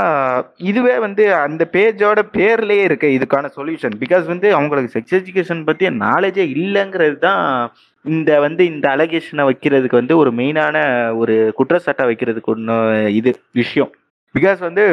இதுவே 0.57 0.99
வந்து 0.99 1.35
அந்த 1.35 1.69
பேஜோட 1.73 2.19
பேர்லயே 2.33 2.83
இருக்கு 2.83 3.07
இதுக்கான 3.07 3.51
சொல்யூஷன் 3.57 3.97
பிகாஸ் 3.99 4.27
வந்து 4.27 4.55
அவங்களுக்கு 4.55 4.99
செக்ஸ் 4.99 5.15
எஜுகேஷன் 5.15 5.65
பத்திய 5.65 5.91
நாலேஜே 5.97 6.45
இல்லைங்கிறது 6.57 7.17
தான் 7.17 7.73
இந்த 8.05 8.41
வந்து 8.41 8.67
இந்த 8.67 8.89
அலகேஷனை 8.89 9.45
வைக்கிறதுக்கு 9.47 9.95
வந்து 9.95 10.17
ஒரு 10.17 10.31
மெயினான 10.31 10.77
ஒரு 11.17 11.53
குற்றச்சாட்டை 11.55 12.07
வைக்கிறதுக்கு 12.07 12.43
ஒன்று 12.43 13.15
இது 13.15 13.41
விஷயம். 13.53 13.91
பிகாஸ் 14.39 14.59
வந்து 14.59 14.85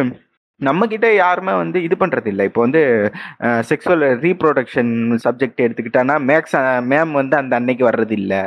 நம்ம 0.62 0.86
கிட்ட 0.88 1.08
யாருமே 1.14 1.54
வந்து 1.54 1.84
இது 1.84 1.96
பண்றது 2.00 2.28
இல்லை 2.28 2.46
இப்போ 2.46 2.62
வந்து 2.62 2.82
செக்ஸுவல் 3.70 4.06
ரீப்ரொடக்ஷன் 4.26 4.94
சப்ஜெக்ட் 5.26 5.64
எடுத்துக்கிட்டானா 5.66 6.16
மேக்ஸ் 6.30 6.56
மேம் 6.92 7.12
வந்து 7.12 7.36
அந்த 7.38 7.54
அன்னைக்கு 7.56 7.84
வர்றது 7.90 8.12
இல்லை 8.12 8.42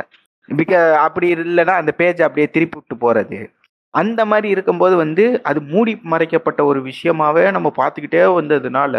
பிகா 0.49 0.79
அப்படி 1.05 1.27
இல்லைன்னா 1.35 1.75
அந்த 1.81 1.91
பேஜ் 1.91 2.21
அப்படியே 2.21 2.47
திருப்பி 2.47 2.77
விட்டு 2.79 2.95
போறது. 3.05 3.39
அந்த 3.93 4.21
மாதிரி 4.25 4.47
இருக்கும்போது 4.49 4.95
வந்து 4.95 5.23
அது 5.43 5.59
மூடி 5.71 5.93
மறைக்கப்பட்ட 6.03 6.61
ஒரு 6.65 6.79
விஷயமாவே 6.81 7.43
நம்ம 7.51 7.71
பார்த்துக்கிட்டே 7.79 8.21
வந்ததுனால 8.39 8.95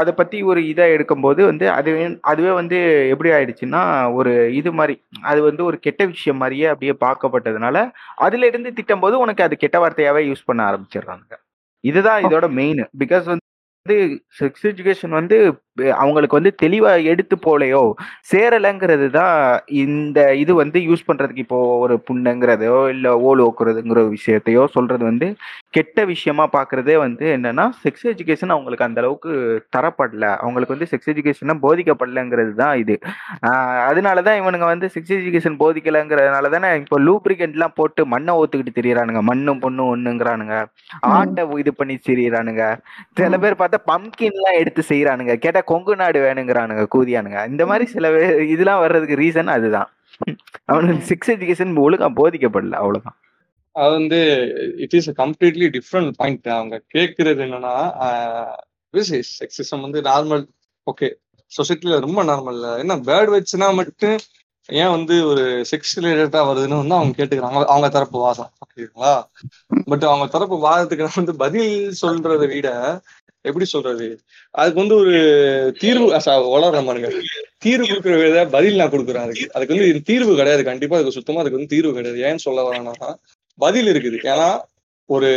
அதை 0.00 0.12
பற்றி 0.14 0.38
ஒரு 0.42 0.60
இதாக 0.62 0.94
எடுக்கும்போது 0.96 1.40
வந்து 1.44 1.66
அதுவே 1.78 2.04
அதுவே 2.22 2.52
வந்து 2.60 2.78
எப்படி 3.14 3.30
ஆயிடுச்சுன்னா 3.30 3.82
ஒரு 4.18 4.32
இது 4.60 4.72
மாதிரி 4.72 4.94
அது 5.22 5.40
வந்து 5.42 5.64
ஒரு 5.64 5.78
கெட்ட 5.86 6.04
விஷயம் 6.04 6.40
மாதிரியே 6.42 6.68
அப்படியே 6.74 6.94
பார்க்கப்பட்டதுனால 7.06 7.76
அதுலேருந்து 8.26 8.70
திட்டம்போது 8.70 8.76
திட்டம் 8.80 9.04
போது 9.04 9.18
உனக்கு 9.18 9.42
அது 9.42 9.56
கெட்ட 9.56 9.78
வார்த்தையாகவே 9.78 10.22
யூஸ் 10.30 10.46
பண்ண 10.46 10.62
ஆரம்பிச்சிடுறாங்க. 10.70 11.32
இதுதான் 11.84 12.22
இதோட 12.24 12.46
மெயின் 12.52 12.82
பிகாஸ் 12.98 13.24
வந்து 13.24 13.96
செக்ஸ் 14.38 14.64
எஜுகேஷன் 14.66 15.10
வந்து 15.10 15.36
அவங்களுக்கு 16.02 16.38
வந்து 16.38 16.52
தெளிவா 16.62 16.92
எடுத்து 17.12 17.36
போலையோ 17.46 17.82
சேரலைங்கிறது 18.32 19.06
தான் 19.18 19.36
இந்த 19.84 20.18
இது 20.42 20.54
வந்து 20.62 20.78
யூஸ் 20.88 21.06
பண்றதுக்கு 21.08 21.44
இப்போ 21.46 21.60
ஒரு 21.84 21.96
புண்ணுங்கிறதையோ 22.08 22.78
இல்ல 22.94 23.08
ஓல் 23.28 23.42
ஓக்குறதுங்கிற 23.48 24.02
விஷயத்தையோ 24.16 24.64
சொல்றது 24.76 25.04
வந்து 25.10 25.28
கெட்ட 25.76 26.04
விஷயமா 26.12 26.44
பாக்குறதே 26.56 26.96
வந்து 27.04 27.24
என்னன்னா 27.36 27.66
செக்ஸ் 27.84 28.06
எஜுகேஷன் 28.12 28.54
அவங்களுக்கு 28.54 28.86
அந்த 28.88 29.00
அளவுக்கு 29.02 29.32
தரப்படல. 29.76 30.24
அவங்களுக்கு 30.44 30.74
வந்து 30.76 30.90
செக்ஸ் 30.92 31.10
எஜுகேஷனா 31.12 31.56
போதிக்கப்படலைங்கிறது 31.66 32.52
தான் 32.62 32.74
இது 32.82 32.94
அதனாலதான் 33.88 34.38
இவனுங்க 34.42 34.66
வந்து 34.72 34.88
செக்ஸ் 34.94 35.14
எஜுகேஷன் 35.18 35.58
போதிக்கலைங்கிறதுனால 35.62 36.50
தானே 36.56 36.70
இப்போ 36.82 36.98
லூப்ரிகன்ட்லாம் 37.06 37.76
போட்டு 37.80 38.02
மண்ணை 38.14 38.34
ஊத்துக்கிட்டு 38.40 38.76
திரியறானுங்க. 38.78 39.22
மண்ணும் 39.30 39.62
பொண்ணும் 39.64 39.90
ஒண்ணுங்கிறானுங்க. 39.94 40.56
ஆட்டை 41.16 41.44
இது 41.62 41.72
பண்ணி 41.80 41.94
திரியறானுங்க. 42.08 42.64
சில 43.20 43.38
பேர் 43.44 43.60
பார்த்தா 43.62 43.80
பம்கின் 43.90 44.36
எல்லாம் 44.38 44.58
எடுத்து 44.62 44.82
செய்யறானுங்க 44.90 45.34
கேட்டா 45.44 45.62
கொங்கு 45.70 45.94
நாடு 46.00 46.18
வேணுங்கிறானுங்க 46.26 46.84
கூதியானுங்க. 46.94 47.40
இந்த 47.52 47.64
மாதிரி 47.70 47.86
சில 47.94 48.08
இதெல்லாம் 48.54 48.82
வர்றதுக்கு 48.84 49.22
ரீசன் 49.22 49.54
அதுதான். 49.56 49.88
அவனுக்கு 50.70 51.02
செக்ஸ் 51.10 51.32
எஜுகேஷன் 51.34 51.74
ஒழுங்கா 51.84 52.08
போதிக்கப்படல 52.20 52.78
அவ்வளவுதான். 52.82 53.18
அது 53.76 53.92
வந்து 53.98 54.20
it 54.84 54.96
is 54.98 55.08
completely 55.20 55.66
different 55.76 56.12
point 56.20 56.48
அவங்க 56.56 56.76
கேட்கறது 56.94 57.42
என்னன்னா 57.46 57.74
செக்ஸிசம் 59.40 59.84
வந்து 59.86 60.00
நார்மல் 60.08 60.44
ஓகே 60.86 61.08
சொசைட்டில 61.52 61.98
ரொம்ப 62.04 62.20
நார்மல் 62.30 62.60
என்ன 62.82 62.94
பேர்ட் 63.08 63.30
வச்சுனா 63.36 63.68
மட்டும் 63.80 64.18
ஏன் 64.68 64.92
வந்து 64.94 65.14
ஒரு 65.28 65.44
செக்ஸ் 65.70 65.94
ரிலேட்டடா 66.04 66.40
வருதுன்னு 66.48 66.80
வந்து 66.80 66.96
அவங்க 66.96 67.12
கேட்டுக்கிறாங்க. 67.18 67.60
அவங்க 67.72 67.88
தரப்பு 67.94 68.18
வாதம் 68.24 68.50
ஓகேங்களா 68.64 69.12
பட் 69.90 70.04
அவங்க 70.10 70.26
தரப்பு 70.34 70.56
வாதத்துக்கு 70.64 71.06
நான் 71.06 71.20
வந்து 71.20 71.34
பதில் 71.44 71.76
சொல்றதை 72.02 72.48
விட 72.52 72.70
எப்படி 73.40 73.64
சொல்றது? 73.64 74.20
அதுக்கு 74.50 74.80
வந்து 74.80 74.94
ஒரு 74.94 75.74
தீர்வு 75.78 76.06
வளர 76.50 76.82
மானுங்க 76.82 77.20
தீர்வு 77.58 77.86
கொடுக்குற 77.86 78.28
விட 78.28 78.46
பதில் 78.46 78.76
நான் 78.76 78.90
கொடுக்குறேன். 78.90 79.16
அதுக்கு 79.16 79.52
அதுக்கு 79.52 79.74
வந்து 79.74 80.02
தீர்வு 80.02 80.34
கிடையாது. 80.34 80.64
கண்டிப்பா 80.64 80.96
அதுக்கு 80.96 81.12
சுத்தமா 81.12 81.40
அதுக்கு 81.40 81.58
வந்து 81.58 81.76
தீர்வு 81.76 81.94
கிடையாது. 81.94 82.22
ஏன்னு 82.22 82.38
சொல்ல 82.38 82.70
வரேன்னா 82.70 83.14
பதில் 83.56 83.86
இருக்குது. 83.86 84.24
ஏன்னா 84.24 84.60
ஒரு 85.06 85.28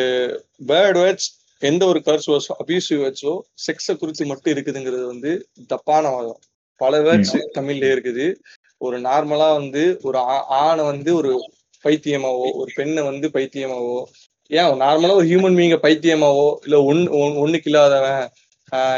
பேர்ட் 0.67 0.97
வேர்ட்ஸ் 0.97 1.39
எந்த 1.59 1.85
ஒரு 1.85 2.01
கர்ஸ் 2.05 2.31
வேர்ட்ஸோ 2.31 2.53
அபியூசிவ் 2.67 2.93
வேர்ட்ஸோ 2.93 3.39
செக்ஸை 3.67 3.97
குறித்து 3.97 4.25
மட்டும் 4.25 4.53
இருக்குதுங்கிறது 4.53 5.05
வந்து 5.05 5.47
தப்பான 5.67 6.09
வாதம். 6.09 6.39
பல 6.75 6.99
வேர்ட்ஸ் 6.99 7.47
தமிழ்ல 7.53 7.99
இருக்குது. 7.99 8.35
ஒரு 8.77 8.99
நார்மலா 8.99 9.53
வந்து 9.53 9.99
ஒரு 10.01 10.17
ஆ- 10.17 10.45
ஆணை 10.45 10.83
வந்து 10.83 11.15
ஒரு 11.15 11.51
பைத்தியமாவோ 11.83 12.51
ஒரு 12.53 12.71
பெண்ணை 12.75 13.03
வந்து 13.03 13.29
பைத்தியமாவோ 13.33 14.03
ஏன் 14.51 14.79
நார்மலா 14.81 15.17
ஒரு 15.19 15.27
ஹியூமன் 15.29 15.57
பீங்க 15.59 15.77
பைத்தியமாவோ 15.83 16.47
இல்ல 16.65 16.77
ஒன்னு 16.89 17.03
ஒண்ணுக்கு 17.43 17.69
இல்லாதவன் 17.71 18.23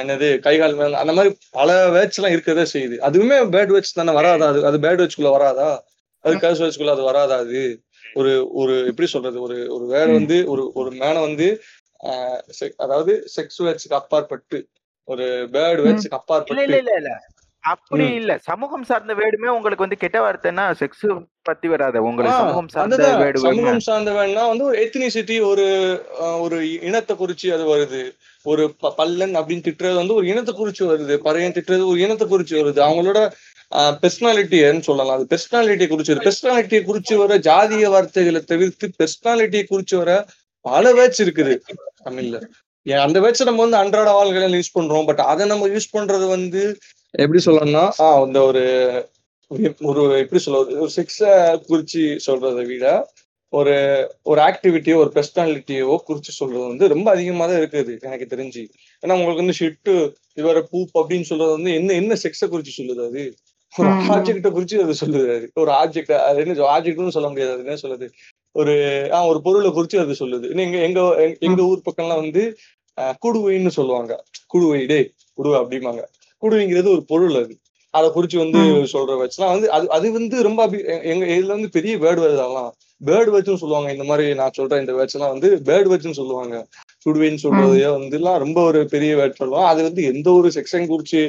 என்னது 0.02 0.28
கை 0.42 0.56
கால் 0.58 0.76
மேல 0.76 1.00
அந்த 1.02 1.14
மாதிரி 1.18 1.30
பல 1.58 1.70
வேர்ட்ஸ் 1.96 2.20
எல்லாம் 2.20 2.34
இருக்கதா 2.36 2.66
செய்யுது. 2.74 2.96
அதுவுமே 3.08 3.38
பேட் 3.54 3.72
வேர்ட்ஸ் 3.74 3.98
தானே 4.00 4.14
வராதா 4.20 4.48
அது? 4.52 4.60
அது 4.70 4.78
பேட் 4.84 5.00
வேர்ட்ஸ்குள்ள 5.02 5.32
வராதா? 5.38 5.70
அது 6.26 6.36
கர்ஸ் 6.44 6.62
வேர்ட்ஸ்குள்ள 6.62 6.94
அது 6.96 7.06
வராதா 7.10 7.38
அது? 7.46 7.62
ஒரு 8.16 8.32
ஒரு 8.54 8.74
எப்படி 8.90 9.08
சொல்றது 9.14 9.38
ஒரு 9.42 9.58
ஒரு 9.76 9.86
வேர்டு 9.94 10.12
வந்து 10.18 10.38
ஒரு 10.54 10.64
ஒரு 10.80 10.90
மேனை 11.00 11.22
வந்து 11.22 11.48
அதாவது 12.84 13.14
செக்ஸ் 13.36 13.62
வேர்ட்ஸ்க்கு 13.66 14.00
அப்பாற்பட்டு 14.02 14.58
ஒரு 15.08 15.26
பேர்டு 15.54 15.82
வேர்ட்ஸ்க்கு 15.86 16.20
அப்பாற்பட்டு 16.20 16.66
இல்ல 16.66 16.78
இல்ல 16.82 16.94
இல்ல. 17.02 17.12
அப்படி. 17.64 18.06
இல்ல. 18.14 18.32
சமூகம் 18.48 18.84
சார்ந்த 18.84 19.14
வேர்டுமே 19.14 19.50
உங்களுக்கு 19.58 19.86
வந்து 19.86 20.00
கெட்ட 20.04 20.18
வார்த்தைன்னா 20.24 20.66
செக்ஸ் 20.82 21.06
பத்தி 21.42 21.68
வராது. 21.68 21.98
உங்களுக்கு 22.04 22.38
சமூகம் 22.38 22.68
சார்ந்த 22.68 22.98
வேணும்னா 23.22 23.50
சமூகம் 23.50 23.84
சார்ந்தவன்னா 23.88 24.44
வந்து 24.52 24.66
ஒரு 24.70 24.78
எத்னிசிட்டி 24.86 25.38
ஒரு 25.52 25.66
ஒரு 26.46 26.58
இனத்தை 26.90 27.16
குறிச்சு 27.16 27.48
அது 27.58 27.66
வருது. 27.74 28.02
ஒரு 28.46 28.64
பல்லன் 29.00 29.36
அப்படின்னு 29.40 29.66
திட்டுறது 29.68 29.96
வந்து 30.02 30.14
ஒரு 30.14 30.28
இனத்தை 30.28 30.54
குறிச்சு 30.60 30.84
வருது. 30.92 31.16
பறையன் 31.28 31.56
திட்டுறது 31.58 31.86
ஒரு 31.92 32.00
இனத்தை 32.06 32.28
குறிச்சு 32.28 32.56
வருது. 32.62 32.80
அவங்களோட 32.88 33.20
பெர்சனாலிட்டின்னு 34.02 34.88
சொல்லலாம். 34.88 35.16
அது 35.18 35.28
பெர்சனாலிட்டியை 35.34 35.90
குறிச்சு 35.92 36.18
பெர்சனாலிட்டியை 36.28 36.82
குறிச்சு 36.90 37.16
வர 37.22 37.38
ஜாதிய 37.50 37.88
வார்த்தைகளை 37.94 38.42
தவிர்த்து 38.52 38.90
பெர்சனாலிட்டியை 39.00 39.66
குறிச்சு 39.72 39.96
வர 40.02 40.12
பல 40.66 40.92
வேர்ட்ஸ் 40.98 41.22
இருக்குது. 41.26 41.56
தமிழ்ல. 42.06 42.38
அந்த 42.86 43.18
வேர்ட்ஸ் 43.24 43.48
நம்ம 43.50 43.62
வந்து 43.66 43.78
அன்றாட 43.78 44.10
வாழ்க்கையில 44.18 44.58
யூஸ் 44.58 44.76
பண்றோம். 44.80 45.06
பட் 45.06 45.24
அதை 45.32 45.44
நம்ம 45.48 45.68
யூஸ் 45.68 45.94
பண்றது 45.98 46.26
வந்து 46.36 46.62
எப்படி 47.18 47.42
சொல்லணும்னா 47.46 47.92
ஆஹ் 47.98 48.26
இந்த 48.26 48.42
ஒரு 48.42 48.64
ஒரு 49.82 50.18
எப்படி 50.18 50.42
சொல்றது 50.42 50.80
ஒரு 50.80 50.90
செக்ஸ 50.96 51.20
குறிச்சு 51.68 52.20
சொல்றதை 52.28 52.66
விட 52.66 53.12
ஒரு 53.50 53.76
ஒரு 54.24 54.42
ஆக்டிவிட்டியோ 54.42 54.96
ஒரு 54.96 55.12
பெர்சனாலிட்டியோ 55.16 55.98
குறிச்சு 56.08 56.32
சொல்றது 56.32 56.68
வந்து 56.68 56.88
ரொம்ப 56.88 57.12
அதிகமா 57.12 57.46
தான் 57.46 57.56
இருக்குது 57.56 58.02
எனக்கு 58.02 58.36
தெரிஞ்சு. 58.36 58.62
ஏன்னா 59.08 59.24
உங்களுக்கு 59.24 59.36
வந்து 59.36 59.54
ஷிட்டு 59.60 60.14
இவர 60.42 60.62
பூப் 60.70 60.98
அப்படின்னு 60.98 61.22
சொல்றது 61.22 61.52
வந்து 61.52 61.74
என்ன 61.74 61.94
என்ன 61.94 62.14
செக்ஸ 62.14 62.46
குறிச்சு 62.46 62.74
சொல்லுது 62.78 63.06
அது? 63.08 63.34
ஒரு. 63.78 63.90
ஆப்ஜெக்ட 63.90 64.48
குறிச்சு 64.48 64.80
அது 64.82 64.94
சொல்லுது 65.06 65.36
அது. 65.36 65.52
ஒரு 65.54 65.72
ஆப்ஜெக்ட் 65.72 66.12
அது 66.12 66.40
என்ன 66.40 66.80
ஆப்ஜெக்ட்னு 66.80 67.10
சொல்ல 67.10 67.28
முடியாது 67.28 67.54
அது 67.54 67.66
என்ன 67.66 67.80
சொல்லுது? 67.82 68.10
ஒரு 68.52 68.72
ஆஹ் 69.12 69.28
ஒரு 69.28 69.42
பொருளை 69.42 69.70
குறிச்சு 69.72 70.00
அது 70.00 70.28
சொல்லுது. 70.28 70.56
எங்க 70.58 70.78
எங்க 70.78 71.36
எங்க- 71.40 71.64
ஊர் 71.64 71.82
பக்கம்லாம் 71.86 72.16
வந்து 72.16 72.58
ஆஹ் 73.02 73.14
குடுவைன்னு 73.26 73.68
சொல்லுவாங்க. 73.68 74.24
குடுவை 74.54 74.88
டே 74.88 75.12
குடுவை 75.38 75.56
அப்படிம்பாங்க. 75.62 76.04
குடுவைங்கிறது 76.44 76.90
ஒரு 76.96 77.04
பொருள் 77.12 77.36
அது. 77.42 77.54
அதை 77.94 78.08
குறிச்சு 78.16 78.38
வந்து. 78.44 78.62
சொல்ற 78.94 79.14
வச்சுலாம் 79.22 79.54
வந்து 79.56 79.68
அது 79.76 79.86
அது 79.96 80.08
வந்து 80.12 80.38
ரொம்ப 80.48 80.62
எங்க 81.12 81.24
இதுல 81.36 81.56
வந்து 81.58 81.70
பெரிய 81.70 81.94
வேர்டு 81.98 82.24
அதெல்லாம். 82.30 82.72
பேர்டு 83.02 83.30
வேர்ட்ஸ்னு 83.34 83.62
சொல்லுவாங்க. 83.62 83.90
இந்த 83.92 84.06
மாதிரி 84.10 84.26
நான் 84.40 84.56
சொல்ற 84.58 84.80
இந்த 84.82 84.94
வேர்ட்ஸ் 84.94 85.18
எல்லாம் 85.18 85.34
வந்து 85.36 85.50
பேர்டு 85.70 85.90
வேர்ட்ஸ்னு 85.92 86.20
சொல்லுவாங்க. 86.22 86.56
சுடுவேன்னு 87.06 87.44
சொல்றதையோ 87.46 87.90
வந்து 87.98 88.18
எல்லாம் 88.20 88.42
ரொம்ப 88.44 88.60
ஒரு 88.64 88.82
பெரிய 88.94 89.14
வேர்ட் 89.16 89.40
சொல்லுவாங்க. 89.42 89.70
அது 89.70 89.82
வந்து 89.84 90.04
எந்த 90.12 90.28
ஒரு 90.32 90.50
செக்ஷன் 90.58 90.90
குறிச்சு 90.92 91.22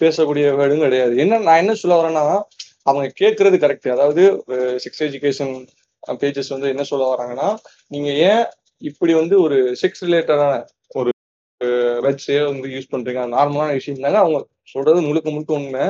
பேசக்கூடிய 0.00 0.46
வேர்டும் 0.60 0.84
கிடையாது. 0.84 1.14
என்ன 1.16 1.38
நான் 1.38 1.60
என்ன 1.62 1.72
சொல்ல 1.74 1.96
வரேன்னா 2.00 2.24
அவங்க 2.82 3.06
கேட்கறது 3.20 3.56
கரெக்ட் 3.64 3.88
அதாவது 3.88 4.22
செக்ஸ் 4.84 5.04
எஜுகேஷன் 5.08 5.54
பேஜஸ் 6.20 6.54
வந்து 6.54 6.68
என்ன 6.68 6.82
சொல்ல 6.82 7.04
வராங்கன்னா 7.12 7.48
நீங்க 7.88 8.10
ஏன் 8.28 8.44
இப்படி 8.82 9.12
வந்து 9.14 9.34
ஒரு 9.42 9.56
செக்ஸ் 9.82 10.04
ரிலேட்டடான 10.06 10.52
ஒரு 10.90 11.10
வெப்ஸே 12.04 12.38
வந்து 12.46 12.68
யூஸ் 12.68 12.92
பண்றீங்க? 12.92 13.22
நார்மலான 13.34 13.72
விஷயம் 13.72 14.00
தாங்க 14.00 14.18
அவங்க 14.18 14.38
சொல்றது 14.72 15.00
முழுக்க 15.00 15.30
முழுக்க 15.30 15.54
உண்மை. 15.54 15.84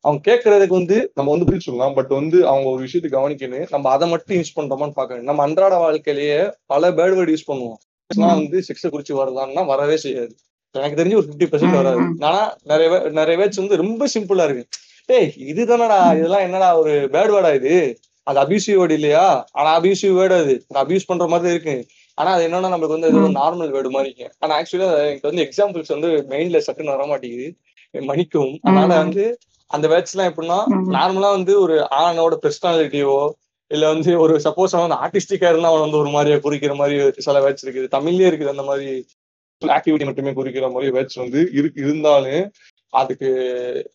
அவங்க 0.00 0.20
கேட்கறதுக்கு 0.28 0.78
வந்து 0.80 0.96
நம்ம 1.14 1.30
வந்து 1.30 1.46
பதில் 1.46 1.60
சொல்லலாம். 1.60 1.94
பட் 1.94 2.08
வந்து 2.08 2.38
அவங்க 2.46 2.68
ஒரு 2.70 2.80
விஷயத்தை 2.80 3.10
கவனிக்கணும். 3.14 3.66
நம்ம 3.70 3.90
அதை 3.90 4.08
மட்டும் 4.08 4.36
யூஸ் 4.36 4.56
பண்றோமான்னு 4.56 4.98
பார்க்கணும். 4.98 5.22
நம்ம 5.22 5.42
அன்றாட 5.42 5.76
வாழ்க்கையிலேயே 5.76 6.40
பல 6.66 6.90
பேர்ட் 6.90 7.16
வேர்டு 7.18 7.34
யூஸ் 7.34 7.50
பண்ணுவோம். 7.52 7.78
வந்து 8.16 8.58
செக்ஸை 8.68 8.88
குறிச்சு 8.88 9.12
வருதான்னா 9.12 9.66
வரவே 9.66 9.96
செய்யாது. 9.96 10.32
எனக்கு 10.74 11.04
தெரிஞ்சு 11.04 11.16
ஒரு 11.16 11.26
ஃபிஃப்டி 11.26 11.46
பர்சன்ட் 11.52 11.78
வராது. 11.82 12.00
ஆனா 12.20 12.56
நிறைய 12.62 12.88
நிறைய 13.10 13.36
வேர்ட்ஸ் 13.40 13.62
வந்து 13.62 13.76
ரொம்ப 13.76 14.06
சிம்பிளா 14.14 14.44
இருக்கு. 14.44 14.64
டேய் 15.08 15.32
இதுதானடா? 15.52 15.98
இதெல்லாம் 16.18 16.40
என்னடா 16.40 16.78
ஒரு 16.78 16.92
பேட் 17.12 17.32
வேர்டா 17.34 17.54
இது? 17.54 17.74
அது 18.22 18.40
அபியூசிவ் 18.40 18.78
வேர்டு 18.80 18.90
இல்லையா? 18.90 19.24
ஆனா 19.52 19.80
அபியூசிவ் 19.80 20.14
வேர்டு 20.18 20.36
அது. 20.42 20.54
அபியூஸ் 20.74 21.06
பண்ற 21.06 21.26
மாதிரி 21.26 21.50
இருக்கு. 21.50 21.86
ஆனா 22.18 22.32
அது 22.32 22.48
என்னன்னா 22.48 22.70
நம்மளுக்கு 22.74 22.96
வந்து 22.96 23.10
ஒரு 23.12 23.28
நார்மல் 23.40 23.72
வேர்டு 23.76 23.90
மாதிரி 23.90 24.12
இருக்கு. 24.16 24.36
ஆனா 24.38 24.52
ஆக்சுவலா 24.58 24.88
எனக்கு 25.06 25.30
வந்து 25.30 25.44
எக்ஸாம்பிள்ஸ் 25.44 25.94
வந்து 25.96 26.10
மெயின்ல 26.30 26.60
சட்டுன்னு 26.66 26.94
வர 26.96 27.06
மாட்டேங்குது 27.06 27.48
மணிக்கும் 28.02 28.52
அதனால. 28.62 28.90
வந்து 28.98 29.24
அந்த 29.70 29.86
வேர்ட்ஸ் 29.88 30.14
எல்லாம் 30.14 30.30
எப்படின்னா. 30.30 30.58
நார்மலா 30.94 31.30
வந்து 31.30 31.60
ஒரு 31.60 31.76
ஆணோட 31.98 32.34
பெர்சனாலிட்டியோ 32.42 33.16
இல்ல 33.70 33.84
வந்து 33.88 34.10
ஒரு 34.18 34.34
சப்போஸ் 34.36 34.74
அவன் 34.74 34.86
வந்து 34.86 35.00
ஆர்டிஸ்டிக்கா 35.02 35.48
இருந்தா 35.48 35.68
அவன் 35.68 35.80
வந்து 35.80 35.98
ஒரு 35.98 36.10
மாதிரியா 36.10 36.38
குறிக்கிற 36.38 36.74
மாதிரி 36.74 36.96
சில 37.18 37.40
வேர்ட்ஸ் 37.40 37.64
இருக்குது 37.66 37.88
தமிழ்லயே 37.88 38.28
இருக்குது 38.30 38.48
அந்த 38.48 38.62
மாதிரி 38.62 38.88
ஆக்டிவிட்டி 39.62 40.04
மட்டுமே 40.04 40.32
குறிக்கிற 40.32 40.68
மாதிரி 40.68 40.92
வேர்ட்ஸ் 40.92 41.18
வந்து 41.18 41.40
இருக்கு 41.52 41.80
இருந்தாலும் 41.80 42.46
அதுக்கு 42.92 43.28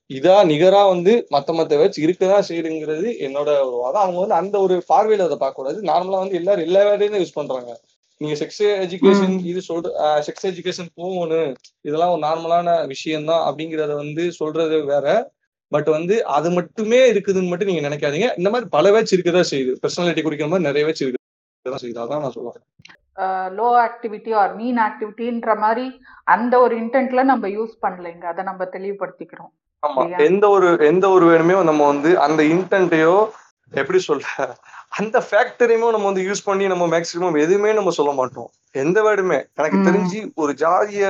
இதா 0.10 0.38
நிகரா 0.43 0.82
வந்து 0.89 1.14
மத்த 1.32 1.54
மத்த 1.54 1.78
வேர்ட்ஸ் 1.78 2.00
இருக்கதான் 2.00 2.47
செய்யுங்கிறது 2.50 3.10
என்னோட 3.20 3.50
ஒரு 3.68 3.78
வாதம் 3.78 4.04
அவங்க 4.04 4.20
வந்து 4.20 4.34
அந்த 4.34 4.60
ஒரு 4.60 4.76
பார்வையில 4.89 5.24
அதை 5.24 5.38
பார்க்க 5.38 5.60
கூடாது 5.62 5.80
நார்மலா 5.82 6.20
வந்து 6.20 6.36
எல்லாரும் 6.36 6.68
எல்லா 6.68 6.82
வேர்டையும் 6.88 7.22
யூஸ் 7.22 7.38
பண்றாங்க 7.38 7.72
நீங்க 8.22 8.36
செக்ஸ் 8.39 8.63
எஜுகேஷன் 8.86 9.36
இது 9.49 9.61
சொல்ற 9.67 9.89
செக்ஸ் 10.28 10.47
எஜுகேஷன் 10.49 10.89
போகணும். 10.95 11.51
இதெல்லாம் 11.82 12.09
ஒரு 12.09 12.22
நார்மலான 12.22 12.88
விஷயம்தான் 12.88 13.43
அப்படிங்கறத 13.49 13.93
வந்து 13.95 14.24
சொல்றது 14.32 14.78
வேற. 14.86 15.32
பட் 15.72 15.89
வந்து 15.95 16.15
அது 16.38 16.49
மட்டுமே 16.49 16.99
இருக்குதுன்னு 17.11 17.51
மட்டும் 17.51 17.67
நீங்க 17.67 17.84
நினைக்காதீங்க. 17.88 18.30
இந்த 18.38 18.49
மாதிரி 18.49 18.70
பல 18.70 18.91
வேர்ட்ஸ் 18.91 19.15
இருக்கதான் 19.15 19.51
செய்யுது. 19.51 19.74
பர்சனாலிட்டி 19.84 20.22
குறிக்கிற 20.22 20.49
மாதிரி 20.49 20.67
நிறைய 20.70 20.84
வேர்ட்ஸ் 20.88 21.03
இருக்கதான் 21.05 21.84
செய்யுது. 21.84 22.03
அதான் 22.05 22.24
நான் 22.24 22.36
சொல்லுவேன் 22.36 22.65
லோ 23.57 23.70
ஆக்டிவிட்டி 23.86 24.32
ஆர் 24.34 24.51
மீன் 24.55 24.78
ஆக்டிவிட்டின்ற 24.78 25.57
மாதிரி 25.57 25.86
அந்த 26.24 26.53
ஒரு 26.59 26.76
இன்டென்ட்ல 26.80 27.24
நம்ம 27.24 27.47
யூஸ் 27.47 27.74
பண்ணலைங்க. 27.82 28.26
அதை 28.32 28.43
நம்ம 28.43 28.65
தெளிவுபடுத்திக்கிறோம். 28.65 29.51
ஆமா? 29.88 30.03
எந்த 30.26 30.45
ஒரு 30.49 30.67
எந்த 30.91 31.05
ஒரு 31.09 31.26
வேணுமே 31.32 31.63
நம்ம 31.63 31.88
வந்து 31.88 32.11
அந்த 32.20 32.43
இன்டென்ட்டையோ 32.43 33.17
எப்படி 33.72 33.99
சொல்ற? 34.07 34.28
அந்த 34.92 35.18
ஃபேக்டரியுமே 35.30 35.90
நம்ம 35.92 36.06
வந்து 36.10 36.22
யூஸ் 36.22 36.46
பண்ணி 36.46 36.68
நம்ம 36.68 36.86
மேக்ஸிமம் 36.88 37.40
எதுவுமே 37.40 37.74
நம்ம 37.74 37.92
சொல்ல 37.92 38.12
மாட்டோம். 38.12 38.50
எந்த 38.72 39.02
வேர்டுமே. 39.02 39.40
எனக்கு. 39.56 39.78
தெரிஞ்சு 39.88 40.20
ஒரு 40.36 40.54
ஜாதிய 40.54 41.04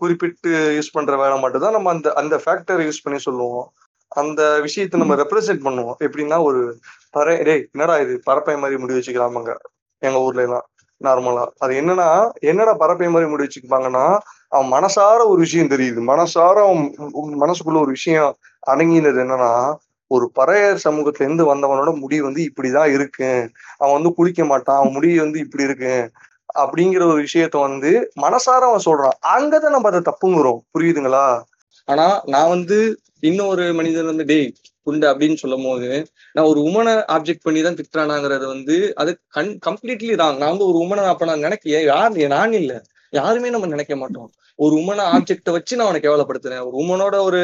குறிப்பிட்டு 0.00 0.50
யூஸ் 0.78 0.92
பண்ற 0.92 1.16
வேலை 1.16 1.40
மட்டும் 1.40 1.60
தான் 1.60 1.72
நம்ம 1.72 1.90
அந்த 1.90 2.12
அந்த 2.12 2.36
ஃபேக்டரை 2.44 2.84
யூஸ் 2.86 3.02
பண்ணி 3.02 3.18
சொல்லுவோம். 3.18 3.66
அந்த 4.12 4.60
விஷயத்தை 4.60 5.00
நம்ம 5.00 5.14
ரெப்ரசென்ட் 5.14 5.64
பண்ணுவோம். 5.66 5.98
எப்படின்னா 6.00 6.42
ஒரு 6.42 6.60
பறை 7.10 7.42
டேய் 7.42 7.68
என்னடா 7.72 7.96
இது? 7.98 8.14
பறப்பை 8.26 8.54
மாதிரி 8.58 8.78
முடி 8.80 8.94
வச்சுக்கலாமாங்க 8.94 9.52
எங்க 10.02 10.18
ஊர்ல 10.18 10.42
எல்லாம் 10.42 10.66
நார்மலா 11.00 11.44
அது 11.58 11.74
என்னன்னா 11.80 12.08
என்னடா 12.40 12.72
பறப்பை 12.74 13.08
மாதிரி 13.10 13.30
முடி 13.30 13.44
வச்சுக்குப்பாங்கன்னா 13.44 14.04
அவன் 14.48 14.70
மனசார 14.72 15.18
ஒரு 15.26 15.38
விஷயம் 15.38 15.68
தெரியுது. 15.68 16.00
மனசார 16.06 16.56
அவன் 16.64 16.82
மனசுக்குள்ள 17.40 17.78
ஒரு 17.84 17.92
விஷயம் 17.98 18.30
அடங்கினது 18.66 19.20
என்னன்னா 19.24 19.52
ஒரு 20.10 20.32
பறையர் 20.38 20.82
சமூகத்துல 20.84 21.20
இருந்து 21.20 21.44
வந்தவனோட 21.46 21.98
முடி 21.98 22.20
வந்து 22.20 22.40
இப்படிதான் 22.48 22.92
இருக்கு. 22.92 23.30
அவன் 23.78 23.94
வந்து 23.94 24.14
குளிக்க 24.14 24.44
மாட்டான். 24.44 24.76
அவன் 24.76 24.92
முடி 24.92 25.18
வந்து 25.18 25.38
இப்படி 25.38 25.64
இருக்கு. 25.64 25.94
அப்படிங்கிற 26.54 27.02
ஒரு 27.06 27.22
விஷயத்த 27.22 27.60
வந்து 27.60 27.90
மனசார 28.22 28.62
அவன் 28.68 28.86
சொல்றான். 28.86 29.16
அங்கதான் 29.30 29.74
நம்ம 29.74 29.88
அதை 29.88 30.00
தப்புங்கிறோம். 30.02 30.60
புரியுதுங்களா? 30.72 31.26
ஆனா 31.88 32.06
நான் 32.26 32.48
வந்து 32.48 32.78
இன்னொரு 33.22 33.74
மனிதன் 33.74 34.06
வந்து 34.06 34.24
டேய் 34.24 34.48
குண்டு 34.86 35.06
அப்படின்னு 35.06 35.36
சொல்லும் 35.36 35.64
போது 35.64 35.88
நான் 36.34 36.46
ஒரு 36.46 36.60
உமனை 36.60 36.94
ஆப்ஜெக்ட் 37.08 37.42
பண்ணி 37.42 37.62
தான் 37.62 37.76
திட்டுறானாங்கிறது 37.76 38.46
வந்து 38.46 38.76
அது 38.96 39.12
கண் 39.28 39.58
கம்ப்ளீட்லி 39.66 40.12
ராங் 40.14 40.38
நான் 40.38 40.52
வந்து 40.52 40.66
ஒரு 40.66 40.78
உமனை 40.84 41.04
அப்ப 41.06 41.24
நான் 41.24 41.40
நினைக்க 41.40 41.64
யார் 41.86 42.16
நான் 42.30 42.52
இல்ல. 42.54 42.72
யாருமே 43.12 43.50
நம்ம 43.50 43.66
நினைக்க 43.66 43.96
மாட்டோம். 43.96 44.28
ஒரு 44.58 44.74
உமனை 44.76 45.04
ஆப்ஜெக்ட 45.12 45.50
வச்சு 45.50 45.76
நான் 45.76 45.86
அவனை 45.86 46.00
கேவலப்படுத்துறேன். 46.02 46.62
ஒரு 46.66 46.76
உமனோட 46.82 47.16
ஒரு 47.22 47.40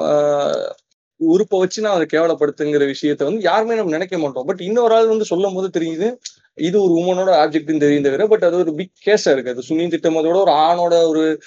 ஆஹ், 0.00 0.68
உறுப்பை 1.24 1.58
வச்சு 1.58 1.82
நான் 1.82 1.94
அதை 1.94 2.06
கேவலப்படுத்துங்கிற 2.12 2.94
விஷயத்த 2.94 3.24
வந்து 3.24 3.40
யாருமே 3.40 3.74
நம்ம 3.74 3.90
நினைக்க 3.90 4.18
மாட்டோம். 4.18 4.44
பட் 4.44 4.60
இன்னொரு 4.60 4.94
ஆள் 4.94 5.06
வந்து 5.06 5.24
சொல்லும் 5.24 5.54
போது 5.54 5.80
தெரியுது 5.80 6.08
இது 6.54 6.76
ஒரு 6.82 6.94
உமனோட 7.00 7.30
ஆப்ஜெக்ட்னு 7.42 7.78
தெரியும் 7.78 8.02
தவிர 8.02 8.26
பட் 8.26 8.44
அது 8.44 8.58
ஒரு 8.58 8.74
பிக் 8.74 8.92
கேஸா 9.06 9.32
இருக்கு. 9.32 9.50
அது 9.50 9.62
சுனி 9.68 9.86
திட்டமதோட 9.94 10.34
ஒரு 10.34 10.52
ஆணோட 10.52 11.08
ஒரு 11.08 11.40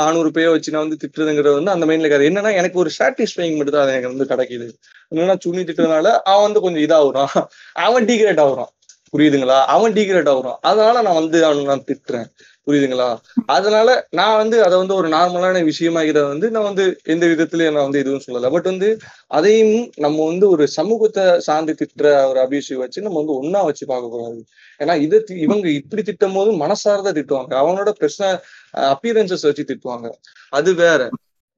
ஆணூறு 0.00 0.30
பேய 0.30 0.50
வச்சு 0.50 0.72
நான் 0.72 0.88
வந்து 0.88 0.96
திட்டுறதுங்கிறது 1.04 1.54
வந்து 1.54 1.70
அந்த 1.70 1.86
மைண்ட்ல 1.86 1.98
இருக்காது. 1.98 2.28
என்னன்னா 2.28 2.56
எனக்கு 2.56 2.78
ஒரு 2.78 2.90
சாட்டிஸ்ஃபைங் 2.98 3.56
மட்டும் 3.56 3.74
தான் 3.74 3.82
அது 3.82 3.92
எனக்கு 3.92 4.16
வந்து 4.16 4.34
கிடைக்குது. 4.34 4.68
என்னன்னா 5.14 5.36
சுனி 5.44 5.62
திட்டுறதுனால 5.64 6.18
அவன் 6.22 6.42
வந்து 6.42 6.60
கொஞ்சம் 6.60 6.82
இதாகுறான். 6.82 7.44
அவன் 7.72 8.04
டீக்ரேட் 8.04 8.42
ஆகுறான். 8.46 8.70
புரியுதுங்களா? 9.16 9.60
அவன் 9.64 9.92
டீக்ரேட் 9.92 10.30
ஆகுறான். 10.34 10.56
அதனால 10.60 11.02
நான் 11.02 11.14
வந்து 11.14 11.44
அவனுக்கு 11.44 11.70
நான் 11.72 11.84
திட்டுறேன். 11.84 12.28
புரியுதுங்களா? 12.66 13.16
அதனால 13.46 14.06
நான் 14.10 14.36
வந்து 14.36 14.64
அதை 14.64 14.78
வந்து 14.78 14.94
ஒரு 14.94 15.08
நார்மலான 15.08 15.70
விஷயமாகிறத 15.70 16.26
வந்து 16.28 16.50
நான் 16.50 16.62
வந்து 16.62 17.00
எந்த 17.04 17.26
விதத்துலயும் 17.26 17.72
நான் 17.72 17.90
வந்து 17.90 17.98
எதுவும் 17.98 18.20
சொல்லல. 18.26 18.50
பட் 18.50 18.62
வந்து 18.62 18.98
அதையும் 19.26 19.92
நம்ம 19.96 20.26
வந்து 20.26 20.48
ஒரு 20.48 20.68
சமூகத்தை 20.68 21.40
சார்ந்து 21.40 21.74
திட்டுற 21.78 22.28
ஒரு 22.28 22.40
அபியூசிவ் 22.40 22.74
வச்சு 22.74 23.02
நம்ம 23.02 23.24
வந்து 23.24 23.42
ஒன்னா 23.42 23.64
வச்சு 23.64 23.86
பார்க்க 23.86 24.08
கூடாது. 24.08 24.44
ஏன்னா 24.78 25.00
இதை 25.00 25.24
தி- 25.26 25.36
இவங்க 25.36 25.68
இப்படி 25.68 26.02
திட்டும் 26.02 26.34
போது 26.34 26.52
மனசார்ந்த 26.52 27.14
திட்டுவாங்க. 27.14 27.54
அவனோட 27.54 27.90
பிரச்சனை 27.90 28.38
அப்பியரன்சஸ் 28.76 29.42
வச்சு 29.42 29.64
திட்டுவாங்க. 29.66 30.10
அது 30.48 30.74
வேற. 30.74 31.08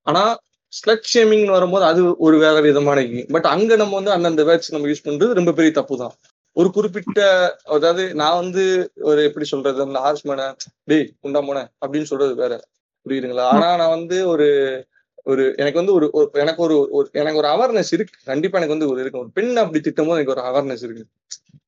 ஆனா 0.02 0.36
ஸ்லக்ஷேமிங் 0.86 1.46
வரும்போது 1.46 1.84
அது 1.84 2.16
ஒரு 2.16 2.38
வேற 2.38 2.60
விதமான 2.60 3.06
பட் 3.28 3.44
அங்க 3.44 3.76
நம்ம 3.76 3.94
வந்து 3.94 4.10
அந்தந்த 4.10 4.44
வேர்ட்ஸ் 4.44 4.70
நம்ம 4.70 4.86
யூஸ் 4.86 5.04
பண்றது 5.04 5.32
ரொம்ப 5.32 5.52
பெரிய 5.52 5.72
தப்பு 5.72 5.98
தான் 5.98 6.12
ஒரு 6.56 6.70
குறிப்பிட்ட 6.70 7.56
அதாவது 7.64 8.14
நான் 8.14 8.34
வந்து 8.34 8.92
ஒரு 9.00 9.22
எப்படி 9.22 9.46
சொல்றது 9.46 9.82
அந்த 9.82 9.98
ஹார்ஸ்மேன 9.98 10.56
டேய் 10.84 11.12
உண்டா 11.20 11.40
போன 11.40 11.72
அப்படின்னு 11.86 12.02
சொல்றது 12.02 12.34
வேற. 12.34 12.60
புரியுதுங்களா? 13.08 13.40
ஆனா 13.40 13.76
நான் 13.76 13.88
வந்து 13.88 14.28
ஒரு 14.28 14.86
ஒரு 15.24 15.54
எனக்கு 15.56 15.84
வந்து 15.84 15.94
ஒரு 15.94 16.10
ஒரு- 16.12 16.38
எனக்கு 16.38 16.62
ஒரு 16.62 16.88
ஒரு 16.90 17.08
எனக்கு 17.12 17.38
ஒரு 17.38 17.48
அவேர்னஸ் 17.48 17.92
இருக்கு. 17.92 18.18
கண்டிப்பா 18.24 18.58
எனக்கு 18.58 18.78
வந்து 18.78 18.92
ஒரு 18.92 19.00
இருக்கு. 19.00 19.18
ஒரு 19.18 19.30
பெண் 19.30 19.56
அப்படி 19.56 19.90
திட்டும் 19.90 20.08
போது 20.08 20.24
எனக்கு 20.24 20.30
ஒரு 20.30 20.40
அவேர்னஸ் 20.40 20.84
இருக்கு. 20.84 21.06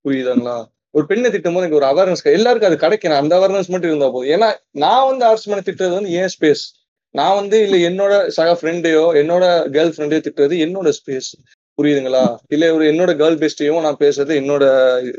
புரியுதுங்களா? 0.05 0.65
ஒரு 0.91 1.07
பெண்ணை 1.07 1.31
திட்டும் 1.31 1.55
போது 1.55 1.69
எனக்கு 1.69 1.77
ஒரு 1.77 1.87
அவேர்னஸ் 1.87 2.23
எல்லாருக்கும் 2.23 2.73
அது 2.73 2.87
கிடைக்கணும் 2.87 3.17
அந்த 3.17 3.39
அவேர்னஸ் 3.39 3.69
மட்டும் 3.69 3.89
இருந்தா 3.91 4.11
போதும். 4.11 4.41
ஏன்னா 4.41 4.55
நான் 4.71 5.09
வந்து 5.09 5.25
ஆர்ட்ஸ் 5.25 5.49
மேன 5.49 5.63
திட்டுறது 5.65 5.95
வந்து 5.95 6.11
ஏன் 6.11 6.29
ஸ்பேஸ் 6.41 6.85
நான் 7.11 7.35
வந்து 7.35 7.69
இல்ல 7.69 7.77
என்னோட 7.77 8.29
சக 8.29 8.53
ஃப்ரெண்டையோ 8.53 9.17
என்னோட 9.17 9.45
கேர்ள் 9.73 9.93
ஃப்ரெண்டையோ 9.93 10.21
திட்டுறது 10.21 10.55
என்னோட 10.55 10.93
ஸ்பேஸ் 11.07 11.56
புரியுதுங்களா? 11.78 12.23
இல்ல 12.48 12.65
ஒரு 12.74 12.85
என்னோட 12.93 13.12
கேர்ள் 13.20 13.40
பெஸ்டையும் 13.43 13.81
நான் 13.81 14.03
பேசுறது 14.05 14.32
என்னோட 14.40 14.65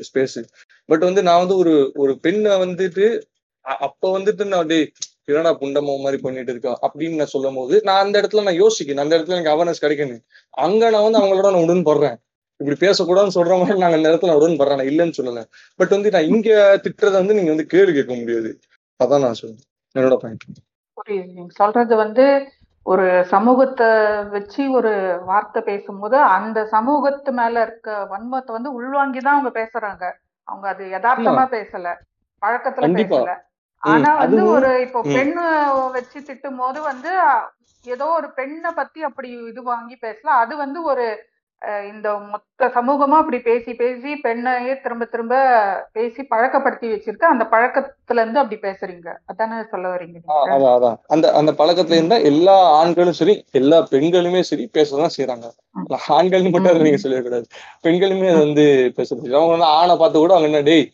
ஸ்பேஸ் 0.08 0.38
பட் 0.90 1.00
வந்து 1.00 1.24
நான் 1.24 1.38
வந்து 1.38 1.58
ஒரு 1.58 1.74
ஒரு 1.96 2.14
பெண்ணை 2.20 2.52
வந்துட்டு 2.62 3.06
அப்ப 3.86 4.20
வந்துட்டு 4.20 4.44
நான் 4.46 4.68
டே 4.68 4.80
என்னடா 5.26 5.52
புண்டமோ 5.62 5.94
மாதிரி 6.02 6.22
பண்ணிட்டு 6.22 6.52
இருக்கோம் 6.52 6.78
அப்படின்னு 6.82 7.16
நான் 7.16 7.34
சொல்லும் 7.34 7.56
போது 7.56 7.82
நான் 7.84 8.04
அந்த 8.04 8.16
இடத்துல 8.22 8.44
நான் 8.44 8.62
யோசிக்கணும் 8.62 9.04
அந்த 9.06 9.18
இடத்துல 9.18 9.36
எனக்கு 9.38 9.54
அவேர்னஸ் 9.54 9.84
கிடைக்கணும் 9.86 10.22
அங்க 10.58 10.90
நான் 10.90 11.06
வந்து 11.08 11.20
அவங்களோட 11.20 11.50
நான் 11.52 11.66
உடன்படுறேன். 11.66 12.18
இப்படி 12.60 12.78
பேசக்கூடாதுன்னு 12.86 13.38
சொல்ற 13.38 13.56
மாதிரி 13.60 13.80
நாங்க 13.80 13.98
அந்த 13.98 14.10
இடத்துல 14.12 14.36
உடன் 14.36 14.40
உடன்படுறேன். 14.40 14.80
நான் 14.80 14.92
இல்லைன்னு 14.92 15.18
சொல்லல. 15.18 15.42
பட் 15.76 15.90
வந்து 15.90 16.12
நான் 16.12 16.30
இங்க 16.34 16.50
திட்டுறதை 16.84 17.18
வந்து 17.22 17.34
நீங்க 17.34 17.50
வந்து 17.50 17.66
கேள்வி 17.66 17.94
கேட்க 17.94 18.14
முடியாது. 18.16 18.50
அதான் 19.00 19.24
நான் 19.26 19.34
சொல்றேன். 19.34 19.62
என்னோட 19.96 20.16
பாயிண்ட் 20.16 20.46
புரியுது. 20.98 21.28
நீங்க 21.34 21.52
சொல்றது 21.56 21.96
வந்து 21.96 22.26
ஒரு 22.88 23.06
சமூகத்தை 23.32 23.88
வச்சு 24.34 24.62
ஒரு 24.78 24.92
வார்த்தை 25.26 25.62
பேசும்போது 25.64 26.18
அந்த 26.36 26.60
சமூகத்து 26.72 27.32
மேல 27.40 27.56
இருக்க 27.62 27.90
வன்மத்தை 28.12 28.52
வந்து 28.52 28.70
உள்வாங்கி 28.74 29.20
தான் 29.20 29.36
அவங்க 29.36 29.52
பேசுறாங்க. 29.58 30.04
அவங்க 30.48 30.68
அது 30.70 30.84
யதார்த்தமா 30.94 31.46
பேசல. 31.54 31.88
பழக்கத்துல. 32.42 32.90
பேசல. 33.00 33.34
ஆனா 33.84 34.12
வந்து 34.22 34.42
ஒரு 34.56 34.70
இப்போ. 34.86 35.00
பெண்ணு 35.10 35.44
வச்சு 35.96 36.20
திட்டும் 36.30 36.60
போது 36.60 36.80
வந்து 36.84 37.12
ஏதோ 37.86 38.06
ஒரு 38.16 38.28
பெண்ணை 38.38 38.72
பத்தி 38.74 39.00
அப்படி 39.10 39.30
இது 39.52 39.62
வாங்கி 39.66 39.96
பேசலாம் 39.98 40.40
அது 40.44 40.54
வந்து 40.58 40.80
ஒரு 40.92 41.06
இந்த 41.66 42.14
மொத்த 42.14 42.68
சமூகமா 42.68 43.18
அப்படி 43.18 43.40
பேசி 43.40 43.74
பேசி 43.74 44.14
பெண்ணையே 44.24 44.82
திரும்ப 44.82 45.06
திரும்ப 45.06 45.36
பேசி 45.92 46.24
பழக்கப்படுத்தி 46.24 46.92
வச்சிருக்கு. 46.94 47.24
அந்த 47.24 47.48
பழக்கத்துல 47.52 48.22
இருந்து 48.22 48.40
அப்படி 48.40 48.62
பேசுறீங்க. 48.62 49.14
அதானே 49.26 49.64
சொல்ல 49.72 49.96
வரீங்க 49.96 50.32
அதான் 50.46 50.82
அதான். 50.82 50.98
அந்த 51.08 51.32
அந்த 51.32 51.52
பழக்கத்துல 51.52 51.92
இருந்தா 51.92 52.16
எல்லா 52.16 52.70
ஆண்களும் 52.70 53.14
சரி 53.14 53.46
எல்லா 53.52 53.88
பெண்களுமே 53.92 54.40
சரி 54.40 54.70
பேசதான் 54.74 55.10
செய்யறாங்க. 55.18 55.50
ஆண்கள்னு 56.10 56.52
மட்டும் 56.52 56.66
அதை 56.66 56.82
நீங்க 56.82 56.98
சொல்லக்கூடாது. 56.98 57.46
பெண்களுமே 57.84 58.30
அதை 58.30 58.40
வந்து 58.40 58.94
பேசுறது 58.96 59.28
அவங்க 59.28 59.46
வந்து 59.46 59.66
ஆணை 59.66 59.98
பார்த்து 59.98 60.20
கூட 60.20 60.34
அவங்க 60.36 60.58
என்ன 60.58 60.70
டேய் 60.70 60.92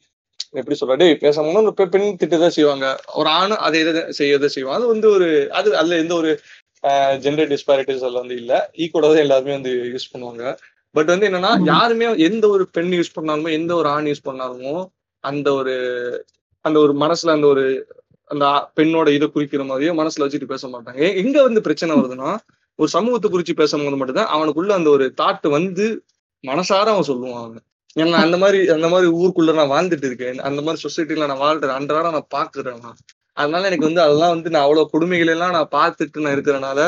எப்படி 0.51 0.77
சொல்ற? 0.85 0.95
டேய் 0.95 1.17
பேசாம 1.21 1.55
ஒரு 1.55 1.73
பெ- 1.77 1.85
பெண் 1.85 2.15
திட்டதான் 2.23 2.47
செய்வாங்க. 2.47 2.99
ஒரு 3.13 3.29
ஆண் 3.29 3.51
அதை 3.51 3.79
இதை 3.79 3.93
செய்யறதை 3.93 4.45
செய்வாங்க. 4.45 4.79
அது 4.79 4.91
வந்து 4.91 5.09
ஒரு 5.09 5.53
அது 5.53 5.77
அதுல 5.77 5.95
எந்த 5.95 6.15
ஒரு 6.15 6.39
ஜெண்டர் 7.23 7.49
டிஸ்பாரிட்டிஸ் 7.53 8.03
அதுல 8.05 8.19
வந்து 8.19 8.35
இல்ல. 8.35 8.71
ஈக்குவலா 8.77 9.09
தான் 9.11 9.25
எல்லாருமே 9.25 9.51
வந்து 9.51 9.73
யூஸ் 9.93 10.11
பண்ணுவாங்க. 10.13 10.43
பட் 10.91 11.05
வந்து 11.05 11.27
என்னன்னா. 11.29 11.63
யாருமே 11.63 12.17
எந்த 12.17 12.47
ஒரு 12.47 12.67
பெண் 12.67 12.91
யூஸ் 12.93 13.15
பண்ணாலுமோ 13.15 13.51
எந்த 13.51 13.75
ஒரு 13.75 13.89
ஆண் 13.89 14.05
யூஸ் 14.05 14.25
பண்ணாலுமோ 14.25 14.73
அந்த 15.23 15.53
ஒரு 15.53 15.75
அந்த 16.61 16.79
ஒரு 16.79 16.93
மனசுல 16.93 17.27
அந்த 17.27 17.47
ஒரு 17.47 17.63
அந்த 18.31 18.71
பெண்ணோட 18.75 19.07
இதை 19.07 19.31
குறிக்கிற 19.31 19.63
மாதிரியே 19.63 19.91
மனசுல 19.91 20.25
வச்சுட்டு 20.25 20.43
பேச 20.43 20.67
மாட்டாங்க. 20.67 21.15
எங்க 21.15 21.43
வந்து 21.43 21.61
பிரச்சனை 21.61 21.95
வருதுன்னா 21.95 22.29
ஒரு 22.79 22.87
சமூகத்தை 22.87 23.31
குறிச்சு 23.31 23.53
பேசும்போது 23.55 23.95
மட்டும்தான் 23.95 24.31
அவனுக்குள்ள 24.35 24.69
அந்த 24.69 24.89
ஒரு 24.89 25.13
தாட் 25.21 25.47
வந்து 25.49 26.03
மனசார 26.43 26.85
அவன் 26.93 27.07
சொல்லுவான் 27.07 27.39
அவன். 27.41 27.63
ஏன்னா 27.95 28.19
அந்த 28.25 28.37
மாதிரி 28.37 28.67
அந்த 28.67 28.87
மாதிரி 28.89 29.11
ஊருக்குள்ள 29.11 29.53
நான் 29.53 29.73
வாழ்ந்துட்டு 29.73 30.05
இருக்கேன். 30.05 30.39
அந்த 30.39 30.61
மாதிரி 30.61 30.81
சொசைட்டில 30.85 31.27
நான் 31.27 31.43
வாழ்றேன். 31.45 31.75
அன்றாட 31.79 32.11
நான் 32.11 32.31
பாக்குறேன் 32.35 32.79
நான். 32.81 32.97
அதனால 33.37 33.67
எனக்கு 33.69 33.89
வந்து 33.89 34.03
அதெல்லாம் 34.03 34.33
வந்து 34.35 34.49
நான் 34.49 34.65
அவ்வளவு 34.65 34.91
கொடுமைகள் 34.91 35.33
எல்லாம் 35.35 35.55
நான் 35.55 35.73
பார்த்துட்டு 35.73 36.23
நான் 36.23 36.35
இருக்கிறனால 36.35 36.79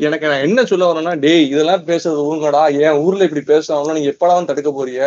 எனக்கு 0.00 0.26
நான் 0.26 0.44
என்ன 0.46 0.60
சொல்ல 0.64 0.88
வரேன்னா 0.88 1.14
டேய் 1.20 1.46
இதெல்லாம் 1.52 1.86
பேசுறது 1.86 2.26
ஊங்கடா 2.30 2.62
என் 2.80 3.00
ஊர்ல 3.04 3.26
இப்படி 3.28 3.44
பேசுறாங்களோ 3.46 3.94
நீங்க 3.94 4.12
எப்படா 4.14 4.34
வந்து 4.36 4.50
தடுக்க 4.50 4.70
போறிய? 4.72 5.00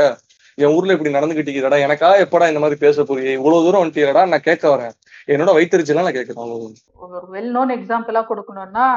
என் 0.58 0.74
ஊர்ல 0.76 0.96
இப்படி 0.96 1.12
நடந்துகிட்டு 1.14 1.50
இருக்கிறடா 1.50 1.78
எனக்கா 1.86 2.10
எப்படா 2.24 2.48
இந்த 2.48 2.62
மாதிரி 2.64 2.78
பேச 2.80 3.04
போறியே? 3.04 3.34
இவ்வளவு 3.34 3.66
தூரம் 3.66 3.82
வந்துட்டீரடா 3.82 4.24
நான் 4.28 4.48
கேட்க 4.48 4.66
வரேன். 4.70 4.94
என்னோட 5.28 5.52
வைத்தறிச்சலாம் 5.58 6.08
நான் 6.08 6.18
கேட்கிறேன். 6.18 6.74
ஒரு 7.10 7.28
வெல் 7.36 7.52
நோன் 7.52 7.76
எக்ஸாம்பிளா 7.78 8.24
கொடுக்கணும்னா 8.30 8.88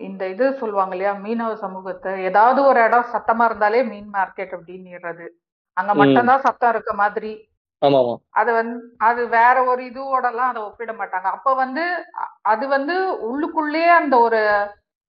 இந்த 0.00 0.22
இது 0.28 0.46
சொல்லுவாங்க 0.60 0.94
இல்லையா 0.94 1.12
மீனவ 1.24 1.52
சமூகத்தை. 1.56 2.12
ஏதாவது 2.28 2.60
ஒரு 2.70 2.80
இடம் 2.84 3.12
சத்தமா 3.12 3.44
இருந்தாலே 3.44 3.82
மீன் 3.90 4.10
மார்க்கெட் 4.14 4.54
அப்படின்னுறது. 4.56 5.26
அங்க. 5.76 5.92
மட்டும்தான் 5.94 6.44
சத்தம் 6.46 6.72
இருக்க 6.74 6.92
மாதிரி 6.94 7.32
அது 8.30 8.52
வந்து 8.52 8.94
அது 8.98 9.28
வேற 9.28 9.64
ஒரு 9.64 9.84
இதுவோட 9.84 10.28
எல்லாம் 10.28 10.48
அதை 10.48 10.62
ஒப்பிட 10.62 10.92
மாட்டாங்க. 10.92 11.26
அப்ப 11.28 11.54
வந்து 11.54 12.04
அது 12.42 12.68
வந்து 12.68 13.12
உள்ளுக்குள்ளேயே 13.12 13.88
அந்த 13.88 14.18
ஒரு 14.18 14.66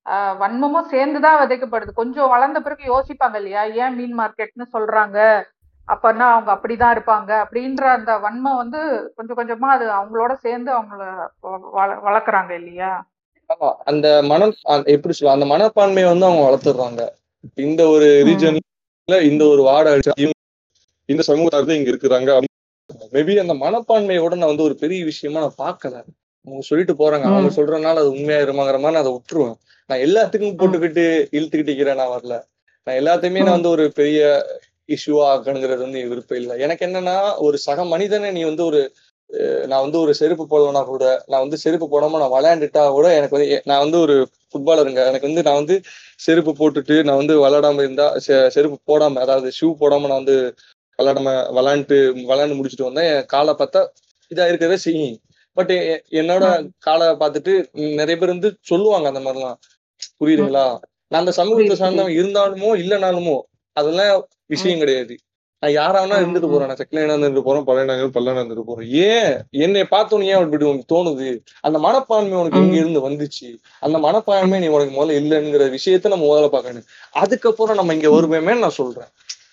வன்மமும் 0.09 0.81
சேர்ந்துதான் 0.81 1.47
விதைக்கப்படுது. 1.47 1.93
கொஞ்சம் 1.93 2.29
வளர்ந்த 2.29 2.59
பிறகு 2.59 2.99
யோசிப்பாங்க 2.99 3.35
இல்லையா? 3.35 3.63
ஏன் 3.63 3.95
மீன் 3.95 4.19
மார்க்கெட்னு 4.19 4.65
சொல்றாங்க? 4.73 5.43
அப்பன்னா 5.87 6.19
அவங்க 6.19 6.53
அப்படிதான் 6.53 6.97
இருப்பாங்க. 6.97 7.45
அப்படின்ற 7.45 7.83
அந்த 7.83 8.17
வன்மம் 8.17 8.55
வந்து 8.55 9.13
கொஞ்சம் 9.15 9.37
கொஞ்சமா 9.37 9.65
அது 9.65 9.89
அவங்களோட 9.89 10.33
சேர்ந்து 10.33 10.81
அவங்கள 10.81 11.29
வளர்க்குறாங்க 11.77 12.49
இல்லையா? 12.49 13.07
அந்த 13.85 14.23
அந்த- 14.29 14.91
எப்படி 14.91 15.13
சொல்ல 15.13 15.45
அந்த 15.45 15.55
மனப்பான்மையை 15.55 16.05
வந்து 16.05 16.25
அவங்க 16.25 16.49
வளர்த்துடுறாங்க 16.49 17.07
இந்த 17.55 17.87
ஒரு 17.87 18.05
ரீஜன்ல 18.05 19.21
இந்த 19.21 19.45
ஒரு 19.45 19.61
வார்டு 19.61 20.01
இந்த 21.05 21.23
சமூகத்தார் 21.27 21.69
இங்க 21.69 21.91
இருக்கிறாங்க. 21.91 22.41
மேபி 23.13 23.33
அந்த 23.39 23.53
மனப்பான்மையோட 23.63 24.33
நான் 24.35 24.51
வந்து 24.51 24.67
ஒரு 24.67 24.75
பெரிய 24.75 24.99
விஷயமா 25.05 25.39
நான் 25.39 25.59
பார்க்கல. 25.63 25.95
அவங்க 26.47 26.63
சொல்லிட்டு 26.69 26.93
போறாங்க. 26.93 27.25
அவங்க. 27.31 27.49
சொல்றதுனால 27.57 28.01
அது 28.03 28.13
உண்மையா 28.15 28.39
இருமாங்கிற 28.39 28.77
மாதிரி 28.77 28.95
நான் 28.95 29.05
அதை 29.05 29.13
விட்டுருவேன். 29.15 29.57
நான் 29.89 30.03
எல்லாத்துக்கும் 30.05 30.57
போட்டுக்கிட்டு 30.59 31.05
இழுத்துக்கிட்டு 31.37 31.97
நான் 32.01 32.13
வரல. 32.15 32.35
நான் 32.87 32.99
எல்லாத்தையுமே 33.01 33.41
நான் 33.43 33.57
வந்து 33.57 33.73
ஒரு 33.75 33.85
பெரிய 33.99 34.19
இஷ்யூவா 34.89 35.23
ஆக்கணுங்கிறது 35.31 35.81
வந்து 35.85 36.01
என் 36.01 36.11
விருப்பம் 36.11 36.39
இல்லை. 36.41 36.55
எனக்கு 36.65 36.83
என்னன்னா 36.85 37.15
ஒரு 37.47 37.57
சக 37.59 37.85
மனிதனை 37.85 38.29
நீ 38.31 38.43
வந்து 38.43 38.63
ஒரு 38.65 38.81
நான் 39.67 39.83
வந்து 39.85 39.97
ஒரு 39.99 40.11
செருப்பு 40.13 40.43
போடலனா 40.45 40.81
கூட 40.85 41.05
நான் 41.27 41.43
வந்து 41.45 41.57
செருப்பு 41.57 41.85
போடாம 41.85 42.19
நான் 42.21 42.33
விளையாண்டுட்டா 42.35 42.83
கூட 42.89 43.07
எனக்கு 43.15 43.35
வந்து 43.37 43.57
நான் 43.65 43.83
வந்து 43.85 43.97
ஒரு 43.99 44.15
ஃபுட்பாலருங்க 44.51 45.01
எனக்கு 45.09 45.27
வந்து 45.27 45.43
நான் 45.43 45.59
வந்து 45.61 45.75
செருப்பு 46.19 46.51
போட்டுட்டு 46.59 46.95
நான் 47.03 47.19
வந்து 47.21 47.35
விளையாடாம 47.37 47.81
இருந்தா 47.83 48.05
செருப்பு 48.55 48.77
போடாம 48.89 49.19
அதாவது 49.19 49.49
ஷூ 49.59 49.69
போடாம 49.81 50.07
நான் 50.07 50.21
வந்து 50.21 50.37
விளையாடாம 50.99 51.53
விளையாண்டு 51.55 51.97
விளையாண்டு 52.29 52.57
முடிச்சுட்டு 52.57 52.83
வந்தேன். 52.83 53.05
என் 53.05 53.25
காலை 53.25 53.53
பார்த்தா 53.53 53.81
இதா 54.31 54.47
இருக்கவே 54.47 54.77
செய்யும் 54.77 55.15
பட் 55.53 55.71
என்னோட 56.11 56.45
காலை 56.79 57.07
பார்த்துட்டு 57.07 57.53
நிறைய 57.73 58.17
பேர் 58.17 58.29
வந்து 58.29 58.57
சொல்லுவாங்க 58.61 59.07
அந்த 59.07 59.19
மாதிரிலாம். 59.19 59.57
புரியுதுங்களா? 60.21 60.65
நான் 61.07 61.19
அந்த 61.19 61.31
சமூகத்தை 61.31 61.75
சார்ந்தவன் 61.75 62.11
இருந்தாலுமோ 62.11 62.71
இல்லைனாலுமோ 62.75 63.37
அதெல்லாம் 63.73 64.27
விஷயம் 64.45 64.79
கிடையாது. 64.79 65.15
நான் 65.63 65.71
யாராவனா 65.71 66.15
ம், 66.17 66.23
இருந்துட்டு. 66.23 66.49
போறேன். 66.51 66.67
நான் 66.67 66.77
செக்கலைனா 66.77 67.13
இருந்துட்டு 67.13 67.43
போறேன் 67.43 67.63
பழைய 67.63 68.07
பல்லனா 68.07 68.41
இருந்துட்டு 68.41 68.63
போறேன். 68.63 68.89
ஏன்? 68.89 69.31
என்னை 69.51 69.81
பார்த்தோன்னு 69.91 70.23
ஏன் 70.23 70.43
அப்படி 70.43 70.65
உனக்கு 70.65 70.95
தோணுது? 70.95 71.29
அந்த 71.61 71.79
மனப்பான்மை 71.79 72.37
உனக்கு 72.37 72.57
எங்க 72.57 72.71
ம். 72.71 72.79
இருந்து 72.79 73.09
வந்துச்சு? 73.09 73.47
அந்த 73.79 73.97
மனப்பான்மை 73.97 74.59
நீ 74.59 74.67
உனக்கு 74.67 74.93
முதல்ல 74.97 75.17
இல்லைங்கிற 75.17 75.69
விஷயத்த 75.71 76.07
நம்ம 76.07 76.27
முதல்ல 76.27 76.49
பார்க்கணும். 76.49 76.87
அதுக்கப்புறம் 77.11 77.75
நம்ம 77.75 77.93
இங்க 77.93 78.09
வருவேமே 78.09 78.59
நான் 78.59 78.69
சொல்றேன். 78.69 79.09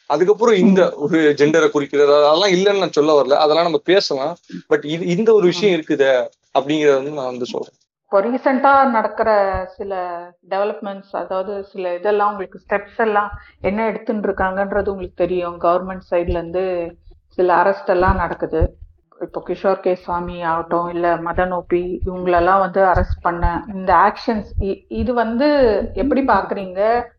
அதுக்கப்புறம் 0.06 0.54
இந்த 0.54 0.94
ஒரு 0.96 1.34
ஜெண்டரை 1.38 1.70
குறிக்கிறது 1.70 2.26
அதெல்லாம் 2.26 2.50
இல்லைன்னு 2.50 2.78
நான் 2.78 2.92
சொல்ல 2.92 3.22
வரல. 3.22 3.32
அதெல்லாம் 3.32 3.64
நம்ம 3.64 3.80
பேசலாம். 3.84 4.36
பட் 4.66 4.84
இது 4.84 5.06
இந்த 5.06 5.32
ஒரு 5.32 5.44
விஷயம் 5.44 5.80
இருக்குதே 5.80 6.26
அப்படிங்கறத 6.58 6.94
வந்து 6.94 7.10
நான் 7.10 7.24
வந்து 7.24 7.46
சொல்றேன். 7.46 7.74
இப்போ 8.04 8.20
ரீசெண்டா 8.20 8.90
நடக்கிற 8.90 9.60
சில 9.76 10.18
டெவலப்மெண்ட்ஸ் 10.50 11.12
அதாவது 11.12 11.64
சில 11.64 11.94
இதெல்லாம் 11.94 12.30
உங்களுக்கு 12.30 12.60
ஸ்டெப்ஸ் 12.68 12.96
எல்லாம் 12.96 13.30
என்ன 13.60 13.86
எடுத்துட்டு 13.86 14.28
இருக்காங்கன்றது 14.28 14.88
உங்களுக்கு 14.88 15.12
தெரியும். 15.14 15.60
கவர்மெண்ட் 15.60 16.00
சைட்ல 16.10 16.28
இருந்து 16.28 16.96
சில 17.28 17.62
அரெஸ்ட் 17.62 17.88
எல்லாம் 17.88 18.16
நடக்குது. 18.16 18.76
இப்போ 19.20 19.42
கிஷோர் 19.46 19.80
கே 19.80 19.94
சுவாமி 19.94 20.42
ஆகட்டும் 20.42 20.88
இல்ல 20.88 21.16
மதன் 21.16 21.60
ஓபி 21.60 21.98
இவங்களெல்லாம் 22.06 22.58
வந்து 22.58 22.82
அரெஸ்ட் 22.82 23.22
பண்ண 23.22 23.64
இந்த 23.74 23.94
ஆக்ஷன்ஸ் 23.94 24.74
இது 24.88 25.14
வந்து 25.14 25.48
எப்படி 25.94 26.20
பாக்குறீங்க? 26.20 26.76
எ- 26.76 27.13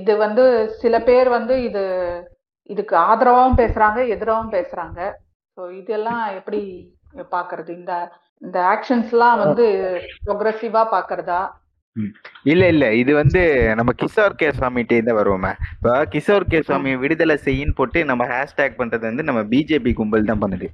இது 0.00 0.12
வந்து 0.24 0.44
சில 0.82 0.94
பேர் 1.08 1.28
வந்து 1.38 1.54
இது 1.68 1.82
இதுக்கு 2.70 2.94
ஆதரவாகவும் 3.08 3.60
பேசுறாங்க 3.62 3.98
எதிராகவும் 4.14 4.54
பேசுறாங்க. 4.58 5.00
ஸோ 5.56 5.62
இதெல்லாம் 5.80 6.22
எப்படி 6.38 6.60
பாக்குறது? 7.36 7.70
இந்த 7.80 7.94
இந்த 8.42 8.58
ஆக்ஷன்ஸ்லாம் 8.74 9.40
வந்து 9.44 9.64
ப்ரொக்ரெசிவா 10.28 10.82
பாக்குறதா? 10.94 11.40
இல்ல 12.52 12.62
இல்ல. 12.72 12.84
இது 13.00 13.12
வந்து 13.20 13.40
நம்ம 13.78 13.90
கிஷோர் 14.00 14.36
கே 14.40 14.48
சுவாமிகிட்டே 14.58 14.98
தான் 15.08 15.18
வருவோமே. 15.18 15.50
இப்போ 15.74 15.92
கிஷோர் 16.14 16.48
கே 16.52 16.60
சுவாமி 16.68 16.92
விடுதலை 17.02 17.36
செய்யின்னு 17.46 17.76
போட்டு 17.80 18.00
நம்ம 18.10 18.26
ஹேஷ்டேக் 18.32 18.78
பண்றது 18.80 19.04
வந்து 19.10 19.26
நம்ம 19.28 19.40
பிஜேபி 19.52 19.92
கும்பல் 19.98 20.30
தான் 20.30 20.42
பண்ணுது. 20.44 20.68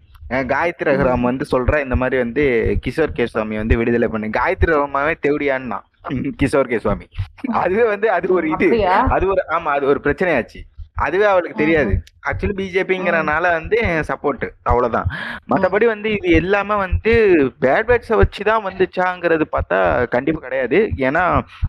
காயத்ரி 0.53 0.89
ரகுராம் 0.91 1.29
வந்து 1.31 1.45
சொல்ற 1.55 1.81
இந்த 1.87 1.97
மாதிரி 2.03 2.19
வந்து 2.25 2.45
கிஷோர் 2.85 3.17
கே 3.19 3.27
சுவாமி 3.35 3.57
வந்து 3.63 3.79
விடுதலை 3.81 4.09
பண்ணு. 4.15 4.37
காயத்ரி 4.39 4.73
ரகுமாவே 4.75 5.15
தேவடியான்னா. 5.27 5.81
கிஷோர் 6.11 6.69
கே 6.69 6.79
சுவாமி. 6.79 7.09
அதுவே 7.53 7.87
வந்து 7.87 8.11
அது 8.11 8.33
ஒரு 8.33 8.51
இது. 8.51 8.87
அது 8.89 9.27
ஒரு 9.27 9.43
ஆமா 9.49 9.71
அது 9.77 9.87
ஒரு 9.87 10.01
பிரச்சனையாச்சு. 10.05 10.61
அதுவே 11.07 11.27
அவளுக்கு 11.33 11.63
தெரியாது. 11.63 11.93
ஆக்சுவலி 12.29 12.55
பிஜேபிங்கிறனால 12.59 13.45
வந்து 13.57 13.79
சப்போர்ட் 14.09 14.45
அவ்வளவுதான். 14.71 15.09
மற்றபடி 15.51 15.87
வந்து 15.93 16.09
இது 16.17 16.29
எல்லாமே 16.41 16.77
வந்து 16.85 17.13
பேட் 17.65 17.89
வேர்ட்ஸை 17.91 18.17
வச்சு 18.23 18.43
தான் 18.51 18.65
வந்துச்சாங்கிறது 18.67 19.45
பார்த்தா 19.55 19.79
கண்டிப்பா 20.15 20.43
கிடையாது. 20.47 20.79
ஏன்னா 21.09 21.23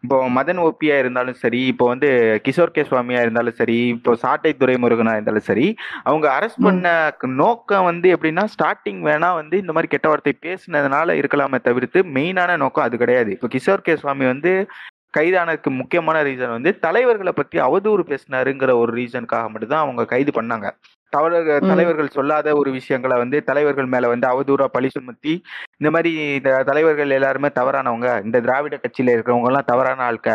இப்போ 0.03 0.17
மதன் 0.37 0.61
ஓபியா 0.65 0.97
இருந்தாலும் 1.03 1.39
சரி 1.43 1.61
இப்போ 1.73 1.87
வந்து 1.93 2.09
கிஷோர் 2.47 2.75
கே 2.77 2.85
சுவாமியா 2.91 3.21
இருந்தாலும் 3.25 3.57
சரி 3.61 3.77
இப்போ 3.95 4.13
சாட்டை 4.25 4.53
துரைமுருகனா 4.61 5.15
இருந்தாலும் 5.17 5.47
சரி 5.49 5.67
அவங்க 6.09 6.27
அரெஸ்ட் 6.37 6.65
பண்ண 6.67 6.93
நோக்கம் 7.43 7.89
வந்து 7.91 8.07
எப்படின்னா 8.17 8.45
ஸ்டார்டிங் 8.55 9.01
வேணா 9.09 9.31
வந்து 9.41 9.57
இந்த 9.63 9.73
மாதிரி 9.75 9.93
கெட்ட 9.95 10.07
வார்த்தை 10.13 10.35
பேசுனதுனால 10.47 11.17
இருக்கலாமே 11.21 11.59
தவிர்த்து 11.69 12.01
மெயினான 12.17 12.57
நோக்கம் 12.63 12.87
அது 12.87 13.03
கிடையாது. 13.03 13.31
இப்போ 13.37 13.49
கிஷோர் 13.55 13.85
கே 13.87 13.95
சுவாமி 14.03 14.27
வந்து 14.33 14.53
கைதானதுக்கு 15.17 15.69
முக்கியமான 15.69 16.17
ரீசன் 16.23 16.55
வந்து 16.57 16.71
தலைவர்களை 16.79 17.31
பத்தி 17.31 17.57
அவதூறு 17.59 18.03
பேசினாருங்கிற 18.11 18.73
ஒரு 18.81 18.91
ரீசனுக்காக 18.93 19.47
மட்டும்தான் 19.49 19.83
அவங்க 19.85 20.05
கைது 20.05 20.31
பண்ணாங்க. 20.41 20.69
தவறு 21.13 21.37
தலைவர்கள் 21.69 22.15
சொல்லாத 22.17 22.53
ஒரு 22.55 22.71
விஷயங்களை 22.71 23.17
வந்து 23.17 23.37
தலைவர்கள் 23.43 23.85
மேல 23.85 24.07
வந்து 24.07 24.27
அவதூறா 24.27 24.65
பழி 24.65 24.89
சுமத்தி 24.89 25.33
இந்த 25.79 25.89
மாதிரி 25.91 26.11
இந்த 26.35 26.63
தலைவர்கள் 26.63 27.09
எல்லாருமே 27.09 27.49
தவறானவங்க 27.59 28.09
இந்த 28.25 28.39
திராவிட 28.39 28.77
கட்சியில 28.83 29.15
இருக்கிறவங்க 29.15 29.51
எல்லாம் 29.51 29.69
தவறான 29.71 30.03
ஆட்க 30.03 30.29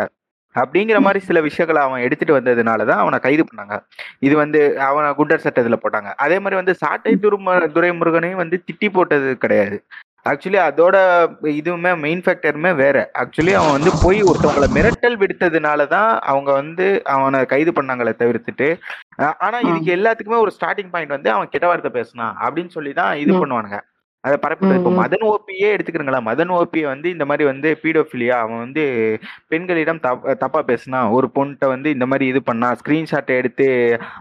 அப்படிங்கிற 0.55 0.97
மாதிரி 1.01 1.19
சில 1.19 1.41
விஷயங்களை 1.41 1.79
அவன் 1.87 2.01
எடுத்துட்டு 2.01 2.37
வந்ததுனால 2.37 2.85
தான் 2.85 3.01
அவனை 3.03 3.17
கைது 3.19 3.43
பண்ணாங்க. 3.43 3.75
இது 4.19 4.35
வந்து 4.35 4.59
அவனை 4.79 5.09
குண்டர் 5.17 5.45
சட்டத்துல 5.45 5.77
போட்டாங்க. 5.83 6.09
அதே 6.25 6.37
மாதிரி 6.39 6.55
வந்து 6.55 6.75
சாட்டை 6.75 7.13
துரும 7.23 7.55
துரைமுருகனையும் 7.75 8.41
வந்து 8.43 8.63
திட்டி 8.67 8.89
போட்டது 8.89 9.31
கிடையாது. 9.37 9.77
ஆக்சுவலி 10.25 10.59
அதோட 10.63 10.97
இதுவுமே 11.53 11.91
மெயின் 11.99 12.21
ஃபேக்டருமே 12.21 12.71
வேற. 12.75 12.95
ஆக்சுவலி 13.19 13.53
அவன் 13.53 13.75
வந்து 13.75 13.91
போய் 13.99 14.19
ஒருத்தவங்களை 14.23 14.67
மிரட்டல் 14.75 15.17
விடுத்ததுனால 15.19 15.87
தான் 15.89 16.11
அவங்க 16.25 16.51
வந்து 16.53 16.85
அவனை 17.13 17.39
கைது 17.45 17.71
பண்ணாங்களே 17.73 18.13
தவிர்த்துட்டு 18.21 18.69
ஆனா 19.39 19.57
இதுக்கு 19.63 19.91
எல்லாத்துக்குமே 19.97 20.39
ஒரு 20.39 20.53
ஸ்டார்டிங் 20.55 20.89
பாயிண்ட் 20.89 21.13
வந்து 21.13 21.31
அவன் 21.31 21.51
கெட்ட 21.51 21.67
வார்த்தை 21.67 21.91
பேசினான் 21.93 22.33
அப்படின்னு 22.43 22.73
சொல்லி 22.73 22.93
தான் 22.93 23.13
இது. 23.17 23.33
பண்ணுவானுங்க. 23.35 23.79
அதை 24.23 24.37
பரப்பிட்டு 24.37 24.75
இப்போ. 24.77 24.91
மதன் 24.99 25.25
ஓபியே 25.29 25.67
எடுத்துக்கிறீங்களா? 25.71 26.19
மதன் 26.25 26.51
ஓபியை 26.55 26.85
வந்து 26.85 27.07
இந்த 27.09 27.25
மாதிரி 27.25 27.43
வந்து 27.43 27.79
பீடோஃபிலியா 27.83 28.35
அவன் 28.39 28.59
வந்து 28.59 28.83
பெண்களிடம் 29.47 29.99
தப்- 29.99 30.37
தப்பா 30.37 30.61
பேசினான் 30.63 31.11
ஒரு 31.11 31.27
பொண்ணுகிட்ட 31.35 31.67
வந்து 31.67 31.89
இந்த 31.89 32.05
மாதிரி 32.05 32.27
இது 32.27 32.41
பண்ணான் 32.45 32.77
ஸ்கிரீன்ஷாட்டை 32.79 33.35
எடுத்து 33.37 33.67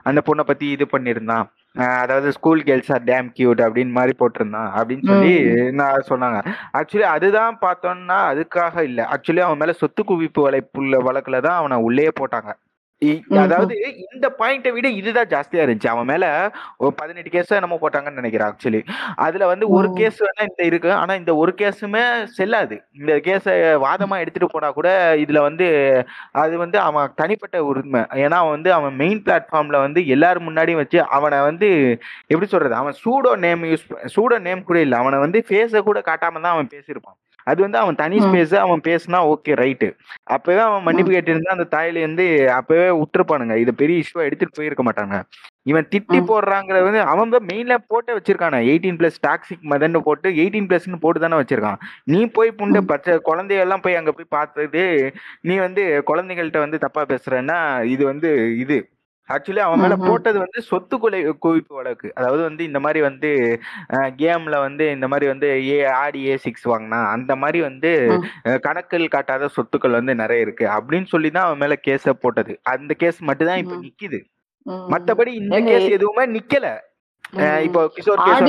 அந்த 0.03 0.23
பொண்ணை 0.27 0.43
பத்தி 0.43 0.67
இது 0.71 0.87
பண்ணியிருந்தான். 0.93 1.47
அதாவது 1.75 2.33
school 2.33 2.63
girls 2.63 2.93
are 2.93 3.05
damn 3.05 3.29
cute 3.39 3.63
அப்படின்னு 3.65 3.91
மாதிரி 3.91 4.17
போட்டிருந்தான் 4.19 4.71
அப்படின்னு 4.75 5.07
சொல்லி 5.07 5.33
நான் 5.73 6.05
சொன்னாங்க. 6.09 6.41
ஆக்சுவலி 6.73 7.01
அதுதான் 7.01 7.59
பார்த்தோம்னா 7.61 8.19
அதுக்காக 8.33 8.83
இல்ல. 8.83 9.09
ஆக்சுவலி 9.13 9.39
அவன் 9.39 9.57
மேல 9.57 9.73
சொத்து 9.73 10.03
குவிப்பு 10.03 10.41
வலைப்புள்ள 10.41 10.99
வழக்குல 11.01 11.41
தான் 11.41 11.57
அவனை 11.57 11.77
உள்ளே 11.77 12.09
போட்டாங்க. 12.21 12.53
அதாவது 13.43 13.75
இந்த 14.15 14.27
பாயிண்ட்டை 14.41 14.73
விட 14.75 14.89
இதுதான் 15.01 15.31
ஜாஸ்தியா 15.33 15.65
இருந்துச்சு. 15.65 15.93
அவன் 15.93 16.11
மேல 16.11 16.25
ஒரு 16.83 16.93
பதினெட்டு 17.01 17.31
கேஸ் 17.31 17.57
என்னமோ 17.59 17.79
போட்டாங்கன்னு 17.83 18.21
நினைக்கிறேன் 18.21 18.49
ஆக்சுவலி 18.51 18.81
அதுல 19.27 19.47
வந்து 19.53 19.67
ஒரு. 19.71 19.89
கேஸ் 19.99 20.21
வேணா 20.25 20.47
இந்த 20.49 20.63
இருக்கு. 20.65 20.91
ஆனா 20.93 21.13
இந்த 21.15 21.33
ஒரு 21.43 21.53
கேஸுமே 21.61 22.05
செல்லாது. 22.39 22.77
இந்த 23.01 23.13
கேஸை 23.27 23.55
வாதமா 23.85 24.17
எடுத்துட்டு 24.23 24.49
போனா 24.55 24.71
கூட 24.73 24.89
இதுல 25.25 25.41
வந்து 25.41 25.67
அது 26.43 26.55
வந்து 26.65 26.79
அவன் 26.89 27.15
தனிப்பட்ட 27.21 27.57
உரிமை. 27.71 28.03
ஏன்னா 28.25 28.39
அவன் 28.43 28.57
வந்து 28.57 28.73
அவன் 28.79 28.97
மெயின் 29.03 29.23
பிளாட்ஃபார்ம்ல 29.27 29.81
வந்து 29.87 30.03
எல்லாரும் 30.15 30.49
முன்னாடியும் 30.49 30.83
வச்சு 30.83 31.01
அவனை 31.19 31.41
வந்து 31.49 31.69
எப்படி 32.31 32.49
சொல்றது? 32.55 32.75
அவன் 32.83 32.99
pseudo 33.03 33.33
name 33.47 33.65
use 33.71 33.87
pseudo 34.17 34.39
name 34.49 34.67
கூட 34.71 34.81
இல்லை. 34.87 34.99
அவனை 35.03 35.19
வந்து 35.27 35.41
ஃபேஸை 35.49 35.83
கூட 35.91 36.01
காட்டாம 36.11 36.43
தான் 36.45 36.55
அவன் 36.57 36.73
பேசியிருப்பான். 36.75 37.19
அது 37.47 37.59
வந்து 37.63 37.79
அவன் 37.79 37.99
தனி. 38.01 38.19
ஸ்பேஸ் 38.25 38.55
அவன் 38.63 38.83
பேசினா 38.87 39.19
ஓகே 39.33 39.55
ரைட்டு 39.63 39.89
அப்பவே 40.35 40.63
அவன் 40.67 40.87
மன்னிப்பு 40.87 41.13
கேட்டிருந்தா 41.15 41.57
அந்த 41.57 41.67
தாயில 41.75 42.03
இருந்து 42.05 42.27
அப்பவே 42.59 42.87
விட்டுருப்பானுங்க 43.01 43.57
இது 43.65 43.75
பெரிய 43.83 44.03
இஷ்யூவா 44.05 44.27
எடுத்துட்டு 44.29 44.59
போயிருக்க 44.59 44.85
மாட்டாங்க. 44.89 45.17
இவன் 45.67 45.87
திட்டி. 45.93 46.19
போடுறாங்கிறது 46.31 46.87
வந்து 46.89 47.03
அவன் 47.13 47.21
மெயின்ல 47.51 47.75
போட்டு 47.91 48.17
வச்சிருக்கானே. 48.17 48.59
எயிட்டீன் 48.71 48.99
பிளஸ் 49.01 49.19
டாக்ஸிக் 49.27 49.65
மதன்னு 49.73 50.01
போட்டு 50.09 50.29
எயிட்டீன் 50.41 50.69
பிளஸ்னு 50.71 51.03
போட்டு 51.05 51.23
தானே 51.25 51.39
வச்சிருக்கான். 51.41 51.79
நீ 52.13 52.21
போய் 52.37 52.57
புண்டு. 52.61 52.81
பச்சை 52.93 53.15
குழந்தையெல்லாம் 53.29 53.85
போய் 53.87 53.99
அங்க 54.01 54.13
போய் 54.13 54.35
பார்த்தது 54.37 54.85
நீ 55.43 55.57
வந்து 55.67 55.83
குழந்தைகள்கிட்ட 56.11 56.61
வந்து 56.67 56.79
தப்பா 56.79 57.05
பேசுறேன்னா 57.13 57.59
இது 57.95 58.05
வந்து 58.05 58.31
இது. 58.65 58.79
ஆக்சுவலி 59.29 59.63
அவன் 59.65 59.81
மேல. 59.83 59.95
போட்டது 60.07 60.39
வந்து 60.43 60.61
சொத்து 60.71 60.97
கொலை 61.03 61.21
குவிப்பு 61.45 61.73
வழக்கு. 61.79 62.09
அதாவது 62.19 62.43
வந்து 62.49 62.63
இந்த 62.69 62.79
மாதிரி 62.85 63.01
வந்து 63.07 63.31
கேம்ல 64.23 64.57
வந்து 64.65 64.85
இந்த 64.97 65.07
மாதிரி 65.13 65.27
வந்து 65.33 65.49
ஏ 65.69 65.79
ஆடி 66.01 66.21
ஏ 66.29 66.35
சிக்ஸ் 66.45 66.67
வாங்கினா 66.73 67.01
அந்த 67.15 67.33
மாதிரி 67.43 67.61
வந்து 67.69 67.91
கணக்கில் 68.67 69.13
காட்டாத 69.15 69.51
சொத்துக்கள் 69.57 69.99
வந்து 69.99 70.15
நிறைய 70.23 70.47
இருக்கு. 70.47 70.67
அப்படின்னு 70.77 71.09
சொல்லி 71.15 71.31
தான் 71.31 71.47
அவன் 71.49 71.63
மேல 71.65 71.77
கேஸ 71.89 72.15
போட்டது. 72.25 72.55
அந்த 72.75 72.93
கேஸ் 73.03 73.21
மட்டும் 73.31 73.51
தான் 73.51 73.63
இப்ப. 73.65 73.77
நிக்குது. 73.87 74.21
மத்தபடி 74.93 75.33
இந்த 75.41 75.57
கேஸ் 75.69 75.89
எதுவுமே 75.97 76.27
நிக்கல. 76.37 76.67
இப்போ 77.67 77.81
Kishore 77.97 78.21
case 78.27 78.43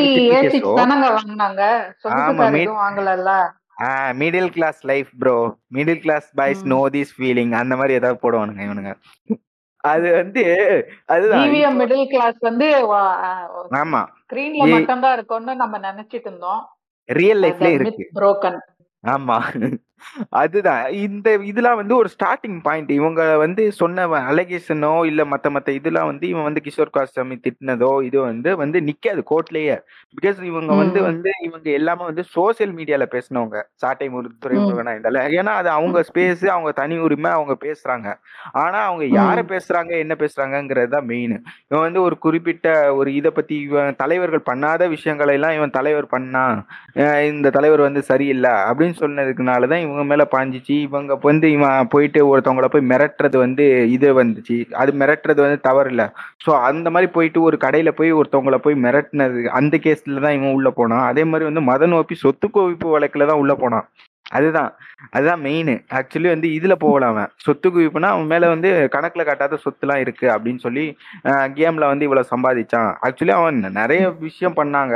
middle 4.22 4.52
class 4.56 4.80
life 4.92 5.10
bro 5.22 5.36
middle 5.78 6.02
class 6.04 6.28
boys. 6.40 6.62
No 6.74 6.82
this 6.96 7.16
feeling 7.18 7.54
அந்த 7.62 7.74
மாதிரி 7.80 7.98
ஏதாவது 8.00 8.20
போடுவானுங்க 8.24 8.62
இவனுங்க. 8.68 8.94
அது 9.86 10.08
வந்து 10.12 10.44
அதுதான். 11.06 11.44
மிடில் 11.80 12.08
கிளாஸ் 12.08 12.40
வந்து 12.40 12.68
ஆமா. 13.76 14.02
ஸ்கிரீன்ல 14.24 14.64
ஏ 14.64 14.72
மட்டும்தான் 14.72 15.14
இருக்கும்னு 15.14 15.56
நம்ம 15.56 15.80
நினைச்சிட்டு 15.80 16.28
இருந்தோம். 16.28 16.62
ரியல் 17.10 17.44
லைஃப்ல 17.44 17.72
இருக்கு. 17.72 18.06
புரோக்கன் 18.16 18.60
ஆமா. 19.04 19.40
அதுதான். 20.40 20.84
இந்த 21.04 21.28
இதெல்லாம் 21.46 21.80
வந்து 21.80 21.96
ஒரு 21.98 22.10
ஸ்டார்டிங் 22.14 22.60
பாயிண்ட் 22.66 22.92
இவங்க 22.92 23.22
வந்து 23.44 23.64
சொன்ன 23.80 23.94
அலகேஷனோ 24.30 24.92
இல்ல 25.06 25.22
மத்த 25.32 25.50
மத்த 25.56 25.76
இதெல்லாம் 25.78 26.10
வந்து 26.12 26.26
இவன் 26.32 26.48
வந்து 26.48 26.64
கிஷோர் 26.66 26.94
காசாமி 26.96 27.38
திட்டினதோ 27.46 27.92
இது 28.08 28.18
வந்து 28.26 28.52
வந்து 28.62 28.80
நிக்காது 28.88 29.24
கோர்ட்லயே 29.32 29.78
பிகாஸ் 30.16 30.40
இவங்க 30.50 30.72
வந்து. 30.76 31.00
வந்து 31.08 31.32
இவங்க 31.48 31.68
எல்லாமே 31.78 32.04
வந்து 32.10 32.26
சோசியல் 32.36 32.74
மீடியால 32.78 33.08
பேசினவங்க. 33.14 33.58
சாட்டை 33.82 34.08
முரு 34.10 34.30
துறை 34.44 34.56
ம். 34.56 34.64
முருகனா 34.66 34.94
இருந்தாலும் 34.96 35.14
ஏன்னா 35.40 35.54
அது 35.62 35.70
அவங்க 35.76 36.00
ஸ்பேஸ் 36.10 36.46
அவங்க 36.50 36.72
தனி 36.80 36.96
உரிமை 37.06 37.32
அவங்க 37.36 37.56
பேசுறாங்க. 37.66 38.08
ஆனா 38.62 38.80
அவங்க 38.88 39.06
யார. 39.18 39.38
பேசுறாங்க 39.52 39.74
என்ன 40.04 40.14
பேசுறாங்கங்கிறது 40.20 40.90
தான் 40.90 41.08
மெயின் 41.10 41.36
இவன் 41.66 41.86
வந்து 41.86 42.00
ஒரு 42.06 42.16
குறிப்பிட்ட 42.26 42.68
ஒரு 42.98 43.10
இதை 43.16 43.32
பத்தி 43.34 43.56
இவன் 43.66 44.00
தலைவர்கள் 44.02 44.48
பண்ணாத 44.48 44.64
விஷயங்களை 44.96 45.34
எல்லாம் 45.38 45.56
இவன் 45.58 45.76
தலைவர் 45.76 46.08
பண்ணா 46.10 46.44
இந்த 47.30 47.48
தலைவர் 47.56 47.82
வந்து 47.86 48.02
சரியில்லை 48.10 48.54
அப்படின்னு 48.68 48.96
சொன்னதுக்குனால 49.02 49.68
தான் 49.68 49.84
இவங்க 49.86 49.95
இவங்க 49.96 50.08
மேல 50.12 50.24
பாஞ்சிச்சு. 50.34 50.76
இவங்க 50.88 51.14
வந்து 51.28 51.48
இவன் 51.56 51.90
போயிட்டு 51.94 52.20
ஒருத்தவங்கள 52.32 52.68
போய் 52.74 52.90
மிரட்டுறது 52.92 53.38
வந்து 53.44 53.66
இது 53.96 54.08
வந்துச்சு. 54.20 54.58
அது 54.82 54.92
மிரட்டுறது 55.02 55.40
வந்து 55.46 55.60
தவறு 55.68 55.90
இல்லை 55.94 56.08
ஸோ 56.46 56.52
அந்த 56.70 56.88
மாதிரி 56.96 57.08
போயிட்டு 57.18 57.40
ஒரு 57.50 57.58
கடையில 57.66 57.92
போய் 58.00 58.12
ஒருத்தவங்கள 58.20 58.58
போய் 58.66 58.78
மிரட்டினது 58.86 59.42
அந்த 59.60 59.76
கேஸ்ல 59.86 60.24
தான் 60.26 60.36
இவன் 60.40 60.56
உள்ள 60.58 60.70
போனான். 60.80 61.06
அதே 61.12 61.24
மாதிரி 61.32 61.50
வந்து 61.50 61.64
மதன் 61.72 61.96
ஓப்பி 62.00 62.18
சொத்து 62.26 62.48
குவிப்பு 62.58 62.90
வழக்குல 62.96 63.28
தான் 63.32 63.42
உள்ள 63.44 63.56
போனான். 63.64 63.88
அதுதான். 64.36 64.72
அதுதான் 65.10 65.42
மெயின் 65.42 65.70
ஆக்சுவலி 65.94 66.28
வந்து 66.28 66.48
இதுல 66.58 66.76
போகலாம் 66.76 67.14
அவன். 67.14 67.32
சொத்து 67.38 67.70
குவிப்புனா 67.70 68.10
அவன் 68.10 68.26
மேல 68.26 68.48
வந்து 68.48 68.70
கணக்குல 68.92 69.24
காட்டாத 69.26 69.58
சொத்துலாம் 69.66 70.02
இருக்கு 70.04 70.28
அப்படின்னு 70.30 70.58
சொல்லி 70.58 70.86
கேம்ல 71.58 71.86
வந்து 71.86 72.08
இவ்வளவு 72.08 72.32
சம்பாதிச்சான். 72.32 72.92
ஆக்சுவலி 73.04 73.34
அவன் 73.34 73.60
நிறைய 73.74 74.04
விஷயம் 74.20 74.56
பண்ணாங்க. 74.56 74.96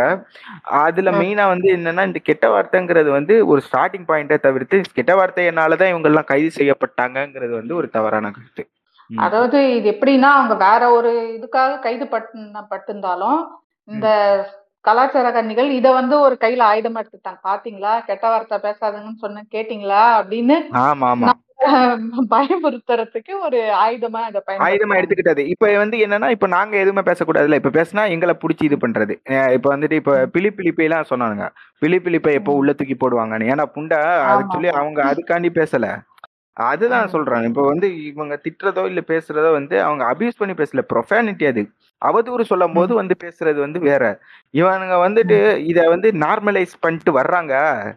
அதுல. 0.81 1.11
மெயினா 1.19 1.45
வந்து 1.47 1.69
என்னன்னா 1.75 2.05
இந்த 2.05 2.21
கெட்ட 2.23 2.45
வார்த்தைங்கிறது 2.53 3.09
வந்து 3.09 3.35
ஒரு 3.47 3.61
ஸ்டார்டிங் 3.67 4.07
பாயிண்டை 4.07 4.39
தவிர்த்து 4.39 4.77
கெட்ட 4.93 5.11
வார்த்தையினாலதான் 5.15 5.91
இவங்க 5.91 6.09
எல்லாம் 6.09 6.29
கைது 6.31 6.51
செய்யப்பட்டாங்கங்கிறது 6.55 7.53
வந்து 7.53 7.75
ஒரு 7.75 7.89
தவறான 7.89 8.31
கருத்து. 8.31 8.63
அதாவது 9.09 9.59
இது 9.75 9.89
எப்படின்னா 9.91 10.29
அவங்க 10.31 10.55
வேற 10.65 10.89
ஒரு 10.91 11.11
இதுக்காக 11.37 11.79
கைது 11.79 12.05
பட்டிருந்தாலும் 12.69 13.39
இந்த 13.87 14.07
கலாச்சார 14.85 15.27
கன்னிகள் 15.31 15.69
இத 15.71 15.87
வந்து 15.91 16.15
ஒரு 16.19 16.35
கையில 16.39 16.61
ஆயுதமா 16.67 17.01
எடுத்துட்டாங்க 17.01 17.41
பாத்தீங்களா? 17.43 17.93
கெட்ட 18.05 18.25
வார்த்தை 18.29 18.57
பேசாதுங்கன்னு 18.59 19.23
சொன்ன 19.25 19.45
கேட்டீங்களா? 19.51 20.03
அப்படின்னு 20.19 20.57
ஆமா 20.83 21.07
ஆமா. 21.13 21.29
நம்ம 21.29 21.45
பயமுறுத்துறதுக்கு 22.31 23.33
ஒரு 23.39 23.57
ஆயுதமா 23.79 24.19
இதை 24.27 24.41
ஆயுதமா 24.59 24.97
எடுத்துக்கிட்டது. 24.99 25.43
இப்ப 25.45 25.71
வந்து 25.77 25.97
என்னன்னா 25.97 26.29
இப்ப 26.29 26.47
நாங்க 26.47 26.77
எதுவுமே 26.77 27.01
பேசக்கூடாதுல்ல. 27.01 27.59
இப்ப 27.61 27.69
பேசினா 27.69 28.09
எங்களை 28.09 28.35
புடிச்சு 28.43 28.63
இது 28.63 28.77
பண்றது. 28.77 29.13
இப்ப 29.53 29.77
வந்துட்டு 29.77 29.91
இப்ப 29.93 30.13
ம். 30.17 30.29
பிலி 30.33 30.51
பிலிப்பை 30.51 30.85
எல்லாம் 30.85 31.09
சொன்னானுங்க. 31.09 31.47
பிலி 31.81 31.99
பிலிப்பை 31.99 32.33
எப்போ. 32.33 32.53
உள்ள 32.53 32.73
தூக்கி 32.73 32.95
போடுவாங்கன்னு. 32.95 33.49
ஏன்னா 33.53 33.65
புண்டை 33.75 33.99
ஆக்சுவலி 34.31 34.69
ஆமா 34.69 34.79
அவங்க 34.79 35.01
அதுக்காண்டி 35.11 35.51
பேசல. 35.53 35.89
அதுதான். 36.59 37.11
சொல்றேன் 37.11 37.45
இப்ப 37.47 37.63
வந்து 37.67 37.87
இவங்க 38.07 38.35
திட்டுறதோ 38.45 38.83
இல்ல 38.87 39.01
பேசுறதோ 39.09 39.51
வந்து 39.53 39.75
அவங்க 39.83 40.03
அபியூஸ் 40.11 40.39
பண்ணி 40.39 40.55
பேசல 40.55 40.83
ப்ரொஃபானிட்டி 40.91 41.45
அது 41.47 41.61
அவதூறு 42.01 42.43
சொல்லும் 42.49 42.75
போது. 42.75 42.91
வந்து 42.99 43.15
பேசுறது 43.23 43.59
வந்து 43.59 43.79
வேற 43.87 44.03
இவனுங்க 44.53 44.95
வந்துட்டு. 45.01 45.37
இத 45.69 45.79
வந்து 45.89 46.09
நார்மலைஸ் 46.21 46.73
பண்ணிட்டு 46.83 47.11
வர்றாங்க 47.17 47.53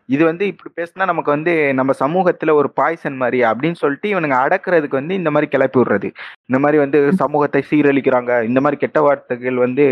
இது 0.09 0.23
வந்து 0.25 0.45
இப்படி 0.53 0.71
பேசினா 0.79 1.07
நமக்கு 1.11 1.31
வந்து 1.35 1.53
நம்ம 1.79 1.95
சமூகத்துல 2.01 2.55
ஒரு 2.61 2.71
பாய்சன் 2.79 3.21
மாதிரி 3.21 3.41
அப்படின்னு 3.51 3.81
சொல்லிட்டு 3.83 4.09
இவனுங்க 4.13 4.39
அடக்குறதுக்கு 4.45 5.01
வந்து 5.01 5.19
இந்த 5.21 5.33
மாதிரி 5.33 5.49
கிளப்பி 5.53 5.81
விடுறது 5.81 6.11
இந்த 6.51 6.61
மாதிரி 6.65 6.79
வந்து. 6.79 6.91
சமூகத்தை 7.23 7.63
சீரழிக்கிறாங்க 7.71 8.19
இந்த 8.49 8.61
மாதிரி 8.61 8.79
கெட்ட 8.79 9.01
வார்த்தைகள் 9.03 9.59
வந்து 9.65 9.87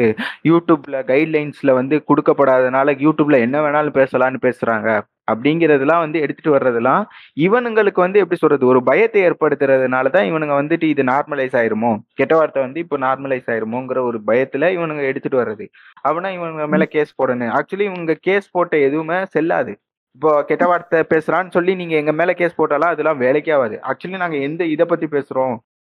யூடியூப்ல 0.49 0.99
கைட்லைன்ஸ்ல 1.11 1.73
வந்து 1.81 1.97
கொடுக்கப்படாதனால 2.09 2.77
யூடியூப்ல 3.05 3.39
என்ன 3.47 3.59
வேணாலும் 3.67 3.99
பேசலாம்னு 4.01 4.41
பேசுறாங்க 4.47 4.89
அப்படிங்கிறதெல்லாம் 5.31 6.02
வந்து 6.05 6.19
எடுத்துட்டு 6.24 6.55
வர்றதெல்லாம் 6.57 7.02
இவனுங்களுக்கு 7.47 8.01
வந்து 8.05 8.20
எப்படி 8.23 8.39
சொல்றது 8.43 8.66
ஒரு 8.73 8.81
பயத்தை 8.90 9.23
ஏற்படுத்துறதுனால 9.28 10.11
தான் 10.16 10.28
இவனுங்க 10.31 10.55
வந்துட்டு 10.61 10.89
இது 10.94 11.05
நார்மலைஸ் 11.12 11.57
ஆயிருமோ? 11.61 11.93
கெட்ட 12.20 12.35
வார்த்தை 12.36 12.62
வந்து 12.66 12.81
இப்போ 12.85 12.98
நார்மலைஸ் 13.07 13.48
ஆயிருமோங்கிற 13.55 14.01
ஒரு 14.11 14.20
பயத்துல 14.31 14.70
இவனுங்க 14.77 15.05
எடுத்துட்டு 15.11 15.40
வர்றது. 15.43 15.66
அவனா 16.02 16.31
இவனுங்க 16.39 16.66
மேல 16.74 16.86
கேஸ் 16.97 17.12
போடணும். 17.23 17.55
ஆக்சுவலி 17.59 17.86
இவங்க 17.90 18.16
கேஸ் 18.28 18.52
போட்ட 18.52 18.77
எதுவுமே 18.89 19.19
செல்லாது. 19.36 19.74
இப்போ 20.16 20.31
கெட்ட 20.48 20.65
வார்த்தை 20.66 21.01
பேசுறான்னு 21.15 21.55
சொல்லி 21.57 21.73
நீங்க 21.74 21.94
எங்க 21.97 22.12
மேல 22.12 22.31
கேஸ் 22.32 22.57
போட்டாலும் 22.57 22.93
அதெல்லாம் 22.93 23.20
வேலைக்கே 23.24 23.52
ஆகாது. 23.57 23.77
ஆக்சுவலி 23.90 24.23
நாங்க 24.23 24.39
எந்த 24.48 24.62
இதை 24.74 24.86
பத்தி 24.86 25.07
பேசுறோம்? 25.16 25.55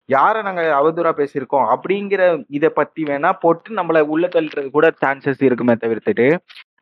யாரை 0.09 0.41
நாங்க 0.43 0.63
அவதூறா 0.79 1.11
பேசியிருக்கோம்? 1.21 1.67
அப்படிங்கிற 1.75 2.23
இதை 2.49 2.69
பத்தி 2.69 3.03
வேணா 3.05 3.31
போட்டு 3.43 3.75
நம்மள 3.75 4.01
உள்ள 4.15 4.27
தள்ளுறது 4.27 4.69
கூட 4.71 4.89
சான்சஸ் 5.03 5.43
இருக்குமே 5.49 5.75
தவிர்த்துட்டு 5.85 6.27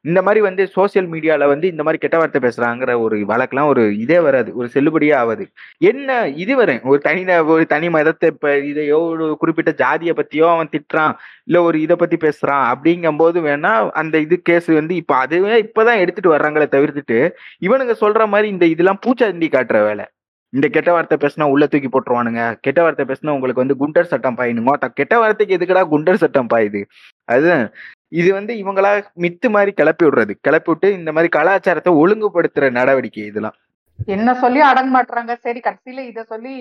இந்த 0.05 0.21
மாதிரி 0.27 0.41
வந்து 0.47 0.63
சோசியல் 0.77 1.09
மீடியாவில் 1.13 1.51
வந்து 1.53 1.67
இந்த 1.73 1.83
மாதிரி 1.87 1.99
கெட்ட 2.03 2.17
வார்த்தை 2.21 2.41
பேசுகிறாங்கிற 2.45 2.93
ஒரு 3.05 3.17
வழக்கெல்லாம் 3.31 3.71
ஒரு 3.73 3.83
இதே 4.05 4.19
வராது. 4.27 4.51
ஒரு 4.61 4.69
செல்லுபடியே 4.75 5.15
ஆகாது 5.21 5.45
என்ன 5.91 6.17
இது 6.45 6.55
வரும் 6.61 6.81
ஒரு 6.91 7.01
தனி 7.07 7.23
ஒரு 7.55 7.65
தனி 7.75 7.89
மதத்தை 7.97 8.29
இப்போ 8.35 8.51
இதையோ 8.71 8.99
ஒரு 9.13 9.27
குறிப்பிட்ட 9.43 9.73
ஜாதியை 9.83 10.15
பற்றியோ 10.21 10.49
அவன் 10.55 10.73
திட்டுறான். 10.75 11.15
இல்லை 11.49 11.63
ஒரு 11.69 11.79
இதை 11.87 11.97
பற்றி 12.03 12.19
பேசுகிறான் 12.27 12.65
அப்படிங்கும்போது 12.73 13.41
வேணா 13.49 13.75
அந்த 14.03 14.19
இது 14.27 14.39
கேஸ் 14.51 14.71
வந்து 14.81 14.97
இப்போ 15.03 15.17
அதுவே 15.25 15.59
இப்போ 15.67 15.85
தான் 15.91 16.03
எடுத்துகிட்டு 16.05 16.35
வர்றாங்களே 16.37 16.69
தவிர்த்துட்டு 16.75 17.21
இவனுங்க 17.69 17.97
சொல்கிற 18.03 18.27
மாதிரி 18.35 18.49
இந்த 18.57 18.67
இதெல்லாம் 18.75 19.03
பூச்சாண்டி 19.07 19.51
காட்டுற 19.57 19.81
வேலை. 19.89 20.07
இந்த 20.53 20.67
கெட்ட 20.73 20.91
வார்த்தை 20.95 21.17
பேசினா 21.21 21.45
உள்ள 21.53 21.65
தூக்கி 21.73 21.89
போட்டுருவானுங்க. 21.93 22.43
கெட்ட 22.65 22.81
வார்த்தை 22.85 23.05
பேசினா 23.11 23.35
உங்களுக்கு 23.37 23.63
வந்து 23.65 23.77
குண்டர் 23.83 24.11
சட்டம் 24.11 24.37
பாயினுங்க. 24.41 24.73
கெட்ட 25.01 25.15
வார்த்தைக்கு 25.23 25.57
எதுக்குடா 25.59 25.85
குண்டர் 25.93 26.23
சட்டம் 26.25 26.51
பாயுது? 26.55 26.81
அது 27.35 27.53
இது 28.13 28.29
வந்து 28.35 28.53
இவங்களா 28.63 28.91
மித்து 29.25 29.49
மாதிரி 29.51 29.73
கிளப்பி 29.73 30.05
விடுறது. 30.07 30.33
கிளப்பி 30.47 30.71
விட்டு 30.71 30.89
இந்த 30.99 31.11
மாதிரி 31.13 31.29
கலாச்சாரத்தை 31.37 31.93
ஒழுங்குபடுத்துற 32.03 32.67
நடவடிக்கை 32.79 33.25
இதெல்லாம். 33.31 33.57
என்ன 34.09 34.29
சொல்லி 34.35 34.61
அடங்க 34.69 34.91
மாட்டுறாங்க 34.95 35.33
சரி 35.45 35.61
கடைசியில 35.63 36.05
இத 36.09 36.21
சொல்லி 36.31 36.55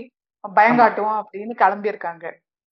பயங்காட்டுவோம் 0.44 1.19
அப்படின்னு 1.22 1.53
கிளம்பி 1.61 1.91
இருக்காங்க 1.94 2.26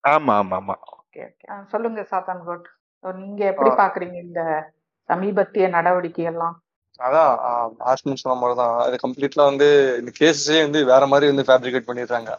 ஆமா 0.04 0.34
ஆமா 0.42 0.58
ஆமா. 0.60 0.76
Okay 0.98 1.22
okay. 1.28 1.46
சொல்லுங்க 1.72 2.02
சாத்தான் 2.12 2.44
கோட். 2.46 2.68
நீங்க 3.04 3.42
எப்படி 3.52 3.70
பாக்குறீங்க 3.80 4.18
இந்த 4.26 4.42
சமீபத்திய 5.10 5.68
நடவடிக்கை 5.76 6.26
எல்லாம் 6.32 6.56
அதான் 7.00 7.30
ஆஷ்மின் 7.90 8.22
சொன்ன 8.22 8.36
மாதிரி 8.40 8.56
தான் 8.58 8.74
அது 8.86 8.96
கம்ப்ளீட்லா 9.04 9.44
வந்து 9.50 9.68
இந்த 10.00 10.12
கேஸஸே 10.18 10.58
வந்து 10.64 10.80
வேற 10.90 11.04
மாதிரி 11.12 11.30
வந்து 11.32 11.46
ஃபேப்ரிகேட் 11.48 11.88
பண்ணிடுறாங்க. 11.90 12.32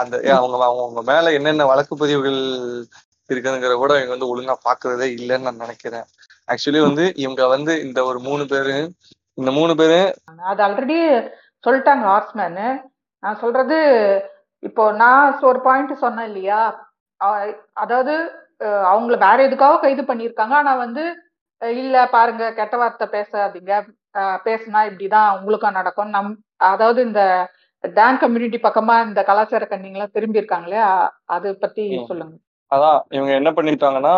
அந்த 0.00 0.14
அவங்க 0.36 0.56
அவங்க 0.68 1.02
மேல 1.10 1.32
என்னென்ன 1.38 1.66
வழக்கு 1.70 1.94
பதிவுகள் 1.96 2.40
இருக்குதுங்கிற 3.32 3.74
கூட 3.82 3.92
இவங்க 3.98 4.14
வந்து 4.16 4.30
ஒழுங்கா 4.32 4.56
பாக்குறதே 4.68 5.06
இல்லைன்னு 5.18 5.46
நான் 5.48 5.64
நினைக்கிறேன். 5.64 6.06
ஆக்சுவலி 6.52 6.80
வந்து 6.88 7.04
இவங்க 7.24 7.42
வந்து 7.54 7.72
இந்த 7.86 8.00
ஒரு 8.10 8.18
மூணு 8.28 8.44
பேரு 8.52 8.76
இந்த 9.38 9.50
மூணு 9.58 9.72
பேரு 9.80 10.00
அது 10.50 10.62
ஆல்ரெடி 10.66 10.98
சொல்லிட்டாங்க 11.64 12.04
ஹார்ஸ்மேனு 12.10 12.68
நான் 13.22 13.40
சொல்றது 13.44 13.78
இப்போ 14.62 14.84
நான் 15.02 15.42
ஒரு 15.50 15.60
பாயிண்ட் 15.66 16.02
சொன்னேன் 16.04 16.28
இல்லையா? 16.30 16.60
அதாவது 17.82 18.14
அவங்கள 18.90 19.14
வேற 19.24 19.38
எதுக்காக 19.48 19.80
கைது 19.84 20.02
பண்ணியிருக்காங்க? 20.08 20.54
ஆனா 20.60 20.72
வந்து 20.84 21.04
இல்ல 21.62 21.96
பாருங்க 22.14 22.44
கெட்ட 22.58 22.74
வார்த்தை 22.80 23.06
பேசாதீங்க 23.14 23.72
பேசுனா 24.46 24.80
இப்படிதான் 24.88 25.34
உங்களுக்கும் 25.38 25.78
நடக்கும். 25.78 26.12
நம் 26.16 26.30
அதாவது 26.70 27.00
இந்த 27.08 27.22
டான் 27.84 28.20
கம்யூனிட்டி 28.22 28.58
பக்கமா 28.64 28.94
இந்த 29.08 29.20
கலாச்சார 29.28 29.66
கண்ணிங்கெல்லாம் 29.68 30.14
திரும்பி 30.16 30.40
இருக்காங்களே 30.40 30.80
அது 31.36 31.48
பத்தி. 31.64 31.84
சொல்லுங்க. 32.10 32.34
அதான் 32.72 33.00
இவங்க 33.10 33.32
என்ன 33.32 33.50
பண்ணிட்டாங்கன்னா 33.50 34.12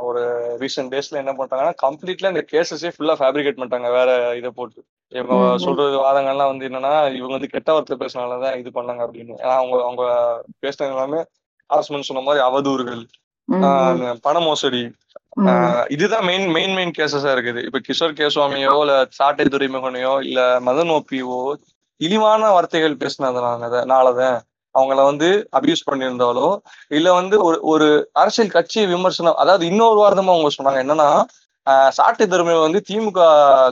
ஒரு 0.00 0.20
ரீசெண்ட் 0.60 0.92
டேஸ்ல 0.92 1.20
என்ன 1.22 1.32
பண்ணிட்டாங்கன்னா 1.32 1.74
கம்ப்ளீட்ல 1.82 2.28
இந்த 2.28 2.44
கேசஸே 2.52 2.90
ஃபுல்லா 2.96 3.16
ஃபேப்ரிகேட் 3.20 3.58
பண்ணிட்டாங்க 3.60 3.90
வேற 3.92 4.10
இதை 4.36 4.50
போட்டு. 4.50 4.80
இவங்க. 5.12 5.58
சொல்றது 5.58 5.96
வாதங்கள்லாம் 5.98 6.50
வந்து 6.52 6.68
என்னன்னா 6.68 6.92
இவங்க 7.16 7.32
வந்து 7.32 7.48
கெட்ட 7.48 7.72
வார்த்தை 7.72 7.96
பேசினாலதான் 8.00 8.56
இது 8.56 8.70
பண்ணாங்க 8.70 9.02
அப்படின்னு. 9.06 9.34
ஏன்னா 9.42 9.56
அவங்க 9.60 9.76
அவங்க 9.82 10.04
பேசுனது 10.62 10.92
எல்லாமே 10.94 11.20
ஹாஸ்மன் 11.70 12.08
சொன்ன 12.08 12.22
மாதிரி 12.22 12.44
அவதூறுகள் 12.48 13.02
பண 14.20 14.38
மோசடி 14.40 14.80
இதுதான் 15.88 16.24
மெயின் 16.24 16.46
மெயின் 16.50 16.74
மெயின் 16.74 16.92
கேசஸா 16.98 17.30
இருக்குது. 17.36 17.60
இப்ப 17.64 17.78
கிஷோர் 17.88 18.18
கேசுவாமியோ 18.20 18.80
இல்ல 18.80 19.06
சாட்டை 19.10 19.44
துரைமுகனையோ 19.44 20.22
இல்ல 20.22 20.40
மதன் 20.60 20.92
ஓபியோ 20.96 21.38
இழிவான 22.00 22.50
வார்த்தைகள் 22.50 22.96
பேசினதுனாலதான் 22.96 24.36
அவங்கள 24.74 25.04
வந்து 25.04 25.28
அபியூஸ் 25.52 25.86
பண்ணியிருந்தாலோ 25.90 26.46
இல்ல 26.88 27.12
வந்து 27.12 27.36
ஒரு 27.42 27.58
ஒரு 27.64 27.86
அரசியல் 28.12 28.50
கட்சி 28.50 28.86
விமர்சனம் 28.86 29.34
அதாவது 29.34 29.66
இன்னொரு 29.66 29.98
வாரமா 30.00 30.32
அவங்க 30.34 30.50
சொன்னாங்க 30.58 30.80
என்னன்னா 30.84 31.08
ஆஹ் 31.66 31.88
சாட்டை 31.88 32.26
துரைமுகம் 32.26 32.66
வந்து 32.66 32.82
திமுக 32.88 33.20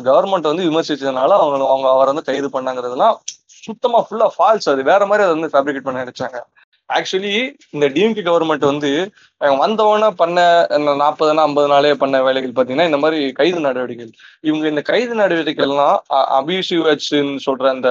கவர்மெண்ட் 0.05 0.51
வந்து 0.51 0.66
விமர்சிச்சதுனால 0.66 1.36
அவங்க 1.36 1.66
அவங்க 1.66 1.89
அவரை 1.89 2.06
வந்து 2.06 2.24
கைது 2.24 2.48
பண்ணாங்கிறதுலாம் 2.48 3.16
சுத்தமா 3.64 3.98
ஃபுல்லா 4.06 4.28
ஃபால்ஸ் 4.35 4.68
அது. 4.68 4.82
வேற 4.85 5.06
மாதிரி 5.06 5.24
அதை 5.27 5.32
வந்து 5.36 5.52
ஃபேப்ரிகேட் 5.52 5.86
பண்ண 5.86 6.05
நினைச்சாங்க. 6.05 6.39
ஆக்சுவலி 6.89 7.33
இந்த 7.71 7.87
டிஎம்கே 7.95 8.23
கவர்மெண்ட் 8.27 8.65
வந்து 8.65 8.91
வந்தவன 9.41 10.11
பண்ண 10.21 10.41
நாற்பதுனா 10.71 11.43
ஐம்பது 11.47 11.69
நாளே 11.69 11.95
பண்ண 11.95 12.23
வேலைகள் 12.23 12.53
பார்த்தீங்கன்னா 12.53 12.89
இந்த 12.91 12.99
மாதிரி 13.05 13.33
கைது 13.33 13.61
நடவடிக்கைகள். 13.61 14.13
இவங்க 14.41 14.69
இந்த 14.69 14.83
கைது 14.83 15.15
நடவடிக்கைகள்லாம் 15.15 15.97
அபியூசிவ் 16.39 16.83
வேர்ட்ஸ்ன்னு 16.87 17.43
சொல்ற 17.47 17.67
அந்த 17.77 17.91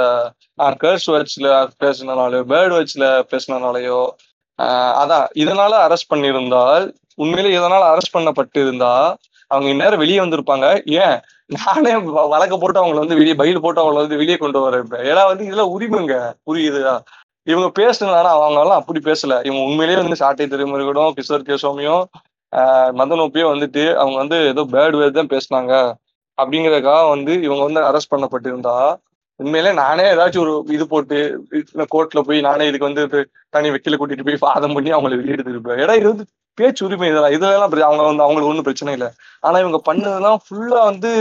கர்ஸ் 0.83 1.07
வேர்ட்ஸ்ல 1.11 1.49
பேசினாலையோ 1.83 2.41
பேர்ட் 2.53 2.75
வேர்ட்ஸ்ல 2.75 3.07
பேசினாலையோ 3.33 3.99
அதான் 5.01 5.25
இதனால 5.43 5.73
அரெஸ்ட் 5.85 6.11
பண்ணியிருந்தால் 6.13 6.85
உண்மையில 7.23 7.49
இதனால 7.57 7.83
அரெஸ்ட் 7.91 8.15
பண்ணப்பட்டு 8.17 8.59
இருந்தா 8.65 8.93
அவங்க 9.51 9.67
இந்நேரம் 9.69 9.99
வெளியே 9.99 10.19
வந்திருப்பாங்க. 10.19 10.67
ஏன்? 11.03 11.17
நானே 11.55 11.91
வழக்க 12.33 12.57
போட்டு 12.57 12.79
அவங்கள 12.81 13.01
வந்து 13.03 13.17
வெளியே 13.19 13.35
பயில் 13.41 13.59
போட்டு 13.59 13.81
அவங்கள 13.81 14.01
வந்து 14.03 14.17
வெளியே 14.21 14.37
கொண்டு 14.37 14.59
வரேன். 14.63 14.87
ஏன்னா 15.09 15.23
வந்து 15.31 15.43
இதெல்லாம் 15.45 15.73
உரிமைங்க. 15.75 16.15
புரியுதா? 16.47 16.93
இவங்க 17.47 17.67
பேசுனாலும் 17.79 18.33
அவங்க 18.35 18.59
எல்லாம் 18.63 18.79
அப்படி 18.81 18.99
பேசல. 19.09 19.33
இவங்க 19.47 19.61
உண்மையிலேயே 19.69 19.99
வந்து 20.01 20.21
சாட்டை 20.21 20.45
திருமுருகனும் 20.53 21.15
கிஷோர் 21.17 21.47
கேசோமியும் 21.49 22.03
ஆஹ் 22.53 22.91
மதனோப்பியும் 22.99 23.51
வந்துட்டு 23.53 23.83
அவங்க 24.01 24.17
வந்து 24.23 24.37
ஏதோ 24.51 24.61
பேர்டு 24.73 24.99
வேர்ட் 25.01 25.19
தான் 25.19 25.31
பேசுனாங்க. 25.33 25.73
அப்படிங்கறதுக்காக 26.37 27.03
வந்து 27.15 27.33
இவங்க 27.47 27.63
வந்து 27.67 27.81
அரெஸ்ட் 27.89 28.13
பண்ணப்பட்டிருந்தா. 28.13 28.75
உண்மையிலே 29.39 29.71
நானே 29.81 30.03
ஏதாச்சும் 30.13 30.43
ஒரு 30.45 30.53
இது 30.75 30.85
போட்டு 30.93 31.17
கோர்ட்ல 31.93 32.19
போய் 32.27 32.39
நானே 32.41 32.67
இதுக்கு 32.69 32.89
வந்து 32.89 33.03
தனி 33.55 33.69
வக்கீல 33.73 33.97
கூட்டிட்டு 34.01 34.27
போய் 34.27 34.43
வாதம் 34.45 34.75
பண்ணி 34.77 34.91
அவங்களை 34.97 35.15
வெளியெடுத்துருப்பேன் 35.21 35.81
ஏன்னா 35.83 35.95
இது 35.99 36.07
வந்து 36.13 36.25
பேச்சு 36.57 36.81
உரிமை 36.87 37.07
இதெல்லாம் 37.11 37.35
இதெல்லாம் 37.37 37.65
அவங்க 37.89 38.03
வந்து 38.09 38.25
அவங்களுக்கு 38.25 38.51
ஒன்றும் 38.51 38.67
பிரச்சனை 38.69 38.91
இல்லை. 38.97 39.09
ஆனா 39.43 39.57
இவங்க 39.63 39.79
பண்ணதெல்லாம் 39.89 40.39
ஃபுல்லா 40.45 40.81
வந்து 40.91 41.11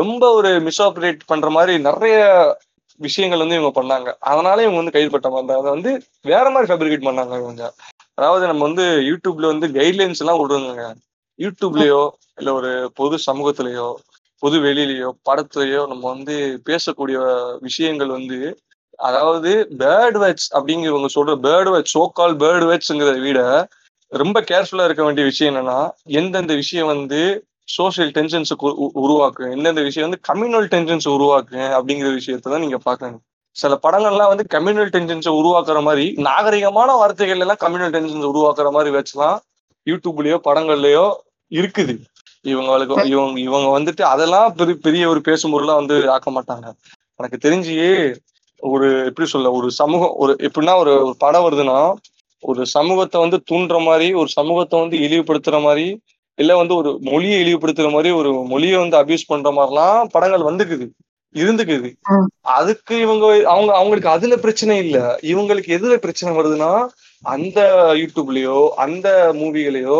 ரொம்ப 0.00 0.24
ஒரு 0.38 0.50
மிஸ்ஆப்ரேட் 0.68 1.20
பண்ற 1.26 1.48
மாதிரி 1.50 1.74
நிறைய 1.88 2.16
விஷயங்கள் 3.00 3.42
வந்து 3.42 3.58
இவங்க 3.58 3.72
பண்ணாங்க. 3.74 4.08
அதனால 4.24 4.62
இவங்க 4.62 4.80
வந்து 4.80 4.94
கைது 4.94 5.10
பட்ட 5.10 5.28
மாதிரி 5.30 5.58
அதை 5.58 5.70
வந்து 5.70 5.90
வேற 6.24 6.44
மாதிரி 6.50 6.70
ஃபேப்ரிகேட் 6.70 7.06
பண்ணாங்க 7.08 7.36
இவங்க. 7.42 7.62
அதாவது 8.18 8.44
நம்ம 8.46 8.64
வந்து 8.68 8.84
யூடியூப்ல 9.08 9.46
வந்து 9.52 9.68
கைட்லைன்ஸ் 9.76 10.22
எல்லாம் 10.24 10.40
விடுறாங்க 10.40 10.84
யூடியூப்லயோ 11.38 12.02
இல்ல 12.38 12.50
ஒரு 12.54 12.70
பொது 12.96 13.16
சமூகத்திலயோ 13.26 13.88
பொது 14.42 14.56
வெளியிலயோ 14.64 15.08
படத்துலயோ 15.28 15.82
நம்ம 15.90 16.04
வந்து 16.10 16.34
பேசக்கூடிய 16.66 17.18
விஷயங்கள் 17.62 18.10
வந்து 18.10 18.38
அதாவது 18.98 19.50
பேர்ட் 19.80 20.18
வாட்ச் 20.18 20.46
அப்படிங்கிற 20.56 20.90
இவங்க 20.92 21.08
சொல்ற 21.14 21.32
bird 21.46 21.70
watch 21.70 21.94
so called 21.94 22.36
bird 22.42 22.66
வாட்ச்ங்கிறத 22.68 23.18
விட 23.20 23.40
ரொம்ப 24.12 24.38
கேர்ஃபுல்லா 24.50 24.86
இருக்க 24.86 25.02
வேண்டிய 25.04 25.24
விஷயம் 25.26 25.50
என்னன்னா 25.52 25.78
எந்தெந்த 26.18 26.54
விஷயம் 26.54 26.92
வந்து 26.92 27.20
சோசியல் 27.68 28.10
டென்ஷன்ஸுக்கு 28.16 28.68
உருவாக்கும் 29.04 29.52
எந்தெந்த 29.52 29.82
விஷயம் 29.82 30.06
வந்து 30.08 30.20
கம்யூனல் 30.28 30.68
டென்ஷன்ஸ் 30.74 31.08
உருவாக்கு 31.16 31.60
அப்படிங்கிற 31.76 32.10
விஷயத்தை 32.14 32.48
தான் 32.52 32.64
நீங்க 32.64 32.78
பாக்கணும் 32.88 33.22
சில 33.56 33.72
படங்கள்லாம் 33.84 34.30
வந்து 34.32 34.44
கம்யூனல் 34.54 34.92
டென்ஷன்ஸை 34.94 35.32
உருவாக்குற 35.40 35.80
மாதிரி 35.82 36.06
நாகரிகமான 36.28 36.90
வார்த்தைகள் 37.00 37.42
எல்லாம் 37.44 37.60
கம்யூனல் 37.64 37.94
டென்ஷன்ஸ் 37.96 38.30
உருவாக்குற 38.32 38.70
மாதிரி 38.76 38.92
வச்சுலாம் 38.96 39.36
யூடியூப்லயோ 39.86 40.36
படங்கள்லயோ 40.48 41.06
இருக்குது. 41.52 41.94
இவங்களுக்கு 42.44 43.04
இவங்க 43.12 43.38
இவங்க 43.48 43.68
வந்துட்டு 43.76 44.02
அதெல்லாம் 44.12 44.48
பெரிய 44.56 44.76
பெரிய 44.86 45.04
ஒரு 45.08 45.20
பேசும் 45.28 45.52
பொருளா 45.54 45.74
வந்து 45.80 45.96
ஆக்க 46.14 46.30
மாட்டாங்க. 46.30 46.66
எனக்கு 47.20 47.38
தெரிஞ்சு 47.46 47.74
ஒரு 48.62 48.88
எப்படி 49.08 49.26
சொல்ல 49.34 49.48
ஒரு 49.58 49.68
சமூகம் 49.80 50.14
ஒரு 50.22 50.32
எப்படின்னா 50.46 50.74
ஒரு 50.82 50.92
படம் 51.24 51.44
வருதுன்னா 51.46 51.78
ஒரு 52.42 52.62
சமூகத்தை 52.76 53.18
வந்து 53.24 53.38
தூண்டுற 53.50 53.76
மாதிரி 53.84 54.06
ஒரு 54.20 54.30
சமூகத்தை 54.38 54.76
வந்து 54.80 54.96
இழிவுபடுத்துற 55.06 55.58
மாதிரி 55.66 55.86
இல்ல 56.38 56.52
வந்து 56.56 56.74
ஒரு 56.74 56.90
மொழியை 57.02 57.38
இழிவுபடுத்துற 57.44 57.88
மாதிரி 57.90 58.10
ஒரு 58.12 58.30
மொழியை 58.52 58.76
வந்து 58.78 58.96
அபியூஸ் 58.96 59.30
பண்ற 59.32 59.50
மாதிரிலாம் 59.52 60.10
படங்கள் 60.12 60.48
வந்துக்குது 60.50 60.86
இருந்துக்குது. 61.34 61.88
அதுக்கு 62.56 62.94
இவங்க 63.00 63.24
அவங்க 63.44 63.70
அவங்களுக்கு 63.74 64.08
அதுல 64.08 64.36
பிரச்சனை 64.36 64.74
இல்ல. 64.78 64.98
இவங்களுக்கு 65.22 65.70
எதுல 65.78 65.94
பிரச்சனை 65.96 66.30
வருதுன்னா 66.36 66.72
அந்த 67.24 67.60
யூடியூப்லயோ 67.94 68.58
அந்த 68.76 69.08
மூவிகளையோ 69.34 69.98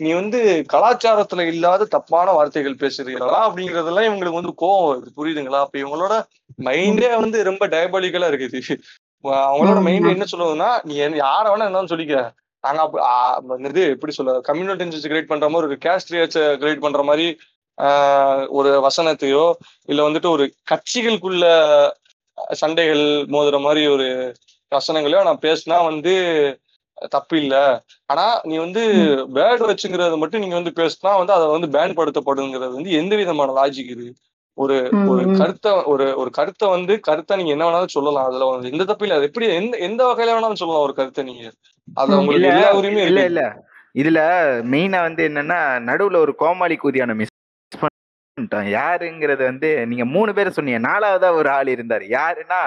நீ 0.00 0.10
வந்து 0.12 0.38
கலாச்சாரத்துல 0.72 1.46
இல்லாத 1.46 1.88
தப்பான 1.94 2.32
வார்த்தைகள் 2.32 2.80
பேசுறீங்களா 2.80 3.38
அப்படிங்கறதெல்லாம் 3.46 4.08
இவங்களுக்கு 4.08 4.40
வந்து 4.40 4.54
கோவம் 4.62 4.88
வருது. 4.88 5.10
புரியுதுங்களா? 5.16 5.60
அப்ப 5.60 5.78
இவங்களோட 5.78 6.14
மைண்டே 6.58 7.10
வந்து 7.20 7.38
ரொம்ப 7.44 7.66
டயபாலிக்கலா 7.66 8.30
இருக்குது. 8.32 8.60
அவங்களோட 9.48 9.78
மைண்ட் 9.82 10.14
என்ன 10.14 10.26
சொல்லுவதுன்னா 10.32 10.70
நீ 10.84 10.94
யார 11.20 11.44
வேணா 11.48 11.68
என்னன்னு 11.70 11.92
சொல்லிக்க. 11.94 12.16
நாங்க 12.66 12.82
இது 13.70 13.82
எப்படி 13.94 14.12
சொல்ல 14.12 14.34
கம்யூனல் 14.48 14.78
டென்ஷன்ஸ் 14.80 15.08
கிரியேட் 15.08 15.32
பண்ற 15.32 15.48
மாதிரி 15.48 15.68
ஒரு 15.68 15.78
கேஸ்ட் 15.86 16.12
கிரியேட் 16.60 16.84
பண்ற 16.86 17.02
மாதிரி 17.02 17.26
ஒரு 18.58 18.70
வசனத்தையோ 18.86 19.44
இல்ல 19.88 20.00
வந்துட்டு 20.08 20.30
ஒரு 20.30 20.44
கட்சிகளுக்குள்ள 20.72 21.44
சண்டைகள் 22.60 23.02
மோதுற 23.34 23.58
மாதிரி 23.60 23.82
ஒரு 23.94 24.06
வசனங்களையோ 24.72 25.20
நான் 25.28 25.44
பேசினா 25.44 25.76
வந்து 25.90 26.14
தப்பு 27.14 27.36
இல்ல. 27.42 27.54
ஆனா 28.10 28.24
நீ 28.44 28.54
வந்து 28.58 28.82
பேர்ட் 29.36 29.64
வச்சுங்கிறத 29.70 30.16
மட்டும் 30.22 30.42
நீங்க 30.44 30.56
வந்து 30.60 30.72
பேசினா 30.80 31.12
வந்து 31.20 31.34
அதை 31.36 31.46
வந்து 31.56 31.68
பேன் 31.76 31.96
படுத்தப்படுங்கிறது 31.98 32.72
வந்து 32.78 32.92
எந்த 33.00 33.14
விதமான 33.16 33.54
லாஜிக் 33.60 33.92
இது? 33.96 34.06
ஒரு 34.58 34.76
ஒரு. 35.08 35.22
கருத்தை 35.38 35.70
ஒரு 35.92 36.04
ஒரு 36.16 36.30
கருத்தை 36.30 36.66
வந்து 36.70 36.94
கருத்தை 37.06 37.36
நீங்க 37.36 37.52
என்ன 37.54 37.66
வேணாலும் 37.66 37.94
சொல்லலாம் 37.94 38.28
அதுல 38.28 38.48
வந்து 38.50 38.72
எந்த 38.72 38.84
தப்பு 38.84 39.04
இல்ல 39.06 39.18
அது 39.18 39.28
எப்படி 39.28 39.48
எந்த 39.54 39.76
எந்த 39.86 40.02
வகையில 40.04 40.34
வேணாலும் 40.36 40.60
சொல்லலாம் 40.62 40.86
ஒரு 40.86 40.94
கருத்தை 40.94 41.24
நீங்க 41.24 41.44
அதுல 41.88 42.14
ம். 42.14 42.20
உங்களுக்கு 42.20 42.50
எல்லா 42.52 42.70
உரிமையும் 42.78 43.10
இல்ல 43.10 43.24
இல்ல 43.26 43.42
இதுல 43.94 44.20
மெயினா 44.70 45.00
வந்து 45.04 45.22
என்னன்னா 45.28 45.58
நடுவுல 45.86 46.18
ஒரு 46.18 46.32
கோமாளி 46.36 46.76
கூதியான 46.78 47.14
மிஸ் 47.14 47.34
யாருங்கிறது 48.76 49.42
வந்து 49.42 49.68
நீங்க 49.90 50.04
மூணு 50.14 50.30
பேரை 50.34 50.50
சொன்னீங்க. 50.52 50.80
நாலாவதா 50.88 51.28
ஒரு 51.38 51.48
ஆள் 51.50 51.68
இருந்தாரு. 51.74 52.04
யாருன்னா 52.16 52.58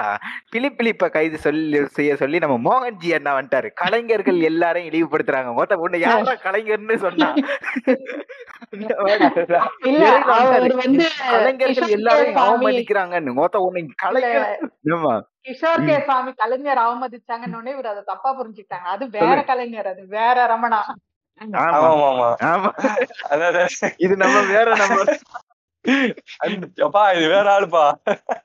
பிலிப் 0.50 0.76
பிலிப்பை 0.78 1.08
கைது 1.08 1.38
சொல்லி 1.38 1.80
செய்ய 1.96 2.16
சொல்லி 2.16 2.38
நம்ம 2.44 2.56
மோகன்ஜி 2.68 3.10
அண்ணா 3.18 3.32
வந்துட்டாரு. 3.36 3.68
கலைஞர்கள் 3.82 4.40
எல்லாரையும் 4.50 4.90
இழிவுபடுத்துறாங்க. 4.90 5.50
மொத்த 5.58 5.76
ஒண்ணு 5.84 5.98
யாரா 6.06 6.34
கலைஞர்னு 6.46 6.96
சொன்னா. 7.04 7.28
கலைஞர்கள் 11.30 11.94
எல்லாரையும் 11.98 12.42
அவமதிக்கிறாங்கன்னு. 12.46 13.32
மொத்த 13.40 13.62
ஒண்ணு 13.66 13.86
கலைஞர் 14.04 14.50
கிஷோர். 15.48 15.84
கே 15.86 15.98
சாமி 16.06 16.32
கலைஞர் 16.40 16.82
அவமதிச்சாங்கன்னு 16.86 17.56
உடனே 17.58 17.70
இவர் 17.76 17.92
அதை 17.92 18.02
தப்பா 18.10 18.30
புரிஞ்சுக்கிட்டாங்க. 18.40 18.88
அது 18.96 19.04
வேற 19.18 19.36
கலைஞர் 19.50 19.92
அது 19.92 20.02
வேற 20.16 20.36
ரமணா. 20.54 20.80
இது 24.04 24.14
நம்ம 24.22 24.40
வேற 24.54 24.68
நம்ம. 24.80 24.96
அப்பா 26.82 27.10
இது 27.10 27.28
வேற 27.28 27.60
ஆளுப்பா. 27.60 27.92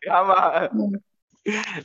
ஆமா. 0.05 0.69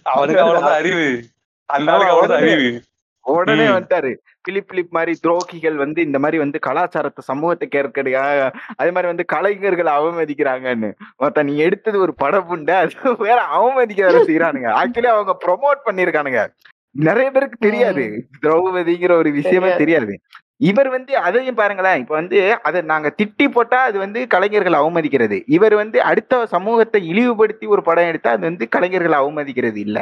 அவனுக்கு 0.03 0.41
அவ்வளவுதான் 0.41 0.79
அறிவு. 0.79 1.25
அந்த 1.67 1.93
ஆளுக்கு 1.93 2.27
உடனே- 2.27 2.53
அறிவு. 2.53 2.83
உடனே. 3.23 3.67
வந்துட்டாரு. 3.67 4.15
பிலிப் 4.43 4.69
பிலிப் 4.69 4.87
மாதிரி 4.91 5.19
துரோகிகள் 5.23 5.75
வந்து 5.75 6.03
இந்த 6.03 6.19
மாதிரி 6.19 6.39
வந்து 6.39 6.59
கலாச்சாரத்தை 6.59 7.25
சமூகத்தை 7.27 7.69
கேட்கறியா 7.69 8.53
அதே 8.77 8.91
மாதிரி 8.91 9.07
வந்து 9.07 9.25
கலைஞர்களை 9.33 9.91
அவமதிக்கிறாங்கன்னு. 9.91 10.93
மொத்த 11.17 11.43
நீ 11.43 11.57
எடுத்தது 11.57 12.01
ஒரு 12.01 12.15
படப்புண்ட 12.23 12.71
அது 12.71 13.17
வேற 13.17 13.47
அவமதிக்க 13.57 14.13
வேற 14.13 14.25
செய்யறானுங்க 14.25 14.85
ஆக்சுவலி 14.85 15.07
அவங்க 15.07 15.37
ப்ரொமோட் 15.47 15.89
பண்ணிருக்கானுங்க 15.89 16.49
நிறைய 16.91 17.31
பேருக்கு 17.31 17.57
தெரியாது. 17.59 18.29
திரௌபதிங்கிற 18.43 19.11
ஒரு 19.11 19.31
விஷயமே 19.31 19.67
தெரியாது. 19.77 20.21
இவர் 20.61 20.89
வந்து 20.89 21.13
அதையும் 21.27 21.59
பாருங்களேன். 21.61 22.01
இப்ப 22.03 22.15
வந்து 22.15 22.39
அதை 22.69 22.81
நாங்க 22.91 23.09
திட்டி 23.21 23.47
போட்டா 23.55 23.79
அது 23.89 23.99
வந்து 23.99 24.21
கலைஞர்களை 24.35 24.79
அவமதிக்கிறது. 24.83 25.39
இவர் 25.57 25.75
வந்து 25.75 25.99
அடுத்த 26.11 26.43
சமூகத்தை 26.55 27.01
இழிவுபடுத்தி 27.13 27.67
ஒரு 27.75 27.83
படம் 27.83 28.11
எடுத்தா 28.11 28.33
அது 28.37 28.45
வந்து 28.51 28.67
கலைஞர்களை 28.77 29.19
அவமதிக்கிறது 29.23 29.81
இல்ல. 29.87 29.99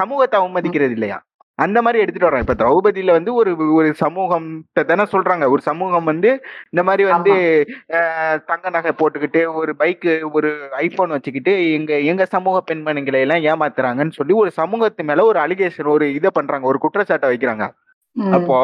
சமூகத்தை 0.00 0.36
அவமதிக்கிறது 0.40 0.94
இல்லையா? 0.96 1.18
அந்த 1.58 1.78
மாதிரி 1.84 2.02
எடுத்துட்டு 2.02 2.28
வர்றாங்க. 2.28 2.46
இப்ப 2.46 2.56
திரௌபதியில 2.62 3.12
வந்து 3.16 3.32
ஒரு 3.40 3.50
ஒரு 3.78 3.88
சமூகம் 4.02 4.48
தானே 4.90 5.04
சொல்றாங்க. 5.12 5.44
ஒரு 5.54 5.62
சமூகம் 5.68 6.08
வந்து 6.10 6.30
இந்த 6.72 6.82
மாதிரி 6.88 7.04
வந்து 7.10 7.34
தங்க 8.50 8.70
நகை 8.76 8.92
போட்டுக்கிட்டு 9.00 9.42
ஒரு 9.60 9.74
பைக்கு 9.82 10.14
ஒரு 10.38 10.50
ஐபோன் 10.84 11.14
வச்சுக்கிட்டு 11.16 11.54
எங்க 11.78 11.92
எங்க 12.10 12.26
சமூக 12.34 12.62
பெண்மணிகளை 12.70 13.20
எல்லாம் 13.26 13.44
ஏமாத்துறாங்கன்னு 13.52 14.18
சொல்லி 14.20 14.36
ஒரு 14.42 14.52
சமூகத்து 14.60 15.08
மேல 15.10 15.26
ஒரு 15.32 15.40
அலிகேஷன் 15.46 15.92
ஒரு 15.96 16.08
இதை 16.18 16.32
பண்றாங்க. 16.40 16.66
ஒரு 16.72 16.80
குற்றச்சாட்டை 16.86 17.30
வைக்கிறாங்க. 17.32 17.66
அப்போ 18.36 18.58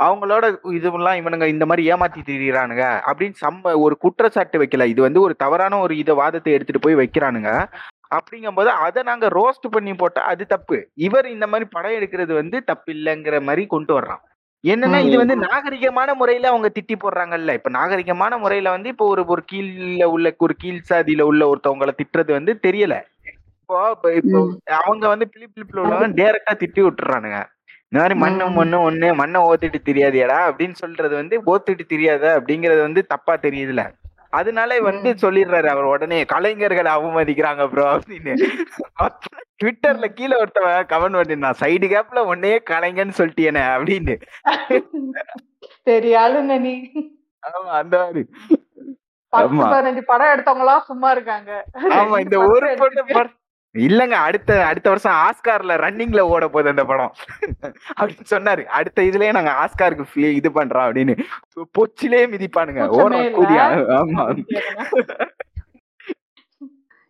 அவங்களோட 0.00 0.44
இதுவெல்லாம் 0.78 1.18
இவனுங்க 1.20 1.46
இந்த 1.46 1.66
மாதிரி 1.66 1.82
ஏமாத்தி 1.92 2.20
திரியிறானுங்க 2.22 2.84
அப்படின்னு 3.08 3.36
சம்ம 3.44 3.74
ஒரு 3.78 3.96
குற்றச்சாட்டு 3.96 4.58
வைக்கல. 4.58 4.86
இது 4.86 5.00
வந்து 5.02 5.20
ஒரு 5.20 5.34
தவறான 5.36 5.78
ஒரு 5.78 5.96
இத 5.96 6.14
வாதத்தை 6.14 6.52
எடுத்துட்டு 6.52 6.84
போய் 6.86 7.00
வைக்கிறானுங்க. 7.02 7.50
அப்படிங்கும்போது 8.10 8.70
அதை 8.86 9.02
நாங்க 9.02 9.26
ரோஸ்ட் 9.30 9.66
பண்ணி 9.70 9.94
போட்டா 9.94 10.20
அது 10.24 10.46
தப்பு. 10.46 10.76
இவர் 11.00 11.26
இந்த 11.26 11.46
மாதிரி 11.46 11.66
படம் 11.72 11.96
எடுக்கிறது 11.98 12.32
வந்து 12.34 12.64
தப்பு 12.64 12.90
இல்லைங்கிற 12.92 13.38
மாதிரி 13.42 13.66
கொண்டு 13.66 13.94
வர்றான். 13.98 14.22
என்னன்னா 14.64 14.98
இது 15.08 15.16
வந்து 15.18 15.36
நாகரிகமான 15.46 16.10
முறையில 16.14 16.48
அவங்க 16.48 16.68
திட்டி 16.76 16.94
போடுறாங்கல்ல. 16.96 17.52
இப்ப 17.52 17.70
நாகரிகமான 17.70 18.38
முறையில 18.38 18.70
வந்து 18.70 18.88
இப்போ 18.88 19.06
ஒரு 19.06 19.24
ஒரு 19.28 19.42
கீழ்ல 19.52 20.04
உள்ள 20.14 20.34
ஒரு 20.38 20.54
கீழ் 20.54 20.88
சாதியில 20.90 21.22
உள்ள 21.22 21.42
ஒருத்தவங்கள 21.48 21.92
திட்டுறது 22.00 22.32
வந்து 22.32 22.54
தெரியல. 22.66 22.96
இப்போ 23.70 24.10
இப்ப 24.20 24.34
அவங்க 24.80 25.04
வந்து 25.08 25.26
பிலிப் 25.28 25.54
பிலிப்ல 25.54 25.82
உள்ளவங்க 25.84 26.08
டைரக்டா 26.20 26.54
திட்டி 26.60 26.80
விட்டுறானுங்க. 26.82 27.38
இந்த 27.92 27.98
மாதிரி 28.00 28.14
மண்ணு. 28.14 28.44
மண்ணு 28.50 28.76
ஒண்ணு 28.86 29.08
மண்ணை 29.14 29.40
ஓத்திட்டு 29.42 29.78
தெரியாதியாடா 29.84 30.38
அப்படின்னு 30.46 30.76
சொல்றது 30.76 31.14
வந்து 31.14 31.36
ஓத்திட்டு 31.46 31.84
தெரியாத 31.86 32.24
அப்படிங்கறது 32.38 32.80
வந்து 32.80 33.06
தப்பா 33.06 33.36
தெரியுதுல 33.36 33.82
அதனால 34.32 34.78
வந்து 34.80 35.10
சொல்லிடுறாரு 35.14 35.66
அவர் 35.66 35.84
உடனே 35.84 36.18
கலைஞர்களை 36.24 36.90
அவமதிக்கிறாங்க 36.94 37.64
ப்ரோ 37.68 37.84
அப்படின்னு. 37.92 38.32
ட்விட்டர்ல 39.60 40.06
கீழே 40.12 40.34
ஒருத்தவன் 40.36 40.88
கமெண்ட் 40.88 41.18
பண்ணிருந்தான் 41.18 41.60
சைடு 41.60 41.86
கேப்ல 41.92 42.24
ஒன்னே 42.32 42.52
கலைஞன்னு 42.70 43.18
சொல்லிட்டியனே 43.18 43.62
அப்படின்னு. 43.74 44.14
பெரிய 45.82 46.18
ஆளுங்க 46.20 46.58
நீ. 46.58 46.74
ஆமா 47.42 47.70
அந்த 47.80 47.96
மாதிரி. 47.98 48.22
பத்து. 49.32 49.62
பதினஞ்சு 49.64 50.02
படம் 50.02 50.32
எடுத்தவங்க 50.34 50.58
எல்லாம் 50.58 50.84
சும்மா 50.84 51.10
இருக்காங்க. 51.10 51.50
ஆமா 51.94 52.18
இந்த 52.20 52.36
ஒரு 52.48 52.66
இல்லங்க 53.84 54.16
அடுத்த 54.26 54.50
அடுத்த 54.66 54.86
வருஷம் 54.88 55.18
ஆஸ்கார்ல 55.24 55.76
ரன்னிங்ல 55.76 56.20
ஓட 56.26 56.44
போகுது 56.48 56.68
அந்த 56.68 56.84
படம். 56.84 57.12
அப்படின்னு 57.98 58.28
சொன்னாரு. 58.30 58.64
அடுத்த 58.78 59.02
இதுலயே 59.02 59.32
நாங்க 59.32 59.52
ஆஸ்காருக்கு 59.62 60.28
இது 60.32 60.50
பண்றோம் 60.50 60.86
அப்படின்னு. 60.86 61.16
பொச்சிலே 61.78 62.22
மிதிப்பானுங்க. 62.34 62.84
கூச்சமே 62.86 63.04
ஓட 63.04 63.18
இல்ல. 63.18 63.36
கூடிய 63.38 63.60
ஆமா. 63.98 64.24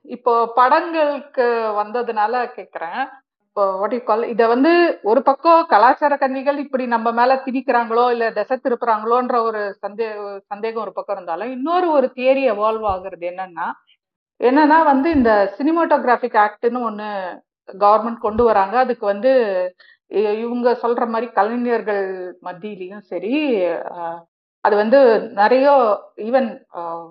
இப்போ 0.04 0.32
படங்களுக்கு 0.56 1.46
வந்ததுனால 1.78 2.34
கேக்குறேன். 2.56 3.00
இப்போ 3.48 3.76
வாட் 3.76 3.92
யூ 3.92 4.00
கால் 4.00 4.22
இத 4.28 4.42
வந்து 4.46 4.70
ஒரு 5.02 5.22
பக்கம் 5.22 5.66
கலாச்சார 5.66 6.14
கன்னிகள் 6.16 6.58
இப்படி 6.58 6.86
நம்ம 6.86 7.12
மேல 7.12 7.34
திணிக்கிறாங்களோ 7.46 8.10
இல்ல 8.10 8.24
திசை 8.30 8.56
திருப்புறாங்களோன்ற 8.56 9.36
ஒரு 9.42 9.60
சந்தே 9.82 10.06
சந்தேகம் 10.46 10.82
ஒரு 10.82 10.92
பக்கம் 10.92 11.16
இருந்தாலும் 11.16 11.50
இன்னொரு 11.50 11.88
ஒரு 11.90 12.08
தியரி 12.16 12.42
எவால்வ் 12.50 12.86
ஆகுறது 12.92 13.26
என்னன்னா 13.30 13.66
என்னன்னா 14.40 14.84
வந்து 14.84 15.08
இந்த 15.10 15.30
சினிமாட்டோகிராஃபிக் 15.58 16.38
ஆக்ட்னு 16.38 16.80
ஒன்று 16.82 17.08
கவர்மெண்ட் 17.68 18.18
கொண்டு 18.18 18.42
வராங்க. 18.44 18.74
அதுக்கு 18.78 19.04
வந்து 19.06 19.30
இவங்க 20.42 20.68
சொல்ற 20.82 21.04
மாதிரி 21.08 21.28
கலைஞர்கள் 21.32 22.04
மத்தியிலையும் 22.42 23.04
சரி 23.06 23.32
அது 24.64 24.76
வந்து 24.76 24.98
நிறைய 25.32 25.66
ஈவன் 26.24 26.48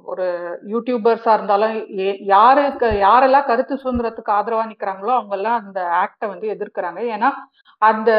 ஒரு 0.06 0.26
யூடியூபர்ஸா 0.68 1.34
இருந்தாலும் 1.34 1.74
ஏ- 2.00 2.20
யாருக்கு 2.28 2.88
யாரெல்லாம் 3.04 3.46
கருத்து 3.46 3.76
சுதந்திரத்துக்கு 3.76 4.32
ஆதரவா 4.32 4.64
நிக்கிறாங்களோ 4.72 5.14
அவங்க 5.16 5.36
எல்லாம் 5.36 5.60
அந்த 5.62 5.80
ஆக்டை 6.02 6.28
வந்து 6.28 6.48
எதிர்க்கிறாங்க. 6.56 7.00
ஏன்னா 7.16 7.30
அந்த 7.82 8.12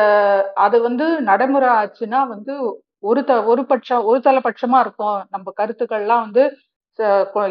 அது 0.58 0.76
வந்து 0.82 1.06
நடைமுறை 1.22 1.68
ஆச்சுன்னா 1.76 2.20
வந்து 2.28 2.54
ஒரு 3.02 3.20
த 3.24 3.44
ஒரு 3.44 3.62
பட்சம் 3.66 4.04
ஒரு 4.04 4.20
தலைபட்சமா 4.24 4.78
இருக்கும். 4.80 5.18
நம்ம 5.30 5.52
கருத்துக்கள்லாம் 5.58 6.24
வந்து 6.26 6.44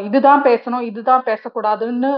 இதுதான் 0.04 0.42
பேசணும் 0.44 0.80
இதுதான் 0.82 1.24
பேசக்கூடாதுன்னு 1.24 2.10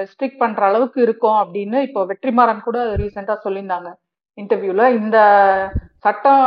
ரெஸ்ட்ரிக்ட் 0.00 0.38
பண்ற 0.38 0.64
அளவுக்கு 0.64 1.02
இருக்கும் 1.02 1.38
அப்படின்னு 1.42 1.82
இப்போ 1.82 2.06
வெற்றிமாறன் 2.06 2.60
கூட 2.60 2.96
ரீசெண்டா 2.96 3.36
சொல்லியிருந்தாங்க. 3.44 3.90
இன்டர்வியூல 4.38 4.90
இந்த 4.94 5.16
சட்டம் 5.98 6.44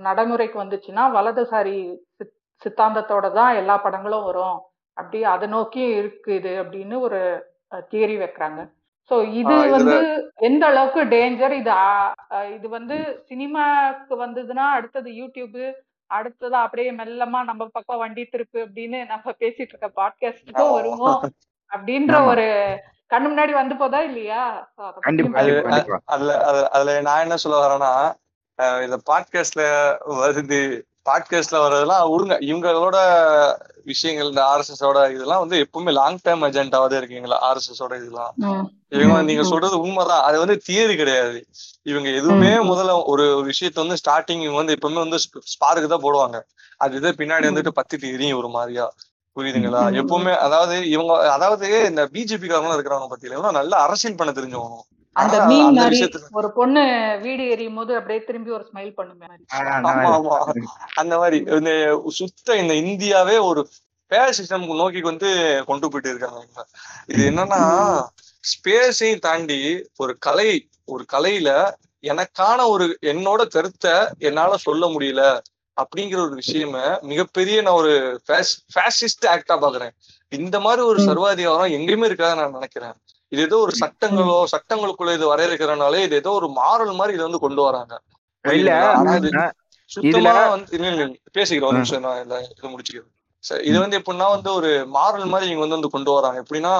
நடைமுறைக்கு 0.00 0.62
வந்துச்சுன்னா 0.62 1.04
வலதுசாரி 1.12 1.76
சித்- 2.18 2.34
சித்தாந்தத்தோட 2.62 3.32
தான் 3.32 3.54
எல்லா 3.54 3.76
படங்களும் 3.76 4.24
வரும். 4.24 4.58
அப்படி 4.96 5.24
அதை 5.24 5.48
நோக்கி 5.48 5.84
இருக்குது 6.00 6.52
அப்படின்னு 6.62 7.00
ஒரு 7.00 7.20
தியரி 7.90 8.16
வைக்கிறாங்க. 8.18 8.60
ஸோ 9.10 9.16
இது 9.32 9.54
வந்து 9.70 9.96
எந்த 10.40 10.66
அளவுக்கு 10.66 11.02
டேஞ்சர் 11.14 11.54
இது 11.54 11.74
இது 12.54 12.68
வந்து 12.68 12.96
சினிமாக்கு 13.28 14.14
வந்ததுன்னா 14.24 14.66
அடுத்தது 14.72 15.10
யூடியூப் 15.12 15.60
அடுத்தது 16.08 16.54
அப்படியே 16.56 16.92
மெல்லமா 16.92 17.42
நம்ம 17.44 17.68
பக்கம் 17.72 17.98
வண்டி 17.98 18.28
திருப்பு 18.32 18.58
அப்படின்னு 18.58 19.06
நம்ம 19.06 19.30
பேசிட்டு 19.38 19.68
இருக்க 19.68 19.90
பாட்காஸ்டுக்கும் 19.96 20.72
வருவோம். 20.72 21.32
அப்படின்ற. 21.72 22.26
ஒரு 22.26 22.46
கண்ணு 23.14 23.28
முன்னாடி 23.30 23.52
வந்து 23.52 23.76
போதா 23.76 24.00
இல்லையா? 24.00 24.72
அதுல 26.04 26.36
அதுல 26.68 27.00
நான் 27.00 27.20
என்ன 27.20 27.36
சொல்ல 27.36 27.58
வரேன்னா 27.64 27.92
இந்த 28.82 28.98
பாட்காஸ்ட்ல 29.10 29.62
வருது 30.22 30.60
பாட்காஸ்ட்ல 31.08 31.54
வர்றதெல்லாம் 31.54 32.10
விடுங்க 32.10 32.36
இவங்களோட 32.40 32.96
விஷயங்கள் 33.84 34.26
இந்த 34.26 34.42
ஆர்எஸ்எஸ் 34.42 34.84
ஓட 34.84 35.10
இதெல்லாம் 35.10 35.38
வந்து 35.38 35.68
எப்பவுமே 35.70 35.92
லாங் 35.92 36.18
டேர்ம் 36.24 36.44
அஜெண்டாவே 36.48 36.96
இருக்கீங்களா? 36.96 37.52
ஆர்எஸ்எஸ் 37.52 37.82
ஓட 37.82 37.96
இதெல்லாம். 37.96 38.34
இவங்க 38.88 39.22
நீங்க. 39.22 39.42
சொல்றது 39.42 39.80
உண்மைதான். 39.80 40.22
அது 40.22 40.38
வந்து 40.38 40.62
தியரி 40.68 40.96
கிடையாது. 40.96 41.46
இவங்க 41.82 42.08
எதுவுமே. 42.08 42.48
முதல்ல 42.48 43.02
ஒரு 43.04 43.50
விஷயத்த 43.50 43.74
வந்து 43.74 43.94
ஸ்டார்டிங் 43.94 44.42
இவங்க 44.42 44.56
வந்து 44.56 44.74
எப்பவுமே 44.74 45.08
வந்து 45.08 45.16
ஸ்பார்க்கு 45.26 45.86
தான் 45.86 46.02
போடுவாங்க. 46.02 46.42
அது 46.76 46.96
இது 46.96 47.10
பின்னாடி. 47.10 47.46
வந்துட்டு 47.50 47.70
பத்திட்டு 47.76 48.12
எரியும் 48.12 48.38
ஒரு 48.38 48.48
மாதிரியா. 48.48 48.92
புரியுதுங்களா. 49.36 49.80
எப்பவுமே 50.02 50.36
அதாவது 50.36 50.88
இவங்க 50.88 51.32
அதாவது 51.32 51.84
இந்த 51.84 52.08
பிஜேபி 52.12 52.46
காரங்களும் 52.46 52.80
இருக்கிறவங்க 52.80 53.12
பத்தியில 53.16 53.50
நல்ல 53.50 53.76
அரசியல் 53.76 54.16
பண்ண 54.16 54.40
தெரிஞ்சவங்க. 54.40 54.97
அந்த 55.22 55.36
மீன் 55.50 55.76
மாதிரி 55.78 55.98
ஒரு 56.38 56.48
பொண்ணு 56.58 56.82
வீடு 57.24 57.44
எரியும் 57.54 57.78
போது 57.80 57.92
அப்படியே 57.98 58.20
திரும்பி 58.28 58.50
ஒரு 58.56 58.64
ஸ்மைல் 58.68 58.92
ஆமா 59.90 60.36
அந்த 61.00 61.14
மாதிரி. 61.20 61.38
இந்த 61.58 61.72
சுத்த 62.18 62.56
இந்த 62.62 62.74
இந்தியாவே 62.82 63.36
ஒரு 63.50 63.62
பேசிசம் 64.10 64.66
நோக்கி 64.80 65.00
வந்து 65.10 65.30
கொண்டு 65.66 65.86
போயிட்டு 65.90 66.10
இருக்காங்க. 66.12 66.64
இது 67.12 67.22
என்னன்னா 67.30 67.60
ஸ்பேஸையும் 68.44 69.24
தாண்டி 69.26 69.60
ஒரு 69.96 70.12
கலை 70.26 70.50
ஒரு 70.88 71.04
கலையில 71.14 71.50
எனக்கான 72.04 72.58
ஒரு 72.74 72.86
என்னோட 73.12 73.42
கருத்தை 73.54 73.94
என்னால 74.28 74.56
சொல்ல 74.66 74.86
முடியல 74.86 75.22
அப்படிங்கிற 75.76 76.18
ஒரு 76.26 76.34
விஷயம 76.42 76.76
மிகப்பெரிய 77.10 77.56
நான் 77.62 77.78
ஒரு 77.82 77.92
ஃபேசிஸ்ட் 78.74 79.26
ஆக்டா 79.34 79.56
பாக்குறேன். 79.64 79.92
இந்த 80.32 80.56
மாதிரி 80.60 80.82
ஒரு 80.92 81.00
சர்வாதிகாரம் 81.08 81.74
எங்கேயுமே 81.76 82.08
இருக்காது 82.10 82.40
நான் 82.40 82.56
நினைக்கிறேன். 82.58 82.96
இது 83.32 83.40
ஏதோ 83.46 83.56
ஒரு 83.64 83.72
சட்டங்களோ 83.82 84.36
சட்டங்களுக்குள்ள 84.52 85.12
இது 85.18 85.26
வரையறுக்கிறனாலே 85.32 86.00
இது 86.06 86.14
ஏதோ 86.22 86.30
ஒரு 86.38 86.48
மாரல் 86.58 86.98
மாதிரி 86.98 87.16
இதை 87.16 87.24
வந்து 87.26 87.44
கொண்டு 87.44 87.62
வராங்க. 87.66 87.94
இல்ல 88.44 88.70
சுத்தமா 89.90 90.32
வந்து 90.54 90.78
பேசிக்கிறேன் 91.36 91.68
ஒரு 91.68 91.78
நிமிஷம் 91.78 92.06
நான் 92.06 92.22
இதை 92.24 92.38
முடிச்சுக்கிறேன். 92.72 93.12
இது 93.68 93.76
வந்து 93.82 93.98
எப்படின்னா 94.00 94.26
வந்து 94.34 94.50
ஒரு 94.58 94.70
மாரல் 94.96 95.30
மாதிரி 95.32 95.46
இவங்க 95.48 95.64
வந்து 95.64 95.78
வந்து 95.78 95.94
கொண்டு 95.94 96.10
வராங்க. 96.16 96.38
எப்படின்னா 96.44 96.74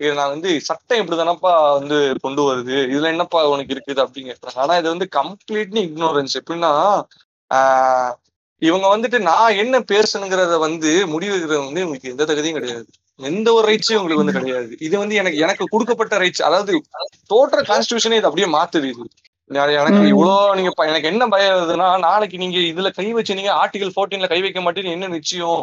இது 0.00 0.12
நான் 0.18 0.32
வந்து 0.34 0.50
சட்டம் 0.68 1.00
இப்படிதானப்பா 1.00 1.50
வந்து 1.78 1.96
கொண்டு 2.24 2.42
வருது? 2.46 2.76
இதுல 2.92 3.10
என்னப்பா 3.14 3.40
உனக்கு 3.54 3.74
இருக்குது 3.76 4.02
அப்படின்னு 4.04 4.30
கேட்கறாங்க 4.30 4.62
ஆனா 4.64 4.76
இது 4.80 4.88
வந்து 4.94 5.06
கம்ப்ளீட்லி 5.18 5.80
இக்னோரன்ஸ் 5.88 6.36
எப்படின்னா 6.40 6.70
ஆஹ் 7.50 8.12
இவங்க 8.62 8.86
வந்துட்டு 8.94 9.18
நான் 9.28 9.58
என்ன 9.62 9.76
பேசணுங்கிறத 9.92 10.56
வந்து 10.64 10.90
முடிவெடுக்கிறது 11.12 11.60
வந்து 11.64 11.82
இவங்களுக்கு 11.82 12.12
எந்த 12.14 12.24
தகுதியும் 12.30 12.58
கிடையாது. 12.58 12.88
எந்த 13.20 13.48
ஒரு 13.52 13.64
ரைட்ஸும் 13.68 13.96
இவங்களுக்கு 13.96 14.22
வந்து 14.22 14.36
கிடையாது. 14.36 14.70
இது 14.80 14.94
வந்து 14.98 15.14
எனக்கு 15.14 15.38
எனக்கு 15.38 15.64
கொடுக்கப்பட்ட 15.68 16.18
ரைட்ஸ் 16.18 16.42
அதாவது 16.42 16.72
தோற்ற 17.26 17.62
கான்ஸ்டியூஷனே 17.62 18.18
இது 18.20 18.28
அப்படியே 18.30 18.48
மாத்துது 18.56 18.88
இது. 18.92 19.04
எனக்கு 19.76 20.00
ம். 20.00 20.10
இவ்வளவு 20.12 20.56
நீங்க 20.56 20.70
எனக்கு 20.90 21.08
என்ன 21.08 21.28
பயம் 21.28 21.54
வருதுன்னா 21.54 21.86
நாளைக்கு 22.04 22.36
நீங்க 22.38 22.58
இதுல 22.70 22.90
கை 22.90 23.06
வச்சு 23.12 23.38
நீங்க 23.38 23.52
ஆர்டிகல் 23.62 23.96
14ல 23.96 24.28
கை 24.28 24.40
வைக்க 24.40 24.60
மாட்டேன்னு 24.60 24.94
என்ன 24.96 25.10
நிச்சயம்? 25.16 25.62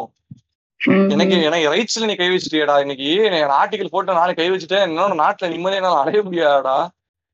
எனக்கு. 1.14 1.36
எனக்கு 1.48 1.72
ரைட்ஸ்ல 1.74 2.08
நீ 2.10 2.14
கை 2.14 2.28
வச்சிட்டியடா. 2.28 2.74
இன்னைக்கு 2.80 3.08
ஆர்டிகல் 3.60 3.92
போட்டு 3.94 4.18
நாளைக்கு 4.20 4.42
கை 4.42 4.50
வச்சுட்டேன். 4.52 4.84
என்னோட 4.88 5.16
நாட்டுல 5.22 5.50
நிம்மதியா 5.54 5.80
என்னால 5.80 6.02
அடைய 6.02 6.22
முடியாதா 6.22 6.76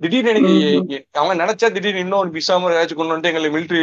திடீர்னு 0.00 0.30
எனக்கு 0.30 1.06
அவன் 1.12 1.40
நினைச்சா 1.40 1.66
திடீர்னு 1.72 1.98
இன்னொரு 1.98 2.30
பிசாம 2.30 2.70
ஏதாச்சும் 2.72 2.94
கொண்டு 2.94 3.14
வந்து 3.14 3.28
எங்களை 3.28 3.50
மிலிட்டரி 3.50 3.82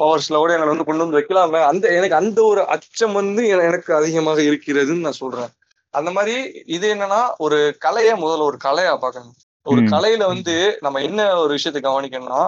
பவர்ஸ்ல 0.00 0.36
கூட 0.36 0.52
எங்களை 0.52 0.68
வந்து 0.68 0.84
கொண்டு 0.84 1.04
வந்து 1.04 1.18
வைக்கலாமே 1.18 1.60
அந்த 1.64 1.88
எனக்கு 1.88 2.14
அந்த 2.14 2.42
ஒரு 2.42 2.62
அச்சம் 2.68 3.12
வந்து 3.12 3.42
எனக்கு 3.48 3.94
அதிகமாக 3.94 4.40
இருக்கிறதுன்னு 4.42 5.06
நான் 5.06 5.20
சொல்றேன். 5.22 5.50
அந்த 5.94 6.10
மாதிரி 6.10 6.34
இது 6.66 6.94
என்னன்னா 6.94 7.20
ஒரு 7.38 7.58
கலைய 7.84 8.10
முதல்ல 8.14 8.48
ஒரு 8.50 8.58
கலையா 8.64 8.94
பார்க்கணும். 8.98 9.36
ஒரு. 9.66 9.80
கலையில 9.80 10.26
வந்து 10.26 10.54
நம்ம 10.80 11.02
என்ன 11.02 11.36
ஒரு 11.38 11.52
விஷயத்தை 11.52 11.82
கவனிக்கணும்னா 11.82 12.42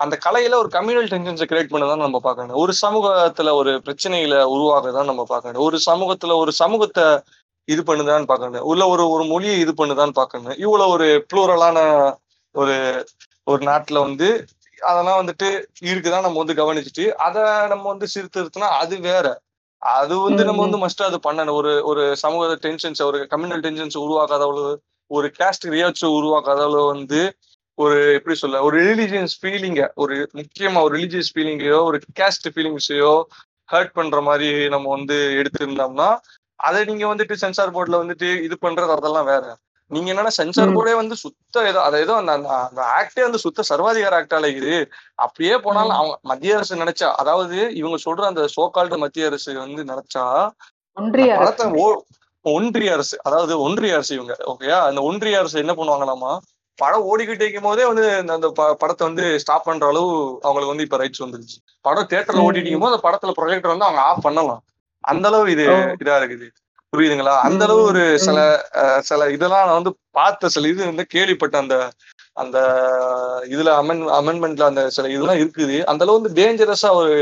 அந்த 0.00 0.18
கலையில 0.26 0.54
ஒரு 0.54 0.68
கம்யூனல் 0.72 1.10
டென்ஷன்ஸை 1.12 1.46
கிரியேட் 1.48 1.72
பண்ணதான் 1.72 2.04
நம்ம 2.04 2.18
பார்க்கணும். 2.20 2.56
ஒரு 2.56 2.72
சமூகத்துல 2.82 3.52
ஒரு 3.52 3.72
பிரச்சனையில 3.84 4.34
உருவாகதான் 4.56 5.04
நம்ம 5.04 5.24
பார்க்கணும். 5.24 5.62
ஒரு 5.62 5.78
சமூகத்துல 5.86 6.36
ஒரு 6.36 6.52
சமூகத்தை 6.52 7.06
இது 7.68 7.82
பண்ணுதான்னு 7.88 8.30
பார்க்கணும் 8.30 8.66
உள்ள 8.70 8.82
ஒரு 8.88 9.04
ஒரு 9.14 9.24
மொழியை 9.24 9.56
இது 9.60 9.72
பண்ணுதான்னு 9.80 10.18
பார்க்கணும் 10.20 10.56
இவ்வளவு 10.58 10.92
ஒரு 10.94 11.06
ப்ளூரலான 11.30 11.78
ஒரு 12.54 12.76
ஒரு 13.46 13.62
நாட்டுல 13.66 13.98
வந்து 14.00 14.28
அதெல்லாம் 14.80 15.20
வந்துட்டு 15.20 15.48
இருக்குதான் 15.90 16.24
நம்ம 16.26 16.38
வந்து 16.38 16.58
கவனிச்சுட்டு 16.60 17.04
அதை 17.18 17.42
நம்ம 17.68 17.84
வந்து 17.88 18.06
சிறுத்திருத்தினா 18.14 18.68
அது 18.82 18.96
வேற. 19.00 19.26
அது 19.82 20.14
வந்து 20.18 20.42
நம்ம 20.44 20.60
வந்து 20.66 20.78
மஸ்ட் 20.84 21.02
அது 21.02 21.18
பண்ணணும். 21.26 21.56
ஒரு 21.60 21.72
ஒரு 21.84 22.02
சமூக 22.22 22.54
டென்ஷன்ஸ் 22.64 23.02
ஒரு 23.02 23.18
கம்யூனல் 23.32 23.62
டென்ஷன்ஸ் 23.66 23.96
உருவாக்காத 23.98 24.42
அளவு 24.42 24.64
ஒரு 25.10 25.28
கேஸ்ட் 25.38 25.66
ரியாட்ஸ் 25.74 26.06
உருவாக்காத 26.18 26.62
அளவு 26.62 26.86
வந்து 26.86 27.20
ஒரு 27.78 27.98
எப்படி 28.14 28.34
சொல்ல 28.36 28.62
ஒரு 28.62 28.76
ரிலீஜியஸ் 28.84 29.36
ஃபீலிங்க 29.40 29.82
ஒரு 29.94 30.14
முக்கியமா 30.34 30.80
ஒரு 30.86 30.92
ரிலீஜியஸ் 30.96 31.32
ஃபீலிங்கையோ 31.34 31.78
ஒரு 31.88 31.98
கேஸ்ட் 32.18 32.48
ஃபீலிங்ஸையோ 32.54 33.12
ஹர்ட் 33.68 33.94
பண்ற 33.94 34.18
மாதிரி 34.20 34.50
நம்ம 34.68 34.86
வந்து 34.96 35.16
எடுத்திருந்தோம்னா 35.40 36.08
அதை 36.58 36.84
நீங்க 36.84 37.06
வந்துட்டு 37.06 37.32
சென்சார் 37.32 37.72
போர்ட்ல 37.72 37.96
வந்துட்டு 38.02 38.42
இது 38.42 38.58
பண்றது 38.62 38.90
அதெல்லாம் 38.90 39.24
வேற. 39.24 39.56
நீங்க 39.90 40.12
என்னன்னா 40.12 40.26
சென்சார். 40.26 40.68
போர்டே 40.68 40.94
வந்து 40.94 41.16
சுத்த 41.16 41.66
ஏதோ 41.66 41.82
அதை 41.82 42.00
ஏதோ 42.00 42.14
அந்த 42.14 42.32
அந்த- 42.32 42.82
ஆக்டே 42.98 43.20
வந்து 43.20 43.38
சுத்த 43.38 43.62
சர்வாதிகார 43.68 44.14
ஆக்டால 44.20 44.56
இது. 44.56 44.88
அப்படியே 45.14 45.58
போனாலும் 45.58 45.90
அவங்க 45.90 46.18
மத்திய 46.22 46.54
அரசு 46.54 46.76
நினைச்சா 46.76 47.04
அதாவது 47.04 47.74
இவங்க 47.74 47.96
சொல்ற 48.04 48.24
அந்த 48.24 48.46
சோகால்டு 48.56 48.96
மத்திய 48.98 49.26
அரசு 49.26 49.58
வந்து 49.58 49.84
நினைச்சா 49.84 50.50
ஒன்றிய 50.92 51.36
அரசு. 51.36 51.54
படத்தை 51.54 51.82
ஓ- 51.84 52.02
ஒன்றிய 52.40 52.92
அரசு 52.92 53.18
அதாவது 53.22 53.60
ஒன்றிய 53.60 53.94
அரசு 53.94 54.14
இவங்க 54.14 54.36
ஓகேயா 54.46 54.80
அந்த 54.80 55.00
ஒன்றிய 55.00 55.38
அரசு 55.38 55.58
என்ன 55.58 55.72
பண்ணுவாங்களாமா 55.72 56.38
படம் 56.74 57.04
ஓடிக்கிட்டு 57.04 57.40
இருக்கும் 57.40 57.62
போதே 57.62 57.86
வந்து 57.86 58.32
அந்த 58.32 58.48
படத்தை 58.78 59.06
வந்து 59.06 59.40
ஸ்டாப் 59.40 59.64
பண்ற 59.64 59.86
அளவு 59.86 60.38
அவங்களுக்கு 60.42 60.76
வந்து 60.76 60.82
இப்ப 60.82 60.96
ரைட்ஸ் 60.98 61.28
வந்துருச்சு. 61.28 61.56
படம் 61.80 62.06
தியேட்டர்ல 62.06 62.34
ம். 62.34 62.46
ஓடிட்டு 62.46 62.60
இருக்கும்போது 62.60 63.00
அந்த 63.02 63.08
படத்துல 63.08 63.30
ப்ரொஜெக்டர் 63.30 63.68
வந்து 63.68 63.84
அவங்க 63.84 64.00
ஆஃப் 64.00 64.22
பண்ணலாம். 64.22 64.62
அந்த 65.04 65.26
அளவு 65.30 65.52
இது. 65.54 65.64
இதா 66.02 66.16
இருக்குது. 66.20 66.46
புரியுதுங்களா? 66.92 67.34
அந்த 67.46 67.62
அளவு 67.66 67.80
ஒரு 67.90 68.02
சில 68.26 68.38
சில 69.08 69.26
இதெல்லாம் 69.36 69.66
நான் 69.66 69.78
வந்து 69.80 69.92
பார்த்த 70.18 70.50
சில 70.54 70.68
இது 70.68 70.82
வந்து 70.90 71.04
கேள்விப்பட்ட 71.14 71.56
அந்த 71.62 71.76
அந்த 72.36 72.58
இதுல 73.54 73.70
அமெண்ட் 73.80 74.12
அமெண்ட்மெண்ட்ல 74.18 74.68
அந்த 74.70 74.82
சில 74.96 75.08
இதெல்லாம் 75.14 75.40
இருக்குது. 75.42 75.76
அந்த 75.90 76.04
அளவு 76.04 76.18
வந்து 76.18 76.32
டேஞ்சரஸா 76.38 76.90
ஒரு 77.00 77.16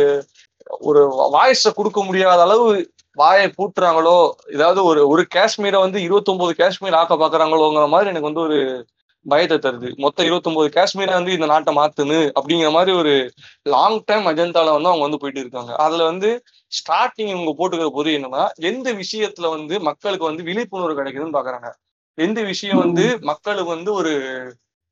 ஒரு 0.88 1.00
வாய்ஸ 1.34 1.72
கொடுக்க 1.78 2.00
முடியாத 2.04 2.40
அளவு 2.46 2.66
வாயை 3.18 3.46
பூட்டுறாங்களோ 3.58 4.16
ஏதாவது 4.54 4.80
ஒரு 4.84 5.00
ஒரு 5.12 5.22
காஷ்மீரை 5.36 5.78
வந்து 5.84 5.98
29 6.06 6.54
காஷ்மீர் 6.60 6.98
ஆக்க 7.00 7.14
பாக்குறாங்களோங்கிற 7.16 7.86
மாதிரி 7.94 8.10
எனக்கு 8.12 8.30
வந்து 8.30 8.44
ஒரு 8.46 8.58
பயத்தை 9.26 9.56
தருது. 9.58 9.88
மொத்தம் 10.04 10.26
29 10.26 10.70
காஷ்மீரை 10.76 11.14
வந்து 11.18 11.32
இந்த 11.36 11.46
நாட்டை 11.52 11.72
மாத்துன்னு 11.78 12.18
அப்படிங்கிற 12.38 12.70
மாதிரி 12.76 12.92
ஒரு 13.00 13.12
லாங் 13.66 13.98
டைம் 14.10 14.26
அஜெண்டால 14.32 14.74
வந்து 14.76 14.90
அவங்க 14.90 15.06
வந்து 15.08 15.20
போயிட்டு 15.22 15.42
இருக்காங்க. 15.44 15.72
அதுல 15.86 16.04
வந்து 16.10 16.30
ஸ்டார்டிங் 16.72 17.32
இவங்க 17.34 17.52
போட்டுக்கிற 17.58 17.88
பொது 17.90 18.10
என்னன்னா 18.18 18.44
எந்த 18.70 18.88
விஷயத்துல 18.92 19.48
வந்து 19.48 19.74
மக்களுக்கு 19.80 20.24
வந்து 20.24 20.42
விழிப்புணர்வு 20.42 20.98
கிடைக்குதுன்னு 21.00 21.36
பாக்குறாங்க. 21.38 21.68
எந்த 22.18 22.40
விஷயம் 22.42 22.82
வந்து 22.84 23.04
மக்களுக்கு 23.22 23.70
வந்து 23.70 23.90
ஒரு 23.92 24.12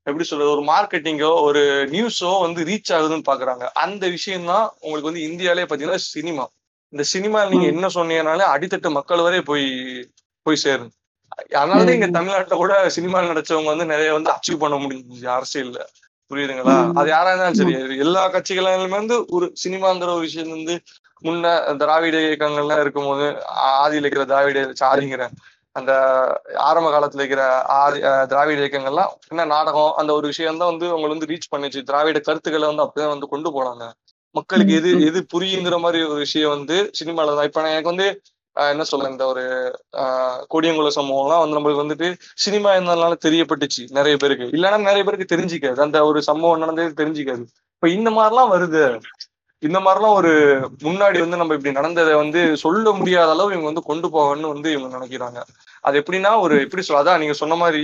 எப்படி 0.06 0.24
சொல்றது 0.24 0.50
ஒரு 0.50 0.62
மார்க்கெட்டிங்கோ 0.62 1.30
ஒரு 1.42 1.60
நியூஸோ 1.92 2.30
வந்து 2.40 2.60
ரீச் 2.64 2.92
ஆகுதுன்னு 2.96 3.28
பாக்குறாங்க. 3.30 3.64
அந்த 3.84 4.04
விஷயம் 4.08 4.44
தான் 4.44 4.66
உங்களுக்கு 4.80 5.10
வந்து 5.10 5.24
இந்தியாலே 5.28 5.66
பாத்தீங்கன்னா 5.68 6.02
சினிமா 6.08 6.44
இந்த 6.92 7.04
சினிமா 7.12 7.38
நீங்க. 7.44 7.66
என்ன 7.66 7.86
சொன்னீங்கனாலே 7.94 8.44
அடித்தட்டு 8.54 8.90
மக்கள் 8.90 9.20
வரை 9.20 9.40
போய் 9.42 9.66
போய் 10.46 10.62
சேரும். 10.64 10.92
அதனாலதான் 11.54 11.96
இங்க. 11.96 12.08
தமிழ்நாட்டுல 12.10 12.56
கூட 12.56 12.74
சினிமாவில் 12.96 13.30
நடிச்சவங்க 13.30 13.70
வந்து 13.72 13.86
நிறைய 13.86 14.10
வந்து 14.12 14.30
அச்சீவ் 14.30 14.62
பண்ண 14.64 14.76
முடிஞ்சு 14.76 15.28
அரசியல்ல. 15.38 15.78
புரியுதுங்களா. 16.30 16.76
அது 16.98 17.08
யாரா 17.08 17.30
இருந்தாலும் 17.30 17.58
சரி 17.60 17.74
எல்லா 18.04 18.22
கட்சிகளுமே 18.34 18.98
வந்து 19.00 19.16
ஒரு 19.36 19.46
சினிமாங்கிற 19.64 20.10
ஒரு 20.14 20.20
விஷயம் 20.20 20.54
வந்து 20.56 20.74
முன்ன 21.24 21.52
திராவிட 21.76 22.16
இயக்கங்கள்லாம் 22.20 22.80
இருக்கும்போது 22.80 23.26
ஆதியில 23.82 24.04
இருக்கிற 24.04 24.24
திராவிட 24.24 24.60
சாதிங்கிற 24.80 25.24
அந்த 25.76 25.92
ஆரம்ப 26.66 26.88
காலத்துல 26.90 27.22
இருக்கிற 27.22 27.44
ஆதி 27.76 28.00
திராவிட 28.28 28.58
இயக்கங்கள்லாம் 28.60 29.12
என்ன 29.30 29.46
நாடகம் 29.46 29.94
அந்த 29.94 30.10
ஒரு 30.14 30.26
விஷயம் 30.26 30.58
தான் 30.58 30.70
வந்து 30.72 30.86
அவங்களை 30.92 31.12
வந்து 31.14 31.30
ரீச் 31.32 31.52
பண்ணுச்சு. 31.52 31.80
திராவிட 31.82 32.18
கருத்துக்களை 32.20 32.66
வந்து 32.68 32.84
அப்படிதான் 32.84 33.14
வந்து 33.14 33.28
கொண்டு 33.28 33.50
போனாங்க. 33.50 33.84
மக்களுக்கு 34.34 34.74
எது. 34.74 34.90
எது 35.06 35.18
புரியுங்கிற 35.34 35.76
மாதிரி 35.80 36.02
ஒரு 36.04 36.18
விஷயம் 36.18 36.50
வந்து 36.50 36.76
சினிமால 37.00 37.34
தான். 37.36 37.44
இப்ப 37.44 37.62
நான் 37.62 37.70
எனக்கு 37.70 37.92
வந்து 37.92 38.06
என்ன 38.56 38.84
சொல்ல 38.84 39.10
இந்த 39.10 39.24
ஒரு 39.26 39.42
ஆஹ் 39.98 40.40
கோடியங்குள 40.52 40.90
சம்பவம்லாம் 40.96 41.42
வந்து 41.42 41.56
நம்மளுக்கு 41.56 41.84
வந்துட்டு 41.84 42.08
சினிமா 42.36 42.70
இருந்ததுனால 42.74 43.14
தெரியப்பட்டுச்சு 43.26 43.82
நிறைய 43.90 44.16
பேருக்கு. 44.16 44.46
இல்லைன்னா 44.56 44.78
நிறைய 44.80 45.04
பேருக்கு 45.04 45.32
தெரிஞ்சுக்காது. 45.32 45.78
அந்த 45.78 46.04
ஒரு 46.06 46.20
சம்பவம் 46.22 46.58
நடந்தது 46.58 46.98
தெரிஞ்சுக்காது. 47.02 47.44
இப்ப 47.76 47.88
இந்த 47.90 48.10
மாதிரிலாம் 48.10 48.52
வருது. 48.54 48.82
இந்த 49.64 49.78
மாதிரிலாம் 49.84 50.16
ஒரு 50.20 50.32
முன்னாடி 50.86 51.18
வந்து 51.22 51.40
நம்ம 51.40 51.54
இப்படி 51.56 51.78
நடந்ததை 51.78 52.14
வந்து 52.22 52.40
சொல்ல 52.62 52.92
முடியாத 52.98 53.30
அளவு 53.34 53.54
இவங்க 53.54 53.70
வந்து 53.70 53.88
கொண்டு 53.90 54.08
போகணும்னு 54.14 54.52
வந்து 54.54 54.68
இவங்க 54.74 54.96
நினைக்கிறாங்க. 54.96 55.38
அது 55.84 56.00
எப்படின்னா 56.00 56.32
ஒரு 56.44 56.56
எப்படி 56.64 56.84
சொல்ல 56.86 57.02
அதான் 57.02 57.20
நீங்க 57.22 57.36
சொன்ன 57.40 57.56
மாதிரி 57.62 57.82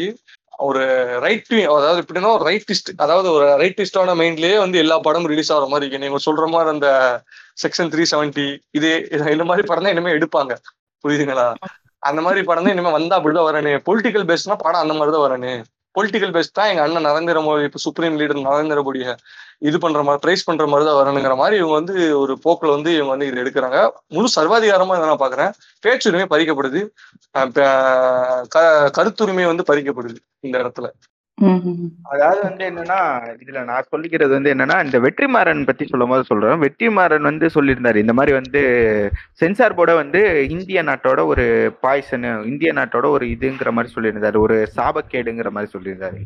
ஒரு 0.67 0.81
ரைட் 1.25 1.53
அதாவது 1.77 2.01
எப்படின்னா 2.03 2.31
ஒரு 2.37 2.45
ரைட்டிஸ்ட் 2.51 2.91
அதாவது 3.05 3.29
ஒரு 3.37 3.47
ரைட்டிஸ்டான 3.63 4.15
மைண்ட்லயே 4.21 4.57
வந்து 4.65 4.79
எல்லா 4.85 4.97
படமும் 5.07 5.31
ரிலீஸ் 5.33 5.53
ஆகிற 5.55 5.69
மாதிரி 5.73 5.87
இருக்கு. 5.87 6.03
நீங்க 6.05 6.21
சொல்ற 6.27 6.47
மாதிரி 6.55 6.71
அந்த 6.75 6.89
செக்ஷன் 7.63 7.93
த்ரீ 7.93 8.05
செவன்டி 8.13 8.47
இது 8.79 8.91
இந்த 9.35 9.47
மாதிரி 9.51 9.67
படம் 9.71 9.87
தான் 9.87 9.95
இனிமே 9.97 10.17
எடுப்பாங்க. 10.19 10.53
புரியுதுங்களா? 11.05 11.47
அந்த 12.03 12.21
மாதிரி 12.27 12.41
படம் 12.49 12.67
தான் 12.67 12.75
இனிமே 12.75 12.93
வந்தா 12.97 13.17
அப்படிதான் 13.19 13.49
வரணும் 13.49 13.85
பொலிட்டிக்கல் 13.89 14.29
பேஸ்னா 14.31 14.57
படம் 14.65 14.83
அந்த 14.85 14.95
மாதிரி 14.99 15.15
தான் 15.17 15.27
வரணும் 15.27 15.63
பொலிட்டிக்கல் 15.99 16.33
பேஸ் 16.33 16.53
தான் 16.53 16.69
எங்க 16.69 16.83
அண்ணன் 16.83 17.07
நரேந்திர 17.07 17.41
மோடி 17.41 17.65
இப்ப 17.65 17.79
சுப்ரீம் 17.79 18.19
லீடர் 18.21 18.45
நரேந்திர 18.47 18.83
மோடியை 18.87 19.17
இது 19.59 19.79
பண்ற 19.79 19.99
மாதிரி 20.03 20.21
பிரைஸ் 20.21 20.45
பண்ற 20.45 20.67
மாதிரி 20.67 20.91
தான் 20.91 21.01
வரணுங்கிற 21.01 21.37
மாதிரி 21.37 21.57
இவங்க 21.57 21.75
வந்து 21.75 22.19
ஒரு 22.21 22.39
போக்குல 22.45 22.69
வந்து 22.71 22.95
இவங்க 22.95 23.11
வந்து 23.11 23.27
இது 23.27 23.43
எடுக்கிறாங்க. 23.43 23.91
முழு 24.09 24.29
சர்வாதிகாரமா 24.41 24.97
இதை 24.97 24.99
நான் 24.99 25.19
பாக்குறேன் 25.19 25.53
பேச்சுரிமை 25.81 26.27
பறிக்கப்படுது. 26.31 26.81
க- 28.49 28.91
கருத்துரிமை 28.97 29.47
வந்து 29.47 29.65
பறிக்கப்படுது 29.67 30.17
இந்த 30.41 30.59
இடத்துல. 30.59 30.87
அதாவது 32.13 32.41
வந்து 32.47 32.65
என்னன்னா 32.71 32.99
இதுல 33.43 33.61
நான் 33.69 33.89
சொல்லிக்கிறது 33.93 34.33
வந்து 34.37 34.53
என்னன்னா 34.55 34.77
இந்த 34.87 34.99
வெற்றிமாறன் 35.05 35.69
பத்தி 35.69 35.85
சொல்லும் 35.91 36.13
போது 36.13 36.25
சொல்றேன். 36.31 36.61
வெற்றிமாறன் 36.65 37.29
வந்து 37.29 37.47
சொல்லியிருந்தாரு. 37.57 37.99
இந்த 38.05 38.15
மாதிரி 38.19 38.33
வந்து 38.39 38.61
சென்சார் 39.41 39.77
போர்டை 39.79 39.95
வந்து 40.01 40.21
இந்திய 40.57 40.83
நாட்டோட 40.89 41.21
ஒரு 41.33 41.45
பாய்சனு 41.85 42.33
இந்திய 42.51 42.73
நாட்டோட 42.79 43.07
ஒரு 43.17 43.27
இதுங்கிற 43.35 43.71
மாதிரி 43.77 43.95
சொல்லியிருந்தாரு. 43.95 44.39
ஒரு 44.47 44.57
சாபக்கேடுங்கிற 44.77 45.51
மாதிரி 45.57 45.73
சொல்லியிருந்தாரு. 45.77 46.19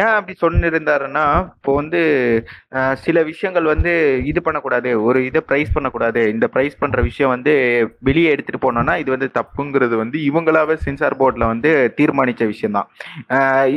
ஏன் 0.00 0.14
அப்படி 0.16 0.36
சொன்னிருந்தாருன்னா 0.44 1.24
இப்போ 1.56 1.74
வந்து 1.80 2.02
சில 3.04 3.22
விஷயங்கள் 3.30 3.72
வந்து 3.74 3.94
இது 4.32 4.42
பண்ணக்கூடாது. 4.48 4.92
ஒரு 5.08 5.18
இதை 5.30 5.42
ப்ரைஸ் 5.48 5.74
பண்ணக்கூடாது. 5.78 6.22
இந்த 6.34 6.48
ப்ரைஸ் 6.56 6.80
பண்ற 6.82 7.00
விஷயம் 7.08 7.34
வந்து 7.36 7.54
வெளியே 8.10 8.32
எடுத்துட்டு 8.34 8.62
போனோம்னா 8.66 8.96
இது 9.04 9.10
வந்து 9.16 9.30
தப்புங்கிறது 9.40 9.96
வந்து 10.02 10.18
இவங்களாவே 10.28 10.78
சென்சார் 10.86 11.18
போர்டில் 11.22 11.50
வந்து 11.52 11.72
தீர்மானிச்ச 11.98 12.44
விஷயம் 12.52 12.78
தான் 12.78 12.88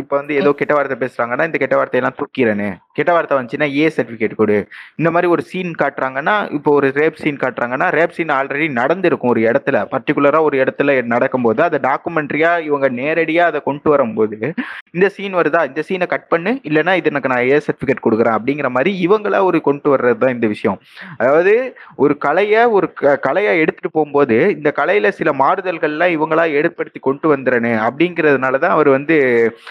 இப்போ 0.01 0.13
வந்து 0.21 0.35
ஏதோ 0.41 0.51
கெட்ட 0.59 0.71
வார்த்தை 0.73 1.09
பேசுறாங்கன்னா 1.09 1.45
இந்த 1.45 1.57
கெட்ட 1.57 1.75
வார்த்தையெல்லாம் 1.75 2.19
தூக்கிறேன்னு 2.19 2.75
கெட்ட 2.93 3.11
வார்த்தை 3.11 3.37
வந்துச்சுன்னா 3.37 3.77
ஏ 3.77 3.91
சர்டிஃபிகேட் 3.95 4.35
கொடு. 4.35 4.67
இந்த 4.95 5.11
மாதிரி 5.11 5.31
ஒரு 5.31 5.41
சீன் 5.41 5.73
காட்டுறாங்கன்னா 5.77 6.53
இப்போ 6.53 6.73
ஒரு 6.73 6.87
ரேப் 6.87 7.15
சீன் 7.15 7.37
காட்டுறாங்கன்னா 7.37 7.87
ரேப் 7.91 8.09
சீன் 8.09 8.27
ஆல்ரெடி 8.27 8.71
நடந்திருக்கும் 8.71 9.29
ஒரு 9.29 9.41
இடத்துல. 9.41 9.87
பர்டிகுலரா 9.91 10.41
ஒரு 10.41 10.63
இடத்துல 10.63 11.03
நடக்கும்போது 11.03 11.63
அதை 11.63 11.79
டாக்குமெண்ட்ரியா 11.79 12.59
இவங்க 12.59 12.89
நேரடியா 12.89 13.37
அதை 13.37 13.61
கொண்டு 13.63 13.89
வரும்போது 13.89 14.53
இந்த 14.91 15.09
சீன் 15.09 15.35
வருதா? 15.35 15.67
இந்த 15.67 15.83
சீனை 15.87 16.07
கட் 16.07 16.27
பண்ணு. 16.27 16.59
இல்லைன்னா 16.63 16.95
இது 16.95 17.09
எனக்கு 17.09 17.29
நான் 17.29 17.43
ஏ 17.43 17.57
சர்டிஃபிகேட் 17.57 18.05
கொடுக்குறேன் 18.09 18.37
அப்படிங்கிற 18.37 18.69
மாதிரி 18.69 19.07
இவங்களா 19.07 19.43
ஒரு 19.43 19.61
கொண்டு 19.61 19.95
வர்றது 19.95 20.17
தான் 20.17 20.33
இந்த 20.33 20.47
விஷயம். 20.47 20.79
அதாவது 21.17 21.77
ஒரு 21.95 22.17
கலையை 22.17 22.65
ஒரு 22.65 22.93
க- 22.93 23.15
கலையை 23.17 23.59
எடுத்துட்டு 23.59 23.91
போகும்போது 23.91 24.49
இந்த 24.55 24.73
கலையில 24.75 25.09
சில 25.09 25.31
மாறுதல்கள்லாம் 25.31 26.11
இவங்களா 26.17 26.51
ஏற்படுத்தி 26.51 26.99
கொண்டு 26.99 27.37
வந்துறனு 27.37 27.89
அப்படிங்கிறதுனால 27.89 28.59
தான் 28.59 28.71
அவர் 28.71 28.89
வந்து 28.89 29.17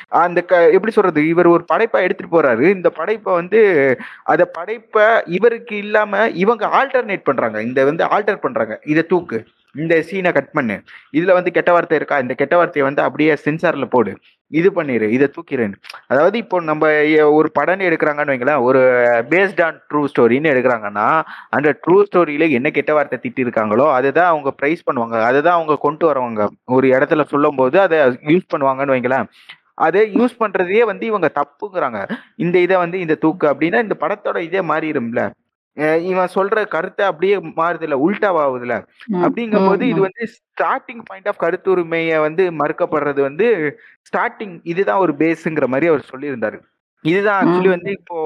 அந்த 0.09 0.41
க 0.43 0.71
எப்படி 0.71 0.92
சொல்றது? 0.93 1.23
இவர் 1.33 1.49
ஒரு 1.55 1.65
படைப்பை 1.73 2.03
எடுத்துட்டு 2.07 2.35
போறாரு. 2.37 2.67
இந்த 2.77 2.91
படைப்பை 2.99 3.33
வந்து 3.41 3.61
அதை 4.33 4.47
படைப்பை 4.59 5.07
இவருக்கு 5.39 5.77
இல்லாம 5.85 6.29
இவங்க 6.45 6.67
ஆல்டர்னேட் 6.81 7.29
பண்றாங்க. 7.31 7.59
இந்த 7.69 7.81
வந்து 7.91 8.05
ஆல்டர் 8.17 8.45
பண்றாங்க. 8.47 8.77
இதை 8.93 9.05
தூக்கு. 9.15 9.41
இந்த 9.75 9.95
சீனை 10.09 10.31
கட் 10.37 10.55
பண்ணு. 10.57 10.75
இதுல 11.19 11.35
வந்து 11.37 11.51
கெட்ட 11.57 11.71
வார்த்தை 11.73 11.97
இருக்கா? 11.99 12.17
இந்த 12.25 12.35
கெட்ட 12.41 12.55
வார்த்தையை 12.57 12.85
வந்து 12.89 13.03
அப்படியே 13.07 13.35
சென்சார்ல 13.45 13.87
போடு. 13.95 14.13
இது 14.51 14.69
பண்ணிடு 14.77 15.07
இதை 15.17 15.27
தூக்கிறேன்னு 15.37 15.77
அதாவது 16.13 16.37
இப்போ 16.39 16.57
நம்ம 16.71 16.91
ஒரு 17.39 17.49
படம் 17.59 17.85
எடுக்கிறாங்கன்னு 17.89 18.33
வைங்களேன். 18.33 18.61
ஒரு 18.69 18.81
பேஸ்ட் 19.31 19.63
ஆன் 19.67 19.79
ட்ரூ 19.91 20.03
ஸ்டோரின்னு 20.13 20.53
எடுக்கிறாங்கன்னா 20.53 21.07
அந்த 21.57 21.71
ட்ரூ 21.85 21.97
ஸ்டோரியில 22.09 22.49
என்ன 22.59 22.71
கெட்ட 22.79 22.93
வார்த்தை 22.99 23.19
திட்டி 23.25 23.45
இருக்காங்களோ 23.47 23.87
அதுதான் 23.99 24.31
அவங்க 24.33 24.53
ப்ரைஸ் 24.61 24.87
பண்ணுவாங்க. 24.91 25.17
அதுதான் 25.31 25.59
அவங்க 25.59 25.77
கொண்டு 25.87 26.07
வரவங்க. 26.11 26.45
ஒரு 26.77 26.89
இடத்துல 26.97 27.25
சொல்லும் 27.33 27.61
போது 27.63 27.79
அதை 27.87 27.99
யூஸ் 28.33 28.53
பண்ணுவாங்கன்னு 28.55 28.97
வைங்களேன். 28.97 29.29
அதை 29.87 30.01
யூஸ் 30.19 30.41
பண்றதையே 30.43 30.83
வந்து 30.91 31.05
இவங்க 31.11 31.29
தப்புங்கிறாங்க. 31.39 32.01
இந்த 32.45 32.57
இதை 32.67 32.77
வந்து 32.85 32.99
இந்த 33.05 33.15
தூக்கு 33.25 33.47
அப்படின்னா 33.53 33.81
இந்த 33.87 33.97
படத்தோட 34.05 34.39
இதே 34.49 34.63
மாறிடும்ல 34.73 35.23
இவன் 36.09 36.33
சொல்ற 36.35 36.63
கருத்தை 36.73 37.05
அப்படியே 37.11 37.37
மாறுதுல 37.61 37.97
உல்டாவாகுதுல 38.07 38.75
அப்படிங்கும் 39.25 39.69
போது 39.69 39.85
இது. 39.93 40.01
வந்து 40.07 40.25
ஸ்டார்டிங் 40.35 41.01
பாயிண்ட் 41.09 41.29
ஆஃப் 41.31 41.41
கருத்துரிமையை 41.45 42.19
வந்து 42.27 42.45
மறுக்கப்படுறது 42.61 43.21
வந்து 43.29 43.47
ஸ்டார்டிங் 44.09 44.55
இதுதான் 44.73 45.03
ஒரு 45.05 45.15
பேஸுங்கிற 45.23 45.69
மாதிரி 45.75 45.89
அவர் 45.93 46.11
சொல்லியிருந்தாரு. 46.13 46.59
இதுதான் 47.05 47.39
ஆக்சுவலி. 47.43 47.71
வந்து 47.77 47.91
இப்போ 47.99 48.19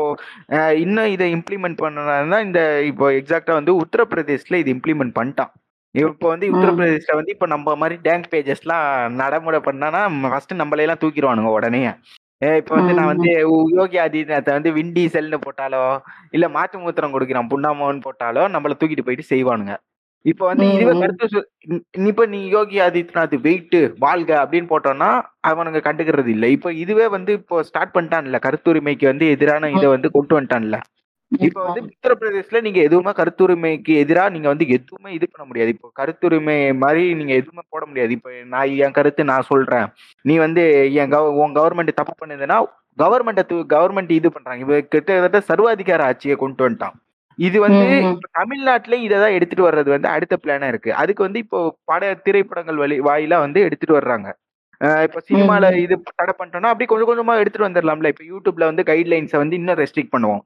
இன்னும் 0.85 1.13
இதை 1.15 1.29
இம்ப்ளிமெண்ட் 1.37 1.79
பண்ணனா 1.85 2.41
இந்த 2.49 2.61
இப்போ 2.91 3.07
எக்ஸாக்டா 3.21 3.55
வந்து 3.61 3.75
உத்தரப்பிரதேஷ்ல 3.83 4.61
இது 4.63 4.75
இம்ப்ளிமெண்ட் 4.77 5.17
பண்ணிட்டான். 5.21 5.53
இப்போ 5.97 6.27
வந்து. 6.33 6.47
உத்தரப்பிரதேஷ்ல 6.53 7.17
வந்து 7.19 7.33
இப்போ 7.35 7.47
நம்ம 7.53 7.75
மாதிரி 7.77 7.97
டேங்க் 8.07 8.29
பேஜஸ்லாம் 8.33 8.87
நடைமுறை 9.21 9.61
பண்ணானா 9.67 10.01
ஃபர்ஸ்ட் 10.25 10.55
நம்மளையெல்லாம் 10.61 11.03
தூக்கிடுவானுங்க 11.03 11.53
உடனே. 11.57 11.83
ஏ, 12.43 12.49
இப்போ 12.61 12.73
வந்து 12.79 12.95
நான் 12.99 13.11
வந்து 13.13 13.29
யோகி 13.77 13.97
ஆதித்யநாத்தை 14.03 14.53
வந்து 14.57 14.71
விண்டி 14.79 15.03
செல்னு 15.13 15.39
போட்டாலோ 15.45 15.85
இல்ல 16.33 16.47
மாட்டு 16.57 16.83
மூத்திரம் 16.83 17.15
கொடுக்கிறான் 17.15 17.51
புண்ணாமோன்னு 17.53 18.03
போட்டாலோ 18.07 18.43
நம்மள 18.55 18.75
தூக்கிட்டு 18.81 19.07
போயிட்டு 19.07 19.31
செய்வானுங்க. 19.31 19.75
இப்போ 20.25 20.45
வந்து 20.51 20.67
இதுவே. 20.75 20.93
கருத்து 21.03 21.41
இப்ப 22.09 22.27
நீ 22.33 22.41
யோகி 22.55 22.77
ஆதித்யநாத் 22.85 23.37
வெயிட் 23.45 23.77
வாழ்க 24.05 24.31
அப்படின்னு 24.43 24.69
போட்டோம்னா 24.73 25.11
அவனுங்க 25.51 25.81
கண்டுக்கிறது 25.87 26.31
இல்ல. 26.37 26.47
இப்போ 26.57 26.71
இதுவே 26.83 27.07
வந்து 27.17 27.33
இப்போ 27.41 27.59
ஸ்டார்ட் 27.69 27.95
பண்ணிட்டான்ல 27.97 28.41
கருத்துரிமைக்கு 28.47 29.07
வந்து 29.13 29.27
எதிரான 29.35 29.71
இதை 29.77 29.89
வந்து 29.95 30.11
கொண்டு 30.17 30.35
வந்துட்டான்ல. 30.37 30.79
இப்ப 31.33 31.61
வந்து 31.67 31.81
உத்தரப்பிரதேஷ்ல 31.93 32.59
நீங்க 32.67 32.81
எதுவுமே 32.89 33.13
கருத்துரிமைக்கு 33.21 33.93
எதிரா 34.03 34.25
நீங்க 34.35 34.49
வந்து 34.53 34.67
எதுவுமே 34.77 35.11
இது 35.17 35.27
பண்ண 35.33 35.45
முடியாது. 35.49 35.71
இப்போ 35.75 35.89
கருத்துரிமை 36.01 36.57
மாதிரி 36.83 37.03
நீங்க 37.21 37.33
எதுவுமே 37.41 37.63
போட 37.75 37.83
முடியாது. 37.91 38.13
இப்போ 38.19 38.31
நான் 38.55 38.75
என் 38.85 38.97
கருத்து 38.99 39.31
நான் 39.33 39.49
சொல்றேன். 39.53 39.89
நீ 40.25 40.37
வந்து 40.45 40.65
என் 41.01 41.13
கவ 41.15 41.33
உன் 41.45 41.57
கவர்மெண்ட் 41.59 41.99
தப்பு 42.01 42.15
பண்ணுதுன்னா 42.23 42.59
கவர்மெண்ட் 42.99 43.43
கவர்மெண்ட் 43.75 44.13
இது 44.19 44.29
பண்றாங்க. 44.37 44.63
இப்ப 44.67 44.79
கிட்டத்தட்ட 44.95 45.41
சர்வாதிகார 45.51 46.03
ஆட்சியை 46.11 46.37
கொண்டு 46.45 46.65
வந்துட்டான். 46.67 46.97
இது 47.39 47.59
வந்து 47.67 47.87
தமிழ்நாட்டுலயும் 48.39 49.07
இதை 49.07 49.17
தான் 49.23 49.35
எடுத்துட்டு 49.39 49.69
வர்றது 49.69 49.91
வந்து 49.95 50.09
அடுத்த 50.17 50.35
பிளானா 50.45 50.69
இருக்கு. 50.73 50.91
அதுக்கு 51.03 51.23
வந்து 51.27 51.41
இப்போ 51.45 51.59
பட 51.91 52.03
திரைப்படங்கள் 52.27 52.83
வழி 52.83 52.97
வாயிலா 53.09 53.39
வந்து 53.47 53.61
எடுத்துட்டு 53.67 53.99
வர்றாங்க. 53.99 54.29
இப்ப 55.07 55.21
சினிமால. 55.29 55.67
இது 55.85 55.95
தடை 56.21 56.33
பண்ணிட்டோம்னா 56.39 56.71
அப்படி 56.73 56.87
கொஞ்சம் 56.91 57.09
கொஞ்சமா 57.11 57.35
எடுத்துட்டு 57.43 57.67
வந்துடலாம்ல. 57.67 58.11
இப்ப 58.13 58.25
யூடியூப்ல 58.33 58.67
வந்து 58.71 58.83
கைட்லைன்ஸை 58.91 59.39
வந்து 59.43 59.59
இன்னும் 59.61 59.79
ரெஸ்ட்ரிக்ட் 59.83 60.15
பண்ணுவோம். 60.15 60.43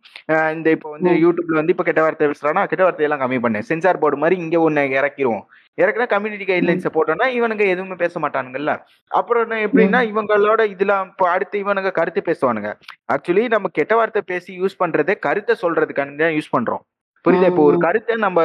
இந்த 0.57 0.69
இப்போ 0.77 0.91
வந்து. 0.97 1.13
யூடியூப்ல 1.25 1.59
வந்து 1.61 1.75
இப்ப 1.75 1.87
கெட்ட 1.89 2.03
வார்த்தை 2.05 2.29
பேசுறானா 2.33 2.63
கெட்ட 2.73 2.85
வார்த்தையெல்லாம் 2.87 3.23
கம்மி 3.25 3.41
பண்ணு. 3.47 3.63
சென்சார் 3.71 4.03
போர்டு 4.05 4.23
மாதிரி 4.25 4.39
இங்க 4.45 4.59
ஒண்ணு 4.69 4.85
இறக்கிடுவோம் 5.01 5.45
இறக்குனா 5.79 6.07
கம்யூனிட்டி 6.13 6.47
கைட்லைன்ஸை 6.49 6.91
போட்டோம்னா 6.95 7.27
இவனுங்க 7.37 7.65
எதுவுமே 7.75 7.97
பேச 8.03 8.21
மாட்டானுங்கல்ல. 8.25 8.73
அப்புறம் 9.11 9.45
என்ன 9.47 9.61
எப்படின்னா 9.67 10.01
இவங்களோட 10.11 10.63
இதெல்லாம் 10.75 11.07
இப்போ 11.13 11.27
அடுத்து 11.35 11.57
இவனுங்க 11.65 11.93
கருத்து 11.99 12.23
பேசுவானுங்க. 12.29 12.71
ஆக்சுவலி 13.15 13.45
நம்ம 13.55 13.71
கெட்ட 13.79 13.95
வார்த்தை 14.01 14.23
பேசி 14.33 14.51
யூஸ் 14.63 14.81
பண்றதே 14.83 15.17
கருத்தை 15.27 15.57
சொல்றதுக்கான 15.65 16.17
தான் 16.23 16.37
யூஸ் 16.39 16.55
பண்றோம். 16.57 16.83
புரியுதா? 17.25 17.49
இப்போ 17.53 17.65
ஒரு. 17.71 17.79
கருத்தை 17.87 18.15
நம்ம. 18.27 18.45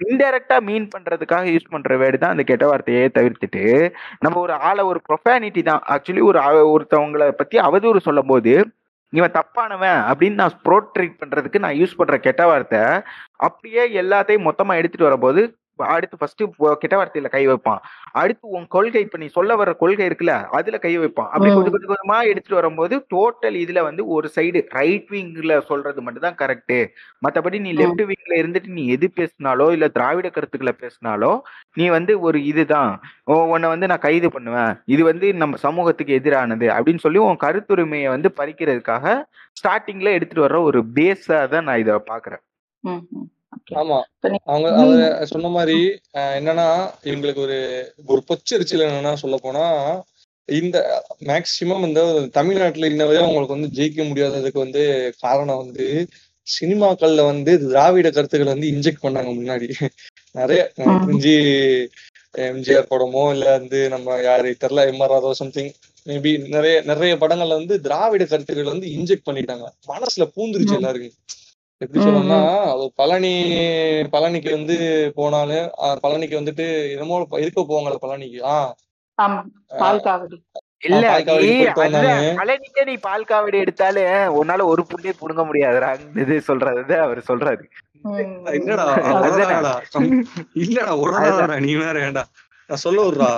இன்டெரக்டா 0.00 0.56
மீன் 0.60 0.88
பண்றதுக்காக 0.88 1.44
யூஸ் 1.52 1.70
பண்ற 1.70 1.96
வேர்டு 1.96 2.18
தான் 2.18 2.30
அந்த 2.30 2.42
கெட்ட 2.42 2.64
வார்த்தையே 2.66 3.04
தவிர்த்துட்டு 3.14 3.62
நம்ம 4.18 4.40
ஒரு 4.40 4.52
ஆளை 4.62 4.82
ஒரு 4.84 5.00
ப்ரொஃபானிட்டி 5.08 5.62
தான். 5.62 5.82
ஆக்சுவலி 5.88 6.22
ஒரு 6.22 6.40
ஒருத்தவங்களை 6.72 7.28
பத்தி 7.32 7.58
அவதூறு 7.58 8.00
சொல்லும் 8.00 8.26
போது 8.26 8.52
இவன் 9.12 9.34
தப்பானவன் 9.34 10.00
அப்படின்னு 10.08 10.34
நான் 10.34 10.60
ப்ரோட்ரீட் 10.64 11.18
பண்றதுக்கு 11.20 11.58
நான் 11.58 11.78
யூஸ் 11.78 11.96
பண்ற 11.96 12.16
கெட்ட 12.18 12.42
வார்த்தை 12.46 12.80
அப்படியே 13.38 13.82
எல்லாத்தையும் 14.02 14.46
மொத்தமா 14.48 14.74
எடுத்துட்டு 14.76 15.08
வரும்போது 15.08 15.42
அடுத்து 15.88 16.18
ஃபர்ஸ்ட் 16.18 16.42
கெட்ட 16.80 16.94
வார்த்தையில 16.96 17.30
கை 17.32 17.42
வைப்பான் 17.48 17.80
அடுத்து 18.20 18.44
உன் 18.56 18.66
கொள்கை 18.72 19.00
இப்ப 19.04 19.18
நீ 19.18 19.26
சொல்ல 19.34 19.56
வர 19.56 19.70
கொள்கை 19.80 20.04
இருக்குல்ல 20.06 20.34
அதுல 20.56 20.78
கை 20.80 20.92
வைப்பான் 20.98 21.28
அப்படி. 21.30 21.50
கொஞ்சம் 21.50 21.74
கொஞ்சம் 21.74 21.92
கொஞ்சமா 21.92 22.18
எடுத்துட்டு 22.30 22.58
வரும்போது 22.58 22.94
டோட்டல் 23.12 23.56
இதுல 23.60 23.82
வந்து 23.86 24.02
ஒரு 24.14 24.28
சைடு 24.34 24.60
ரைட் 24.76 25.08
விங்ல 25.12 25.58
சொல்றது 25.68 26.04
மட்டும் 26.04 26.26
தான் 26.26 26.38
கரெக்ட் 26.40 26.76
மத்தபடி 27.22 27.60
நீ 27.60 27.70
ம். 27.70 27.78
லெஃப்ட் 27.80 28.02
விங்ல 28.10 28.34
இருந்துட்டு 28.40 28.72
நீ 28.76 28.84
எது 28.94 29.08
பேசினாலோ 29.16 29.68
இல்ல 29.76 29.88
திராவிட 29.96 30.28
கருத்துக்களை 30.30 30.74
பேசினாலோ 30.78 31.32
நீ 31.76 31.86
வந்து 31.94 32.14
ஒரு 32.26 32.40
இதுதான் 32.50 32.92
உன்னை 33.48 33.68
வந்து 33.70 33.90
நான் 33.90 34.04
கைது 34.04 34.30
பண்ணுவேன் 34.32 34.72
இது 34.90 35.02
வந்து 35.06 35.26
நம்ம 35.38 35.60
சமூகத்துக்கு 35.64 36.18
எதிரானது 36.18 36.68
அப்படின்னு 36.74 37.04
சொல்லி 37.04 37.22
உன் 37.24 37.42
கருத்துரிமையை 37.42 38.10
வந்து 38.12 38.30
பறிக்கிறதுக்காக 38.36 39.16
ஸ்டார்டிங்ல 39.56 40.16
எடுத்துட்டு 40.16 40.44
வர்ற 40.44 40.60
ஒரு 40.66 40.80
பேஸா 40.96 41.38
தான் 41.48 41.66
நான் 41.66 41.82
இதை 41.82 41.94
பாக்குறேன். 42.08 42.42
ஆமா. 43.76 43.98
அவங்க 44.46 44.68
அவர் 44.82 45.30
சொன்ன 45.30 45.50
மாதிரி 45.56 45.76
என்னன்னா 46.36 46.66
இவங்களுக்கு 47.08 47.42
ஒரு 47.42 47.58
ஒரு 48.08 48.20
பொச்சரிச்சல் 48.28 48.86
என்னன்னா 48.86 49.12
சொல்ல 49.16 49.38
போனா 49.38 49.64
இந்த 50.48 50.78
மேக்சிமம் 51.28 51.86
இந்த 51.86 52.00
தமிழ்நாட்டுல 52.34 52.90
இன்ன 52.90 53.06
வரை 53.06 53.20
அவங்களுக்கு 53.22 53.56
வந்து 53.56 53.70
ஜெயிக்க 53.78 54.00
முடியாததுக்கு 54.08 54.60
வந்து 54.64 54.82
காரணம் 55.20 55.62
வந்து 55.62 55.86
சினிமாக்கள்ல 56.46 57.22
வந்து 57.26 57.52
திராவிட 57.64 58.08
கருத்துக்களை 58.10 58.50
வந்து 58.52 58.68
இன்ஜெக்ட் 58.72 59.04
பண்ணாங்க 59.04 59.30
முன்னாடி. 59.38 59.68
நிறைய. 60.34 60.60
தெரிஞ்சு 60.78 61.34
எம்ஜிஆர் 62.46 62.90
படமோ 62.90 63.22
இல்ல 63.34 63.44
வந்து 63.56 63.78
நம்ம 63.88 64.16
யாரு 64.22 64.48
தெரியல 64.62 64.82
எம்ஆர் 64.90 65.12
ராதோ 65.12 65.30
சம்திங் 65.38 65.70
மேபி 66.06 66.32
நிறைய 66.54 66.74
நிறைய 66.90 67.12
படங்கள்ல 67.22 67.58
வந்து 67.60 67.76
திராவிட 67.82 68.24
கருத்துக்களை 68.26 68.70
வந்து 68.72 68.88
இன்ஜெக்ட் 68.96 69.28
பண்ணிட்டாங்க. 69.28 69.64
மனசுல 69.88 70.26
பூந்துருச்சு. 70.34 70.76
எல்லாருக்கும். 70.78 71.16
எப்படி 71.80 72.00
சொல்லணும்னா 72.00 72.38
அது 72.70 72.84
பழனி 72.96 73.32
பழனிக்கு 74.12 74.50
வந்து 74.52 74.76
போனாலும் 75.16 75.66
பழனிக்கு 76.04 76.38
வந்துட்டு 76.38 76.66
என்னமோ 76.94 77.16
இருக்க 77.38 77.60
போவாங்கல்ல 77.62 77.98
பழனிக்கு. 78.04 78.38
ஆஹ் 78.52 78.72
இல்ல. 80.86 81.04
பழனிக்கே 82.38 82.82
நீ 82.84 82.94
பால் 83.04 83.28
காவடி 83.28 83.58
எடுத்தாலே 83.64 84.04
உன்னால 84.40 84.64
ஒரு 84.72 84.82
புள்ளியே 84.90 85.14
புடுங்க 85.20 85.42
முடியாதுடா. 85.48 85.90
இது 86.22 86.34
சொல்றது 86.48 86.96
அவர் 87.00 87.20
சொல்றாரு. 87.30 87.64
இல்லடா 90.60 90.92
உடனடா 91.02 91.56
நீ 91.64 91.72
வேற 91.82 91.96
ஏன்டா 92.06 92.24
நான் 92.70 92.82
சொல்ல 92.84 93.00
விடுறா. 93.06 93.30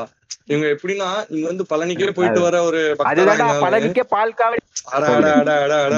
இவங்க 0.50 0.66
எப்படின்னா 0.74 1.06
இங்க 1.32 1.44
வந்து 1.46 1.64
பழனிக்கே 1.70 2.10
போயிட்டு 2.18 2.40
வர 2.42 2.56
ஒரு 2.68 2.80
பழனிக்கே 3.64 4.04
பால் 4.12 4.38
காவடி. 4.38 4.62
அட 4.90 5.04
அட 5.34 5.50
அட 5.58 5.74
அட 5.86 5.96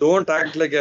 டோன்ட் 0.00 0.30
ஆக்ட் 0.36 0.56
லைக் 0.60 0.76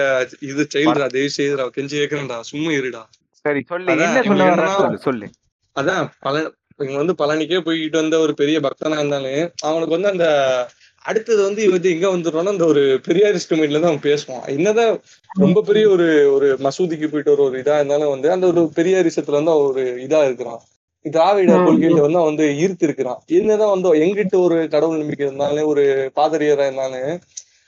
இது 0.47 0.63
சைல்ட்ரா 0.73 1.07
தயவு 1.13 1.35
செய்துடா 1.37 1.65
கெஞ்சி 1.75 1.95
கேக்குறேன்டா 1.95 2.37
சும்மா 2.49 2.71
இருடா. 2.77 3.03
சரி 3.45 3.61
சொல்லு. 3.69 3.89
அதான், 3.93 4.05
என்ன 4.07 4.23
சொல்ல 4.27 4.43
இவங்க 4.45 5.31
அதான் 5.75 6.05
பழ 6.25 6.35
இவங்க 6.75 6.97
வந்து 6.99 7.15
பழனிக்கே 7.19 7.59
போயிட்டு 7.65 7.97
வந்த 8.01 8.15
ஒரு 8.19 8.33
பெரிய 8.39 8.57
பக்தனா 8.63 8.97
இருந்தாலும் 8.99 9.39
அவனுக்கு 9.67 9.95
வந்து 9.95 10.11
அந்த 10.13 10.27
அடுத்தது 11.05 11.41
வந்து 11.43 11.63
வந்து 11.71 11.89
எங்க 11.93 12.07
வந்துடுறான்னா 12.11 12.53
அந்த 12.53 12.65
ஒரு 12.71 12.83
பெரியாரிஸ்ட் 13.07 13.53
மைண்ட்ல 13.53 13.79
தான் 13.79 13.91
அவன் 13.91 14.05
பேசுவான். 14.05 14.45
என்னதான் 14.53 14.93
ரொம்ப 15.35 15.63
பெரிய 15.67 15.85
ஒரு 15.89 16.05
ஒரு 16.35 16.47
மசூதிக்கு 16.65 17.07
போயிட்டு 17.07 17.33
ஒரு 17.33 17.43
ஒரு 17.47 17.57
இதா 17.63 17.75
இருந்தாலும் 17.79 18.13
வந்து 18.13 18.29
அந்த 18.35 18.45
ஒரு 18.51 18.61
பெரியாரிசத்துல 18.77 19.39
வந்து 19.39 19.53
அவன் 19.53 19.69
ஒரு 19.71 19.83
இதா 20.05 20.21
இருக்கிறான். 20.27 20.61
திராவிட. 21.05 21.53
கொள்கையில 21.59 21.99
வந்து 21.99 22.19
அவன் 22.19 22.29
வந்து 22.29 22.45
ஈர்த்து 22.59 22.87
இருக்கிறான் 22.87 23.19
என்னதான் 23.37 23.73
வந்து 23.73 23.89
எங்கிட்ட 24.03 24.35
ஒரு 24.45 24.57
கடவுள் 24.73 25.01
நம்பிக்கை 25.01 25.25
இருந்தாலும் 25.27 25.69
ஒரு 25.71 25.83
பாதிரியரா 26.17 26.67
இருந்தாலும் 26.69 27.11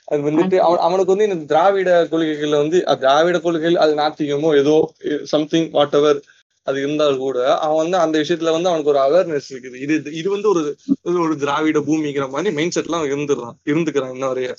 அது 0.08 0.20
வந்துட்டு 0.26 0.56
அவன் 0.66 0.82
அவனுக்கு 0.86 1.12
வந்து 1.12 1.26
இந்த 1.28 1.38
திராவிட 1.50 1.90
கொள்கைகள்ல 2.10 2.58
வந்து 2.62 2.78
திராவிட 3.02 3.36
கொள்கைகள் 3.38 3.82
அது 3.84 3.92
நாத்திகமோ 4.00 4.50
ஏதோ 4.60 4.74
சம்திங் 5.32 5.68
வாட் 5.72 5.96
எவர் 6.00 6.18
அது 6.66 6.78
இருந்தால் 6.82 7.16
கூட 7.18 7.38
அவன் 7.64 7.80
வந்து 7.82 7.96
அந்த 8.04 8.16
விஷயத்துல 8.22 8.52
வந்து 8.54 8.70
அவனுக்கு 8.70 8.92
ஒரு 8.92 9.00
அவேர்னஸ் 9.04 9.48
இருக்குது. 9.52 9.76
இது 9.84 9.94
இது 10.20 10.28
வந்து 10.34 10.48
ஒரு 10.52 10.62
ஒரு 11.24 11.34
திராவிட 11.42 11.80
பூமிங்கிற 11.88 12.26
மாதிரி 12.32 12.54
மைண்ட் 12.56 12.76
செட்லாம் 12.76 13.00
அவன் 13.00 13.12
இருந்துடுறான் 13.14 13.56
இருந்துக்கிறான் 13.70 14.14
இன்ன 14.16 14.30
வரைய 14.32 14.50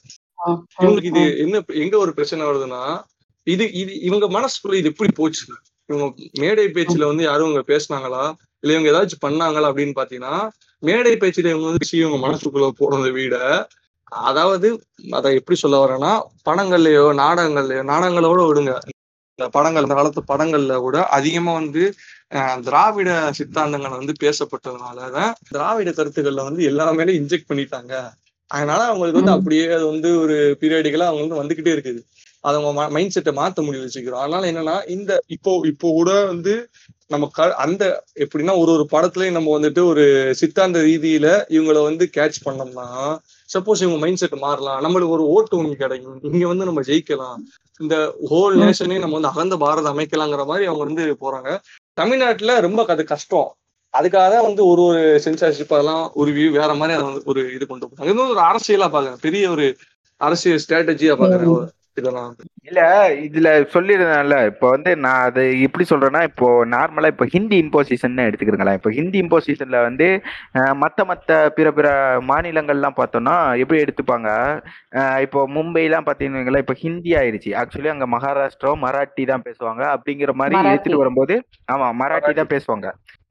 இவங்களுக்கு 0.78 1.10
இது 1.12 1.24
என்ன 1.44 1.62
எங்க 1.84 1.96
ஒரு 2.04 2.12
பிரச்சனை 2.18 2.44
வருதுன்னா 2.50 2.82
இது 3.48 3.66
இது 3.82 3.92
இவங்க 4.08 4.26
மனசுக்குள்ள 4.36 4.78
இது 4.80 4.92
எப்படி 4.92 5.12
போச்சு? 5.20 5.44
இவங்க 5.90 6.06
மேடை 6.42 6.66
பேச்சுல 6.76 7.08
வந்து 7.12 7.24
யாரும் 7.28 7.48
இவங்க 7.48 7.64
பேசுனாங்களா? 7.70 8.24
இல்ல 8.64 8.74
இவங்க 8.76 8.90
ஏதாச்சும் 8.94 9.24
பண்ணாங்களா 9.26 9.70
அப்படின்னு 9.72 9.98
பாத்தீங்கன்னா 10.00 10.36
மேடை 10.84 11.14
பேச்சுல 11.22 11.52
இவங்க 11.54 11.68
வந்து 11.70 11.90
இவங்க 12.02 12.20
மனசுக்குள்ள 12.26 12.70
போறதை 12.82 13.12
விட 13.18 13.38
அதாவது 14.12 14.68
அதை 15.12 15.30
எப்படி 15.40 15.58
சொல்ல 15.64 15.78
வரேன்னா 15.84 16.12
படங்கள்லயோ 16.48 17.06
நாடகங்கள்லயோ 17.22 17.82
நாடகங்களோட 17.92 18.42
விடுங்க. 18.50 18.74
இந்த 19.40 19.48
படங்கள் 19.56 19.86
இந்த 19.86 19.96
காலத்து 19.98 20.22
படங்கள்ல 20.32 20.76
கூட 20.86 20.98
அதிகமா 21.18 21.52
வந்து 21.60 21.82
திராவிட 22.66 23.10
சித்தாந்தங்கள் 23.38 23.98
வந்து 24.00 24.14
பேசப்பட்டதுனாலதான் 24.24 25.34
திராவிட 25.50 25.90
கருத்துக்கள்ல 25.92 26.48
வந்து 26.50 26.62
எல்லாமே 26.72 26.88
இன்ஜெக்ட் 27.20 27.50
பண்ணிட்டாங்க. 27.52 27.94
அதனால 28.52 28.82
அவங்களுக்கு 28.90 29.20
வந்து. 29.22 29.36
அப்படியே 29.38 29.66
அது 29.78 29.86
வந்து 29.94 30.10
ஒரு 30.24 30.36
பீரியடிக்கலா 30.62 31.08
அவங்க 31.10 31.24
வந்து 31.24 31.42
வந்துகிட்டே 31.42 31.74
இருக்குது. 31.76 32.02
அதை 32.44 32.56
அவங்க 32.58 32.90
மைண்ட் 32.96 33.16
செட்டை 33.16 33.32
மாத்த 33.40 33.64
முடிவு 33.68 33.86
வச்சுக்கிறோம். 33.86 34.24
அதனால 34.24 34.44
என்னன்னா 34.52 34.76
இந்த 34.96 35.12
இப்போ 35.36 35.52
இப்போ 35.72 35.88
கூட 35.98 36.12
வந்து 36.32 36.54
நம்ம 37.12 37.26
க 37.34 37.48
அந்த 37.66 37.84
எப்படின்னா 38.24 38.54
ஒரு 38.62 38.72
ஒரு 38.78 38.86
படத்துலயும் 38.94 39.38
நம்ம 39.38 39.52
வந்துட்டு 39.58 39.82
ஒரு 39.92 40.06
சித்தாந்த 40.42 40.80
ரீதியில 40.88 41.28
இவங்கள 41.56 41.78
வந்து 41.90 42.06
கேட்ச் 42.18 42.40
பண்ணோம்னா 42.48 42.88
சப்போஸ் 43.54 43.82
இவங்க 43.84 44.00
மைண்ட் 44.04 44.22
செட் 44.22 44.36
மாறலாம். 44.46 44.80
நம்மளுக்கு 44.86 45.16
ஒரு 45.18 45.26
ஓட்டு 45.36 45.58
ஒண்ணு 45.60 45.82
கிடைக்கும். 45.84 46.20
இங்க 46.32 46.48
வந்து 46.48 46.68
நம்ம 46.70 46.82
ஜெயிக்கலாம். 46.82 47.38
இந்த 47.80 47.96
ஹோல் 48.32 48.56
நேஷனே 48.64 49.00
நம்ம 49.00 49.16
வந்து 49.20 49.32
அகந்த 49.32 49.58
பாரதம் 49.58 49.94
அமைக்கலாங்கிற 49.94 50.46
மாதிரி 50.52 50.68
அவங்க 50.70 50.84
வந்து 50.90 51.06
போறாங்க. 51.24 51.52
தமிழ்நாட்டுல 51.94 52.60
ரொம்ப 52.68 52.86
அது 52.96 53.06
கஷ்டம். 53.14 53.50
அதுக்காக 53.94 54.28
தான் 54.34 54.48
வந்து 54.48 54.62
ஒரு 54.66 54.82
ஒரு 54.88 55.02
சென்சார்ஷிப் 55.26 55.74
அதெல்லாம் 55.76 56.04
ஒரு 56.14 56.32
வியூ 56.32 56.50
வேற 56.52 56.72
மாதிரி 56.74 56.96
அதை 56.98 57.06
வந்து 57.10 57.24
ஒரு 57.26 57.42
இது 57.56 57.66
கொண்டு 57.66 57.86
போறாங்க. 57.86 58.10
இது 58.10 58.22
வந்து 58.22 58.36
ஒரு 58.36 58.44
அரசியலா 58.50 58.90
பாக்குறேன் 58.96 59.24
பெரிய 59.28 59.50
ஒரு 59.50 59.66
அரசியல் 60.22 60.62
ஸ்ட்ராட்டஜியா 60.66 61.16
பாக்குறேன் 61.22 61.76
இதெல்லாம் 61.98 62.32
இல்ல 62.68 62.82
இதுல 63.26 63.50
சொல்லிருந்தேன்ல 63.74 64.38
இப்போ 64.50 64.68
வந்து 64.74 64.92
நான் 65.04 65.24
அதை 65.28 65.44
எப்படி 65.66 65.86
சொல்றேன்னா 65.90 66.22
இப்போ 66.30 66.48
நார்மலா 66.74 67.12
இப்போ 67.14 67.26
ஹிந்தி 67.34 67.58
இம்போசிஷன் 67.64 67.96
எடுத்துக்கிறீங்களேன் 68.26 68.78
இப்போ 68.80 68.92
ஹிந்தி 68.98 69.20
இம்போசிஷன்ல 69.24 69.80
வந்து 69.86 70.08
மத்த 70.82 71.06
மத்த 71.10 71.30
பிற 71.58 71.68
பிற 71.72 71.88
மாநிலங்கள்லாம் 72.30 72.98
பார்த்தோம்னா 72.98 73.36
எப்படி 73.62 73.80
எடுத்துப்பாங்க? 73.84 74.30
அஹ், 75.00 75.20
இப்போ 75.26 75.40
மும்பைலாம் 75.56 76.08
பார்த்தீங்கன்னா 76.08 76.64
இப்போ 76.64 76.78
ஹிந்தி 76.82 77.12
ஆயிருச்சு. 77.20 77.52
ஆக்சுவலி 77.62 77.92
அங்க 77.94 78.08
மகாராஷ்டிரா 78.14 78.56
மராட்டி 78.84 79.26
தான் 79.28 79.46
பேசுவாங்க. 79.48 79.84
அப்படிங்கிற 79.96 80.34
மாதிரி. 80.36 80.56
எடுத்துட்டு 80.70 81.04
வரும்போது 81.04 81.38
ஆமா 81.68 81.88
மராட்டி 82.02 82.34
தான் 82.36 82.54
பேசுவாங்க. 82.54 82.88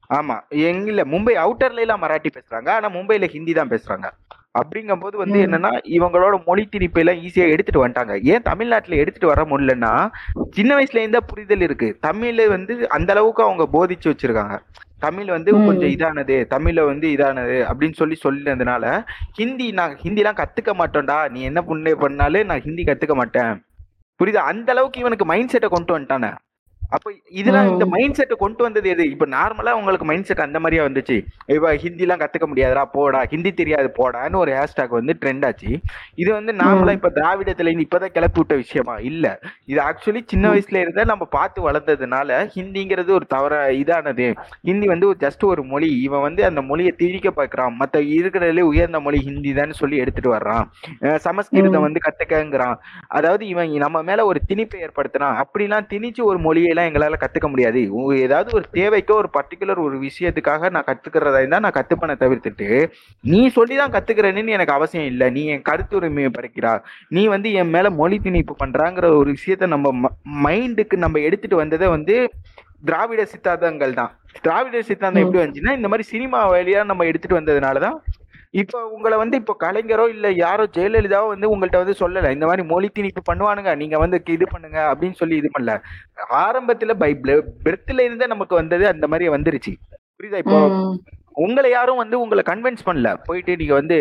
ஆமா 0.09 0.35
எங்க 0.67 0.87
இல்ல 0.87 1.03
மும்பை 1.11 1.33
அவுட்டர்ல 1.41 1.83
எல்லாம் 1.85 2.03
மராட்டி 2.03 2.29
பேசுறாங்க. 2.35 2.69
ஆனா 2.75 2.89
மும்பைல 2.93 3.27
ஹிந்தி 3.33 3.53
தான் 3.55 3.71
பேசுறாங்க. 3.73 4.07
அப்படிங்கும்போது 4.57 5.15
வந்து 5.15 5.47
ம். 5.47 5.51
என்னன்னா 5.51 5.71
இவங்களோட 5.83 6.45
மொழி 6.45 6.69
திணிப்பை 6.71 6.97
எல்லாம் 6.97 7.15
ஈஸியா 7.15 7.49
எடுத்துட்டு 7.49 7.87
வந்துட்டாங்க. 7.87 8.23
ஏன் 8.23 8.41
தமிழ்நாட்டுல 8.41 8.95
எடுத்துட்டு 8.95 9.27
வர 9.27 9.41
முடியலன்னா 9.43 10.09
சின்ன 10.51 10.75
வயசுல 10.75 10.97
இருந்தே 10.97 11.19
புரிதல் 11.27 11.61
இருக்கு. 11.61 11.97
தமிழ் 12.01 12.47
வந்து 12.47 12.89
அந்த 12.89 13.13
அளவுக்கு 13.13 13.43
அவங்க 13.43 13.67
போதிச்சு 13.73 14.05
வச்சிருக்காங்க. 14.05 14.59
தமிழ் 14.99 15.25
வந்து. 15.25 15.51
கொஞ்சம் 15.51 15.89
இதானது 15.89 16.45
தமிழ்ல 16.49 16.85
வந்து 16.85 17.07
இதானது 17.09 17.65
அப்படின்னு 17.69 17.93
சொல்லி 17.93 18.17
சொல்லினதுனால 18.23 19.03
ஹிந்தி 19.33 19.71
நான் 19.71 19.97
ஹிந்திலாம் 20.03 20.37
கத்துக்க 20.37 20.73
மாட்டோம்டா. 20.73 21.29
நீ 21.29 21.41
என்ன 21.41 21.63
புண்ணே 21.67 21.95
பண்ணாலும் 21.95 22.45
நான் 22.45 22.61
ஹிந்தி 22.61 22.83
கத்துக்க 22.83 23.13
மாட்டேன். 23.13 23.65
புரியுதா? 24.19 24.43
அந்த 24.51 24.71
அளவுக்கு 24.71 24.99
இவனுக்கு 24.99 25.25
மைண்ட் 25.25 25.49
செட்டை 25.49 25.69
கொண்டு 25.69 25.99
வந்துட்டானே. 25.99 26.37
அப்ப 26.89 27.07
இதெல்லாம் 27.31 27.69
இந்த. 27.71 27.85
மைண்ட் 27.85 28.13
செட்டை 28.13 28.35
கொண்டு 28.39 28.63
வந்தது 28.63 28.89
எது? 28.89 29.03
இப்ப 29.09 29.25
நார்மலா 29.27 29.71
உங்களுக்கு 29.79 30.05
மைண்ட் 30.05 30.25
செட் 30.25 30.39
அந்த 30.39 30.59
மாதிரியா 30.59 30.83
வந்துச்சு. 30.85 31.15
இப்ப 31.47 31.73
ஹிந்திலாம் 31.75 32.21
கத்துக்க 32.23 32.47
முடியாதுடா 32.51 32.83
போடா. 32.91 33.21
ஹிந்தி 33.25 33.51
தெரியாது 33.53 33.89
போடான்னு 33.97 34.35
ஒரு 34.35 34.51
ஹேஷ்டாக் 34.51 34.95
வந்து 34.99 35.15
ட்ரெண்ட் 35.21 35.45
ஆச்சு. 35.45 35.71
இது 36.15 36.29
வந்து 36.33 36.53
நார்மலா 36.61 36.91
இப்ப 36.91 37.11
திராவிடத்துல 37.15 37.67
இருந்து 37.67 37.87
இப்பதான் 37.87 38.13
கிளப்பி 38.15 38.39
விட்ட 38.39 38.55
விஷயமா? 38.55 38.95
இல்ல. 39.11 39.25
இது 39.65 39.79
ஆக்சுவலி 39.81 40.21
சின்ன. 40.25 40.45
வயசுல 40.53 40.81
இருந்தே 40.83 41.03
நம்ம 41.03 41.25
பார்த்து 41.37 41.69
வளர்ந்ததுனால 41.69 42.25
ஹிந்திங்கிறது 42.55 43.11
ஒரு 43.11 43.27
தவற 43.27 43.53
இதானது. 43.73 44.27
ஹிந்தி 44.63 44.87
வந்து 44.87 45.07
ஜஸ்ட் 45.19 45.45
ஒரு 45.45 45.63
மொழி. 45.63 45.89
இவன் 46.01 46.21
வந்து 46.21 46.41
அந்த 46.45 46.61
மொழியை 46.61 46.93
திணிக்க 46.97 47.29
பார்க்கறான். 47.35 47.75
மத்த 47.79 47.97
இருக்கிறதுலே 48.17 48.65
உயர்ந்த 48.71 48.99
மொழி 48.99 49.19
ஹிந்தி 49.19 49.53
தான் 49.53 49.71
சொல்லி 49.73 49.97
எடுத்துட்டு 49.97 50.33
வர்றான். 50.35 50.65
சமஸ்கிருதம். 51.19 51.85
வந்து 51.87 51.99
கத்துக்கங்கிறான். 52.07 52.75
அதாவது 53.17 53.43
இவன் 53.47 53.71
நம்ம 53.77 54.01
மேல 54.03 54.25
ஒரு 54.25 54.39
திணிப்பை 54.49 54.79
ஏற்படுத்துறான். 54.85 55.37
அப்படிலாம் 55.43 55.89
திணிச்சு 55.93 56.21
ஒரு 56.23 56.39
மொழியெல்லாம் 56.77 56.89
எங்களால 56.89 57.19
கத்துக்க 57.23 57.47
முடியாது. 57.53 57.79
ஏதாவது 58.25 58.49
ஒரு 58.57 58.65
தேவைக்கோ 58.73 59.15
ஒரு 59.21 59.29
பர்டிகுலர் 59.37 59.81
ஒரு 59.85 59.97
விஷயத்துக்காக 60.07 60.69
நான் 60.75 60.87
கத்துக்கிறதா 60.89 61.41
இருந்தா 61.41 61.61
நான் 61.65 61.77
கத்துப்பனை 61.79 62.15
தவிர்த்துட்டு 62.23 62.67
நீ 63.23 63.41
சொல்லிதான் 63.57 63.93
கத்துக்கிறேன்னு 63.95 64.55
எனக்கு 64.57 64.77
அவசியம் 64.77 65.09
இல்லை. 65.11 65.27
நீ 65.29 65.43
என் 65.55 65.67
கருத்துரிமையை 65.69 66.31
பறிக்கிறா. 66.37 66.73
நீ 67.17 67.23
வந்து 67.35 67.51
என் 67.61 67.73
மேல 67.75 67.89
மொழி 68.01 68.19
திணிப்பு 68.23 68.55
பண்றாங்கிற 68.63 69.05
ஒரு 69.21 69.31
விஷயத்த 69.37 69.67
நம்ம 69.75 70.11
மைண்டுக்கு 70.45 70.97
நம்ம 71.05 71.19
எடுத்துட்டு 71.27 71.61
வந்ததே 71.63 71.89
வந்து 71.95 72.15
திராவிட 72.85 73.21
சித்தாந்தங்கள் 73.31 73.97
தான். 73.99 74.11
திராவிட 74.41 74.81
சித்தாந்தம். 74.89 75.23
எப்படி 75.23 75.41
வந்துச்சுன்னா 75.43 75.75
இந்த 75.79 75.87
மாதிரி 75.91 76.03
சினிமா 76.13 76.39
வழியா 76.51 76.81
நம்ம 76.89 77.05
எடுத்துட்டு 77.11 77.39
வந்ததுனாலதான் 77.39 77.97
இப்ப 78.51 78.87
உங்களை 78.87 79.17
வந்து 79.17 79.37
இப்போ 79.37 79.55
கலைஞரோ 79.59 80.09
இல்ல 80.09 80.31
யாரோ 80.31 80.63
ஜெயலலிதாவோ 80.63 81.27
வந்து 81.27 81.47
உங்கள்ட்ட 81.55 81.83
வந்து 81.83 81.95
சொல்லல. 81.99 82.31
இந்த 82.31 82.45
மாதிரி 82.45 82.67
மொழி 82.67 82.89
திணிப்பு 82.99 83.21
பண்ணுவானுங்க. 83.31 83.75
நீங்க 83.75 83.97
வந்து 83.97 84.21
இது 84.25 84.47
பண்ணுங்க 84.51 84.79
அப்படின்னு 84.93 85.13
சொல்லி 85.13 85.35
இது 85.35 85.49
பண்ணல. 85.59 85.81
ஆரம்பத்துல 86.29 86.93
பை 86.93 87.15
பிரெத்துல 87.63 88.01
இருந்தே 88.01 88.27
நமக்கு 88.27 88.55
வந்தது 88.55 88.87
அந்த 88.87 89.07
மாதிரி 89.07 89.29
வந்துருச்சு. 89.29 89.73
புரியுதா 90.19 90.37
இப்போ? 90.37 90.59
உங்களை 91.37 91.71
யாரும் 91.71 91.95
வந்து 91.95 92.19
உங்களை 92.19 92.43
கன்வின்ஸ் 92.47 92.83
பண்ணல. 92.85 93.09
போயிட்டு 93.23 93.55
நீங்க 93.55 93.73
வந்து 93.73 93.97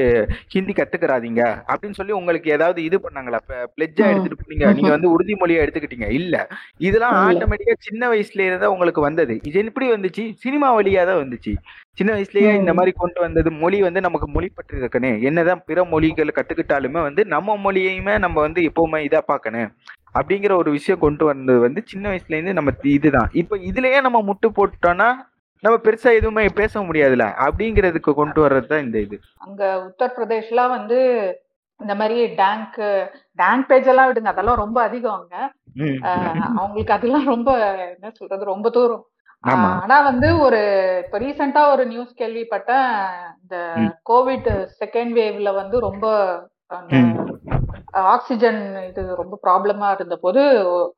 ஹிந்தி 0.49 0.73
கத்துக்கிறாதீங்க. 0.73 1.43
அப்படின்னு 1.69 1.91
சொல்லி 1.91 2.13
உங்களுக்கு 2.13 2.51
ஏதாவது 2.51 2.83
இது 2.83 2.99
பண்ணாங்களா? 2.99 3.41
பிளெஜ்ஜா 3.77 4.05
ம். 4.05 4.11
எடுத்துட்டு 4.11 4.39
போனீங்க. 4.43 4.75
நீங்க 4.75 4.91
வந்து 4.91 5.11
உறுதிமொழியா 5.13 5.63
எடுத்துக்கிட்டீங்க. 5.65 6.11
இல்ல. 6.11 6.35
இதெல்லாம். 6.79 7.17
ஆட்டோமேட்டிக்கா 7.29 7.75
சின்ன 7.79 8.09
வயசுல 8.13 8.41
இருந்தா 8.41 8.71
உங்களுக்கு 8.71 9.01
வந்தது. 9.01 9.41
இது 9.43 9.65
எப்படி 9.65 9.91
வந்துச்சு? 9.91 10.35
சினிமா 10.37 10.79
வழியா 10.79 11.05
தான் 11.05 11.23
வந்துச்சு. 11.23 11.55
சின்ன 11.93 12.13
வயசுலயே 12.15 12.55
இந்த. 12.55 12.75
மாதிரி 12.75 12.93
கொண்டு 12.97 13.21
வந்தது. 13.21 13.51
மொழி 13.55 13.83
வந்து 13.83 14.01
நமக்கு 14.01 14.29
மொழி 14.29 14.51
பற்றி 14.55 14.79
இருக்கணும் 14.79 15.23
என்னதான் 15.23 15.63
பிற 15.67 15.85
மொழிகள் 15.85 16.37
கத்துக்கிட்டாலுமே 16.37 17.03
வந்து 17.03 17.27
நம்ம 17.27 17.59
மொழியையுமே 17.65 18.19
நம்ம 18.19 18.41
வந்து 18.41 18.63
எப்பவுமே 18.63 19.01
இதா 19.07 19.19
பார்க்கணும். 19.27 19.71
அப்படிங்கிற 20.15 20.57
ஒரு 20.57 20.71
விஷயம் 20.71 21.01
கொண்டு 21.01 21.25
வந்தது 21.25 21.59
வந்து 21.59 21.83
சின்ன 21.85 22.11
வயசுல 22.11 22.29
இருந்து 22.29 22.53
நம்ம 22.53 22.71
இதுதான் 22.91 23.29
இப்ப 23.33 23.57
இதுலயே 23.65 24.01
நம்ம 24.01 24.19
முட்டு 24.23 24.49
போட்டுட்டோம்னா 24.57 25.09
நம்ம 25.63 25.77
பெருசா 25.85 26.11
எதுவுமே 26.19 26.45
பேச 26.55 26.81
முடியாதுல 26.81 27.25
அப்படிங்கிறதுக்கு 27.47 28.13
கொண்டு 28.15 28.41
வர்றது 28.47 28.67
தான் 28.67 28.85
இந்த 28.87 28.99
இது. 28.99 29.17
அங்க 29.45 29.63
உத்தரப்பிரதேஷ்லாம் 29.89 30.75
வந்து 30.77 30.99
இந்த 31.81 31.95
மாதிரி 31.95 32.19
டேங்க் 32.35 32.77
டேங்க் 33.39 33.69
பேஜ் 33.69 33.89
எல்லாம் 33.93 34.09
விடுங்க. 34.09 34.33
அதெல்லாம் 34.35 34.63
ரொம்ப 34.65 34.79
அதிகம் 34.83 35.19
அங்க. 35.21 35.37
அவங்களுக்கு 36.61 36.93
அதெல்லாம் 36.93 37.25
ரொம்ப 37.25 37.51
என்ன 37.93 38.11
சொல்றது 38.11 38.45
ரொம்ப 38.45 38.71
தூரம். 38.71 39.05
ஆனா 39.81 39.97
வந்து 40.01 40.29
ஒரு 40.39 40.61
இப்ப 41.05 41.19
ரீசெண்டா 41.19 41.63
ஒரு 41.73 41.87
நியூஸ் 41.87 42.15
கேள்விப்பட்டேன். 42.21 42.89
இந்த. 43.43 43.57
கோவிட் 44.11 44.49
செகண்ட் 44.81 45.13
வேவ்ல 45.21 45.55
வந்து 45.55 45.79
ரொம்ப. 45.89 46.07
ஆக்சிஜன் 48.05 48.61
இது 48.89 49.15
ரொம்ப 49.15 49.35
ப்ராப்ளமா 49.43 49.89
இருந்த 49.91 50.17
போது 50.17 50.43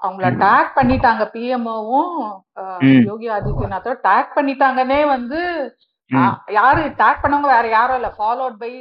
அவங்கள. 0.02 0.28
டேக் 0.38 0.70
பண்ணிட்டாங்க 0.76 1.24
பிஎம்ஓவும். 1.34 2.16
யோகி 3.02 3.28
ஆதித்யநாத்தும் 3.30 4.02
டேக் 4.04 4.34
பண்ணிட்டாங்கன்னே 4.36 5.06
வந்து 5.06 5.40
யாரு 6.50 6.82
டேக் 7.00 7.22
பண்ணவங்க 7.22 7.48
வேற 7.48 7.68
யாரும் 7.68 7.96
இல்ல 7.96 8.10
ஃபாலோட் 8.18 8.56
பை 8.58 8.72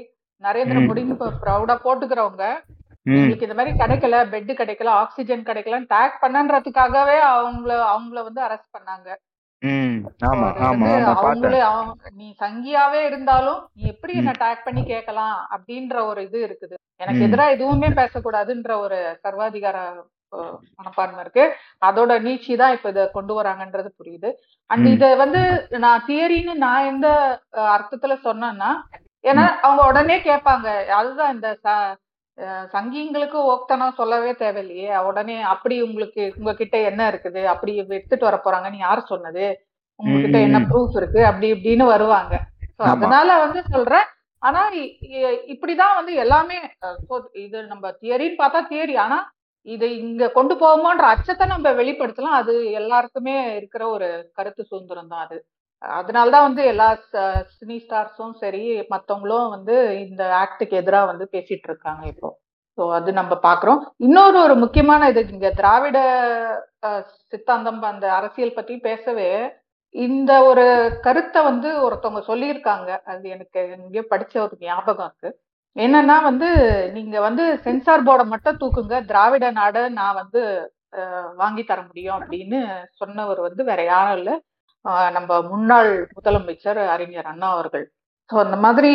நரேந்திர. 0.42 0.80
மோடின்னு 0.82 1.16
இப்ப 1.16 1.32
ப்ரௌடா 1.44 1.76
போட்டுக்கிறவங்க 1.84 2.46
ம். 3.06 3.16
எங்களுக்கு 3.16 3.48
இந்த 3.48 3.56
மாதிரி 3.56 3.78
கிடைக்கல 3.78 4.16
பெட் 4.32 4.52
கிடைக்கல 4.62 4.90
ஆக்சிஜன் 5.02 5.44
கிடைக்கலன்னு 5.46 5.92
டேக் 5.92 6.22
பண்ணன்றதுக்காகவே 6.22 7.18
அவங்கள 7.34 7.72
அவங்கள 7.94 8.24
வந்து 8.24 8.42
அரெஸ்ட் 8.42 8.76
பண்ணாங்க 8.78 9.10
ம். 9.62 9.96
ஆமா 10.28 10.48
ஆமா 10.64 10.88
ஆமா 10.96 11.14
அவங்களே 11.22 11.60
நீ 12.18 12.28
சங்கியாவே 12.42 13.00
இருந்தாலும் 13.08 13.62
நீ 13.76 13.84
எப்படி 13.92 14.14
ம். 14.14 14.20
என்ன 14.22 14.34
டேக் 14.42 14.66
பண்ணி 14.66 14.82
கேட்கலாம் 14.88 15.38
அப்படின்ற 15.54 16.04
ஒரு 16.10 16.22
இது 16.28 16.40
இருக்குது 16.46 16.76
எனக்கு 17.02 17.22
ம். 17.22 17.26
எதிரா 17.28 17.46
எதுவுமே 17.56 17.90
பேசக்கூடாதுன்ற 17.98 18.72
ஒரு 18.84 18.98
சர்வாதிகார 19.24 19.78
அஹ், 20.34 20.56
மனப்பான்மை 20.78 21.22
இருக்கு 21.24 21.44
அதோட 21.82 22.14
நீட்சி 22.24 22.54
தான் 22.58 22.74
இப்ப 22.76 22.90
இதை 22.90 23.04
கொண்டு 23.12 23.34
வராங்கன்றது 23.36 23.90
புரியுது 24.00 24.30
அண்ட் 24.70 24.86
ம். 24.86 24.94
இத 24.94 25.10
வந்து 25.22 25.42
நான் 25.84 26.06
தியரின்னு 26.08 26.54
நான் 26.64 26.90
எந்த 26.90 27.08
அஹ், 27.58 27.72
அர்த்தத்துல 27.76 28.16
சொன்னேன்னா 28.26 28.72
ஏன்னா 29.24 29.46
அவங்க 29.62 29.82
உடனே 29.88 30.18
கேட்பாங்க 30.26 30.68
அதுதான் 30.98 31.34
இந்த 31.36 31.50
சங்கிங்களுக்கு 32.74 33.38
ஓக்தனம் 33.54 33.98
சொல்லவே 34.00 34.32
தேவையில்லையே. 34.42 34.90
உடனே 35.10 35.38
அப்படி 35.54 35.76
உங்களுக்கு 35.88 36.22
உங்ககிட்ட 36.38 36.78
என்ன 36.90 37.02
இருக்குது? 37.12 37.42
அப்படி 37.54 37.72
எடுத்துட்டு 37.84 38.28
வர 38.30 38.38
போறாங்கன்னு 38.46 38.86
யார் 38.88 39.10
சொன்னது? 39.12 39.46
உங்ககிட்ட 40.00 40.38
என்ன. 40.48 40.58
ப்ரூஃப் 40.72 40.98
இருக்கு? 41.02 41.22
அப்படி 41.30 41.48
இப்படின்னு 41.56 41.86
வருவாங்க. 41.94 42.34
அதனால 42.94 43.30
வந்து 43.46 43.62
சொல்றேன். 43.74 44.08
ஆனா 44.42 44.62
இப்படிதான் 45.54 45.98
வந்து 46.00 46.14
எல்லாமே 46.24 46.58
இது 47.46 47.58
நம்ம 47.72 47.86
தியரின்னு 48.02 48.42
பார்த்தா 48.42 48.60
தியரி 48.72 48.96
ஆனா 49.06 49.18
இதை 49.68 49.88
இங்க 50.04 50.24
கொண்டு 50.36 50.54
போவோமோன்ற 50.62 51.06
அச்சத்தை 51.14 51.46
நம்ம 51.54 51.72
வெளிப்படுத்தலாம். 51.80 52.38
அது 52.42 52.54
எல்லாருக்குமே 52.82 53.36
இருக்கிற 53.60 53.84
ஒரு 53.96 54.08
கருத்து 54.38 54.64
சுதந்திரம் 54.72 55.12
தான் 55.14 55.24
அது. 55.26 55.38
அதனாலதான் 55.82 56.48
வந்து 56.48 56.62
எல்லா 56.72 56.88
சினி 57.58 57.78
ஸ்டார்ஸும் 57.84 58.36
சரி 58.44 58.64
மத்தவங்களும் 58.94 59.50
வந்து 59.56 59.76
இந்த 60.06 60.24
ஆக்டுக்கு 60.44 60.76
எதிராக 60.82 61.10
வந்து 61.12 61.26
பேசிட்டு 61.36 61.68
இருக்காங்க 61.72 62.04
இப்போ. 62.14 62.30
ஸோ 62.78 62.84
அது 62.98 63.10
நம்ம 63.20 63.34
பாக்குறோம். 63.48 63.80
இன்னொரு 64.08 64.38
ஒரு 64.46 64.56
முக்கியமான 64.64 65.08
இது 65.12 65.22
இங்க 65.36 65.50
திராவிட 65.60 65.98
சித்தாந்தம் 67.32 67.82
அந்த 67.92 68.06
அரசியல் 68.20 68.58
பத்தி 68.58 68.76
பேசவே 68.90 69.30
இந்த 69.96 70.32
ஒரு 70.50 70.66
கருத்தை 71.06 71.42
வந்து 71.50 71.70
ஒருத்தவங்க 71.86 72.22
சொல்லியிருக்காங்க. 72.32 72.90
அது 73.12 73.26
எனக்கு 73.36 73.60
எங்கேயோ 73.78 74.04
படிச்ச 74.14 74.36
ஒரு 74.46 74.56
ஞாபகம் 74.68 75.08
இருக்கு. 75.10 75.30
என்னன்னா 75.76 76.18
வந்து 76.30 76.50
நீங்க 76.98 77.18
வந்து 77.28 77.44
சென்சார் 77.66 78.06
போர்டை 78.08 78.26
மட்டும் 78.34 78.60
தூக்குங்க 78.62 78.96
திராவிட 79.12 79.46
நாடை 79.60 79.84
நான் 80.00 80.20
வந்து 80.22 80.42
வாங்கி 81.42 81.64
தர 81.64 81.80
முடியும் 81.90 82.18
அப்படின்னு 82.20 82.60
சொன்னவர் 83.02 83.42
வந்து 83.48 83.62
வேற 83.72 83.82
யாரும் 83.94 84.18
இல்லை. 84.20 84.36
நம்ம 85.18 85.40
முன்னாள் 85.52 85.92
முதலமைச்சர் 86.18 86.82
அறிஞர் 86.96 87.30
அண்ணா 87.32 87.48
அவர்கள். 87.56 87.86
ஸோ 88.30 88.36
அந்த 88.44 88.58
மாதிரி 88.66 88.92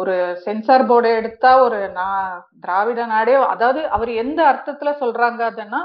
ஒரு 0.00 0.14
சென்சார் 0.44 0.84
போர்டு 0.88 1.10
எடுத்தா 1.20 1.50
ஒரு 1.66 1.78
நான் 1.98 2.24
திராவிட 2.64 3.06
நாடே 3.12 3.34
அதாவது 3.52 3.80
அவர் 3.96 4.10
எந்த 4.24 4.40
அர்த்தத்துல 4.50 4.90
சொல்றாங்க 5.02 5.40
அதுன்னா 5.50 5.80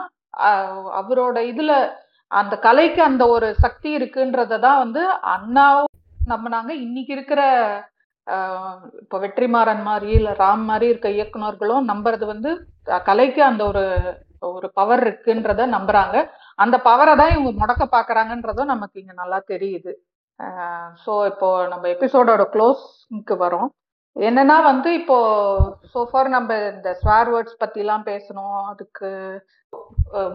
அவரோட 1.01 1.37
இதுல 1.51 1.73
அந்த 2.31 2.55
கலைக்கு 2.65 3.01
அந்த 3.09 3.23
ஒரு 3.35 3.47
சக்தி 3.63 3.89
இருக்குன்றத 3.99 4.59
தான் 4.65 4.81
வந்து 4.83 5.01
அண்ணாவும் 5.35 5.89
நம்பினாங்க. 6.33 6.71
இன்னைக்கு 6.85 7.11
இருக்கிற 7.17 7.41
இப்போ 9.01 9.17
வெற்றிமாறன் 9.23 9.83
மாதிரி 9.89 10.11
இல்ல 10.19 10.31
ராம் 10.43 10.65
மாதிரி 10.69 10.85
இருக்க 10.91 11.09
இயக்குனர்களும் 11.17 11.89
நம்புறது 11.91 12.25
வந்து 12.33 12.51
கலைக்கு 13.09 13.41
அந்த 13.49 13.63
ஒரு 13.71 13.83
ஒரு 14.51 14.67
பவர் 14.79 15.01
இருக்குன்றத 15.05 15.65
நம்புறாங்க. 15.75 16.17
அந்த 16.63 16.75
பவரை 16.87 17.13
தான் 17.21 17.33
இவங்க 17.35 17.51
முடக்க 17.61 17.83
பாக்குறாங்கன்றதும் 17.97 18.73
நமக்கு 18.73 18.97
இங்க 19.01 19.13
நல்லா 19.21 19.39
தெரியுது. 19.53 19.93
ஸோ 21.03 21.13
இப்போ 21.31 21.49
நம்ம 21.73 21.85
எபிசோடோட 21.95 22.43
க்ளோஸ்க்கு 22.55 23.35
வரோம். 23.45 23.69
என்னன்னா 24.15 24.55
வந்து 24.69 24.89
இப்போ 24.99 25.17
சோஃபார் 25.93 26.29
நம்ம 26.35 26.57
இந்த 26.71 26.89
ஸ்வேர் 27.01 27.29
வேர்ட்ஸ் 27.33 27.59
பத்திலாம் 27.61 28.03
பேசணும் 28.09 28.57
அதுக்கு 28.71 29.09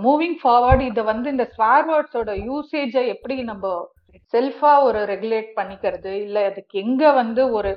மூவிங் 0.06 0.38
ஃபார்வர்ட் 0.42 0.82
இதை 0.90 1.02
வந்து 1.10 1.28
இந்த 1.34 1.46
ஸ்வேர் 1.56 1.86
வேர்ட்ஸோட 1.90 2.32
யூசேஜை 2.48 3.02
எப்படி 3.14 3.34
நம்ம 3.50 3.74
செல்ஃபா 4.34 4.72
ஒரு 4.86 5.00
ரெகுலேட் 5.12 5.50
பண்ணிக்கிறது? 5.58 6.12
இல்லை 6.26 6.42
அதுக்கு 6.50 6.74
எங்க 6.84 7.12
வந்து 7.20 7.42
ஒரு 7.58 7.72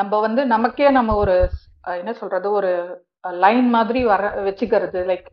நம்ம 0.00 0.12
வந்து 0.26 0.42
நமக்கே 0.54 0.90
நம்ம 0.98 1.14
ஒரு 1.22 1.36
என்ன 2.00 2.12
சொல்றது? 2.20 2.48
ஒரு 2.58 2.72
லைன் 3.44 3.68
மாதிரி 3.76 4.00
வர 4.12 4.22
வச்சுக்கிறது. 4.48 5.00
லைக் 5.10 5.26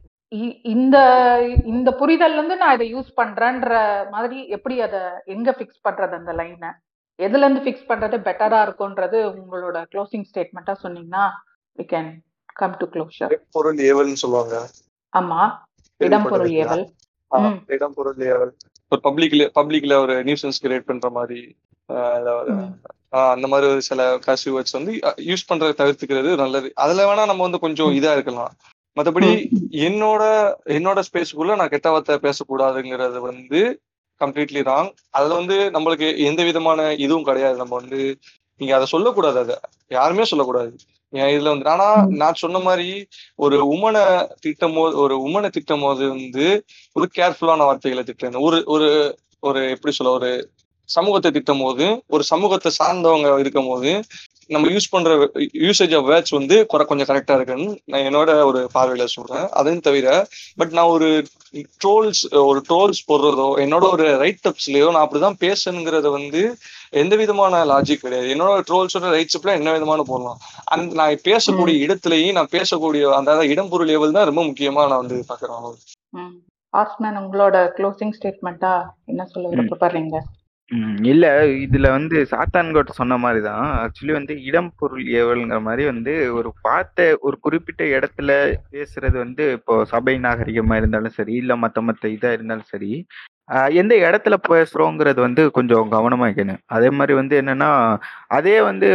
இந்த 0.64 0.98
இந்த 1.66 1.90
புரிதல்ல 1.92 2.38
இருந்து 2.38 2.56
நான் 2.56 2.74
இதை 2.74 2.96
யூஸ் 2.96 3.10
பண்றேன்ற 3.18 3.72
மாதிரி 4.12 4.48
எப்படி 4.48 4.82
அதை 4.82 5.00
எங்க 5.26 5.52
ஃபிக்ஸ் 5.52 5.82
பண்றது 5.90 6.14
அந்த 6.20 6.34
லைனை 6.34 6.70
எதுல 7.20 7.44
இருந்து 7.46 7.64
ஃபிக்ஸ் 7.66 7.90
பண்றது 7.90 8.18
பெட்டரா 8.28 8.60
இருக்கும்ன்றது 8.68 9.18
உங்களோட 9.32 9.78
க்ளோசிங் 9.92 10.26
ஸ்டேட்மெண்ட்டா 10.30 10.76
சொன்னீங்கன்னா 10.84 11.26
we 11.78 11.86
can 11.86 12.06
come 12.54 12.78
to 12.78 12.86
closure 12.86 13.36
பொருள் 13.52 13.78
ஏவல்னு 13.90 14.22
சொல்லுவாங்க. 14.24 14.56
ஆமா. 15.14 15.42
இடம் 16.02 16.24
பொருள் 16.24 16.52
ஏவல். 16.62 16.86
இடம் 17.68 17.94
பொருள் 17.94 18.20
ஏவல். 18.32 18.52
ஒரு 18.92 19.02
பப்ளிக்ல 19.04 19.44
பப்ளிக்ல 19.60 19.98
ஒரு 19.98 20.16
நியூசன்ஸ் 20.24 20.64
கிரியேட் 20.64 20.90
பண்ற 20.90 21.10
மாதிரி 21.10 21.42
அந்த 23.32 23.48
மாதிரி 23.48 23.66
ஒரு 23.72 23.82
சில 23.82 24.02
கசிவ் 24.28 24.54
வேர்ட்ஸ் 24.56 24.78
வந்து 24.78 24.94
யூஸ் 25.32 25.50
பண்றதை 25.52 25.74
தவிர்த்துக்கிறது 25.82 26.36
நல்லது. 26.36 26.72
அதுல 26.76 27.08
வேணா 27.10 27.26
நம்ம 27.26 27.42
வந்து 27.42 27.60
கொஞ்சம் 27.60 27.92
இதா 27.92 28.12
இருக்கலாம். 28.12 28.52
மத்தபடி 28.98 29.30
என்னோட 29.86 30.24
என்னோட 30.78 31.00
ஸ்பேஸ்க்குள்ள 31.08 31.56
நான் 31.56 31.70
கெட்ட 31.70 31.90
வார்த்தை 31.90 32.16
பேசக்கூடாதுங்கிறது 32.26 33.20
வந்து 33.22 33.60
கம்ப்ளீட்லி 34.22 34.62
ராங் 34.62 34.90
அதுல 35.10 35.38
வந்து 35.40 35.58
நம்மளுக்கு 35.76 36.08
எந்த 36.30 36.42
விதமான 36.44 36.80
இதுவும் 36.96 37.24
கிடையாது. 37.24 37.56
நம்ம 37.58 37.74
வந்து 37.76 38.00
நீங்க 38.62 38.74
அதை 38.76 38.88
சொல்லக்கூடாது 38.88 39.40
அதை 39.40 39.56
யாருமே 39.92 40.24
சொல்லக்கூடாது. 40.24 40.72
இதுல 41.14 41.52
வந்து 41.54 41.70
ஆனா 41.70 41.88
நான் 42.22 42.42
சொன்ன 42.44 42.60
மாதிரி 42.60 42.90
ஒரு 43.36 43.58
உமனை 43.74 44.04
திட்டம் 44.40 44.76
போது 44.76 44.94
ஒரு 44.98 45.16
உமனை 45.28 45.50
திட்டம் 45.50 45.82
போது 45.82 46.04
வந்து 46.10 46.46
ஒரு 46.96 47.08
கேர்ஃபுல்லான 47.18 47.66
வார்த்தைகளை 47.70 48.04
திட்டம் 48.04 48.46
ஒரு 48.50 48.60
ஒரு 48.68 48.90
ஒரு 49.44 49.62
எப்படி 49.72 49.94
சொல்ல 49.94 50.12
ஒரு 50.12 50.32
சமூகத்தை 50.98 51.30
திட்டும் 51.38 51.64
போது 51.66 51.88
ஒரு 52.16 52.24
சமூகத்தை 52.34 52.72
சார்ந்தவங்க 52.82 53.40
இருக்கும் 53.44 53.72
போது 53.72 53.92
நம்ம 54.54 54.70
யூஸ் 54.76 54.92
பண்ற 54.94 55.12
யூசேஜ் 55.66 55.94
ஆஃப் 55.98 56.08
வேர்ட்ஸ் 56.10 56.34
வந்து 56.38 56.56
குறை 56.72 56.84
கொஞ்சம் 56.88 57.10
கரெக்டா 57.10 57.34
இருக்குன்னு 57.38 57.68
நான் 57.92 58.06
என்னோட 58.08 58.30
ஒரு 58.50 58.62
பார்வையில 58.74 59.06
சொல்றேன். 59.14 59.46
அதையும் 59.60 59.84
தவிர 59.86 60.08
பட் 60.60 60.74
நான் 60.78 60.92
ஒரு 60.96 61.10
ட்ரோல்ஸ் 61.84 62.24
ஒரு 62.50 62.60
ட்ரோல்ஸ் 62.70 63.02
போடுறதோ 63.10 63.48
என்னோட 63.64 63.86
ஒரு 63.96 64.06
ரைட் 64.24 64.50
அப்ஸ்லயோ 64.52 64.90
நான் 64.94 65.06
அப்படிதான் 65.06 65.40
பேசணுங்கிறது 65.46 66.12
வந்து 66.18 66.42
எந்த 67.02 67.16
விதமான 67.22 67.64
லாஜிக் 67.72 68.04
கிடையாது. 68.06 68.28
என்னோட 68.36 68.58
ட்ரோல்ஸோட 68.70 69.14
ரைட்ஸ் 69.16 69.38
அப்ல 69.40 69.56
என்ன 69.60 69.76
விதமான 69.78 70.06
போடலாம். 70.12 70.42
அந்த 70.74 71.00
நான் 71.02 71.26
பேசக்கூடிய 71.30 71.78
இடத்துலயும் 71.86 72.38
நான் 72.40 72.54
பேசக்கூடிய 72.58 73.14
அந்த 73.20 73.40
இடம் 73.54 73.72
பொருள் 73.74 73.92
லெவல் 73.94 74.18
தான் 74.20 74.30
ரொம்ப 74.32 74.44
முக்கியமா 74.50 74.84
நான் 74.92 75.04
வந்து 75.06 75.20
பாக்குறேன் 75.32 75.80
ஆஸ்மேன் 76.74 77.18
உங்களோட 77.24 77.58
க்ளோசிங் 77.78 78.16
ஸ்டேட்மெண்ட்டா 78.18 78.76
என்ன 79.12 79.24
சொல்ல 79.32 79.50
விருப்பப்படுறீங்க? 79.54 80.18
ம், 80.72 80.98
இல்ல 81.04 81.26
இதுல 81.64 81.88
வந்து 81.92 82.18
சாத்தான்கோட் 82.30 82.92
சொன்ன 83.00 83.18
மாதிரி 83.18 83.40
தான் 83.42 83.66
ஆக்சுவலி 83.80 84.14
வந்து 84.18 84.34
இடம் 84.46 84.70
பொருள் 84.80 85.04
ஏவல்ங்கிற 85.18 85.60
மாதிரி 85.62 85.84
வந்து 85.90 86.14
ஒரு 86.38 86.50
பார்த்த 86.62 87.08
ஒரு 87.22 87.36
குறிப்பிட்ட 87.42 87.84
இடத்துல 87.96 88.32
பேசுறது 88.72 89.18
வந்து 89.18 89.46
இப்போ 89.58 89.76
சபை 89.92 90.16
நாகரிகமா 90.20 90.78
இருந்தாலும் 90.78 91.18
சரி 91.18 91.36
இல்ல 91.42 91.56
மத்த 91.64 91.84
மத்த 91.88 92.14
இதா 92.16 92.32
இருந்தாலும் 92.32 92.72
சரி 92.72 92.92
எந்த 93.78 93.94
இடத்துல 94.04 94.36
பேசுறோங்கிறது 94.48 95.20
வந்து 95.20 95.44
கொஞ்சம் 95.52 95.88
கவனமா 95.94 96.26
இருக்கணும். 96.28 96.62
அதே 96.70 96.90
மாதிரி 96.98 97.14
வந்து 97.18 97.36
என்னன்னா 97.42 97.70
அதே 98.30 98.58
வந்து 98.62 98.88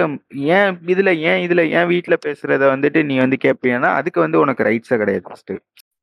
ஏன் 0.53 0.71
இதுல 0.89 1.11
ஏன் 1.31 1.43
இதுல 1.47 1.63
ஏன் 1.77 1.91
வீட்ல 1.93 2.17
பேசுறத 2.23 2.65
வந்துட்டு 2.73 3.03
நீ 3.09 3.17
வந்து 3.19 3.39
கேட்பீங்கன்னா 3.45 3.91
அதுக்கு 3.99 4.21
வந்து 4.21 4.41
உனக்கு 4.45 4.69
ரைட்ஸே 4.69 4.99
கிடையாது 5.03 5.25
ஃபர்ஸ்ட் 5.27 5.53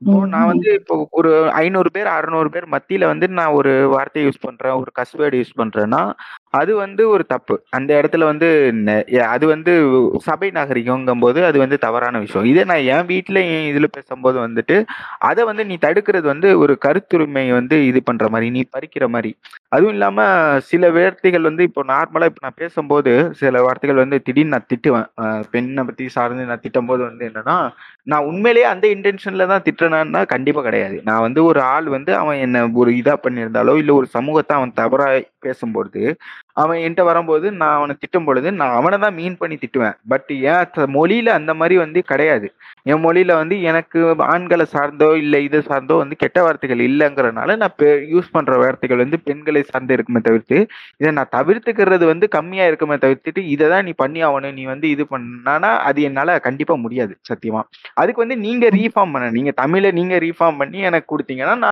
இப்போ 0.03 0.25
நான் 0.25 0.47
வந்து 0.47 0.69
இப்போ 0.73 0.95
ஒரு 1.11 1.29
ஐநூறு 1.55 1.89
பேர் 1.91 2.07
அறுநூறு 2.07 2.49
பேர் 2.49 2.65
மத்தியில 2.71 3.05
வந்து 3.05 3.25
நான் 3.31 3.53
ஒரு 3.53 3.71
வார்த்தையை 3.87 4.23
யூஸ் 4.27 4.41
பண்றேன். 4.41 4.75
ஒரு 4.75 4.91
கஸ்வேர்டு 4.99 5.39
யூஸ் 5.41 5.53
பண்றேன்னா 5.57 6.01
அது 6.59 6.71
வந்து 6.81 7.03
ஒரு 7.13 7.23
தப்பு. 7.33 7.55
அந்த 7.77 7.91
இடத்துல 7.99 8.23
வந்து 8.31 8.47
அது 9.35 9.45
வந்து 9.53 9.73
சபை 10.27 10.49
நாகரிகங்கும் 10.57 11.23
போது 11.23 11.39
அது 11.49 11.57
வந்து 11.63 11.77
தவறான 11.85 12.19
விஷயம். 12.25 12.47
இதே 12.51 12.63
நான் 12.71 12.87
என் 12.95 13.07
வீட்டில் 13.11 13.39
என் 13.53 13.67
இதில் 13.71 13.93
பேசும்போது 13.97 14.37
வந்துட்டு 14.45 14.77
அதை 15.29 15.43
வந்து 15.49 15.63
நீ 15.69 15.75
தடுக்கிறது 15.85 16.27
வந்து 16.33 16.49
ஒரு 16.63 16.75
கருத்துரிமை 16.85 17.45
வந்து 17.59 17.77
இது 17.89 18.01
பண்ணுற 18.09 18.27
மாதிரி 18.35 18.49
நீ 18.57 18.63
பறிக்கிற 18.75 19.07
மாதிரி. 19.15 19.31
அதுவும் 19.75 19.95
இல்லாமல் 19.97 20.61
சில 20.71 20.91
வார்த்தைகள் 20.97 21.49
வந்து 21.49 21.65
இப்போ 21.69 21.83
நார்மலாக 21.93 22.31
இப்போ 22.31 22.43
நான் 22.47 22.59
பேசும்போது 22.63 23.13
சில 23.41 23.61
வார்த்தைகள் 23.67 24.03
வந்து 24.03 24.19
திடீர்னு 24.27 24.55
நான் 24.55 24.69
திட்டுவேன். 24.73 25.07
பெண்ணை 25.53 25.83
பற்றி 25.89 26.07
சார்ந்து 26.17 26.49
நான் 26.51 26.63
திட்டும் 26.65 26.89
போது 26.91 27.03
வந்து 27.09 27.25
என்னன்னா 27.29 27.57
நான் 28.11 28.27
உண்மையிலேயே 28.29 28.67
அந்த 28.73 28.85
இன்டென்ஷனில் 28.95 29.51
தான் 29.53 29.65
திட்டுறேன்னா 29.67 30.23
கண்டிப்பாக 30.35 30.65
கிடையாது. 30.67 30.97
நான் 31.09 31.25
வந்து 31.27 31.39
ஒரு 31.49 31.59
ஆள் 31.73 31.87
வந்து 31.97 32.11
அவன் 32.21 32.41
என்னை 32.45 32.61
ஒரு 32.81 32.91
இதாக 33.01 33.17
பண்ணியிருந்தாலோ 33.25 33.75
இல்லை 33.81 33.93
ஒரு 33.99 34.07
சமூகத்தை 34.17 34.53
அவன் 34.59 34.77
தவறாக 34.81 35.21
பேசும்பொழுது 35.45 36.01
அவன் 36.57 36.79
என்கிட்ட 36.79 37.03
வரும்போது 37.07 37.47
நான் 37.59 37.75
அவனை 37.77 37.93
திட்டும் 37.95 38.25
பொழுது 38.25 38.47
நான் 38.57 38.75
அவனை 38.79 38.97
தான் 39.03 39.15
மீன் 39.19 39.37
பண்ணி 39.39 39.55
திட்டுவேன். 39.57 39.95
பட் 40.11 40.29
என் 40.51 40.91
மொழியில 40.95 41.29
அந்த 41.37 41.51
மாதிரி 41.59 41.75
வந்து 41.83 41.99
கிடையாது. 42.11 42.47
என் 42.91 43.01
மொழியில 43.05 43.31
வந்து 43.39 43.55
எனக்கு 43.69 43.99
ஆண்களை 44.27 44.65
சார்ந்தோ 44.73 45.09
இல்லை 45.21 45.39
இதை 45.47 45.59
சார்ந்தோ 45.69 45.97
வந்து 46.01 46.15
கெட்ட 46.23 46.39
வார்த்தைகள் 46.45 46.81
இல்லைங்கிறனால 46.87 47.55
நான் 47.61 47.75
யூஸ் 48.13 48.33
பண்ற 48.35 48.53
வார்த்தைகள் 48.63 49.03
வந்து 49.03 49.19
பெண்களை 49.27 49.63
சார்ந்து 49.63 49.95
இருக்குமே 49.97 50.21
தவிர்த்து 50.27 50.57
இதை 51.01 51.11
நான் 51.19 51.33
தவிர்த்துக்கிறது 51.37 52.07
வந்து 52.11 52.27
கம்மியா 52.37 52.65
இருக்குமே 52.71 52.97
தவிர்த்துட்டு 53.05 53.43
இதை 53.53 53.67
தான் 53.73 53.85
நீ 53.87 53.93
பண்ணி 54.03 54.21
ஆகணும் 54.29 54.57
நீ 54.59 54.65
வந்து 54.73 54.89
இது 54.95 55.05
பண்ணானா 55.13 55.71
அது 55.89 56.01
என்னால 56.09 56.39
கண்டிப்பா 56.47 56.75
முடியாது 56.85 57.15
சத்தியமா. 57.29 57.63
அதுக்கு 58.01 58.23
வந்து 58.25 58.37
நீங்க 58.45 58.65
ரீஃபார்ம் 58.77 59.15
பண்ண 59.15 59.31
நீங்க 59.37 59.53
தமிழை 59.63 59.91
நீங்க 59.99 60.17
ரீஃபார்ம் 60.25 60.59
பண்ணி 60.61 60.79
எனக்கு 60.89 61.11
கொடுத்தீங்கன்னா 61.11 61.55
நான் 61.59 61.71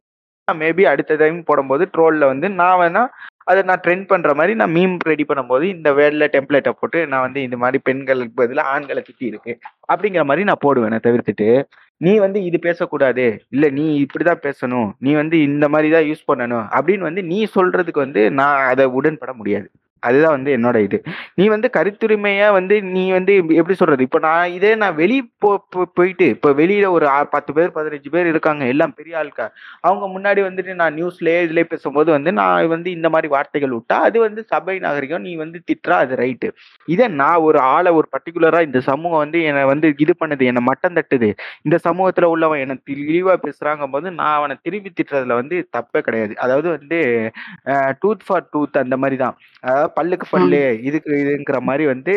மேபி 0.62 0.84
அடுத்த 0.92 1.18
டைம் 1.18 1.38
போடும்போது 1.50 1.84
ட்ரோல்ல 1.94 2.26
வந்து 2.32 2.48
நான் 2.60 2.80
வேணா 2.82 3.04
அதை 3.44 3.62
நான் 3.62 3.80
ட்ரெண்ட் 3.88 4.06
பண்ற 4.08 4.34
மாதிரி 4.34 4.56
நான் 4.56 4.74
மீம் 4.74 4.98
ரெடி 5.04 5.26
பண்ணும்போது 5.34 5.64
இந்த 5.64 5.92
வேர்ட்ல 5.92 6.28
டெம்ப்ளேட்டை 6.32 6.70
போட்டு 6.80 7.08
நான் 7.08 7.22
வந்து 7.22 7.42
இந்த 7.42 7.58
மாதிரி 7.58 7.78
பெண்களுக்கு 7.84 8.32
பதிலாக 8.36 8.70
ஆண்களை 8.70 9.04
திட்டி 9.06 9.26
இருக்கு. 9.26 9.60
அப்படிங்கிற 9.94 10.24
மாதிரி 10.24 10.44
நான் 10.44 10.64
போடுவேன் 10.66 10.92
தவிர்த்துட்டு. 10.92 11.64
நீ 11.98 12.18
வந்து 12.18 12.44
இது 12.44 12.60
பேசக்கூடாது. 12.60 13.46
இல்ல 13.50 13.70
நீ 13.70 14.06
இப்படிதான் 14.06 14.44
பேசணும். 14.48 14.92
நீ 15.00 15.14
வந்து 15.14 15.42
இந்த 15.42 15.70
மாதிரி 15.70 15.90
தான் 15.92 16.04
யூஸ் 16.04 16.30
பண்ணணும் 16.32 16.68
அப்படின்னு 16.80 17.00
வந்து 17.00 17.24
நீ 17.24 17.48
சொல்றதுக்கு 17.56 18.04
வந்து 18.06 18.32
நான் 18.32 18.64
அதை 18.64 18.86
உடன்பட 18.86 19.34
முடியாது. 19.34 19.72
அதுதான் 20.02 20.32
வந்து 20.32 20.58
என்னோட 20.58 20.76
இது. 20.76 21.04
நீ 21.34 21.48
வந்து 21.48 21.70
கருத்துரிமையா 21.78 22.52
வந்து 22.52 22.82
நீ 22.82 23.12
வந்து 23.12 23.34
எப்படி- 23.34 23.72
சொல்றது? 23.72 24.04
இப்போ 24.04 24.20
நான் 24.20 24.52
இதே 24.52 24.76
நான் 24.76 24.96
வெளியே 24.96 25.24
போ 25.38 25.66
போயிட்டு 25.94 26.28
இப்போ 26.28 26.50
வெளியில 26.50 26.90
ஒரு 26.90 27.10
பத்து 27.30 27.54
பேர் 27.54 27.70
பதினஞ்சு 27.70 28.10
பேர் 28.12 28.28
இருக்காங்க 28.28 28.66
எல்லாம் 28.66 28.94
பெரிய 28.94 29.18
ஆளுக்கா 29.18 29.52
அவங்க 29.80 30.06
முன்னாடி 30.16 30.38
வந்துட்டு 30.38 30.74
நான் 30.74 30.96
நியூஸ்ல 30.96 31.30
இதுல 31.46 31.64
பேசும்போது 31.64 32.12
வந்து 32.12 32.34
நான் 32.34 32.68
வந்து 32.68 32.92
இந்த 32.92 33.10
மாதிரி 33.10 33.28
வார்த்தைகள் 33.28 33.70
விட்டா 33.70 33.94
அது 33.94 34.20
வந்து 34.20 34.44
சபை 34.44 34.80
நாகரிகம் 34.80 35.22
நீ 35.22 35.36
வந்து 35.36 35.62
திட்டுறா 35.66 35.92
அது 35.92 36.16
ரைட்டு 36.16 36.50
இதே 36.86 37.08
நான் 37.08 37.36
ஒரு 37.36 37.60
ஆளை 37.60 37.92
ஒரு 37.92 38.08
பர்டிகுலரா 38.12 38.62
இந்த 38.62 38.80
சமூகம் 38.80 39.18
வந்து 39.18 39.44
என்னை 39.44 39.64
வந்து 39.64 39.94
இது 39.98 40.16
பண்ணுது 40.20 40.44
என்னை 40.44 40.62
மட்டம் 40.62 40.94
தட்டுது. 40.94 41.34
இந்த 41.62 41.78
சமூகத்துல 41.90 42.24
உள்ளவன் 42.24 42.60
என்னை 42.60 42.78
தெளிவா 42.90 43.36
பேசுறாங்க 43.42 43.92
போது 43.92 44.12
நான் 44.12 44.36
அவனை 44.36 44.56
திருப்பி 44.62 44.92
திட்டுறதுல 44.92 45.34
வந்து 45.34 45.70
தப்பே 45.78 46.00
கிடையாது. 46.00 46.38
அதாவது 46.38 46.70
வந்து 46.70 47.32
டூத் 47.72 48.24
ஃபார் 48.26 48.48
டூத் 48.54 48.78
அந்த 48.78 48.98
மாதிரி 48.98 49.22
தான். 49.22 49.38
அதாவது 49.62 49.91
பல்லுக்கு 49.96 50.28
பல்லு 50.30 50.62
இதுக்கு 50.84 51.12
இதுங்கிற 51.26 51.60
மாதிரி 51.60 51.86
வந்து 51.86 52.16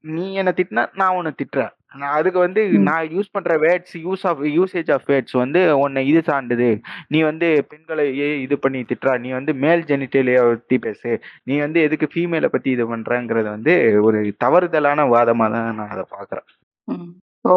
நீ 0.00 0.34
என்ன 0.34 0.52
திட்டினா 0.56 0.88
நான் 0.94 1.14
உன்னை 1.14 1.32
திட்டுறேன். 1.36 1.72
நான் 1.98 2.12
அதுக்கு 2.18 2.38
வந்து. 2.38 2.62
நான் 2.88 3.08
யூஸ் 3.08 3.32
பண்ற 3.32 3.56
words 3.58 3.96
use 4.04 4.22
of 4.22 4.40
usage 4.58 4.92
of 4.92 5.06
words 5.06 5.32
வந்து 5.32 5.78
உன்னை 5.78 6.06
இது 6.06 6.22
சார்ந்தது. 6.22 6.68
நீ 7.08 7.22
வந்து 7.22 7.48
பெண்களை 7.68 8.06
இது 8.42 8.58
பண்ணி 8.58 8.80
திட்டுறா. 8.82 9.18
நீ 9.18 9.30
வந்து 9.30 9.54
மேல் 9.54 9.82
ஜெனிட்டேலியா 9.82 10.48
பத்தி 10.48 10.78
பேசு. 10.78 11.10
நீ 11.44 11.58
வந்து 11.58 11.80
எதுக்கு 11.80 12.08
ஃபீமேலை 12.14 12.46
பத்தி 12.46 12.70
இது 12.70 12.96
பண்றங்கிறது 12.96 13.48
வந்து 13.56 13.74
ஒரு 14.02 14.20
தவறுதலான 14.44 15.04
வாதமா 15.14 15.46
தான் 15.56 15.74
நான் 15.74 15.88
அதை 15.88 16.04
பாக்குறேன். 16.14 16.48
ம். 16.84 17.10
ஓ 17.48 17.54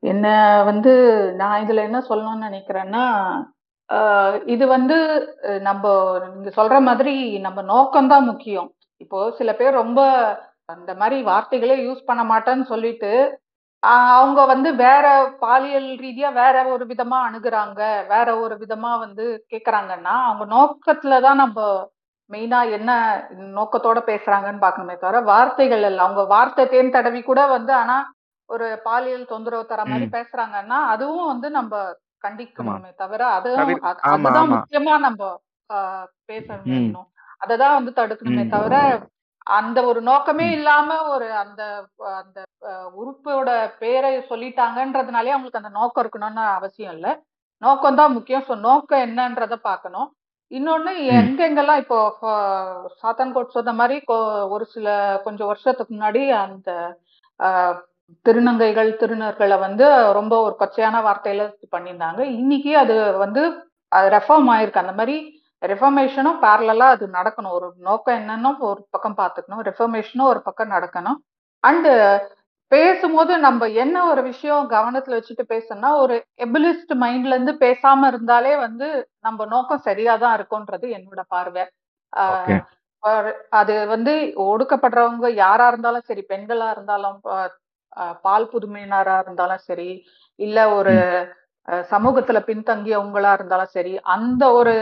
என்ன 0.00 0.26
வந்து 0.64 0.92
நான் 1.36 1.62
இதுல 1.62 1.82
என்ன 1.82 1.98
சொல்லணும்னு 2.08 2.46
நினைக்கிறேன்னா 2.48 3.04
இது 4.46 4.64
வந்து 4.66 4.96
நம்ம 5.62 5.84
நீங்க 6.26 6.50
சொல்ற 6.50 6.76
மாதிரி 6.80 7.14
நம்ம 7.38 7.62
நோக்கம்தான் 7.64 8.26
முக்கியம் 8.26 8.68
இப்போ 9.00 9.18
சில 9.30 9.50
பேர் 9.54 9.80
ரொம்ப 9.82 10.00
அந்த 10.66 10.90
மாதிரி 10.94 11.16
வார்த்தைகளே 11.22 11.76
யூஸ் 11.84 12.02
பண்ண 12.04 12.22
மாட்டேன்னு 12.24 12.64
சொல்லிட்டு 12.64 13.12
அவங்க 14.10 14.40
வந்து 14.44 14.68
வேற 14.76 15.06
பாலியல் 15.40 15.88
ரீதியா 15.98 16.28
வேற 16.32 16.56
ஒரு 16.68 16.84
விதமா 16.86 17.18
அணுகுறாங்க 17.28 17.80
வேற 18.08 18.28
ஒரு 18.38 18.54
விதமா 18.56 18.92
வந்து 18.98 19.24
கேக்குறாங்கன்னா 19.50 20.14
அவங்க 20.26 20.44
நோக்கத்துல 20.54 21.18
தான் 21.20 21.36
நம்ம 21.36 21.60
மெயினா 22.30 22.60
என்ன 22.70 22.90
நோக்கத்தோட 23.56 24.00
பேசுறாங்கன்னு 24.06 24.64
பார்க்கணுமே 24.64 24.94
தவிர 24.96 25.20
வார்த்தைகள் 25.24 25.82
இல்லை 25.82 26.02
அவங்க 26.04 26.22
வார்த்தை 26.26 26.64
தேன் 26.66 26.90
தடவி 26.90 27.20
கூட 27.22 27.40
வந்து 27.48 27.72
ஆனா 27.74 27.96
ஒரு 28.50 28.66
பாலியல் 28.84 29.26
தொந்தரவு 29.26 29.64
தர 29.66 29.82
மாதிரி. 29.84 30.06
பேசுறாங்கன்னா 30.16 30.78
அதுவும் 30.94 31.26
வந்து 31.26 31.48
நம்ம 31.50 31.74
கண்டிக்கணுமே 32.24 32.70
தவிர 32.98 33.22
அதுதான். 33.36 33.62
முக்கியமா 34.54 34.94
நம்ம 35.00 35.22
ஆஹ், 35.70 36.06
பேசணும் 36.28 36.70
ம். 36.70 36.78
இன்னும் 36.80 37.08
அததான் 37.40 37.76
வந்து 37.76 37.92
தடுக்கணுமே. 37.94 38.42
தவிர 38.50 38.74
அந்த 39.50 39.78
ஒரு 39.84 40.00
நோக்கமே. 40.04 40.46
இல்லாம 40.52 40.88
ஒரு 41.08 41.28
அந்த 41.38 41.62
அந்த 42.18 42.38
உறுப்போட 42.98 43.48
பேரை 43.80 44.10
சொல்லிட்டாங்கன்றதுனாலே 44.28 45.32
அவங்களுக்கு 45.32 45.60
அந்த 45.60 45.72
நோக்கம் 45.76 46.02
இருக்கணும்னு 46.02 46.44
அவசியம் 46.52 46.94
இல்லை 46.94 47.12
நோக்கம் 47.62 47.96
தான் 47.96 48.14
முக்கியம் 48.14 48.44
ஸோ 48.46 48.54
நோக்கம் 48.62 49.04
என்னன்றத 49.06 49.56
பார்க்கணும் 49.62 50.08
இன்னொன்னு. 50.50 50.92
எங்கெங்கெல்லாம் 51.16 51.82
இப்போ 51.82 51.98
சாத்தான்கோட் 53.00 53.54
சொன்ன 53.54 53.74
மாதிரி 53.74 53.96
ஒரு 54.50 54.64
சில 54.72 54.88
கொஞ்சம் 55.24 55.50
வருஷத்துக்கு 55.50 55.94
முன்னாடி 55.94 56.22
அந்த 56.40 56.70
திருநங்கைகள் 58.26 58.90
திருநர்களை 59.00 59.56
வந்து 59.66 59.86
ரொம்ப 60.18 60.34
ஒரு 60.46 60.54
கொச்சையான 60.60 60.96
வார்த்தையில 61.08 61.44
பண்ணியிருந்தாங்க. 61.74 62.20
இன்னைக்கு 62.40 62.72
அது 62.82 62.96
வந்து 63.24 63.42
ரெஃபார்ம் 64.16 64.50
ஆயிருக்கு. 64.54 64.84
அந்த 64.84 64.94
மாதிரி 65.00 65.16
ரெஃபர்மேஷனும் 65.62 66.38
பேரலா 66.44 66.86
அது 66.96 67.06
நடக்கணும். 67.18 67.56
ஒரு 67.58 67.66
நோக்கம் 67.88 68.18
என்னன்னு 68.20 68.50
ஒரு 68.70 68.80
பக்கம் 68.94 69.18
பார்த்துக்கணும். 69.22 69.64
ரெஃபர்மேஷனும் 69.68 70.30
ஒரு 70.32 70.40
பக்கம் 70.48 70.72
நடக்கணும். 70.76 71.18
அண்டு 71.64 71.92
பேசும்போது 72.72 73.32
நம்ம 73.38 73.62
என்ன 73.82 73.96
ஒரு 74.10 74.22
விஷயம் 74.28 74.68
கவனத்துல 74.74 75.16
வச்சுட்டு 75.18 75.44
பேசணும்னா 75.52 75.90
ஒரு 76.02 76.14
எபிலிஸ்ட் 76.44 76.92
மைண்ட்ல 77.02 77.34
இருந்து 77.36 77.54
பேசாம 77.64 78.06
இருந்தாலே 78.12 78.52
வந்து 78.66 78.86
நம்ம 79.26 79.46
நோக்கம் 79.54 79.84
சரியா 79.88 80.14
தான் 80.22 80.36
இருக்கும்ன்றது 80.38 80.86
என்னோட 80.98 81.22
பார்வை. 81.34 81.64
அது 83.60 83.74
வந்து 83.94 84.12
ஒடுக்கப்படுறவங்க 84.46 85.28
யாரா 85.44 85.66
இருந்தாலும் 85.72 86.08
சரி 86.08 86.22
பெண்களா 86.32 86.68
இருந்தாலும் 86.74 87.18
பால் 88.24 88.46
புதுமையினரா 88.52 89.16
இருந்தாலும் 89.18 89.58
சரி 89.60 89.90
இல்ல 90.38 90.58
ஒரு 90.74 90.94
சமூகத்துல 91.90 92.38
பின்தங்கியவங்களா 92.46 93.32
இருந்தாலும் 93.32 93.74
சரி 93.74 93.92
அந்த 94.06 94.52
ஒரு 94.52 94.74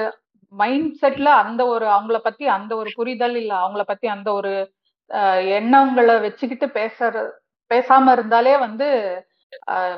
மைண்ட் 0.52 0.92
செட்ல 1.00 1.28
அந்த 1.42 1.62
ஒரு 1.66 1.86
அவங்கள 1.86 2.18
பத்தி 2.18 2.44
அந்த 2.48 2.76
ஒரு 2.76 2.90
புரிதல் 2.96 3.36
இல்ல 3.36 3.52
அவங்கள 3.60 3.82
பத்தி 3.82 4.06
அந்த 4.08 4.32
ஒரு 4.32 4.52
எண்ணங்களை 5.54 6.14
வச்சுக்கிட்டு 6.20 6.66
பேசுற 6.70 7.22
பேசாம 7.70 8.12
இருந்தாலே 8.12 8.54
வந்து 8.56 8.86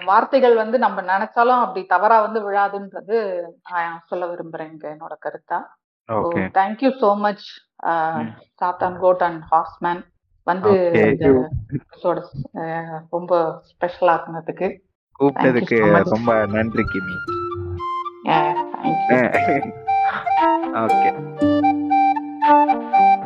வார்த்தைகள் 0.05 0.55
வந்து 0.55 0.77
நம்ம 0.79 1.03
நினைச்சாலும் 1.03 1.63
அப்படி 1.63 1.81
தவறா 1.87 2.17
வந்து 2.21 2.41
விழாதுன்றது 2.41 3.19
நான் 3.71 4.01
சொல்ல 4.07 4.27
விரும்புறேங்க 4.27 4.85
என்னோட 4.95 5.15
கருத்தா. 5.27 5.59
Thank you 6.55 6.91
so 7.01 7.11
much. 7.17 7.47
சாத்தான் 8.61 8.97
கோட் 8.99 9.23
அண்ட் 9.23 9.43
ஹார்ஸ்மேன் 9.53 10.03
வந்து 10.45 10.71
ரொம்ப 13.11 13.61
ஸ்பெஷல் 13.63 14.09
ஆக்குனதுக்கு 14.09 14.79
கூப்பிட்டதுக்கு. 15.21 16.03
ரொம்ப 16.03 16.47
நன்றி 16.47 16.83
கிமி. 16.83 17.17
ஓகே 20.73 21.31